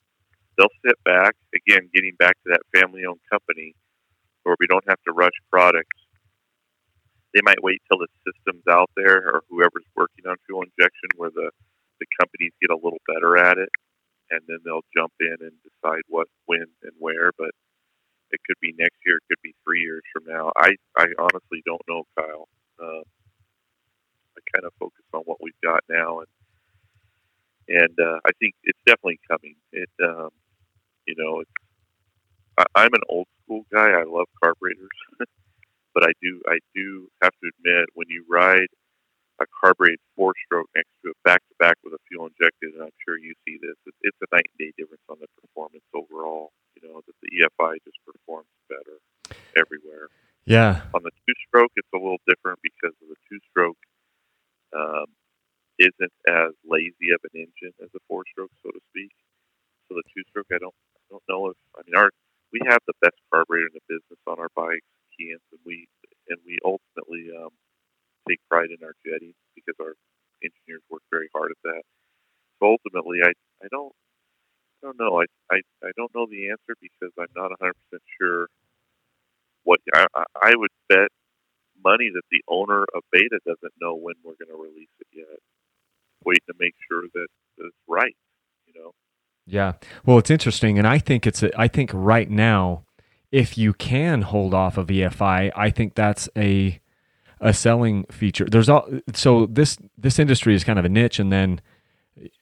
they'll 0.58 0.68
sit 0.86 1.02
back, 1.04 1.36
again, 1.56 1.89
getting 1.93 2.14
back 2.20 2.36
to 2.43 2.52
that 2.52 2.62
family 2.78 3.06
owned 3.06 3.22
company 3.32 3.74
where 4.46 4.56
we 4.60 4.68
don't 4.68 4.86
have 4.88 5.02
to 5.10 5.14
rush 5.14 5.36
products. 5.52 5.98
They 7.34 7.41
might 7.43 7.62
wait 7.62 7.82
till 7.89 8.00
the 8.00 8.08
system's 8.24 8.64
out 8.70 8.89
there 8.96 9.20
or 9.28 9.43
whoever's 9.50 9.89
working 9.96 10.26
on 10.30 10.38
fuel 10.46 10.64
injection 10.64 11.10
where 11.18 11.32
the, 11.34 11.52
the 12.00 12.08
companies 12.22 12.54
get 12.62 12.72
a 12.72 12.80
little 12.80 13.02
better 13.10 13.38
at 13.38 13.58
it 13.58 13.70
and 14.32 14.41
then 14.48 14.60
they'll 14.64 14.86
jump 14.96 15.14
in 15.20 15.36
and 15.41 15.52
decide 15.62 16.04
what, 16.08 16.28
when, 16.46 16.66
and 16.84 16.93
where. 17.00 17.32
But 17.38 17.52
it 18.32 18.39
could 18.48 18.58
be 18.62 18.74
next 18.78 18.98
year. 19.06 19.18
It 19.18 19.28
could 19.30 19.41
be 19.43 19.56
three 19.64 19.82
years 19.82 20.04
from 20.14 20.26
now. 20.28 20.52
I 20.58 20.76
I 20.98 21.08
honestly 21.20 21.62
don't 21.66 21.82
know, 21.88 22.04
Kyle. 22.18 22.48
Uh, 22.82 23.04
I 24.36 24.39
kind 24.54 24.66
of 24.66 24.74
focus 24.80 25.06
on 25.14 25.22
what 25.26 25.38
we've 25.41 25.60
got 25.64 25.84
now, 25.89 26.20
and 26.20 26.32
and 27.68 27.96
uh, 28.00 28.20
I 28.26 28.32
think 28.39 28.56
it's 28.64 28.80
definitely 28.86 29.20
coming. 29.30 29.56
It 29.72 29.89
um, 30.04 30.30
you 31.08 31.16
know, 31.18 31.41
it's, 31.41 31.52
I, 32.58 32.66
I'm 32.76 32.93
an 32.93 33.06
old 33.10 33.28
school 33.46 33.66
guy. 33.72 33.93
I 33.93 34.04
love 34.04 34.26
carburetors, 34.41 34.98
but 35.93 36.04
I 36.04 36.12
do 36.22 36.41
I 36.50 36.58
do 36.74 37.08
have 37.22 37.34
to 37.38 37.46
admit 37.54 37.89
when 37.93 38.10
you 38.10 38.26
ride 38.30 38.74
a 39.39 39.46
carbureted 39.62 40.00
four 40.16 40.34
stroke 40.46 40.70
next 40.76 40.89
to 41.04 41.12
it 41.12 41.18
back 41.24 41.43
to 41.48 41.56
back 41.60 41.78
with 41.84 41.93
a 41.93 42.02
fuel 42.10 42.28
injected, 42.28 42.74
and 42.74 42.84
I'm 42.84 42.98
sure 43.04 43.20
you 43.20 43.36
see 43.46 43.60
this. 43.62 43.76
It's, 43.86 43.98
it's 44.02 44.22
a 44.24 44.30
night 44.34 44.48
and 44.48 44.60
day 44.60 44.72
difference 44.78 45.04
on 45.10 45.20
the 45.20 45.28
performance 45.39 45.86
overall. 45.93 46.52
You 46.76 46.89
know 46.89 47.02
that 47.06 47.16
the 47.22 47.30
EFI 47.30 47.78
just 47.86 48.00
performs 48.08 48.50
better 48.68 48.98
everywhere. 49.56 50.10
Yeah. 50.46 50.86
On 50.93 51.02
the 51.02 51.12
two 51.26 51.36
stroke, 51.48 51.72
it's 51.76 51.89
a 51.93 51.98
little 51.98 52.22
different 52.28 52.60
because 52.62 52.93
of 53.02 53.10
the 53.10 53.20
two 53.28 53.39
stroke 53.50 53.82
um, 54.78 55.10
isn't 55.80 56.16
as 56.30 56.54
lazy 56.64 57.12
of 57.12 57.20
an 57.34 57.48
engine 57.48 57.74
as 57.82 57.89
a 57.96 58.02
four 58.08 58.24
stroke, 58.32 58.54
so 58.62 58.70
to 58.72 58.80
speak. 58.91 59.12
So 59.88 59.96
the 59.96 60.06
two 60.14 60.24
stroke, 60.30 60.48
I 60.54 60.60
don't 60.60 60.76
I 60.96 61.02
don't 61.10 61.26
know 61.28 61.50
if 61.50 61.58
I 61.76 61.82
mean 61.86 61.98
our 61.98 62.12
we 62.56 62.64
have 62.72 62.80
the 62.88 62.95
best 63.03 63.20
carburetor 63.28 63.68
in 63.68 63.76
the 63.76 63.84
business 63.91 64.22
on 64.28 64.39
our 64.39 64.47
bikes, 64.56 64.88
Keihins, 65.12 65.43
and 65.51 65.60
we 65.68 65.88
and 66.32 66.39
we 66.47 66.56
ultimately 66.64 67.28
um, 67.36 67.51
take 68.28 68.39
pride 68.49 68.72
in 68.72 68.80
our 68.80 68.95
jetting 69.03 69.36
because 69.60 69.76
our 69.84 69.99
engineers 70.39 70.82
work 70.89 71.03
very 71.12 71.28
hard 71.36 71.51
at 71.51 71.62
that. 71.68 71.84
So 72.64 72.80
ultimately, 72.80 73.20
I 73.28 73.36
I 73.60 73.68
don't 73.68 73.91
I 74.80 74.88
don't 74.88 74.99
know. 74.99 75.20
I 75.20 75.28
I, 75.51 75.60
I 75.84 75.91
don't 75.99 76.16
know 76.16 76.28
the 76.32 76.47
answer 76.47 76.80
because 76.80 77.12
I'm 77.20 77.34
not 77.36 77.51
100 77.60 77.76
percent 77.91 78.03
sure. 78.16 78.47
What 79.68 79.80
I, 79.93 80.08
I 80.16 80.53
would 80.56 80.72
bet 80.88 81.12
money 81.84 82.10
that 82.14 82.24
the 82.32 82.41
owner 82.47 82.86
of 82.95 83.03
Beta 83.12 83.39
doesn't 83.45 83.74
know 83.82 83.95
when 83.95 84.16
we're 84.24 84.39
going 84.39 84.53
to 84.56 84.62
release 84.62 84.93
it 85.01 85.08
yet. 85.12 85.39
Waiting 86.24 86.47
to 86.47 86.56
make 86.60 86.76
sure 86.88 87.03
that 87.14 87.28
it's 87.60 87.76
right. 87.88 88.16
You 88.68 88.74
know. 88.80 88.91
Yeah. 89.46 89.74
Well, 90.06 90.18
it's 90.18 90.32
interesting, 90.32 90.78
and 90.80 90.88
I 90.88 90.98
think 90.98 91.28
it's. 91.28 91.43
A, 91.43 91.60
I 91.60 91.68
think 91.68 91.91
right 91.93 92.30
now, 92.30 92.84
if 93.32 93.58
you 93.58 93.74
can 93.74 94.24
hold 94.24 94.54
off 94.54 94.78
of 94.78 94.88
EFI, 94.88 95.52
I 95.56 95.70
think 95.70 95.96
that's 95.96 96.28
a 96.36 96.80
a 97.39 97.54
selling 97.54 98.06
feature. 98.06 98.46
There's 98.46 98.70
all 98.70 98.88
so 99.14 99.46
this 99.46 99.78
this 99.98 100.18
industry 100.18 100.56
is 100.56 100.64
kind 100.64 100.80
of 100.80 100.86
a 100.86 100.89
niche, 100.89 101.20
and 101.20 101.32
then 101.32 101.62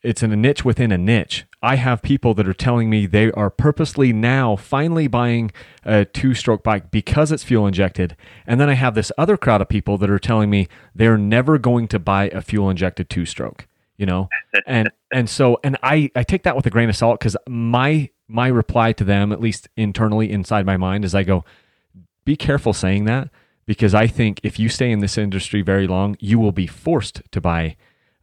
it's 0.02 0.24
in 0.24 0.32
a 0.32 0.36
niche 0.36 0.64
within 0.64 0.92
a 0.92 0.98
niche. 0.98 1.46
I 1.62 1.76
have 1.76 2.02
people 2.02 2.34
that 2.36 2.48
are 2.48 2.54
telling 2.54 2.90
me 2.90 3.06
they 3.06 3.32
are 3.32 3.50
purposely 3.50 4.14
now 4.14 4.56
finally 4.56 5.08
buying 5.08 5.52
a 5.84 6.06
two-stroke 6.06 6.64
bike 6.64 6.92
because 6.92 7.32
it's 7.32 7.44
fuel 7.44 7.68
injected, 7.68 8.16
and 8.46 8.62
then 8.62 8.70
I 8.70 8.74
have 8.74 8.96
this 8.96 9.12
other 9.18 9.36
crowd 9.36 9.62
of 9.62 9.70
people 9.70 9.98
that 9.98 10.10
are 10.10 10.20
telling 10.20 10.50
me 10.50 10.68
they're 10.94 11.18
never 11.18 11.58
going 11.58 11.88
to 11.90 12.00
buy 12.00 12.30
a 12.30 12.42
fuel 12.42 12.70
injected 12.70 13.10
two-stroke. 13.10 13.68
You 13.98 14.06
know, 14.06 14.30
and 14.66 14.92
and 15.12 15.30
so 15.30 15.60
and 15.64 15.78
I 15.84 16.10
I 16.16 16.24
take 16.24 16.44
that 16.44 16.56
with 16.56 16.66
a 16.66 16.70
grain 16.70 16.90
of 16.90 16.96
salt 16.96 17.20
because 17.20 17.38
my 17.48 18.10
my 18.28 18.48
reply 18.48 18.94
to 18.94 19.04
them, 19.04 19.32
at 19.32 19.40
least 19.40 19.70
internally 19.78 20.32
inside 20.32 20.66
my 20.66 20.78
mind, 20.78 21.06
is 21.06 21.14
I 21.14 21.24
go, 21.24 21.46
be 22.26 22.36
careful 22.36 22.74
saying 22.74 23.06
that 23.06 23.30
because 23.66 23.94
I 23.94 24.08
think 24.08 24.40
if 24.44 24.60
you 24.60 24.70
stay 24.70 24.92
in 24.92 25.00
this 25.00 25.18
industry 25.18 25.62
very 25.62 25.88
long, 25.88 26.18
you 26.20 26.40
will 26.40 26.52
be 26.52 26.68
forced 26.68 27.22
to 27.32 27.42
buy 27.42 27.76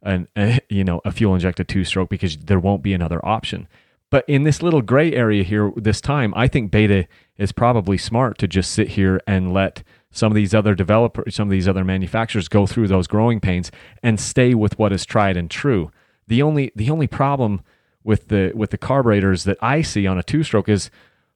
an 0.03 0.27
a, 0.37 0.59
you 0.69 0.83
know 0.83 1.01
a 1.05 1.11
fuel 1.11 1.35
injected 1.35 1.67
two 1.67 1.83
stroke 1.83 2.09
because 2.09 2.37
there 2.37 2.59
won't 2.59 2.83
be 2.83 2.93
another 2.93 3.23
option. 3.25 3.67
But 4.09 4.25
in 4.27 4.43
this 4.43 4.61
little 4.61 4.81
gray 4.81 5.13
area 5.13 5.43
here 5.43 5.71
this 5.77 6.01
time, 6.01 6.33
I 6.35 6.47
think 6.47 6.69
Beta 6.69 7.07
is 7.37 7.53
probably 7.53 7.97
smart 7.97 8.37
to 8.39 8.47
just 8.47 8.71
sit 8.71 8.89
here 8.89 9.21
and 9.25 9.53
let 9.53 9.83
some 10.11 10.31
of 10.31 10.35
these 10.35 10.53
other 10.53 10.75
developers, 10.75 11.35
some 11.35 11.47
of 11.47 11.51
these 11.51 11.67
other 11.67 11.83
manufacturers 11.83 12.47
go 12.47 12.67
through 12.67 12.87
those 12.87 13.07
growing 13.07 13.39
pains 13.39 13.71
and 14.03 14.19
stay 14.19 14.53
with 14.53 14.77
what 14.77 14.91
is 14.91 15.05
tried 15.05 15.37
and 15.37 15.49
true. 15.49 15.91
The 16.27 16.41
only 16.41 16.71
the 16.75 16.89
only 16.89 17.07
problem 17.07 17.61
with 18.03 18.27
the 18.27 18.51
with 18.53 18.71
the 18.71 18.77
carburetors 18.77 19.43
that 19.45 19.57
I 19.61 19.81
see 19.81 20.05
on 20.07 20.17
a 20.17 20.23
two 20.23 20.43
stroke 20.43 20.69
is 20.69 20.89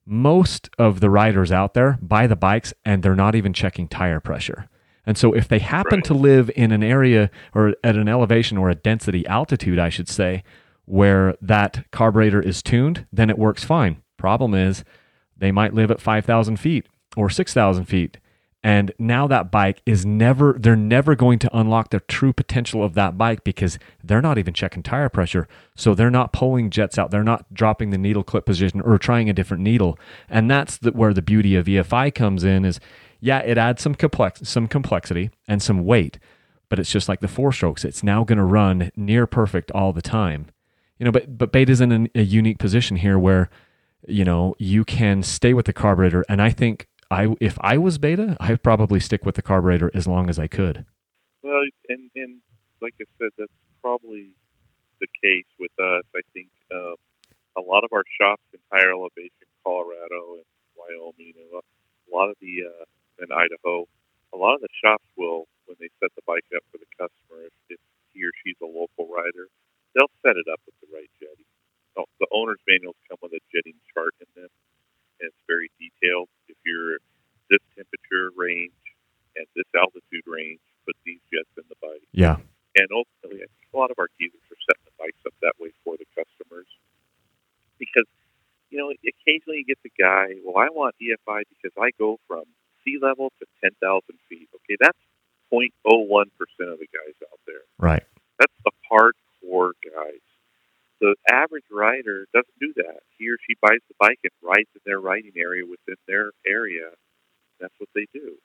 most 0.04 0.70
of 0.78 1.00
the 1.00 1.10
riders 1.10 1.50
out 1.50 1.74
there 1.74 1.98
buy 2.00 2.26
the 2.26 2.36
bikes 2.36 2.72
and 2.84 3.02
they're 3.02 3.16
not 3.16 3.34
even 3.34 3.52
checking 3.52 3.88
tire 3.88 4.20
pressure. 4.20 4.68
And 5.04 5.16
so 5.16 5.32
if 5.32 5.48
they 5.48 5.60
happen 5.60 5.98
right. 5.98 6.04
to 6.04 6.14
live 6.14 6.50
in 6.56 6.72
an 6.72 6.82
area 6.82 7.30
or 7.54 7.74
at 7.84 7.96
an 7.96 8.08
elevation 8.08 8.58
or 8.58 8.68
a 8.68 8.74
density 8.74 9.26
altitude, 9.26 9.78
I 9.78 9.88
should 9.88 10.08
say, 10.08 10.42
where 10.84 11.34
that 11.40 11.84
carburetor 11.92 12.40
is 12.40 12.62
tuned, 12.62 13.06
then 13.12 13.30
it 13.30 13.38
works 13.38 13.64
fine. 13.64 14.02
Problem 14.16 14.54
is, 14.54 14.84
they 15.36 15.52
might 15.52 15.74
live 15.74 15.90
at 15.90 16.00
5,000 16.00 16.58
feet 16.58 16.86
or 17.16 17.30
6,000 17.30 17.84
feet 17.84 18.18
And 18.66 18.90
now 18.98 19.28
that 19.28 19.52
bike 19.52 19.80
is 19.86 20.04
never, 20.04 20.56
they're 20.58 20.74
never 20.74 21.14
going 21.14 21.38
to 21.38 21.56
unlock 21.56 21.90
the 21.90 22.00
true 22.00 22.32
potential 22.32 22.82
of 22.82 22.94
that 22.94 23.16
bike 23.16 23.44
because 23.44 23.78
they're 24.02 24.20
not 24.20 24.38
even 24.38 24.54
checking 24.54 24.82
tire 24.82 25.08
pressure. 25.08 25.46
So 25.76 25.94
they're 25.94 26.10
not 26.10 26.32
pulling 26.32 26.70
jets 26.70 26.98
out. 26.98 27.12
They're 27.12 27.22
not 27.22 27.54
dropping 27.54 27.90
the 27.90 27.96
needle 27.96 28.24
clip 28.24 28.44
position 28.44 28.80
or 28.80 28.98
trying 28.98 29.30
a 29.30 29.32
different 29.32 29.62
needle. 29.62 30.00
And 30.28 30.50
that's 30.50 30.78
the, 30.78 30.90
where 30.90 31.14
the 31.14 31.22
beauty 31.22 31.54
of 31.54 31.66
EFI 31.66 32.12
comes 32.12 32.42
in 32.42 32.64
is, 32.64 32.80
yeah, 33.20 33.38
it 33.38 33.56
adds 33.56 33.82
some 33.82 33.94
complex, 33.94 34.40
some 34.48 34.66
complexity 34.66 35.30
and 35.46 35.62
some 35.62 35.84
weight, 35.84 36.18
but 36.68 36.80
it's 36.80 36.90
just 36.90 37.08
like 37.08 37.20
the 37.20 37.28
four 37.28 37.52
strokes. 37.52 37.84
It's 37.84 38.02
now 38.02 38.24
going 38.24 38.38
to 38.38 38.44
run 38.44 38.90
near 38.96 39.28
perfect 39.28 39.70
all 39.70 39.92
the 39.92 40.02
time. 40.02 40.46
You 40.98 41.04
know, 41.04 41.12
but, 41.12 41.38
but 41.38 41.52
Beta's 41.52 41.80
in 41.80 41.92
a, 41.92 42.18
a 42.18 42.22
unique 42.24 42.58
position 42.58 42.96
here 42.96 43.16
where, 43.16 43.48
you 44.08 44.24
know, 44.24 44.56
you 44.58 44.84
can 44.84 45.22
stay 45.22 45.54
with 45.54 45.66
the 45.66 45.72
carburetor. 45.72 46.24
And 46.28 46.42
I 46.42 46.50
think 46.50 46.88
I 47.10 47.34
if 47.40 47.58
I 47.60 47.78
was 47.78 47.98
beta, 47.98 48.36
I'd 48.40 48.62
probably 48.62 49.00
stick 49.00 49.24
with 49.24 49.36
the 49.36 49.42
carburetor 49.42 49.90
as 49.94 50.06
long 50.06 50.28
as 50.28 50.38
I 50.38 50.46
could. 50.46 50.84
Well, 51.42 51.62
and 51.88 52.10
and 52.14 52.40
like 52.82 52.94
I 53.00 53.04
said, 53.18 53.30
that's 53.38 53.52
probably 53.80 54.30
the 55.00 55.06
case 55.22 55.46
with 55.58 55.72
us. 55.78 56.04
I 56.14 56.20
think 56.34 56.48
um, 56.72 56.96
a 57.56 57.62
lot 57.62 57.84
of 57.84 57.92
our 57.92 58.04
shops 58.20 58.42
in 58.52 58.60
higher 58.72 58.90
elevation, 58.90 59.46
Colorado 59.62 60.42
and 60.42 60.48
Wyoming, 60.74 61.34
and 61.38 61.62
a 61.62 62.10
lot 62.10 62.28
of 62.30 62.36
the 62.40 62.66
uh, 62.66 62.84
in 63.22 63.30
Idaho, 63.30 63.86
a 64.34 64.36
lot 64.36 64.54
of 64.54 64.60
the 64.60 64.72
shops 64.82 65.04
will 65.16 65.46
when 65.66 65.76
they 65.80 65.90
set 65.98 66.10
the 66.14 66.22
bike 66.26 66.46
up 66.54 66.62
for 66.70 66.78
the 66.78 66.90
customer, 66.94 67.46
if, 67.46 67.54
if 67.70 67.80
he 68.14 68.22
or 68.22 68.30
she's 68.42 68.58
a 68.62 68.66
local 68.66 69.10
rider, 69.10 69.50
they'll 69.94 70.10
set 70.22 70.38
it 70.38 70.46
up 70.50 70.62
with 70.66 70.74
the 70.82 70.90
right 70.94 71.10
jetting. 71.18 71.46
Oh, 71.98 72.06
the 72.20 72.30
owner's 72.30 72.62
manuals 72.68 72.98
come 73.08 73.18
with 73.22 73.32
a 73.34 73.42
jetting 73.50 73.78
chart 73.94 74.14
in 74.20 74.28
them 74.36 74.52
it's 75.20 75.36
very 75.46 75.70
detailed. 75.80 76.28
If 76.48 76.56
you're 76.64 76.98
this 77.50 77.62
temperature 77.76 78.34
range 78.36 78.76
and 79.36 79.46
this 79.54 79.68
altitude 79.76 80.26
range, 80.26 80.60
put 80.84 80.96
these 81.04 81.22
jets 81.32 81.50
in 81.56 81.64
the 81.68 81.78
bike. 81.82 82.06
Yeah. 82.12 82.38
And 82.76 82.88
ultimately, 82.92 83.42
I 83.42 83.48
think 83.48 83.68
a 83.72 83.76
lot 83.76 83.90
of 83.90 83.98
our 83.98 84.12
dealers 84.20 84.44
are 84.52 84.60
setting 84.68 84.84
the 84.84 84.96
bikes 85.00 85.22
up 85.24 85.34
that 85.40 85.56
way 85.56 85.72
for 85.82 85.96
the 85.96 86.06
customers 86.12 86.68
because, 87.78 88.08
you 88.68 88.76
know, 88.76 88.92
occasionally 88.92 89.64
you 89.64 89.66
get 89.66 89.80
the 89.82 89.94
guy, 89.96 90.36
well, 90.44 90.60
I 90.60 90.68
want 90.68 90.94
EFI 91.00 91.48
because 91.48 91.72
I 91.80 91.90
go 91.96 92.20
from 92.28 92.44
sea 92.84 92.98
level 93.00 93.32
to 93.40 93.44
10,000 93.64 93.80
feet. 94.28 94.48
Okay, 94.52 94.76
that's 94.80 94.98
0.01% 95.52 96.28
of 96.68 96.78
the 96.78 96.90
guys 96.92 97.16
out 97.32 97.40
there. 97.46 97.64
Right. 97.78 98.04
That's 98.38 98.52
the 98.64 98.72
hardcore 98.84 99.72
guys 99.80 100.25
the 101.00 101.14
average 101.30 101.68
rider 101.70 102.26
doesn't 102.32 102.58
do 102.60 102.72
that. 102.76 103.00
He 103.18 103.28
or 103.28 103.36
she 103.46 103.54
buys 103.60 103.80
the 103.88 103.94
bike 103.98 104.20
and 104.24 104.32
rides 104.42 104.70
in 104.74 104.80
their 104.84 105.00
riding 105.00 105.36
area 105.36 105.64
within 105.64 105.96
their 106.08 106.32
area. 106.46 106.90
That's 107.60 107.74
what 107.78 107.88
they 107.94 108.06
do. 108.12 108.36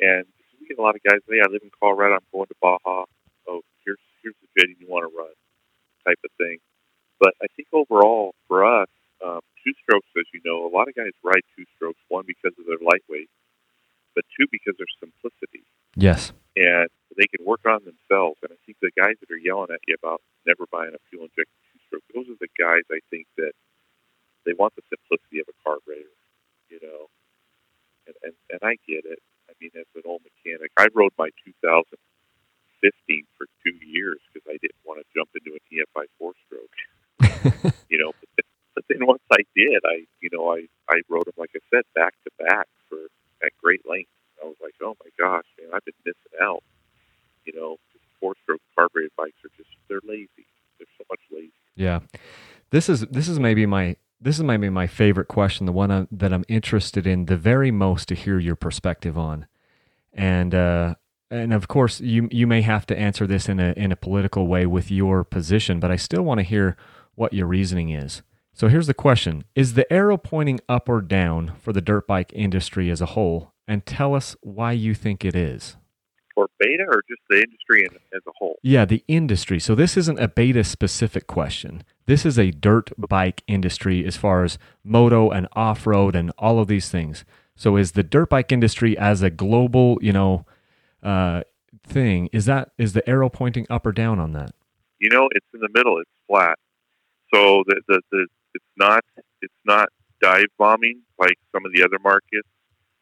And 0.00 0.24
we 0.60 0.68
get 0.68 0.78
a 0.78 0.82
lot 0.82 0.96
of 0.96 1.02
guys. 1.02 1.20
Hey, 1.28 1.40
I 1.40 1.50
live 1.50 1.62
in 1.62 1.70
Colorado. 1.80 2.14
I'm 2.14 2.28
going 2.32 2.48
to 2.48 2.58
Baja. 2.60 3.04
Oh, 3.48 3.60
here's 3.84 4.00
here's 4.22 4.36
the 4.40 4.48
jetting 4.56 4.76
you 4.80 4.88
want 4.88 5.04
to 5.04 5.12
run, 5.16 5.32
type 6.04 6.20
of 6.24 6.30
thing. 6.38 6.58
But 7.20 7.32
I 7.42 7.46
think 7.56 7.68
overall 7.72 8.34
for 8.48 8.64
us, 8.64 8.88
um, 9.24 9.40
two 9.64 9.72
strokes, 9.82 10.08
as 10.16 10.28
you 10.32 10.40
know, 10.44 10.66
a 10.66 10.72
lot 10.72 10.88
of 10.88 10.94
guys 10.94 11.12
ride 11.24 11.44
two 11.56 11.64
strokes. 11.76 12.00
One 12.08 12.24
because 12.26 12.52
of 12.58 12.66
their 12.66 12.80
lightweight, 12.80 13.30
but 14.14 14.24
two 14.36 14.46
because 14.52 14.76
of 14.76 14.84
their 14.84 14.96
simplicity. 15.00 15.64
Yes. 15.96 16.32
And 16.56 16.88
they 17.16 17.28
can 17.28 17.44
work 17.44 17.64
on 17.64 17.80
themselves. 17.84 18.36
And 18.44 18.52
I 18.52 18.58
think 18.64 18.76
the 18.80 18.92
guys 18.96 19.16
that 19.20 19.32
are 19.32 19.40
yelling 19.40 19.72
at 19.72 19.80
you 19.88 19.96
about 19.96 20.20
never 20.46 20.68
buying 20.70 20.92
a 20.92 21.00
fuel 21.08 21.24
injected 21.24 21.55
stroke. 21.96 22.04
Those 22.14 22.28
are 22.32 22.38
the 22.40 22.52
guys 22.58 22.84
I 22.90 23.00
think 23.10 23.26
that 23.36 23.52
they 24.44 24.52
want 24.52 24.74
the 24.76 24.82
simplicity 24.88 25.40
of 25.40 25.48
a 25.48 25.56
carburetor, 25.64 26.14
you 26.68 26.78
know. 26.82 27.08
And 28.06 28.16
and, 28.22 28.34
and 28.50 28.60
I 28.62 28.76
get 28.86 29.04
it. 29.04 29.20
I 29.48 29.52
mean, 29.60 29.70
as 29.74 29.86
an 29.94 30.02
old 30.04 30.22
mechanic, 30.22 30.70
I 30.76 30.88
rode 30.94 31.12
my 31.18 31.30
2015 31.44 31.98
for 33.38 33.46
two 33.64 33.76
years 33.84 34.18
because 34.32 34.46
I 34.48 34.58
didn't 34.60 34.82
want 34.84 35.00
to 35.00 35.06
jump 35.14 35.30
into 35.34 35.56
an 35.56 35.64
EFI 35.72 36.06
four 36.18 36.32
stroke. 36.46 36.76
you 37.90 37.98
know, 37.98 38.12
but 38.12 38.28
then, 38.36 38.46
but 38.74 38.84
then 38.88 39.06
once 39.06 39.22
I 39.32 39.42
did, 39.56 39.82
I 39.84 40.06
you 40.20 40.30
know 40.32 40.52
I 40.52 40.68
I 40.90 41.02
rode 41.08 41.26
them 41.26 41.38
like 41.38 41.54
I 41.56 41.62
said 41.72 41.84
back 41.94 42.14
to 42.24 42.30
back 42.38 42.68
for 42.88 42.98
at 43.42 43.52
great 43.62 43.82
length. 43.88 44.10
I 44.42 44.46
was 44.46 44.60
like, 44.62 44.74
oh 44.82 44.94
my 45.02 45.10
gosh, 45.18 45.48
man, 45.58 45.70
I've 45.72 45.84
been 45.84 45.98
missing 46.04 46.36
out. 46.42 46.62
You 47.46 47.54
know, 47.54 47.78
four 48.20 48.34
stroke 48.42 48.60
carbureted 48.74 49.12
bikes 49.16 49.38
are 49.44 49.54
just 49.56 49.70
they're 49.88 50.04
lazy. 50.04 50.46
They're 50.78 50.90
so 50.98 51.04
much 51.08 51.20
lazy. 51.32 51.65
Yeah, 51.76 52.00
this 52.70 52.88
is 52.88 53.02
this 53.02 53.28
is 53.28 53.38
maybe 53.38 53.66
my 53.66 53.96
this 54.20 54.38
is 54.38 54.44
maybe 54.44 54.70
my 54.70 54.86
favorite 54.86 55.28
question, 55.28 55.66
the 55.66 55.72
one 55.72 55.90
I'm, 55.90 56.08
that 56.10 56.32
I'm 56.32 56.44
interested 56.48 57.06
in 57.06 57.26
the 57.26 57.36
very 57.36 57.70
most 57.70 58.08
to 58.08 58.14
hear 58.14 58.38
your 58.38 58.56
perspective 58.56 59.18
on, 59.18 59.46
and 60.12 60.54
uh, 60.54 60.94
and 61.30 61.52
of 61.52 61.68
course 61.68 62.00
you 62.00 62.28
you 62.32 62.46
may 62.46 62.62
have 62.62 62.86
to 62.86 62.98
answer 62.98 63.26
this 63.26 63.48
in 63.48 63.60
a 63.60 63.72
in 63.76 63.92
a 63.92 63.96
political 63.96 64.46
way 64.46 64.66
with 64.66 64.90
your 64.90 65.22
position, 65.22 65.78
but 65.78 65.90
I 65.90 65.96
still 65.96 66.22
want 66.22 66.38
to 66.38 66.44
hear 66.44 66.76
what 67.14 67.34
your 67.34 67.46
reasoning 67.46 67.90
is. 67.90 68.22
So 68.54 68.68
here's 68.68 68.86
the 68.86 68.94
question: 68.94 69.44
Is 69.54 69.74
the 69.74 69.90
arrow 69.92 70.16
pointing 70.16 70.60
up 70.68 70.88
or 70.88 71.02
down 71.02 71.52
for 71.60 71.74
the 71.74 71.82
dirt 71.82 72.06
bike 72.06 72.32
industry 72.34 72.90
as 72.90 73.02
a 73.02 73.06
whole? 73.06 73.52
And 73.68 73.84
tell 73.84 74.14
us 74.14 74.36
why 74.42 74.72
you 74.72 74.94
think 74.94 75.24
it 75.24 75.34
is 75.34 75.76
for 76.36 76.48
beta 76.60 76.84
or 76.86 77.02
just 77.08 77.22
the 77.28 77.42
industry 77.42 77.88
as 78.14 78.22
a 78.28 78.30
whole? 78.36 78.60
Yeah, 78.62 78.84
the 78.84 79.02
industry. 79.08 79.58
So 79.58 79.74
this 79.74 79.96
isn't 79.96 80.20
a 80.20 80.28
beta 80.28 80.62
specific 80.62 81.26
question. 81.26 81.82
This 82.04 82.24
is 82.24 82.38
a 82.38 82.52
dirt 82.52 82.92
bike 82.96 83.42
industry 83.48 84.06
as 84.06 84.16
far 84.16 84.44
as 84.44 84.58
moto 84.84 85.30
and 85.30 85.48
off 85.54 85.86
road 85.86 86.14
and 86.14 86.30
all 86.38 86.60
of 86.60 86.68
these 86.68 86.88
things. 86.88 87.24
So 87.56 87.76
is 87.76 87.92
the 87.92 88.04
dirt 88.04 88.28
bike 88.28 88.52
industry 88.52 88.96
as 88.96 89.22
a 89.22 89.30
global, 89.30 89.98
you 90.00 90.12
know, 90.12 90.44
uh, 91.02 91.42
thing? 91.84 92.28
Is 92.32 92.44
that 92.44 92.70
is 92.78 92.92
the 92.92 93.08
arrow 93.08 93.28
pointing 93.28 93.66
up 93.70 93.86
or 93.86 93.92
down 93.92 94.20
on 94.20 94.32
that? 94.32 94.52
You 95.00 95.08
know, 95.10 95.28
it's 95.32 95.46
in 95.54 95.60
the 95.60 95.70
middle. 95.72 95.98
It's 95.98 96.10
flat. 96.28 96.58
So 97.34 97.64
the 97.66 97.80
the, 97.88 98.00
the 98.12 98.26
it's 98.54 98.64
not 98.76 99.02
it's 99.40 99.54
not 99.64 99.88
dive 100.20 100.46
bombing 100.58 101.02
like 101.18 101.38
some 101.52 101.64
of 101.64 101.72
the 101.72 101.82
other 101.82 101.98
markets, 102.02 102.48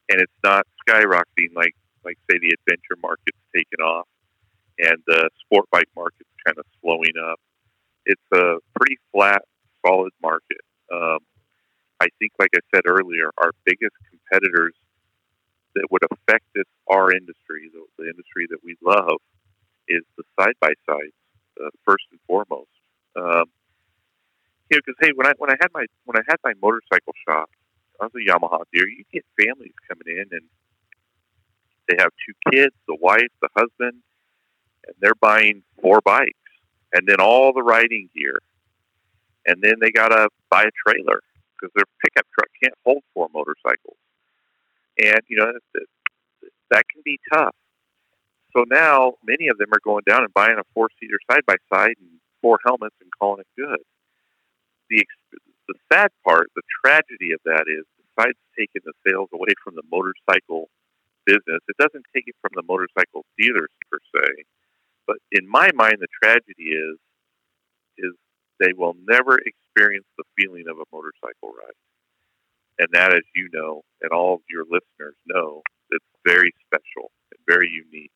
and 0.09 0.21
it's 0.21 0.33
not 0.45 0.67
skyrocketing 0.89 1.55
like 1.55 1.75
like 2.05 2.19
say 2.31 2.39
the 2.39 2.55
adventure 2.55 2.99
market's 3.03 3.41
taken 3.55 3.81
off 3.81 4.07
and 4.79 4.99
the 5.07 5.31
sport 5.41 5.67
bike 5.71 5.89
market's 5.97 6.31
kind 6.45 6.59
of 6.59 6.65
slowing 6.81 7.15
up. 7.31 7.39
It's 8.07 8.29
a 8.33 8.59
pretty 8.77 8.99
flat, 9.13 9.43
solid 9.85 10.13
market. 10.23 10.61
Um, 10.93 11.19
I 12.01 12.09
think, 12.19 12.33
like 12.39 12.51
I 12.55 12.61
said 12.75 12.83
earlier, 12.87 13.31
our 13.39 13.53
biggest 13.65 13.97
competitors 14.11 14.75
that 15.75 15.87
would 15.91 16.03
affect 16.11 16.45
this 16.55 16.69
our 16.91 17.13
industry, 17.13 17.71
the, 17.73 17.83
the 17.99 18.05
industry 18.11 18.47
that 18.51 18.59
we 18.63 18.77
love, 18.85 19.19
is 19.89 20.03
the 20.17 20.25
side 20.39 20.55
by 20.61 20.73
sides 20.87 21.17
uh, 21.63 21.71
first 21.85 22.05
and 22.11 22.21
foremost. 22.27 22.69
Um, 23.17 23.47
you 24.71 24.77
know, 24.77 24.83
because 24.85 24.99
hey, 25.01 25.13
when 25.15 25.27
I 25.27 25.33
when 25.39 25.51
I 25.51 25.57
had 25.61 25.71
my 25.73 25.87
when 26.05 26.17
I 26.17 26.23
had 26.29 26.37
my 26.45 26.53
motorcycle 26.61 27.15
shop, 27.27 27.49
I 28.01 28.07
was 28.07 28.13
a 28.17 28.25
Yamaha 28.25 28.65
dealer. 28.73 28.89
You 28.89 29.05
get 29.13 29.25
families 29.39 29.75
coming 29.89 30.09
in 30.09 30.27
and 30.33 30.45
they 31.89 31.97
have 31.99 32.11
two 32.27 32.51
kids, 32.51 32.75
the 32.87 32.97
wife, 33.01 33.29
the 33.41 33.49
husband, 33.57 34.03
and 34.87 34.95
they're 35.01 35.15
buying 35.21 35.63
four 35.81 36.01
bikes 36.01 36.39
and 36.93 37.07
then 37.07 37.21
all 37.21 37.53
the 37.53 37.63
riding 37.63 38.09
gear. 38.15 38.39
And 39.47 39.63
then 39.63 39.75
they 39.81 39.91
got 39.91 40.09
to 40.09 40.29
buy 40.51 40.63
a 40.63 40.71
trailer 40.87 41.21
because 41.53 41.73
their 41.75 41.85
pickup 42.03 42.27
truck 42.33 42.49
can't 42.63 42.75
hold 42.85 43.03
four 43.13 43.29
motorcycles. 43.35 43.99
And, 44.99 45.21
you 45.29 45.37
know, 45.37 45.53
that 46.71 46.85
can 46.89 47.03
be 47.05 47.19
tough. 47.33 47.55
So 48.57 48.65
now 48.71 49.15
many 49.27 49.49
of 49.49 49.59
them 49.59 49.69
are 49.73 49.83
going 49.85 50.05
down 50.07 50.23
and 50.23 50.33
buying 50.33 50.57
a 50.59 50.65
four 50.73 50.89
seater 51.01 51.19
side 51.31 51.45
by 51.47 51.57
side 51.73 51.95
and 51.99 52.21
four 52.41 52.59
helmets 52.65 52.95
and 53.01 53.11
calling 53.19 53.41
it 53.41 53.61
good. 53.61 53.81
The, 54.89 55.05
the 55.67 55.75
sad 55.93 56.11
part, 56.25 56.51
the 56.55 56.63
tragedy 56.85 57.33
of 57.33 57.41
that 57.45 57.65
is, 57.67 57.85
besides 57.99 58.39
taking 58.57 58.83
the 58.85 58.93
sales 59.07 59.29
away 59.35 59.53
from 59.63 59.75
the 59.75 59.83
motorcycle 59.91 60.69
business. 61.27 61.61
It 61.69 61.77
doesn't 61.79 62.05
take 62.15 62.25
it 62.27 62.37
from 62.41 62.53
the 62.55 62.65
motorcycle 62.67 63.25
dealers 63.39 63.71
per 63.91 63.99
se, 64.15 64.45
but 65.07 65.17
in 65.33 65.49
my 65.49 65.71
mind, 65.75 65.97
the 66.01 66.09
tragedy 66.23 66.73
is 66.75 66.99
is 67.99 68.13
they 68.61 68.73
will 68.77 68.95
never 69.07 69.39
experience 69.39 70.07
the 70.19 70.25
feeling 70.39 70.65
of 70.69 70.79
a 70.79 70.89
motorcycle 70.93 71.53
ride, 71.55 71.79
and 72.79 72.89
that, 72.93 73.15
as 73.15 73.25
you 73.35 73.49
know, 73.53 73.83
and 74.03 74.13
all 74.13 74.35
of 74.35 74.43
your 74.51 74.65
listeners 74.65 75.17
know, 75.27 75.63
it's 75.91 76.07
very 76.27 76.53
special 76.67 77.11
and 77.33 77.41
very 77.47 77.69
unique. 77.69 78.13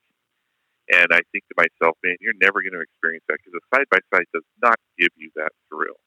And 0.91 1.13
I 1.13 1.21
think 1.33 1.45
to 1.49 1.57
myself, 1.57 1.99
man, 2.03 2.17
you're 2.21 2.39
never 2.41 2.63
going 2.63 2.73
to 2.73 2.81
experience 2.81 3.25
that 3.29 3.39
because 3.45 3.61
a 3.61 3.77
side 3.77 3.87
by 3.91 4.01
side 4.15 4.27
does 4.33 4.47
not 4.63 4.79
give 4.99 5.13
you 5.17 5.31
that 5.37 5.53
thrill, 5.69 6.01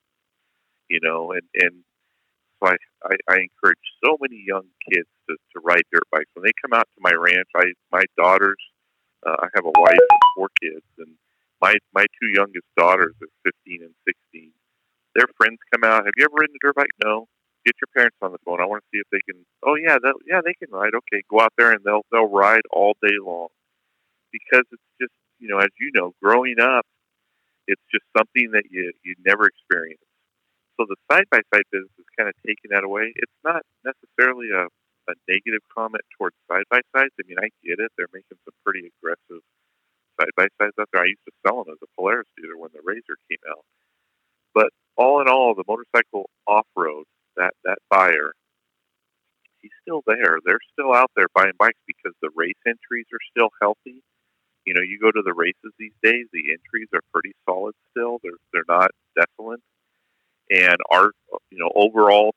you 0.90 1.00
know. 1.04 1.34
And 1.34 1.44
and 1.56 1.84
so 2.62 2.70
I, 3.06 3.16
I, 3.28 3.36
encourage 3.42 3.82
so 4.04 4.18
many 4.22 4.44
young 4.46 4.66
kids 4.90 5.08
to, 5.30 5.36
to 5.36 5.58
ride 5.64 5.84
dirt 5.92 6.04
bikes. 6.12 6.30
When 6.34 6.44
they 6.44 6.54
come 6.62 6.78
out 6.78 6.88
to 6.94 7.00
my 7.02 7.14
ranch, 7.14 7.50
I 7.56 7.74
my 7.92 8.04
daughters, 8.18 8.58
uh, 9.26 9.36
I 9.40 9.48
have 9.56 9.66
a 9.66 9.74
wife 9.80 9.98
and 9.98 10.22
four 10.36 10.50
kids, 10.62 10.86
and 11.00 11.16
my 11.62 11.74
my 11.94 12.06
two 12.22 12.30
youngest 12.34 12.68
daughters 12.78 13.16
are 13.22 13.52
15 13.66 13.82
and 13.84 13.96
16. 14.06 14.52
Their 15.16 15.28
friends 15.38 15.60
come 15.74 15.84
out. 15.84 16.06
Have 16.06 16.14
you 16.18 16.26
ever 16.26 16.38
ridden 16.38 16.56
a 16.56 16.66
dirt 16.66 16.76
bike? 16.76 16.94
No. 17.04 17.28
get 17.66 17.76
your 17.82 17.92
parents 17.94 18.18
on 18.22 18.32
the 18.32 18.40
phone. 18.46 18.62
I 18.62 18.66
want 18.66 18.84
to 18.84 18.90
see 18.94 19.02
if 19.02 19.10
they 19.12 19.22
can. 19.26 19.44
Oh 19.66 19.76
yeah, 19.76 19.98
yeah, 20.28 20.42
they 20.44 20.54
can 20.54 20.70
ride. 20.72 20.94
Okay, 20.96 21.24
go 21.30 21.42
out 21.42 21.54
there 21.58 21.72
and 21.72 21.82
they'll 21.84 22.06
they'll 22.12 22.30
ride 22.30 22.64
all 22.72 22.94
day 23.02 23.18
long 23.22 23.50
because 24.32 24.66
it's 24.72 24.90
just 25.02 25.14
you 25.40 25.50
know, 25.50 25.58
as 25.58 25.74
you 25.80 25.92
know, 25.94 26.14
growing 26.22 26.60
up, 26.62 26.86
it's 27.68 27.82
just 27.92 28.06
something 28.18 28.52
that 28.54 28.70
you 28.70 28.94
you 29.04 29.16
never 29.26 29.48
experienced. 29.48 30.06
So 30.82 30.90
the 30.90 30.98
side 31.14 31.30
by 31.30 31.46
side 31.54 31.70
business 31.70 31.94
is 32.00 32.10
kind 32.18 32.26
of 32.26 32.34
taking 32.42 32.74
that 32.74 32.82
away. 32.84 33.14
It's 33.16 33.40
not 33.46 33.62
necessarily 33.86 34.50
a 34.50 34.66
a 35.10 35.14
negative 35.30 35.62
comment 35.74 36.02
towards 36.18 36.36
side 36.50 36.66
by 36.70 36.82
sides. 36.96 37.14
I 37.22 37.26
mean, 37.28 37.38
I 37.38 37.54
get 37.62 37.78
it; 37.78 37.92
they're 37.98 38.10
making 38.14 38.42
some 38.42 38.54
pretty 38.66 38.90
aggressive 38.90 39.46
side 40.18 40.34
by 40.36 40.50
sides 40.58 40.74
out 40.82 40.90
there. 40.92 41.04
I 41.06 41.14
used 41.14 41.26
to 41.30 41.34
sell 41.46 41.62
them 41.62 41.74
as 41.74 41.82
a 41.86 41.90
Polaris 41.94 42.26
dealer 42.34 42.58
when 42.58 42.74
the 42.74 42.82
RZR 42.82 43.18
came 43.30 43.46
out. 43.46 43.62
But 44.56 44.74
all 44.98 45.22
in 45.22 45.28
all, 45.30 45.54
the 45.54 45.66
motorcycle 45.68 46.32
off 46.48 46.66
road, 46.76 47.06
that 47.38 47.54
that 47.64 47.78
buyer, 47.90 48.34
he's 49.62 49.78
still 49.86 50.02
there. 50.08 50.42
They're 50.44 50.66
still 50.74 50.94
out 50.94 51.12
there 51.16 51.30
buying 51.36 51.58
bikes 51.60 51.82
because 51.86 52.18
the 52.26 52.34
race 52.34 52.62
entries 52.66 53.06
are 53.14 53.26
still 53.30 53.50
healthy. 53.62 54.02
You 54.66 54.74
know, 54.74 54.82
you 54.82 54.98
go 54.98 55.12
to 55.12 55.22
the 55.22 55.34
races 55.34 55.78
these 55.78 55.98
days, 56.02 56.26
the 56.34 56.50
entries 56.50 56.90
are 56.94 57.06
pretty 57.14 57.34
solid 57.46 57.76
still. 57.94 58.18
They're 58.24 58.42
they're 58.52 58.70
not 58.70 58.90
desolate. 59.14 59.62
And 60.52 60.78
our 60.92 61.12
you 61.50 61.58
know, 61.58 61.72
overall 61.76 62.36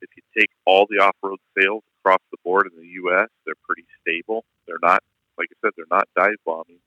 if 0.00 0.10
you 0.16 0.22
take 0.38 0.50
all 0.66 0.86
the 0.88 1.02
off 1.02 1.16
road 1.22 1.38
sales 1.58 1.82
across 2.00 2.20
the 2.30 2.38
board 2.44 2.68
in 2.70 2.80
the 2.80 2.88
US, 3.04 3.28
they're 3.44 3.58
pretty 3.66 3.86
stable. 4.00 4.44
They're 4.66 4.82
not 4.82 5.02
like 5.38 5.48
I 5.50 5.56
said, 5.66 5.72
they're 5.76 5.90
not 5.90 6.08
dive 6.16 6.38
bombing. 6.46 6.80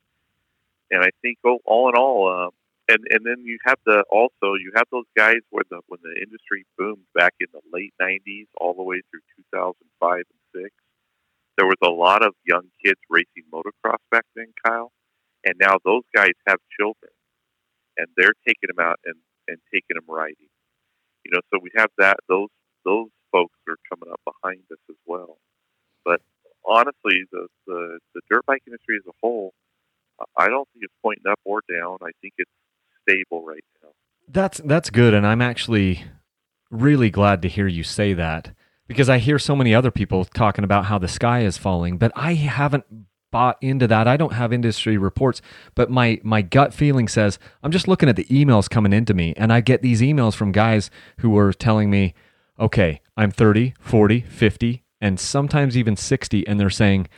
And 0.92 1.04
I 1.04 1.10
think 1.22 1.40
oh, 1.46 1.60
all 1.66 1.90
in 1.90 1.96
all, 1.96 2.32
um, 2.32 2.52
and 2.88 3.04
and 3.10 3.26
then 3.26 3.44
you 3.44 3.58
have 3.66 3.78
the 3.86 4.04
also 4.10 4.56
you 4.56 4.72
have 4.76 4.88
those 4.92 5.10
guys 5.18 5.44
where 5.50 5.66
the 5.70 5.82
when 5.88 6.00
the 6.04 6.16
industry 6.22 6.66
boomed 6.78 7.06
back 7.14 7.34
in 7.42 7.48
the 7.52 7.62
late 7.74 7.94
'90s 8.02 8.48
all 8.62 8.74
the 8.74 8.84
way 8.84 9.02
through 9.12 9.22
2005 9.52 10.16
and 10.16 10.26
six. 10.64 10.74
There 11.58 11.68
was 11.68 11.82
a 11.84 11.90
lot 11.90 12.24
of 12.24 12.34
young 12.46 12.70
kids 12.86 13.00
racing 13.10 13.50
motocross 13.52 14.00
back 14.12 14.26
then, 14.36 14.54
Kyle, 14.64 14.92
and 15.44 15.56
now 15.60 15.78
those 15.84 16.04
guys 16.16 16.38
have 16.48 16.60
children, 16.80 17.12
and 17.98 18.08
they're 18.16 18.38
taking 18.48 18.70
them 18.74 18.86
out 18.86 19.00
and 19.04 19.16
and 19.48 19.58
taking 19.74 19.96
them 19.96 20.06
riding. 20.08 20.52
You 21.26 21.32
know, 21.34 21.42
so 21.54 21.60
we 21.62 21.70
have 21.76 21.90
that 21.98 22.18
those 22.28 22.50
those 22.86 23.10
folks 23.32 23.58
are 23.68 23.78
coming 23.90 24.12
up 24.12 24.22
behind 24.24 24.62
us 24.72 24.80
as 24.90 24.96
well. 25.06 25.38
But 26.06 26.22
honestly, 26.66 27.24
the 27.32 27.48
the, 27.66 28.00
the 28.16 28.22
dirt 28.30 28.46
bike 28.46 28.64
industry 28.66 28.98
as 28.98 29.08
a 29.08 29.16
whole, 29.22 29.54
I 30.38 30.48
don't 30.48 30.68
think 30.74 30.84
it's 30.84 30.94
pointing 31.02 31.30
up 31.30 31.40
or 31.44 31.62
down. 31.70 31.98
I 32.02 32.12
think 32.22 32.34
it's 32.38 32.52
stable 33.02 33.46
right 33.46 33.64
now. 33.84 33.90
That's 34.28 34.60
that's 34.64 34.90
good, 34.90 35.14
and 35.14 35.26
I'm 35.26 35.42
actually 35.42 36.04
really 36.70 37.10
glad 37.10 37.42
to 37.42 37.48
hear 37.48 37.68
you 37.68 37.84
say 37.84 38.14
that 38.14 38.54
because 38.88 39.10
I 39.10 39.18
hear 39.20 39.40
so 39.40 39.56
many 39.56 39.74
other 39.74 39.92
people 39.92 40.26
talking 40.26 40.64
about 40.64 40.86
how 40.86 40.98
the 40.98 41.08
sky 41.08 41.42
is 41.42 41.58
falling, 41.58 41.98
but 41.98 42.12
I 42.16 42.34
haven't 42.34 42.86
bought 43.38 43.62
into 43.62 43.86
that. 43.86 44.08
I 44.08 44.18
don't 44.18 44.34
have 44.34 44.52
industry 44.52 44.98
reports, 44.98 45.44
but 45.76 45.92
my 45.92 46.20
my 46.24 46.42
gut 46.42 46.74
feeling 46.74 47.08
says 47.08 47.38
I'm 47.62 47.72
just 47.72 47.88
looking 47.88 48.10
at 48.10 48.16
the 48.16 48.26
emails 48.26 48.68
coming 48.68 48.94
into 48.94 49.14
me 49.14 49.36
and 49.38 49.54
I 49.54 49.62
get 49.62 49.84
these 49.84 50.02
emails 50.02 50.34
from 50.34 50.52
guys 50.52 50.90
who 51.20 51.38
are 51.38 51.54
telling 51.54 51.92
me, 51.92 52.16
"Okay, 52.60 53.00
I'm 53.16 53.30
30, 53.30 53.76
40, 53.80 54.22
50, 54.22 54.84
and 55.00 55.20
sometimes 55.20 55.78
even 55.78 55.96
60 55.96 56.48
and 56.48 56.60
they're 56.60 56.72
saying, 56.72 57.10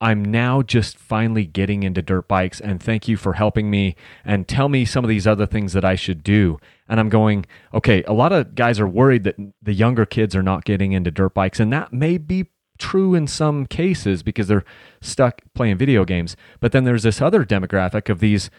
I'm 0.00 0.24
now 0.24 0.62
just 0.62 0.96
finally 0.96 1.44
getting 1.44 1.82
into 1.82 2.02
dirt 2.02 2.28
bikes 2.28 2.60
and 2.60 2.80
thank 2.80 3.08
you 3.08 3.16
for 3.16 3.32
helping 3.32 3.68
me 3.68 3.96
and 4.24 4.46
tell 4.46 4.68
me 4.68 4.84
some 4.84 5.04
of 5.04 5.08
these 5.08 5.26
other 5.26 5.46
things 5.46 5.72
that 5.72 5.84
I 5.84 5.94
should 5.96 6.22
do. 6.22 6.58
And 6.88 7.00
I'm 7.00 7.08
going, 7.08 7.46
okay, 7.72 8.04
a 8.04 8.12
lot 8.12 8.32
of 8.32 8.54
guys 8.54 8.78
are 8.78 8.86
worried 8.86 9.24
that 9.24 9.36
the 9.62 9.72
younger 9.72 10.06
kids 10.06 10.36
are 10.36 10.42
not 10.42 10.64
getting 10.64 10.92
into 10.92 11.10
dirt 11.10 11.34
bikes. 11.34 11.58
And 11.58 11.72
that 11.72 11.92
may 11.92 12.18
be 12.18 12.46
true 12.78 13.14
in 13.14 13.26
some 13.26 13.66
cases 13.66 14.22
because 14.22 14.48
they're 14.48 14.64
stuck 15.00 15.42
playing 15.54 15.78
video 15.78 16.04
games. 16.04 16.36
But 16.60 16.72
then 16.72 16.84
there's 16.84 17.02
this 17.04 17.20
other 17.20 17.44
demographic 17.44 18.08
of 18.08 18.20
these 18.20 18.50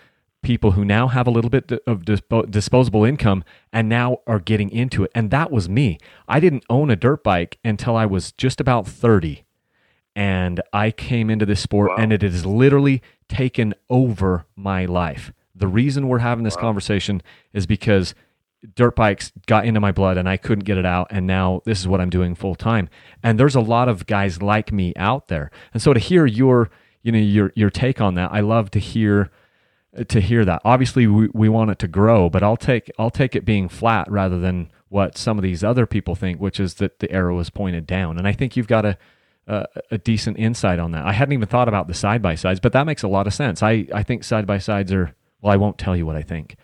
people 0.41 0.71
who 0.71 0.85
now 0.85 1.07
have 1.07 1.27
a 1.27 1.31
little 1.31 1.49
bit 1.49 1.71
of 1.87 2.05
disposable 2.51 3.03
income 3.03 3.43
and 3.73 3.89
now 3.89 4.19
are 4.27 4.39
getting 4.39 4.69
into 4.69 5.03
it. 5.03 5.11
And 5.15 5.31
that 5.31 5.51
was 5.51 5.67
me. 5.67 5.97
I 6.27 6.39
didn't 6.39 6.63
own 6.69 6.91
a 6.91 6.95
dirt 6.95 7.23
bike 7.23 7.57
until 7.65 7.95
I 7.95 8.05
was 8.05 8.31
just 8.33 8.61
about 8.61 8.87
30 8.87 9.43
and 10.15 10.61
I 10.71 10.91
came 10.91 11.29
into 11.29 11.45
this 11.45 11.59
sport 11.59 11.89
wow. 11.89 11.97
and 11.97 12.13
it 12.13 12.21
has 12.21 12.45
literally 12.45 13.01
taken 13.27 13.73
over 13.89 14.45
my 14.55 14.85
life. 14.85 15.33
The 15.53 15.67
reason 15.67 16.07
we're 16.07 16.19
having 16.19 16.43
this 16.43 16.55
wow. 16.55 16.61
conversation 16.61 17.21
is 17.53 17.65
because 17.65 18.15
dirt 18.75 18.95
bikes 18.95 19.31
got 19.47 19.65
into 19.65 19.79
my 19.79 19.91
blood 19.91 20.17
and 20.17 20.27
I 20.27 20.37
couldn't 20.37 20.63
get 20.63 20.77
it 20.77 20.85
out 20.85 21.07
and 21.09 21.27
now 21.27 21.61
this 21.65 21.79
is 21.79 21.87
what 21.87 22.01
I'm 22.01 22.09
doing 22.09 22.35
full 22.35 22.55
time. 22.55 22.89
And 23.23 23.39
there's 23.39 23.55
a 23.55 23.61
lot 23.61 23.89
of 23.89 24.05
guys 24.05 24.41
like 24.41 24.71
me 24.71 24.93
out 24.95 25.27
there. 25.27 25.51
And 25.73 25.81
so 25.81 25.93
to 25.93 25.99
hear 25.99 26.25
your 26.25 26.69
you 27.03 27.11
know 27.11 27.19
your 27.19 27.51
your 27.55 27.69
take 27.69 28.01
on 28.01 28.15
that, 28.15 28.31
I 28.31 28.39
love 28.39 28.71
to 28.71 28.79
hear 28.79 29.29
to 30.07 30.19
hear 30.19 30.43
that. 30.45 30.61
Obviously 30.65 31.07
we, 31.07 31.29
we 31.33 31.49
want 31.49 31.71
it 31.71 31.79
to 31.79 31.87
grow, 31.87 32.29
but 32.29 32.43
I'll 32.43 32.57
take 32.57 32.91
I'll 32.97 33.11
take 33.11 33.35
it 33.35 33.45
being 33.45 33.69
flat 33.69 34.09
rather 34.11 34.39
than 34.39 34.71
what 34.89 35.17
some 35.17 35.37
of 35.37 35.43
these 35.43 35.63
other 35.63 35.85
people 35.85 36.15
think, 36.15 36.39
which 36.39 36.59
is 36.59 36.75
that 36.75 36.99
the 36.99 37.11
arrow 37.11 37.39
is 37.39 37.49
pointed 37.49 37.85
down. 37.85 38.17
And 38.17 38.27
I 38.27 38.31
think 38.31 38.55
you've 38.55 38.67
got 38.67 38.85
a 38.85 38.97
uh, 39.47 39.65
a 39.91 39.97
decent 39.97 40.37
insight 40.39 40.79
on 40.79 40.91
that. 40.91 41.05
I 41.05 41.13
hadn't 41.13 41.33
even 41.33 41.47
thought 41.47 41.67
about 41.67 41.87
the 41.87 41.93
side 41.93 42.21
by 42.21 42.35
sides, 42.35 42.59
but 42.59 42.73
that 42.73 42.85
makes 42.85 43.03
a 43.03 43.07
lot 43.07 43.27
of 43.27 43.33
sense. 43.33 43.61
I, 43.61 43.87
I 43.93 44.03
think 44.03 44.23
side 44.23 44.47
by 44.47 44.57
sides 44.57 44.91
are, 44.91 45.15
well, 45.41 45.53
I 45.53 45.57
won't 45.57 45.77
tell 45.77 45.95
you 45.95 46.05
what 46.05 46.15
I 46.15 46.21
think. 46.21 46.55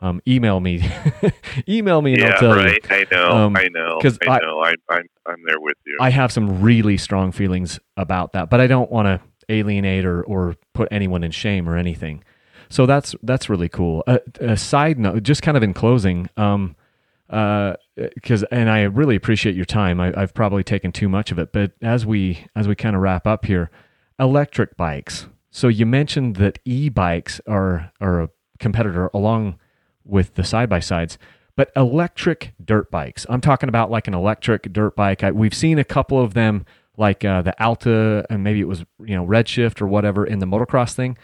Um, 0.00 0.20
email 0.28 0.60
me, 0.60 0.88
email 1.68 2.02
me, 2.02 2.12
and 2.12 2.22
yeah, 2.22 2.28
I'll 2.28 2.38
tell 2.38 2.54
right. 2.54 2.78
you. 2.88 2.96
I 2.96 3.04
know, 3.10 3.30
um, 3.30 3.56
I 3.56 3.66
know, 3.72 3.98
because 3.98 4.16
I, 4.28 4.36
I, 4.36 4.38
know, 4.38 4.60
I, 4.62 4.74
I'm, 4.88 5.04
I'm 5.26 5.42
there 5.44 5.58
with 5.58 5.76
you. 5.84 5.98
I 6.00 6.10
have 6.10 6.30
some 6.30 6.60
really 6.60 6.96
strong 6.96 7.32
feelings 7.32 7.80
about 7.96 8.32
that, 8.34 8.48
but 8.48 8.60
I 8.60 8.68
don't 8.68 8.92
want 8.92 9.06
to 9.06 9.20
alienate 9.48 10.04
or, 10.04 10.22
or 10.22 10.54
put 10.72 10.86
anyone 10.92 11.24
in 11.24 11.32
shame 11.32 11.68
or 11.68 11.76
anything. 11.76 12.22
So 12.70 12.86
that's 12.86 13.14
that's 13.22 13.48
really 13.48 13.68
cool. 13.68 14.04
Uh, 14.06 14.18
a 14.40 14.56
side 14.56 14.98
note, 14.98 15.22
just 15.22 15.42
kind 15.42 15.56
of 15.56 15.62
in 15.62 15.74
closing, 15.74 16.28
um, 16.36 16.76
because 17.28 18.42
uh, 18.44 18.48
and 18.50 18.70
I 18.70 18.82
really 18.82 19.16
appreciate 19.16 19.56
your 19.56 19.64
time. 19.64 20.00
I, 20.00 20.12
have 20.18 20.34
probably 20.34 20.62
taken 20.62 20.92
too 20.92 21.08
much 21.08 21.32
of 21.32 21.38
it, 21.38 21.52
but 21.52 21.72
as 21.82 22.04
we 22.04 22.46
as 22.54 22.68
we 22.68 22.74
kind 22.74 22.94
of 22.94 23.02
wrap 23.02 23.26
up 23.26 23.46
here, 23.46 23.70
electric 24.18 24.76
bikes. 24.76 25.26
So 25.50 25.68
you 25.68 25.86
mentioned 25.86 26.36
that 26.36 26.58
e-bikes 26.64 27.40
are 27.46 27.90
are 28.00 28.22
a 28.22 28.30
competitor 28.58 29.10
along 29.14 29.58
with 30.08 30.34
the 30.34 30.44
side 30.44 30.68
by 30.68 30.80
sides, 30.80 31.18
but 31.56 31.70
electric 31.76 32.54
dirt 32.64 32.90
bikes. 32.90 33.26
I'm 33.28 33.40
talking 33.40 33.68
about 33.68 33.90
like 33.90 34.08
an 34.08 34.14
electric 34.14 34.72
dirt 34.72 34.96
bike. 34.96 35.22
I, 35.22 35.30
we've 35.30 35.54
seen 35.54 35.78
a 35.78 35.84
couple 35.84 36.20
of 36.20 36.34
them, 36.34 36.64
like 36.96 37.24
uh, 37.24 37.42
the 37.42 37.62
Alta, 37.62 38.24
and 38.30 38.42
maybe 38.42 38.60
it 38.60 38.68
was 38.68 38.84
you 39.00 39.16
know 39.16 39.26
Redshift 39.26 39.80
or 39.80 39.86
whatever 39.86 40.24
in 40.24 40.38
the 40.38 40.46
motocross 40.46 40.94
thing. 40.94 41.18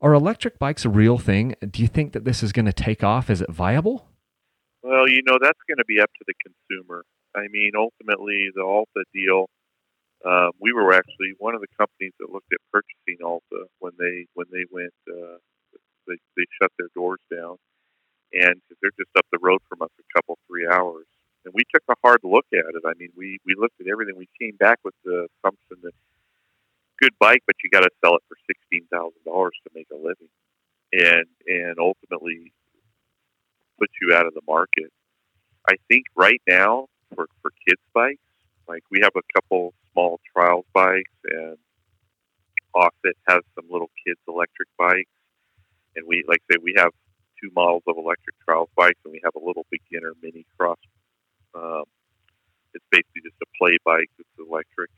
Are 0.00 0.12
electric 0.12 0.58
bikes 0.58 0.84
a 0.84 0.90
real 0.90 1.18
thing? 1.18 1.54
Do 1.70 1.80
you 1.80 1.88
think 1.88 2.12
that 2.12 2.24
this 2.24 2.42
is 2.42 2.52
going 2.52 2.66
to 2.66 2.72
take 2.72 3.02
off? 3.02 3.30
Is 3.30 3.40
it 3.40 3.50
viable? 3.50 4.08
Well, 4.82 5.08
you 5.08 5.22
know 5.24 5.38
that's 5.40 5.58
going 5.66 5.78
to 5.78 5.84
be 5.88 6.00
up 6.00 6.10
to 6.18 6.24
the 6.26 6.34
consumer. 6.44 7.04
I 7.34 7.48
mean, 7.50 7.72
ultimately, 7.76 8.48
the 8.54 8.62
Alta 8.62 9.04
deal. 9.12 9.48
Um, 10.24 10.50
we 10.60 10.72
were 10.72 10.92
actually 10.92 11.34
one 11.38 11.54
of 11.54 11.60
the 11.60 11.68
companies 11.78 12.12
that 12.18 12.30
looked 12.30 12.52
at 12.52 12.58
purchasing 12.72 13.24
Alta 13.24 13.66
when 13.78 13.92
they 13.98 14.26
when 14.34 14.46
they 14.50 14.64
went. 14.70 14.94
Uh, 15.08 15.38
they 16.06 16.16
they 16.36 16.44
shut 16.60 16.70
their 16.78 16.88
doors 16.94 17.20
down, 17.30 17.56
and 18.36 18.60
because 18.60 18.78
they're 18.82 18.98
just 18.98 19.14
up 19.16 19.26
the 19.32 19.38
road 19.40 19.60
from 19.68 19.82
us 19.82 19.90
a 19.98 20.06
couple 20.14 20.38
three 20.48 20.66
hours, 20.66 21.06
and 21.44 21.54
we 21.54 21.62
took 21.72 21.82
a 21.88 21.94
hard 22.02 22.20
look 22.22 22.46
at 22.52 22.68
it. 22.68 22.82
I 22.84 22.92
mean, 22.98 23.10
we 23.16 23.38
we 23.46 23.54
looked 23.56 23.80
at 23.80 23.88
everything. 23.88 24.16
We 24.16 24.28
came 24.40 24.56
back 24.56 24.78
with 24.84 24.94
the 25.04 25.28
assumption 25.40 25.78
that 25.82 25.94
good 27.00 27.12
bike, 27.18 27.42
but 27.46 27.56
you 27.62 27.70
got 27.70 27.80
to 27.80 27.90
sell 28.04 28.16
it 28.16 28.22
for 28.28 28.36
sixteen 28.46 28.86
thousand 28.92 29.22
dollars 29.24 29.56
to 29.64 29.70
make 29.74 29.88
a 29.92 29.96
living, 29.96 30.32
and 30.92 31.26
and 31.46 31.78
ultimately 31.78 32.52
put 33.78 33.90
you 34.00 34.14
out 34.14 34.26
of 34.26 34.34
the 34.34 34.44
market. 34.46 34.92
I 35.68 35.76
think 35.88 36.04
right 36.16 36.40
now 36.48 36.86
for 37.14 37.26
for 37.42 37.50
kids 37.66 37.80
bikes, 37.94 38.20
like 38.68 38.82
we 38.90 39.00
have 39.02 39.12
a 39.16 39.24
couple 39.34 39.74
small 39.92 40.20
trials 40.32 40.66
bikes, 40.74 41.10
and 41.24 41.56
Oset 42.74 43.16
has 43.28 43.40
some 43.54 43.64
little 43.70 43.90
kids 44.06 44.20
electric 44.28 44.68
bikes, 44.78 45.10
and 45.96 46.06
we 46.06 46.24
like 46.28 46.42
say 46.50 46.58
we 46.62 46.74
have 46.76 46.92
two 47.40 47.50
models 47.54 47.82
of 47.86 47.96
electric 47.96 48.36
trials 48.44 48.68
bikes, 48.76 49.00
and 49.04 49.12
we 49.12 49.20
have 49.24 49.34
a 49.34 49.44
little 49.44 49.66
beginner 49.70 50.12
mini 50.22 50.46
cross. 50.58 50.78
Um, 51.54 51.84
it's 52.74 52.84
basically 52.90 53.24
just 53.24 53.40
a 53.42 53.48
play 53.58 53.78
bike 53.84 54.10
that's 54.18 54.28
electric. 54.38 54.90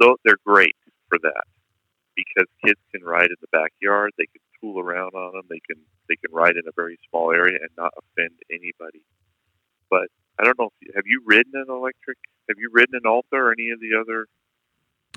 So 0.00 0.16
they're 0.24 0.42
great 0.46 0.76
for 1.08 1.18
that 1.22 1.44
because 2.14 2.46
kids 2.64 2.80
can 2.94 3.02
ride 3.02 3.30
in 3.30 3.40
the 3.40 3.50
backyard. 3.50 4.12
They 4.16 4.26
can 4.26 4.40
tool 4.60 4.78
around 4.78 5.14
on 5.14 5.34
them. 5.34 5.42
They 5.48 5.60
can 5.66 5.82
they 6.08 6.16
can 6.16 6.34
ride 6.34 6.56
in 6.56 6.66
a 6.66 6.74
very 6.74 6.98
small 7.10 7.32
area 7.32 7.58
and 7.60 7.70
not 7.76 7.92
offend 7.98 8.38
anybody. 8.50 9.02
But 9.90 10.08
I 10.38 10.44
don't 10.44 10.58
know. 10.58 10.70
If 10.80 10.94
have 10.94 11.04
you 11.06 11.22
ridden 11.26 11.52
an 11.54 11.66
electric? 11.68 12.18
Have 12.48 12.58
you 12.58 12.70
ridden 12.72 12.94
an 12.94 13.06
Alta 13.06 13.36
or 13.36 13.52
any 13.52 13.70
of 13.70 13.80
the 13.80 13.98
other? 14.00 14.26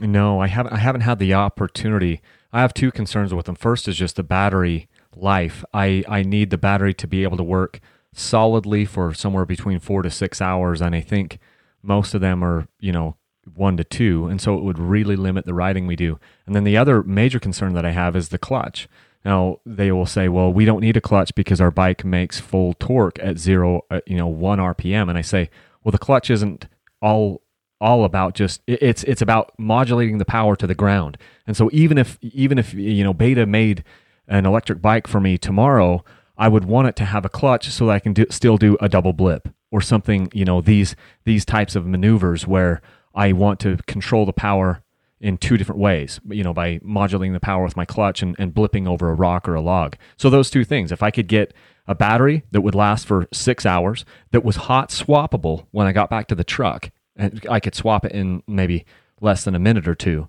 No, 0.02 0.40
I 0.40 0.48
haven't. 0.48 0.74
I 0.74 0.78
haven't 0.78 1.02
had 1.02 1.20
the 1.20 1.34
opportunity. 1.34 2.22
I 2.52 2.62
have 2.62 2.74
two 2.74 2.92
concerns 2.92 3.34
with 3.34 3.46
them. 3.46 3.56
First 3.56 3.88
is 3.88 3.96
just 3.96 4.18
the 4.18 4.24
battery 4.24 4.88
life. 5.16 5.64
I 5.74 6.04
I 6.08 6.24
need 6.24 6.50
the 6.50 6.58
battery 6.58 6.94
to 6.96 7.08
be 7.08 7.24
able 7.24 7.38
to 7.38 7.44
work 7.44 7.80
solidly 8.14 8.86
for 8.86 9.14
somewhere 9.14 9.46
between 9.46 9.80
four 9.80 10.02
to 10.02 10.10
six 10.10 10.42
hours, 10.42 10.82
and 10.82 10.96
I 10.96 11.02
think 11.02 11.40
most 11.82 12.14
of 12.14 12.22
them 12.22 12.44
are 12.44 12.68
you 12.80 12.92
know 12.92 13.18
one 13.54 13.78
to 13.78 13.84
two, 13.84 14.28
and 14.28 14.42
so 14.42 14.58
it 14.58 14.64
would 14.64 14.80
really 14.80 15.16
limit 15.16 15.46
the 15.46 15.54
riding 15.54 15.88
we 15.88 15.96
do. 15.96 16.20
And 16.46 16.56
then 16.56 16.64
the 16.64 16.78
other 16.78 17.04
major 17.04 17.40
concern 17.40 17.74
that 17.74 17.86
I 17.86 17.92
have 17.92 18.16
is 18.16 18.30
the 18.30 18.38
clutch. 18.38 18.88
Now 19.24 19.60
they 19.66 19.92
will 19.92 20.06
say, 20.06 20.30
well, 20.30 20.54
we 20.54 20.66
don't 20.66 20.82
need 20.82 20.98
a 20.98 21.02
clutch 21.02 21.34
because 21.36 21.60
our 21.60 21.72
bike 21.72 22.06
makes 22.06 22.40
full 22.40 22.74
torque 22.76 23.20
at 23.20 23.40
zero, 23.40 23.82
uh, 23.90 24.02
you 24.06 24.18
know, 24.18 24.28
one 24.28 24.60
RPM. 24.60 25.10
And 25.10 25.18
I 25.18 25.22
say, 25.22 25.50
well, 25.84 25.92
the 25.92 25.98
clutch 25.98 26.30
isn't 26.30 26.68
all 27.02 27.42
all 27.82 28.06
about 28.06 28.36
just 28.36 28.62
it's 28.68 29.04
it's 29.04 29.22
about 29.22 29.52
modulating 29.60 30.18
the 30.18 30.26
power 30.26 30.56
to 30.56 30.68
the 30.68 30.76
ground. 30.76 31.18
And 31.46 31.58
so 31.58 31.70
even 31.74 31.98
if 31.98 32.18
even 32.22 32.58
if 32.58 32.74
you 32.74 33.04
know 33.04 33.14
Beta 33.14 33.46
made 33.46 33.84
an 34.28 34.46
electric 34.46 34.82
bike 34.82 35.08
for 35.08 35.20
me 35.20 35.38
tomorrow, 35.38 36.04
I 36.38 36.48
would 36.48 36.66
want 36.66 36.88
it 36.88 36.96
to 36.98 37.06
have 37.06 37.26
a 37.26 37.30
clutch 37.30 37.70
so 37.70 37.88
that 37.88 37.94
I 37.94 38.00
can 38.00 38.14
do, 38.14 38.26
still 38.30 38.58
do 38.58 38.78
a 38.82 38.90
double 38.90 39.14
blip 39.14 39.50
or 39.72 39.82
something. 39.82 40.30
You 40.34 40.46
know 40.46 40.62
these 40.62 40.96
these 41.24 41.46
types 41.46 41.76
of 41.76 41.86
maneuvers 41.86 42.46
where 42.46 42.82
I 43.14 43.32
want 43.32 43.60
to 43.62 43.78
control 43.88 44.26
the 44.26 44.34
power 44.34 44.82
in 45.22 45.38
two 45.38 45.58
different 45.58 45.80
ways, 45.80 46.20
you 46.30 46.44
know, 46.44 46.54
by 46.54 46.80
modulating 46.84 47.34
the 47.34 47.40
power 47.40 47.64
with 47.64 47.78
my 47.78 47.86
clutch 47.86 48.22
and, 48.22 48.36
and 48.38 48.54
blipping 48.54 48.88
over 48.88 49.10
a 49.10 49.16
rock 49.16 49.48
or 49.48 49.56
a 49.56 49.62
log. 49.62 49.96
So 50.18 50.30
those 50.30 50.50
two 50.50 50.66
things, 50.66 50.92
if 50.92 51.02
I 51.02 51.10
could 51.10 51.28
get 51.28 51.54
a 51.88 51.96
battery 51.96 52.44
that 52.52 52.62
would 52.62 52.76
last 52.76 53.08
for 53.08 53.28
six 53.32 53.66
hours, 53.66 54.04
that 54.32 54.44
was 54.44 54.56
hot 54.56 54.90
swappable 54.90 55.68
when 55.72 55.88
I 55.88 55.94
got 55.94 56.10
back 56.10 56.28
to 56.28 56.36
the 56.36 56.44
truck, 56.44 56.92
and 57.16 57.46
I 57.50 57.60
could 57.62 57.76
swap 57.76 58.06
it 58.06 58.12
in 58.12 58.44
maybe 58.46 58.86
less 59.22 59.46
than 59.46 59.56
a 59.56 59.60
minute 59.60 59.88
or 59.88 59.96
two, 59.96 60.28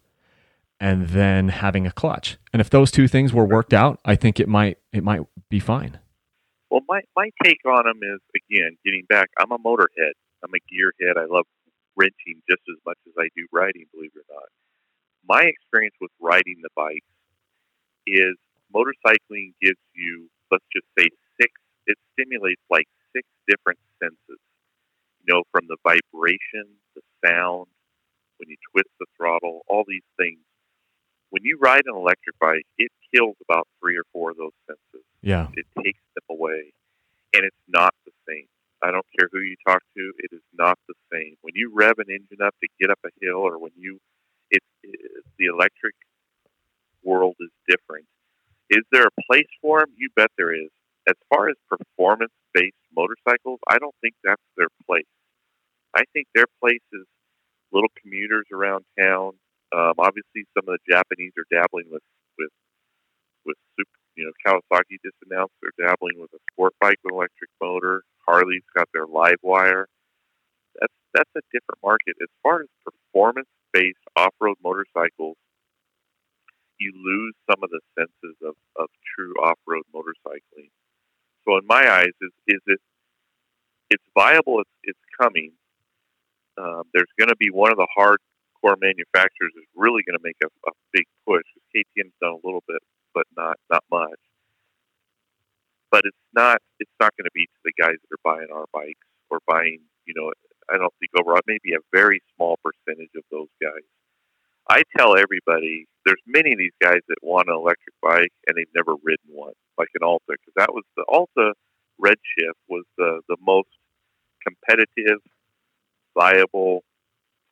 and 0.81 1.09
then 1.09 1.49
having 1.49 1.87
a 1.87 1.93
clutch. 1.93 2.39
And 2.53 2.61
if 2.61 2.71
those 2.71 2.91
two 2.91 3.09
things 3.09 3.33
were 3.33 3.45
worked 3.45 3.73
out, 3.73 4.01
I 4.05 4.17
think 4.17 4.41
it 4.41 4.49
might 4.49 4.79
it 4.93 5.05
might 5.05 5.23
be 5.49 5.61
fine. 5.61 5.99
Well, 6.71 6.83
my 6.89 7.03
my 7.17 7.31
take 7.43 7.65
on 7.65 7.85
them 7.87 8.01
is 8.03 8.21
again 8.35 8.77
getting 8.85 9.05
back. 9.09 9.31
I'm 9.39 9.53
a 9.53 9.59
motorhead. 9.59 10.15
I'm 10.45 10.53
a 10.55 10.61
gearhead. 10.73 11.17
I 11.17 11.27
love 11.27 11.47
wrenching 11.97 12.43
just 12.49 12.63
as 12.69 12.77
much 12.85 12.99
as 13.07 13.15
I 13.19 13.29
do 13.35 13.47
riding. 13.53 13.87
Believe 13.93 14.11
it 14.15 14.21
or 14.21 14.35
not 14.35 14.49
my 15.29 15.43
experience 15.43 15.95
with 16.01 16.11
riding 16.21 16.63
the 16.63 16.71
bike 16.75 17.05
is 18.07 18.39
motorcycling 18.75 19.55
gives 19.61 19.83
you, 19.95 20.31
let's 20.51 20.65
just 20.73 20.87
say, 20.99 21.09
six, 21.41 21.51
it 21.87 21.99
stimulates 22.15 22.63
like 22.71 22.87
six 23.15 23.27
different 23.49 23.79
senses. 24.03 24.41
You 25.23 25.35
know, 25.35 25.43
from 25.51 25.67
the 25.67 25.77
vibration, 25.83 26.79
the 26.95 27.03
sound, 27.25 27.67
when 28.39 28.49
you 28.49 28.57
twist 28.71 28.91
the 29.01 29.07
throttle, 29.17 29.63
all 29.67 29.85
these 29.87 30.07
things. 30.19 30.39
When 31.37 31.45
you 31.45 31.59
ride 31.61 31.85
an 31.85 31.95
electric 31.95 32.39
bike, 32.41 32.65
it 32.79 32.91
kills 33.15 33.37
about 33.45 33.69
three 33.79 33.99
or 33.99 34.05
four 34.11 34.31
of 34.31 34.39
those 34.39 34.57
senses. 34.67 35.05
Yeah. 35.21 35.49
It 35.53 35.67
takes 35.85 36.01
them 36.15 36.25
away. 36.31 36.73
And 37.35 37.45
it's 37.45 37.65
not 37.69 37.93
the 38.07 38.13
same. 38.27 38.49
I 38.83 38.91
don't 38.91 39.05
care 39.19 39.29
who 39.31 39.41
you 39.41 39.55
talk 39.69 39.83
to, 39.99 40.13
it 40.17 40.33
is 40.33 40.41
not 40.57 40.79
the 40.89 40.95
same. 41.13 41.37
When 41.43 41.53
you 41.55 41.71
rev 41.75 41.99
an 41.99 42.09
engine 42.09 42.41
up 42.43 42.55
to 42.63 42.69
get 42.81 42.89
up 42.89 43.01
a 43.05 43.11
hill 43.21 43.37
or 43.37 43.59
when 43.59 43.73
you 43.77 44.01
it, 44.51 44.63
it, 44.83 44.99
the 45.39 45.53
electric 45.53 45.95
world 47.03 47.37
is 47.39 47.51
different. 47.69 48.07
Is 48.71 48.85
there 48.91 49.05
a 49.05 49.23
place 49.31 49.51
for 49.61 49.81
them? 49.81 49.93
You 49.95 50.09
bet 50.17 50.31
there 50.39 50.55
is. 50.55 50.71
As 51.07 51.17
far 51.29 51.51
as 51.51 51.57
performance 51.69 52.33
based 52.55 52.81
motorcycles, 52.97 53.61
I 53.69 53.77
don't 53.77 53.95
think 54.01 54.15
that's 54.25 54.41
their 54.57 54.69
place. 54.87 55.05
I 55.95 56.05
think 56.15 56.29
their 56.35 56.49
place 56.63 56.87
is 56.95 57.05
little 57.73 57.93
commuters 58.01 58.47
around 58.51 58.87
town. 58.99 59.33
Um, 59.75 59.95
obviously, 59.99 60.47
some 60.55 60.69
of 60.69 60.79
the 60.79 60.85
Japanese 60.87 61.33
are 61.39 61.49
dabbling 61.51 61.87
with 61.91 62.03
with 62.39 62.51
with 63.45 63.57
super. 63.79 63.91
You 64.17 64.25
know, 64.25 64.33
Kawasaki 64.41 64.97
just 65.05 65.17
announced 65.29 65.53
they're 65.61 65.87
dabbling 65.89 66.19
with 66.19 66.33
a 66.33 66.41
sport 66.53 66.73
bike 66.81 66.97
with 67.05 67.13
electric 67.13 67.51
motor. 67.61 68.03
Harley's 68.27 68.65
got 68.75 68.89
their 68.95 69.07
LiveWire. 69.07 69.85
That's 70.81 70.95
that's 71.13 71.31
a 71.37 71.45
different 71.53 71.81
market. 71.83 72.17
As 72.23 72.29
far 72.43 72.63
as 72.63 72.69
performance 72.85 73.49
based 73.73 73.99
off 74.17 74.33
road 74.41 74.57
motorcycles, 74.63 75.37
you 76.79 76.93
lose 76.95 77.35
some 77.51 77.63
of 77.63 77.71
the 77.71 77.81
senses 77.99 78.37
of, 78.43 78.55
of 78.77 78.89
true 79.15 79.35
off 79.43 79.59
road 79.67 79.85
motorcycling. 79.95 80.71
So 81.45 81.59
in 81.59 81.67
my 81.67 81.89
eyes, 81.89 82.13
is 82.21 82.33
is 82.49 82.61
it 82.67 82.81
it's 83.91 84.05
viable, 84.15 84.61
it's 84.61 84.71
it's 84.85 85.05
coming. 85.21 85.53
Um, 86.59 86.85
there's 86.95 87.13
going 87.19 87.29
to 87.29 87.37
be 87.37 87.51
one 87.51 87.71
of 87.71 87.77
the 87.77 87.87
hardcore 88.65 88.77
manufacturers 88.81 89.53
is 89.57 89.65
really 89.75 90.03
going 90.07 90.19
to 90.19 90.25
make 90.25 90.37
a, 90.43 90.49
a 90.69 90.73
big 90.93 91.05
push. 91.27 91.45
KTM's 91.75 92.15
done 92.21 92.33
a 92.33 92.47
little 92.47 92.63
bit, 92.67 92.81
but 93.15 93.25
not 93.37 93.57
not 93.71 93.85
much. 93.91 94.21
But 95.91 96.03
it's 96.05 96.25
not 96.35 96.61
it's 96.79 96.91
not 97.01 97.13
going 97.17 97.25
to 97.27 97.35
be 97.35 97.47
to 97.47 97.61
the 97.65 97.73
guys 97.79 97.97
that 98.01 98.15
are 98.15 98.25
buying 98.25 98.49
our 98.53 98.67
bikes 98.73 99.07
or 99.31 99.39
buying 99.47 99.81
you 100.07 100.15
know 100.17 100.33
I 100.71 100.79
don't 100.79 100.93
think 100.99 101.11
overall, 101.19 101.41
maybe 101.47 101.75
a 101.75 101.83
very 101.93 102.21
small 102.35 102.59
percentage 102.63 103.15
of 103.17 103.23
those 103.31 103.51
guys. 103.63 103.87
I 104.69 104.83
tell 104.99 105.17
everybody 105.17 105.87
there's 106.05 106.23
many 106.27 106.53
of 106.53 106.59
these 106.59 106.75
guys 106.83 106.99
that 107.09 107.17
want 107.23 107.49
an 107.49 107.55
electric 107.55 107.95
bike 108.03 108.33
and 108.47 108.57
they've 108.57 108.75
never 108.75 108.95
ridden 109.03 109.31
one, 109.31 109.55
like 109.79 109.89
an 109.95 110.03
Alta, 110.03 110.25
because 110.35 110.55
that 110.57 110.75
was 110.75 110.83
the 110.97 111.05
Alta 111.09 111.55
Redshift 112.03 112.59
was 112.69 112.85
the 112.99 113.21
the 113.29 113.37
most 113.41 113.69
competitive, 114.47 115.21
viable 116.15 116.83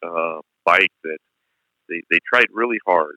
uh, 0.03 0.41
bike 0.65 0.93
that 1.05 1.19
they 1.89 2.03
they 2.11 2.19
tried 2.27 2.47
really 2.53 2.79
hard. 2.87 3.17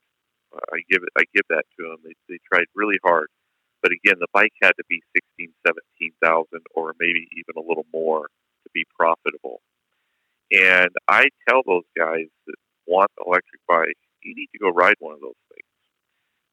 I 0.54 0.80
give 0.90 1.04
it 1.04 1.10
I 1.18 1.24
give 1.34 1.46
that 1.50 1.66
to 1.80 1.88
them. 1.88 1.98
They 2.04 2.14
they 2.30 2.40
tried 2.52 2.66
really 2.76 3.00
hard, 3.04 3.28
but 3.82 3.92
again, 3.92 4.18
the 4.20 4.28
bike 4.34 4.54
had 4.62 4.74
to 4.78 4.84
be 4.90 5.02
sixteen, 5.16 5.54
seventeen 5.66 6.14
thousand, 6.24 6.64
or 6.76 6.94
maybe 7.00 7.28
even 7.34 7.56
a 7.58 7.68
little 7.68 7.86
more 7.94 8.28
to 8.64 8.70
be 8.74 8.86
profitable. 8.98 9.62
And 10.52 10.92
I 11.08 11.28
tell 11.48 11.62
those 11.66 11.88
guys 11.98 12.28
that 12.48 12.56
want 12.88 13.12
electric 13.26 13.62
bike, 13.68 14.00
you 14.24 14.34
need 14.36 14.48
to 14.54 14.60
go 14.60 14.70
ride 14.70 14.96
one 15.00 15.14
of 15.14 15.22
those 15.22 15.40
things 15.52 15.68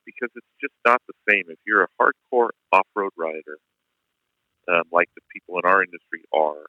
because 0.04 0.30
it's 0.34 0.54
just 0.60 0.74
not 0.84 1.00
the 1.06 1.14
same. 1.30 1.44
If 1.48 1.58
you're 1.66 1.84
a 1.84 1.88
hardcore 2.00 2.50
off-road 2.72 3.12
rider, 3.16 3.58
um, 4.68 4.82
like 4.92 5.08
the 5.14 5.22
people 5.32 5.58
in 5.58 5.64
our 5.64 5.82
industry 5.82 6.24
are, 6.34 6.66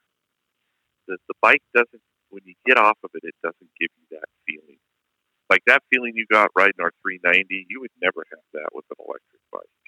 the, 1.08 1.18
the 1.28 1.34
bike 1.42 1.62
doesn't. 1.74 2.02
When 2.30 2.42
you 2.44 2.54
get 2.66 2.78
off 2.78 2.98
of 3.04 3.10
it, 3.14 3.24
it 3.24 3.34
doesn't 3.42 3.70
give 3.80 3.90
you 3.96 4.06
that 4.18 4.28
feeling. 4.46 4.78
Like 5.48 5.62
that 5.66 5.82
feeling 5.92 6.12
you 6.16 6.26
got 6.30 6.50
riding 6.56 6.80
our 6.80 6.90
390, 7.02 7.66
you 7.70 7.80
would 7.80 7.94
never 8.02 8.26
have 8.30 8.46
that 8.54 8.74
with 8.74 8.84
an 8.90 8.98
electric 8.98 9.42
bike. 9.52 9.86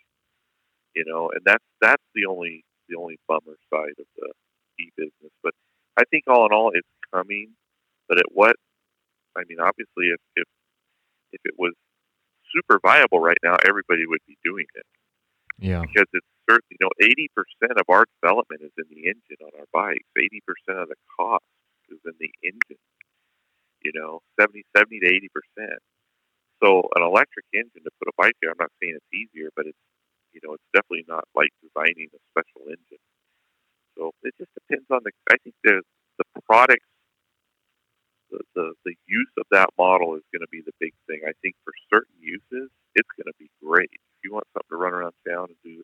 You 0.95 1.05
know, 1.07 1.31
and 1.35 1.43
that's 1.45 1.65
that's 1.81 2.03
the 2.15 2.27
only 2.27 2.65
the 2.89 2.97
only 2.97 3.19
bummer 3.29 3.59
side 3.71 3.99
of 3.99 4.07
the 4.17 4.33
e 4.79 4.91
business. 4.97 5.35
But 5.43 5.55
I 5.97 6.03
think 6.11 6.25
all 6.27 6.47
in 6.47 6.53
all, 6.53 6.71
it's 6.75 6.89
coming, 7.13 7.55
but 8.09 8.19
at 8.19 8.31
what? 8.33 8.57
I 9.37 9.43
mean, 9.49 9.59
obviously, 9.61 10.15
if 10.15 10.21
if 10.37 10.49
if 11.33 11.41
it 11.45 11.55
was 11.59 11.75
super 12.55 12.81
viable 12.83 13.21
right 13.21 13.39
now, 13.43 13.57
everybody 13.67 14.07
would 14.07 14.23
be 14.27 14.39
doing 14.45 14.67
it. 14.75 14.87
Yeah. 15.59 15.83
Because 15.83 16.07
it's 16.15 16.27
certainly, 16.49 16.79
you 16.79 16.83
know, 16.87 16.91
eighty 17.03 17.29
percent 17.35 17.79
of 17.79 17.87
our 17.89 18.07
development 18.21 18.63
is 18.63 18.73
in 18.79 18.87
the 18.91 19.11
engine 19.11 19.43
on 19.43 19.51
our 19.59 19.67
bikes. 19.73 20.09
Eighty 20.17 20.41
percent 20.47 20.79
of 20.79 20.89
the 20.89 20.97
cost 21.19 21.45
is 21.91 22.03
in 22.05 22.17
the 22.21 22.33
engine. 22.43 22.83
You 23.83 23.93
know, 23.95 24.21
70, 24.41 24.65
70 24.77 25.01
to 25.01 25.07
eighty 25.07 25.31
percent. 25.31 25.79
So 26.63 26.83
an 26.99 27.07
electric 27.07 27.47
engine 27.55 27.87
to 27.87 27.93
put 28.03 28.11
a 28.11 28.17
bike 28.19 28.35
there, 28.43 28.51
I'm 28.51 28.59
not 28.59 28.75
saying 28.83 28.99
it's 28.99 29.15
easier, 29.15 29.51
but 29.55 29.67
it's 29.67 29.79
you 30.35 30.41
know, 30.43 30.55
it's 30.55 30.71
definitely 30.75 31.07
not 31.09 31.25
like 31.35 31.51
designing 31.63 32.11
a 32.13 32.21
special 32.35 32.69
engine. 32.69 33.03
So 33.97 34.13
it 34.23 34.35
just 34.39 34.51
depends 34.55 34.87
on 34.91 35.01
the. 35.07 35.13
I 35.31 35.39
think 35.43 35.55
the 35.63 35.83
the 36.19 36.27
products 36.45 36.87
the, 38.31 38.41
the, 38.55 38.67
the 38.85 38.95
use 39.07 39.33
of 39.39 39.45
that 39.51 39.69
model 39.79 40.15
is 40.17 40.25
going 40.33 40.45
to 40.45 40.53
be 40.53 40.61
the 40.65 40.77
big 40.81 40.93
thing. 41.09 41.25
I 41.25 41.33
think 41.41 41.57
for 41.65 41.73
certain 41.93 42.15
uses, 42.21 42.69
it's 42.95 43.13
going 43.17 43.29
to 43.29 43.39
be 43.39 43.51
great. 43.63 43.91
If 43.93 44.21
you 44.25 44.33
want 44.33 44.45
something 44.53 44.73
to 44.73 44.81
run 44.81 44.93
around 44.93 45.15
town 45.27 45.49
and 45.49 45.61
do, 45.65 45.81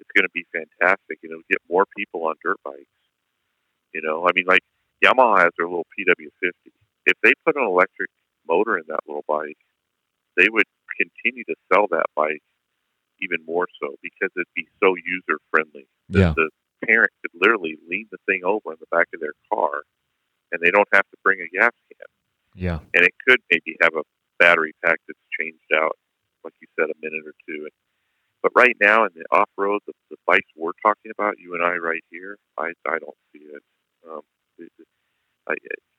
it's 0.00 0.12
going 0.16 0.26
to 0.26 0.34
be 0.34 0.44
fantastic. 0.52 1.20
You 1.22 1.30
know, 1.30 1.40
get 1.50 1.60
more 1.68 1.84
people 1.96 2.24
on 2.26 2.34
dirt 2.42 2.58
bikes. 2.64 2.88
You 3.92 4.00
know, 4.02 4.24
I 4.26 4.32
mean, 4.34 4.46
like 4.48 4.64
Yamaha 5.02 5.44
has 5.44 5.52
their 5.58 5.66
little 5.66 5.86
PW50. 5.98 6.72
If 7.06 7.16
they 7.22 7.32
put 7.44 7.56
an 7.56 7.64
electric 7.64 8.10
motor 8.48 8.78
in 8.78 8.84
that 8.88 9.00
little 9.06 9.24
bike, 9.26 9.58
they 10.36 10.48
would 10.48 10.66
continue 10.96 11.44
to 11.44 11.54
sell 11.72 11.86
that 11.90 12.06
bike 12.14 12.42
even 13.20 13.38
more 13.46 13.66
so 13.80 13.96
because 14.02 14.30
it'd 14.36 14.46
be 14.54 14.66
so 14.82 14.94
user 14.96 15.38
friendly. 15.50 15.86
Yeah. 16.08 16.34
The, 16.36 16.50
parent 16.84 17.10
could 17.22 17.30
literally 17.40 17.78
lean 17.88 18.06
the 18.10 18.18
thing 18.26 18.42
over 18.44 18.72
in 18.72 18.78
the 18.80 18.90
back 18.90 19.06
of 19.14 19.20
their 19.20 19.34
car 19.52 19.82
and 20.50 20.60
they 20.60 20.70
don't 20.70 20.88
have 20.92 21.08
to 21.10 21.16
bring 21.22 21.40
a 21.40 21.48
gas 21.56 21.72
can. 21.88 22.06
Yeah. 22.54 22.78
And 22.94 23.04
it 23.04 23.14
could 23.26 23.40
maybe 23.50 23.76
have 23.80 23.94
a 23.94 24.02
battery 24.38 24.74
pack 24.84 24.98
that's 25.06 25.18
changed 25.38 25.72
out, 25.74 25.96
like 26.44 26.54
you 26.60 26.68
said, 26.78 26.90
a 26.90 26.98
minute 27.00 27.24
or 27.26 27.34
two. 27.48 27.64
And, 27.64 27.72
but 28.42 28.52
right 28.54 28.76
now 28.80 29.04
in 29.04 29.10
the 29.14 29.24
off 29.30 29.48
road, 29.56 29.80
the, 29.86 29.92
the 30.10 30.16
bikes 30.26 30.48
we're 30.56 30.76
talking 30.84 31.10
about, 31.16 31.38
you 31.38 31.54
and 31.54 31.64
I 31.64 31.76
right 31.76 32.04
here, 32.10 32.36
I 32.58 32.72
I 32.86 32.98
don't 32.98 33.16
see 33.32 33.44
it. 33.44 33.62
Um, 34.08 34.22
I, 35.48 35.54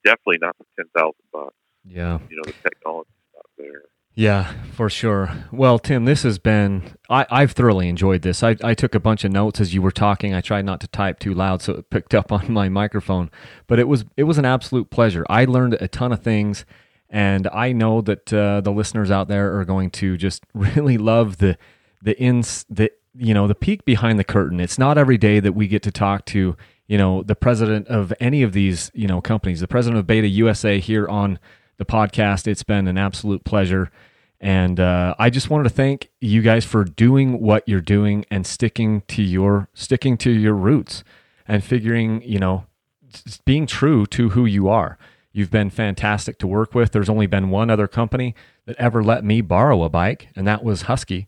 definitely 0.06 0.38
not 0.41 0.56
for 0.57 0.65
ten 0.77 0.85
thousand 0.95 1.23
bucks. 1.31 1.56
Yeah. 1.85 2.19
You 2.30 2.38
know, 2.38 2.44
the 2.45 2.53
technology's 2.69 3.14
not 3.35 3.45
there. 3.57 3.84
Yeah, 4.15 4.53
for 4.73 4.91
sure. 4.91 5.31
Well, 5.52 5.80
Tim, 5.80 6.06
this 6.06 6.22
has 6.22 6.38
been, 6.38 6.95
I, 7.10 7.26
I've 7.31 7.53
thoroughly 7.53 7.90
enjoyed 7.90 8.22
this. 8.22 8.44
I, 8.44 8.56
I 8.64 8.76
took 8.76 8.94
a 8.94 8.99
bunch 8.99 9.23
of 9.23 9.31
notes 9.31 9.60
as 9.60 9.73
you 9.73 9.81
were 9.81 9.91
talking. 9.91 10.35
I 10.35 10.41
tried 10.41 10.65
not 10.65 10.81
to 10.81 10.88
type 10.88 11.18
too 11.18 11.34
loud 11.34 11.64
so 11.64 11.73
it 11.73 11.90
picked 11.90 12.14
up 12.14 12.31
on 12.31 12.52
my 12.52 12.69
microphone, 12.69 13.31
but 13.65 13.80
it 13.80 13.88
was, 13.88 14.06
it 14.15 14.23
was 14.23 14.38
an 14.38 14.45
absolute 14.45 14.91
pleasure. 14.91 15.26
I 15.30 15.45
learned 15.45 15.76
a 15.76 15.88
ton 15.88 16.11
of 16.11 16.22
things, 16.22 16.64
and 17.10 17.48
I 17.48 17.72
know 17.72 18.02
that 18.02 18.31
uh, 18.31 18.61
the 18.61 18.72
listeners 18.72 19.10
out 19.10 19.30
there 19.30 19.57
are 19.60 19.65
going 19.65 19.90
to 19.91 20.15
just 20.15 20.44
really 20.53 20.99
love 20.99 21.38
the, 21.38 21.57
the 22.03 22.19
ins, 22.19 22.65
the, 22.69 22.91
you 23.15 23.34
know, 23.34 23.48
the 23.48 23.56
peek 23.56 23.84
behind 23.84 24.19
the 24.19 24.23
curtain. 24.23 24.60
It's 24.60 24.77
not 24.77 24.98
every 24.98 25.18
day 25.18 25.40
that 25.40 25.53
we 25.53 25.68
get 25.68 25.81
to 25.84 25.91
talk 25.91 26.26
to, 26.26 26.56
you 26.88 26.98
know, 26.98 27.24
the 27.24 27.36
president 27.36 27.88
of 27.88 28.14
any 28.20 28.44
of 28.44 28.54
these, 28.54 28.92
you 28.94 29.08
know, 29.08 29.22
companies, 29.22 29.60
the 29.60 29.68
president 29.68 30.00
of 30.00 30.08
Beta 30.08 30.28
USA 30.28 30.80
here 30.80 31.08
on 31.08 31.40
the 31.78 31.86
podcast. 31.86 32.48
It's 32.48 32.64
been 32.64 32.88
an 32.88 32.98
absolute 32.98 33.44
pleasure. 33.44 33.92
And 34.40 34.80
uh, 34.80 35.16
I 35.18 35.30
just 35.30 35.50
wanted 35.50 35.64
to 35.64 35.70
thank 35.70 36.10
you 36.20 36.42
guys 36.42 36.66
for 36.66 36.84
doing 36.84 37.40
what 37.40 37.68
you're 37.68 37.80
doing 37.80 38.26
and 38.30 38.46
sticking 38.46 39.02
to 39.08 39.24
your 39.24 39.70
sticking 39.74 40.18
to 40.18 40.32
your 40.32 40.54
roots 40.54 41.04
and 41.48 41.64
figuring, 41.64 42.22
you 42.24 42.40
know, 42.40 42.66
being 43.46 43.66
true 43.66 44.06
to 44.08 44.30
who 44.30 44.46
you 44.46 44.68
are. 44.68 44.98
You've 45.32 45.50
been 45.50 45.70
fantastic 45.70 46.38
to 46.40 46.48
work 46.48 46.76
with. 46.76 46.92
There's 46.92 47.10
only 47.10 47.26
been 47.26 47.50
one 47.50 47.70
other 47.70 47.88
company 47.88 48.36
that 48.66 48.76
ever 48.76 49.04
let 49.04 49.24
me 49.24 49.42
borrow 49.42 49.82
a 49.84 49.90
bike, 49.90 50.28
and 50.36 50.46
that 50.46 50.64
was 50.64 50.84
Husky. 50.84 51.28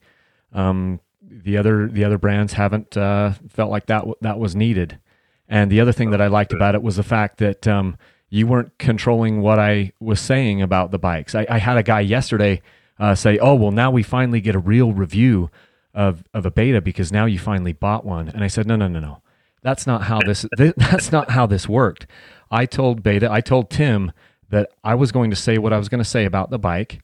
Um, 0.54 1.00
the 1.22 1.58
other 1.58 1.88
the 1.88 2.04
other 2.04 2.18
brands 2.18 2.54
haven't 2.54 2.96
uh, 2.96 3.34
felt 3.50 3.72
like 3.72 3.88
that 3.88 4.06
that 4.22 4.38
was 4.38 4.56
needed. 4.56 5.00
And 5.48 5.72
the 5.72 5.80
other 5.80 5.92
thing 5.92 6.12
that 6.12 6.22
I 6.22 6.28
liked 6.28 6.54
about 6.54 6.76
it 6.76 6.82
was 6.82 6.96
the 6.96 7.04
fact 7.04 7.38
that 7.38 7.68
um, 7.68 7.98
you 8.30 8.48
weren't 8.48 8.78
controlling 8.78 9.42
what 9.42 9.60
I 9.60 9.92
was 10.00 10.20
saying 10.20 10.62
about 10.62 10.92
the 10.92 11.00
bikes. 11.00 11.36
I, 11.36 11.46
I 11.50 11.60
had 11.60 11.78
a 11.78 11.84
guy 11.84 12.00
yesterday 12.00 12.62
uh, 13.00 13.16
say, 13.16 13.38
"Oh, 13.38 13.56
well, 13.56 13.72
now 13.72 13.92
we 13.92 14.04
finally 14.04 14.42
get 14.42 14.56
a 14.56 14.60
real 14.60 14.94
review 14.94 15.50
of 15.94 16.24
of 16.34 16.46
a 16.46 16.52
beta 16.52 16.82
because 16.82 17.12
now 17.12 17.26
you 17.26 17.40
finally 17.40 17.74
bought 17.74 18.06
one." 18.06 18.30
And 18.30 18.44
I 18.44 18.48
said, 18.48 18.68
"No, 18.68 18.76
no, 18.76 18.88
no, 18.88 19.00
no. 19.00 19.22
That's 19.62 19.86
not 19.86 20.04
how 20.04 20.20
this. 20.22 20.46
th- 20.58 20.76
that's 20.78 21.12
not 21.12 21.32
how 21.32 21.46
this 21.46 21.70
worked." 21.70 22.08
I 22.52 22.66
told 22.66 23.04
Beta, 23.04 23.32
I 23.32 23.42
told 23.42 23.70
Tim 23.70 24.12
that 24.50 24.72
I 24.84 24.96
was 24.96 25.12
going 25.12 25.30
to 25.30 25.36
say 25.36 25.58
what 25.58 25.74
I 25.74 25.78
was 25.78 25.90
going 25.90 26.04
to 26.04 26.10
say 26.10 26.26
about 26.26 26.50
the 26.50 26.60
bike. 26.60 27.02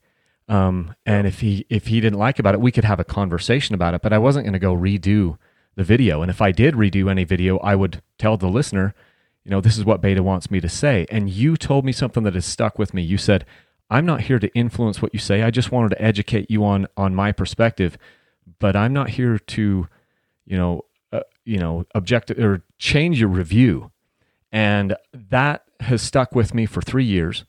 Um, 0.47 0.95
and 1.05 1.27
if 1.27 1.39
he 1.39 1.65
if 1.69 1.88
he 1.88 1.99
didn't 2.01 2.19
like 2.19 2.39
about 2.39 2.53
it, 2.53 2.61
we 2.61 2.72
could 2.72 2.84
have 2.84 2.99
a 2.99 3.03
conversation 3.03 3.76
about 3.76 3.93
it. 3.93 4.01
But 4.01 4.13
I 4.13 4.18
wasn't 4.18 4.45
going 4.45 4.53
to 4.53 4.59
go 4.59 4.76
redo 4.76 5.38
the 5.76 5.84
video. 5.84 6.22
And 6.22 6.30
if 6.30 6.41
I 6.41 6.52
did 6.52 6.76
redo 6.76 7.10
any 7.10 7.23
video, 7.23 7.57
I 7.60 7.76
would 7.76 8.02
tell 8.18 8.38
the 8.38 8.48
listener, 8.48 8.93
you 9.43 9.52
know, 9.52 9.61
this 9.61 9.77
is 9.77 9.85
what 9.85 10.02
Beta 10.02 10.22
wants 10.22 10.52
me 10.52 10.60
to 10.60 10.69
say. 10.69 11.06
And 11.10 11.30
you 11.30 11.57
told 11.57 11.85
me 11.85 11.91
something 11.91 12.23
that 12.23 12.35
has 12.35 12.45
stuck 12.45 12.77
with 12.77 12.93
me. 12.93 13.02
You 13.02 13.18
said, 13.18 13.45
I'm 13.89 14.06
not 14.06 14.22
here 14.22 14.39
to 14.39 14.48
influence 14.53 15.02
what 15.02 15.14
you 15.14 15.19
say. 15.19 15.43
I 15.43 15.52
just 15.52 15.72
wanted 15.72 15.89
to 15.89 16.02
educate 16.02 16.49
you 16.49 16.64
on 16.64 16.88
on 16.95 17.14
my 17.14 17.31
perspective, 17.31 17.98
but 18.60 18.76
I'm 18.76 18.93
not 18.93 19.10
here 19.11 19.38
to, 19.38 19.88
you 20.45 20.57
know, 20.57 20.85
uh, 21.11 21.22
you 21.43 21.57
know, 21.57 21.85
object 21.93 22.31
or 22.31 22.64
change 22.77 23.19
your 23.19 23.30
review. 23.30 23.91
And 24.52 24.95
that 25.14 25.65
has 25.81 26.02
stuck 26.02 26.34
with 26.35 26.53
me 26.53 26.65
for 26.65 26.81
three 26.81 27.03
years, 27.03 27.43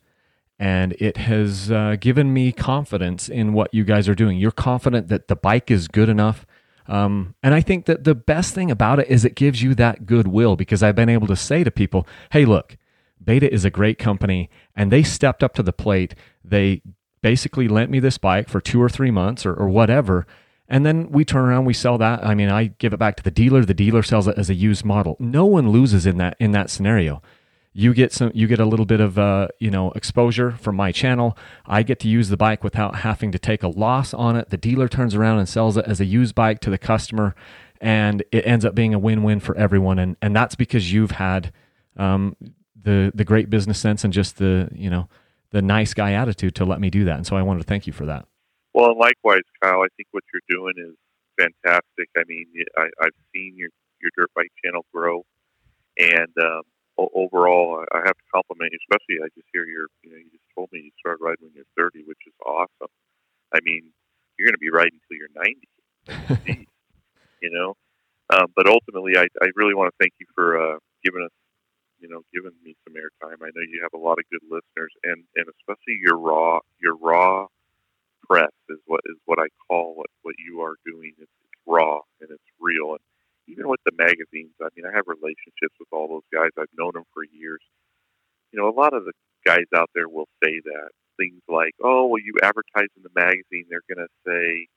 and 0.59 0.95
it 0.99 1.17
has 1.17 1.71
uh, 1.71 1.97
given 2.01 2.33
me 2.33 2.51
confidence 2.51 3.29
in 3.29 3.53
what 3.53 3.73
you 3.73 3.85
guys 3.85 4.09
are 4.09 4.15
doing. 4.15 4.39
You're 4.39 4.51
confident 4.51 5.09
that 5.09 5.29
the 5.29 5.37
bike 5.37 5.71
is 5.71 5.87
good 5.87 6.09
enough 6.09 6.47
um, 6.89 7.35
and 7.43 7.55
I 7.55 7.61
think 7.61 7.87
that 7.87 8.05
the 8.05 8.15
best 8.15 8.55
thing 8.55 8.71
about 8.71 8.99
it 8.99 9.09
is 9.09 9.25
it 9.25 9.35
gives 9.35 9.63
you 9.63 9.75
that 9.77 10.07
goodwill 10.07 10.57
because 10.57 10.83
I've 10.83 10.97
been 10.97 11.09
able 11.09 11.27
to 11.29 11.37
say 11.37 11.65
to 11.65 11.71
people, 11.71 12.07
hey, 12.31 12.45
look, 12.45 12.77
Beta 13.23 13.53
is 13.53 13.65
a 13.65 13.71
great 13.71 13.99
company 13.99 14.51
and 14.75 14.91
they 14.91 15.03
stepped 15.03 15.43
up 15.45 15.55
to 15.55 15.63
the 15.63 15.73
plate. 15.73 16.15
They 16.45 16.83
basically 17.23 17.69
lent 17.69 17.91
me 17.91 18.01
this 18.01 18.19
bike 18.19 18.49
for 18.49 18.61
two 18.61 18.83
or 18.83 18.89
three 18.89 19.11
months 19.11 19.47
or, 19.47 19.55
or 19.55 19.69
whatever. 19.69 20.27
And 20.69 20.85
then 20.85 21.11
we 21.11 21.25
turn 21.25 21.45
around, 21.45 21.67
we 21.67 21.75
sell 21.75 21.99
that. 21.99 22.25
I 22.25 22.35
mean, 22.35 22.49
I 22.49 22.67
give 22.79 22.93
it 22.93 22.99
back 22.99 23.17
to 23.17 23.23
the 23.23 23.31
dealer. 23.31 23.65
The 23.65 23.75
dealer 23.75 24.03
sells 24.03 24.27
it 24.27 24.39
as 24.39 24.51
a 24.51 24.55
used 24.55 24.85
model. 24.85 25.17
No 25.21 25.45
one 25.45 25.71
loses 25.71 26.07
in 26.07 26.17
that 26.19 26.37
in 26.41 26.53
that 26.53 26.71
scenario 26.71 27.23
you 27.75 27.95
get 27.95 28.13
some 28.13 28.31
you 28.35 28.47
get 28.47 28.61
a 28.61 28.67
little 28.67 28.85
bit 28.85 29.01
of 29.01 29.19
uh, 29.19 29.49
you 29.59 29.71
know 29.71 29.93
exposure 29.93 30.53
from 30.53 30.77
my 30.77 30.93
channel. 30.93 31.37
I 31.67 31.83
get 31.83 31.99
to 32.01 32.09
use 32.09 32.29
the 32.29 32.37
bike 32.37 32.63
without 32.63 32.97
having 32.97 33.33
to 33.33 33.39
take 33.39 33.63
a 33.63 33.69
loss 33.69 34.13
on 34.13 34.37
it. 34.37 34.51
The 34.51 34.57
dealer 34.57 34.89
turns 34.89 35.15
around 35.15 35.39
and 35.39 35.49
sells 35.49 35.77
it 35.77 35.87
as 35.87 36.01
a 36.01 36.05
used 36.05 36.35
bike 36.35 36.61
to 36.61 36.71
the 36.71 36.79
customer 36.79 37.35
and 37.83 38.23
it 38.31 38.47
ends 38.47 38.65
up 38.65 38.75
being 38.75 38.95
a 38.95 38.99
win-win 38.99 39.41
for 39.41 39.57
everyone. 39.57 39.99
And 39.99 40.17
and 40.23 40.35
that's 40.35 40.55
because 40.55 40.93
you've 40.93 41.13
had 41.13 41.53
um, 41.97 42.37
the 42.81 43.11
the 43.15 43.25
great 43.25 43.49
business 43.49 43.79
sense 43.79 44.05
and 44.05 44.13
just 44.13 44.39
the 44.39 44.69
you 44.73 44.91
know 44.91 45.09
the 45.51 45.63
nice 45.63 45.93
guy 45.93 46.13
attitude 46.13 46.55
to 46.57 46.65
let 46.65 46.81
me 46.81 46.91
do 46.91 47.05
that. 47.05 47.17
And 47.17 47.27
so 47.27 47.37
i 47.37 47.43
wanted 47.43 47.61
to 47.61 47.67
thank 47.67 47.87
you 47.87 47.93
for 47.93 48.07
that. 48.07 48.27
Well 48.75 48.91
and 48.91 48.99
likewise 48.99 49.43
kyle 49.63 49.81
i 49.83 49.89
think 49.97 50.09
what 50.13 50.25
you're 50.33 50.59
doing 50.59 50.75
is 50.77 50.95
fantastic. 51.39 52.09
I 52.17 52.23
mean 52.27 52.47
I, 52.77 52.89
i've 53.01 53.17
seen 53.35 53.55
your 53.57 53.71
your 54.01 54.11
dirt 54.17 54.31
bike 54.35 54.53
channel 54.65 54.85
grow 54.93 55.25
and 55.99 56.33
um, 56.41 56.63
overall, 56.99 57.85
I 57.93 57.99
have 58.05 58.17
to 58.17 58.27
compliment 58.33 58.73
you. 58.73 58.79
Especially, 58.89 59.25
I 59.25 59.29
just 59.35 59.49
hear 59.53 59.65
your, 59.67 59.89
you 60.03 60.11
know, 60.11 60.19
you 60.19 60.31
just 60.31 60.49
told 60.55 60.69
me 60.73 60.81
you 60.85 60.93
started 61.01 61.23
riding 61.23 61.49
when 61.49 61.55
you're 61.55 61.73
30, 61.77 62.05
which 62.07 62.21
is 62.27 62.35
awesome. 62.45 62.93
I 63.55 63.61
mean, 63.65 63.93
you're 64.37 64.49
going 64.49 64.59
to 64.59 64.63
be 64.63 64.71
riding 64.73 64.99
until 65.01 65.19
you're 65.19 65.37
90. 65.37 66.69
you 67.43 67.51
know, 67.51 67.77
um, 68.31 68.47
but 68.57 68.67
ultimately, 68.67 69.17
I, 69.17 69.27
I 69.43 69.49
really 69.57 69.75
want 69.75 69.93
to 69.93 69.97
thank 70.01 70.15
you 70.21 70.27
for 70.35 70.57
uh, 70.57 70.79
giving 71.05 71.23
us, 71.23 71.35
you 72.01 72.09
know, 72.09 72.23
giving 72.33 72.53
me 72.65 72.75
some 72.85 72.95
airtime. 72.95 73.43
I 73.43 73.51
know 73.55 73.63
you 73.63 73.81
have 73.83 73.95
a 73.99 74.03
lot 74.03 74.19
of 74.19 74.25
good 74.31 74.43
listeners, 74.49 74.93
and 75.05 75.25
and 75.37 75.47
especially 75.49 76.01
your 76.03 76.19
raw, 76.19 76.61
your 76.81 76.97
raw 76.97 77.47
press 78.29 78.53
is 78.71 78.79
what 78.87 79.01
is 79.07 79.17
what 79.27 79.39
I 79.39 79.49
call 79.69 79.95
what 79.95 80.09
what 80.23 80.35
you 80.39 80.63
are 80.63 80.77
doing. 80.85 81.13
It's, 81.19 81.31
it's 81.45 81.63
raw 81.67 82.01
and 82.21 82.31
it's 82.31 82.51
real, 82.61 82.93
and 82.93 83.05
even 83.49 83.69
with 83.69 83.81
the 83.85 83.93
magazines, 83.97 84.55
I 84.63 84.69
mean, 84.77 84.87
I 84.87 84.95
have 84.95 85.07
relationships 85.07 85.75
with 85.79 85.89
all 85.93 86.09
those 86.09 86.29
guys. 86.33 86.51
I've 86.59 86.73
known 86.77 86.93
them 86.95 87.07
for 87.13 87.25
years. 87.25 87.61
You 88.53 88.61
know, 88.61 88.69
a 88.69 88.77
lot 88.77 88.95
of 88.95 89.05
the 89.05 89.13
guys 89.45 89.67
out 89.75 89.91
there 89.95 90.09
will 90.09 90.29
say 90.45 90.61
that 90.65 90.91
things 91.19 91.43
like, 91.49 91.75
"Oh, 91.83 92.07
well, 92.07 92.23
you 92.23 92.35
advertise 92.43 92.91
in 92.97 93.03
the 93.03 93.15
magazine, 93.15 93.67
they're 93.69 93.87
going 93.89 94.07
to 94.07 94.13
say 94.27 94.69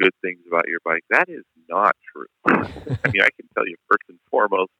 good 0.00 0.12
things 0.22 0.40
about 0.46 0.68
your 0.68 0.80
bike." 0.84 1.04
That 1.10 1.28
is 1.28 1.44
not 1.68 1.96
true. 2.12 2.30
I 2.46 3.08
mean, 3.10 3.22
I 3.22 3.32
can 3.36 3.48
tell 3.54 3.66
you 3.66 3.76
first 3.88 4.04
and 4.08 4.18
foremost, 4.30 4.72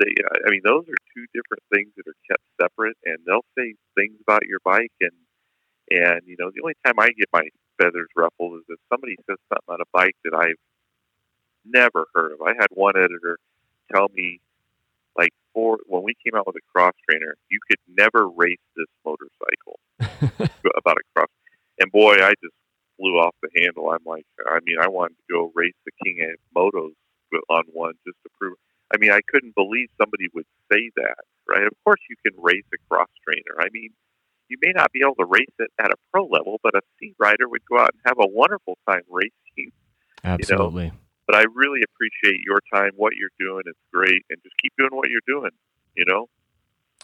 they, 0.00 0.12
uh, 0.12 0.38
I 0.46 0.50
mean, 0.50 0.62
those 0.64 0.84
are 0.88 1.00
two 1.14 1.26
different 1.32 1.62
things 1.72 1.92
that 1.96 2.08
are 2.08 2.20
kept 2.28 2.44
separate, 2.60 2.96
and 3.04 3.18
they'll 3.26 3.46
say 3.56 3.74
things 3.96 4.16
about 4.20 4.44
your 4.46 4.60
bike, 4.64 4.92
and 5.00 5.16
and 5.90 6.20
you 6.26 6.36
know, 6.38 6.50
the 6.54 6.62
only 6.62 6.74
time 6.84 6.98
I 6.98 7.08
get 7.16 7.28
my 7.32 7.48
feathers 7.80 8.08
ruffled 8.16 8.60
is 8.60 8.66
if 8.68 8.80
somebody 8.92 9.16
says 9.28 9.38
something 9.48 9.72
on 9.72 9.80
a 9.80 9.90
bike 9.92 10.16
that 10.24 10.34
I've 10.34 10.60
never 11.68 12.06
heard 12.14 12.32
of. 12.32 12.42
I 12.42 12.54
had 12.58 12.68
one 12.70 12.96
editor 12.96 13.38
tell 13.92 14.08
me, 14.14 14.40
like, 15.16 15.30
for 15.54 15.78
when 15.86 16.02
we 16.02 16.14
came 16.24 16.38
out 16.38 16.46
with 16.46 16.56
a 16.56 16.66
cross 16.72 16.92
trainer, 17.08 17.36
you 17.48 17.58
could 17.68 17.78
never 17.88 18.28
race 18.28 18.58
this 18.76 18.86
motorcycle 19.04 19.78
about 20.76 20.96
a 20.96 21.04
cross. 21.14 21.28
And 21.78 21.90
boy, 21.92 22.14
I 22.14 22.32
just 22.42 22.54
flew 22.98 23.18
off 23.18 23.34
the 23.42 23.48
handle. 23.62 23.90
I'm 23.90 24.04
like, 24.04 24.26
I 24.46 24.58
mean, 24.64 24.76
I 24.80 24.88
wanted 24.88 25.16
to 25.16 25.32
go 25.32 25.52
race 25.54 25.74
the 25.84 25.92
King 26.04 26.28
of 26.30 26.38
Motos 26.54 26.92
on 27.50 27.64
one 27.72 27.94
just 28.06 28.16
to 28.24 28.30
prove. 28.38 28.56
I 28.92 28.98
mean, 28.98 29.10
I 29.10 29.20
couldn't 29.26 29.54
believe 29.54 29.88
somebody 29.98 30.28
would 30.34 30.46
say 30.70 30.90
that, 30.96 31.24
right? 31.48 31.66
Of 31.66 31.72
course, 31.84 32.00
you 32.08 32.16
can 32.24 32.40
race 32.40 32.64
a 32.72 32.78
cross 32.88 33.08
trainer. 33.24 33.60
I 33.60 33.68
mean, 33.72 33.90
you 34.48 34.56
may 34.62 34.72
not 34.72 34.92
be 34.92 35.00
able 35.02 35.16
to 35.16 35.24
race 35.24 35.52
it 35.58 35.70
at 35.78 35.90
a 35.90 35.96
pro 36.12 36.24
level, 36.26 36.60
but 36.62 36.74
a 36.74 36.80
C 36.98 37.14
rider 37.18 37.48
would 37.48 37.64
go 37.68 37.78
out 37.78 37.90
and 37.92 38.00
have 38.06 38.18
a 38.20 38.28
wonderful 38.28 38.78
time 38.88 39.02
racing. 39.10 39.72
Absolutely. 40.22 40.84
You 40.84 40.90
know? 40.90 40.96
But 41.26 41.36
I 41.36 41.44
really 41.54 41.80
appreciate 41.82 42.40
your 42.44 42.60
time, 42.72 42.92
what 42.96 43.12
you're 43.16 43.30
doing. 43.38 43.62
It's 43.66 43.78
great, 43.92 44.22
and 44.30 44.38
just 44.42 44.54
keep 44.62 44.72
doing 44.78 44.90
what 44.92 45.08
you're 45.10 45.20
doing. 45.26 45.50
You 45.96 46.04
know. 46.06 46.26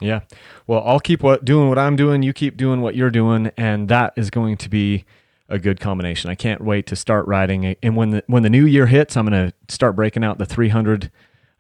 Yeah. 0.01 0.21
Well, 0.67 0.83
I'll 0.85 1.01
keep 1.01 1.23
what 1.23 1.45
doing 1.45 1.69
what 1.69 1.79
I'm 1.79 1.97
doing. 1.97 2.23
You 2.23 2.33
keep 2.33 2.57
doing 2.57 2.81
what 2.81 2.95
you're 2.95 3.11
doing, 3.11 3.51
and 3.57 3.89
that 3.89 4.13
is 4.17 4.31
going 4.31 4.57
to 4.59 4.69
be 4.69 5.05
a 5.49 5.59
good 5.59 5.81
combination. 5.81 6.31
I 6.31 6.35
can't 6.35 6.63
wait 6.63 6.87
to 6.87 6.97
start 6.97 7.27
riding. 7.27 7.77
And 7.83 7.97
when 7.97 8.11
the 8.11 8.25
when 8.27 8.43
the 8.43 8.51
new 8.51 8.65
year 8.65 8.87
hits, 8.87 9.17
I'm 9.17 9.27
going 9.27 9.51
to 9.51 9.55
start 9.73 9.95
breaking 9.97 10.25
out 10.25 10.39
the 10.39 10.47
300 10.47 11.11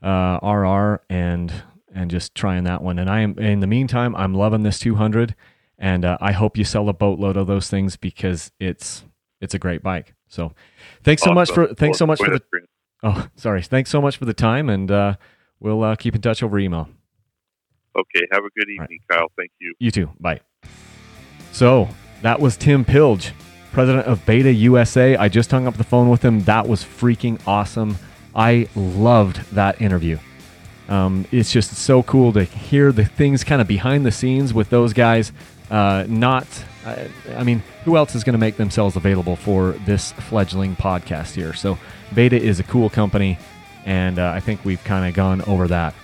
uh, 0.03 0.39
RR 0.43 1.03
and 1.11 1.53
and 1.95 2.11
just 2.11 2.35
trying 2.35 2.65
that 2.65 2.83
one. 2.83 2.99
And 2.99 3.11
I 3.11 3.21
am 3.21 3.39
in 3.39 3.61
the 3.61 3.67
meantime, 3.67 4.17
I'm 4.17 4.35
loving 4.35 4.63
this 4.63 4.79
200, 4.79 5.35
and 5.79 6.05
uh, 6.05 6.17
I 6.21 6.33
hope 6.33 6.57
you 6.57 6.65
sell 6.65 6.89
a 6.89 6.95
boatload 6.95 7.37
of 7.37 7.47
those 7.47 7.69
things 7.69 7.97
because 7.97 8.51
it's 8.59 9.05
it's 9.41 9.55
a 9.55 9.59
great 9.59 9.83
bike. 9.83 10.15
So, 10.33 10.55
thanks 11.05 11.23
so 11.23 11.27
awesome. 11.31 11.35
much 11.35 11.51
for 11.51 11.75
thanks 11.75 11.99
so 11.99 12.07
much 12.07 12.19
for 12.19 12.31
the. 12.31 12.41
Oh, 13.03 13.29
sorry. 13.37 13.61
Thanks 13.63 13.91
so 13.91 14.01
much 14.01 14.17
for 14.17 14.25
the 14.25 14.33
time, 14.33 14.71
and 14.71 14.91
uh, 14.91 15.17
we'll 15.61 15.83
uh, 15.83 15.95
keep 15.95 16.15
in 16.15 16.23
touch 16.23 16.43
over 16.43 16.59
email. 16.59 16.89
Okay. 17.95 18.27
Have 18.33 18.43
a 18.43 18.49
good 18.59 18.71
evening, 18.71 18.99
right. 19.11 19.19
Kyle. 19.19 19.29
Thank 19.37 19.51
you. 19.61 19.75
You 19.79 19.91
too. 19.91 20.11
Bye. 20.19 20.41
So 21.53 21.87
that 22.23 22.41
was 22.41 22.57
Tim 22.57 22.83
Pilg, 22.83 23.31
president 23.73 24.07
of 24.07 24.25
Beta 24.25 24.51
USA. 24.51 25.17
I 25.17 25.29
just 25.29 25.51
hung 25.51 25.67
up 25.67 25.77
the 25.77 25.85
phone 25.85 26.09
with 26.09 26.25
him. 26.25 26.43
That 26.45 26.67
was 26.67 26.83
freaking 26.83 27.39
awesome. 27.47 27.99
I 28.35 28.69
loved 28.75 29.37
that 29.55 29.83
interview. 29.83 30.19
Um, 30.89 31.27
it's 31.31 31.53
just 31.53 31.75
so 31.75 32.03
cool 32.03 32.33
to 32.33 32.45
hear 32.45 32.91
the 32.91 33.05
things 33.05 33.45
kind 33.45 33.61
of 33.61 33.69
behind 33.69 34.07
the 34.07 34.11
scenes 34.11 34.55
with 34.55 34.71
those 34.71 34.95
guys. 34.95 35.31
uh, 35.71 36.07
not. 36.09 36.47
I, 36.85 37.09
I 37.37 37.45
mean, 37.45 37.63
who 37.85 37.97
else 37.97 38.15
is 38.15 38.25
going 38.25 38.35
to 38.35 38.39
make 38.39 38.57
themselves 38.57 38.97
available 38.97 39.37
for 39.37 39.73
this 39.87 40.13
fledgling 40.13 40.77
podcast 40.77 41.35
here? 41.35 41.53
So, 41.55 41.79
Beta 42.15 42.41
is 42.41 42.61
a 42.61 42.65
cool 42.65 42.91
company, 42.91 43.39
and 43.85 44.19
uh, 44.19 44.31
I 44.31 44.41
think 44.41 44.65
we've 44.65 44.83
kind 44.85 45.09
of 45.09 45.15
gone 45.15 45.43
over 45.43 45.69
that. 45.69 45.95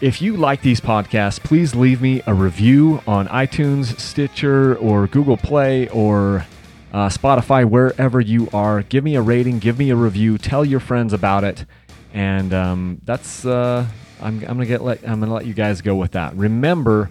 If 0.00 0.20
you 0.20 0.36
like 0.36 0.60
these 0.60 0.80
podcasts, 0.80 1.42
please 1.42 1.74
leave 1.74 2.02
me 2.02 2.22
a 2.26 2.34
review 2.34 3.02
on 3.06 3.28
iTunes, 3.28 3.98
Stitcher, 3.98 4.76
or 4.76 5.06
Google 5.06 5.38
Play, 5.38 5.88
or 5.88 6.46
uh, 6.92 7.08
Spotify, 7.08 7.64
wherever 7.64 8.20
you 8.20 8.48
are. 8.52 8.82
Give 8.82 9.02
me 9.02 9.16
a 9.16 9.22
rating, 9.22 9.58
give 9.58 9.78
me 9.78 9.90
a 9.90 9.96
review, 9.96 10.36
tell 10.36 10.64
your 10.64 10.80
friends 10.80 11.12
about 11.12 11.44
it, 11.44 11.64
and 12.12 12.52
um, 12.52 13.00
that's. 13.04 13.44
Uh, 13.44 13.86
I'm, 14.20 14.38
I'm 14.40 14.56
gonna 14.56 14.66
get 14.66 14.82
let 14.82 15.06
I'm 15.06 15.20
gonna 15.20 15.34
let 15.34 15.46
you 15.46 15.54
guys 15.54 15.80
go 15.82 15.94
with 15.94 16.12
that. 16.12 16.34
Remember 16.34 17.10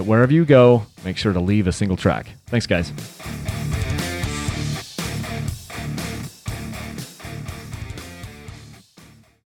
but 0.00 0.06
wherever 0.06 0.32
you 0.32 0.46
go, 0.46 0.86
make 1.04 1.18
sure 1.18 1.34
to 1.34 1.40
leave 1.40 1.66
a 1.66 1.72
single 1.72 1.98
track. 1.98 2.30
Thanks, 2.46 2.66
guys. 2.66 2.90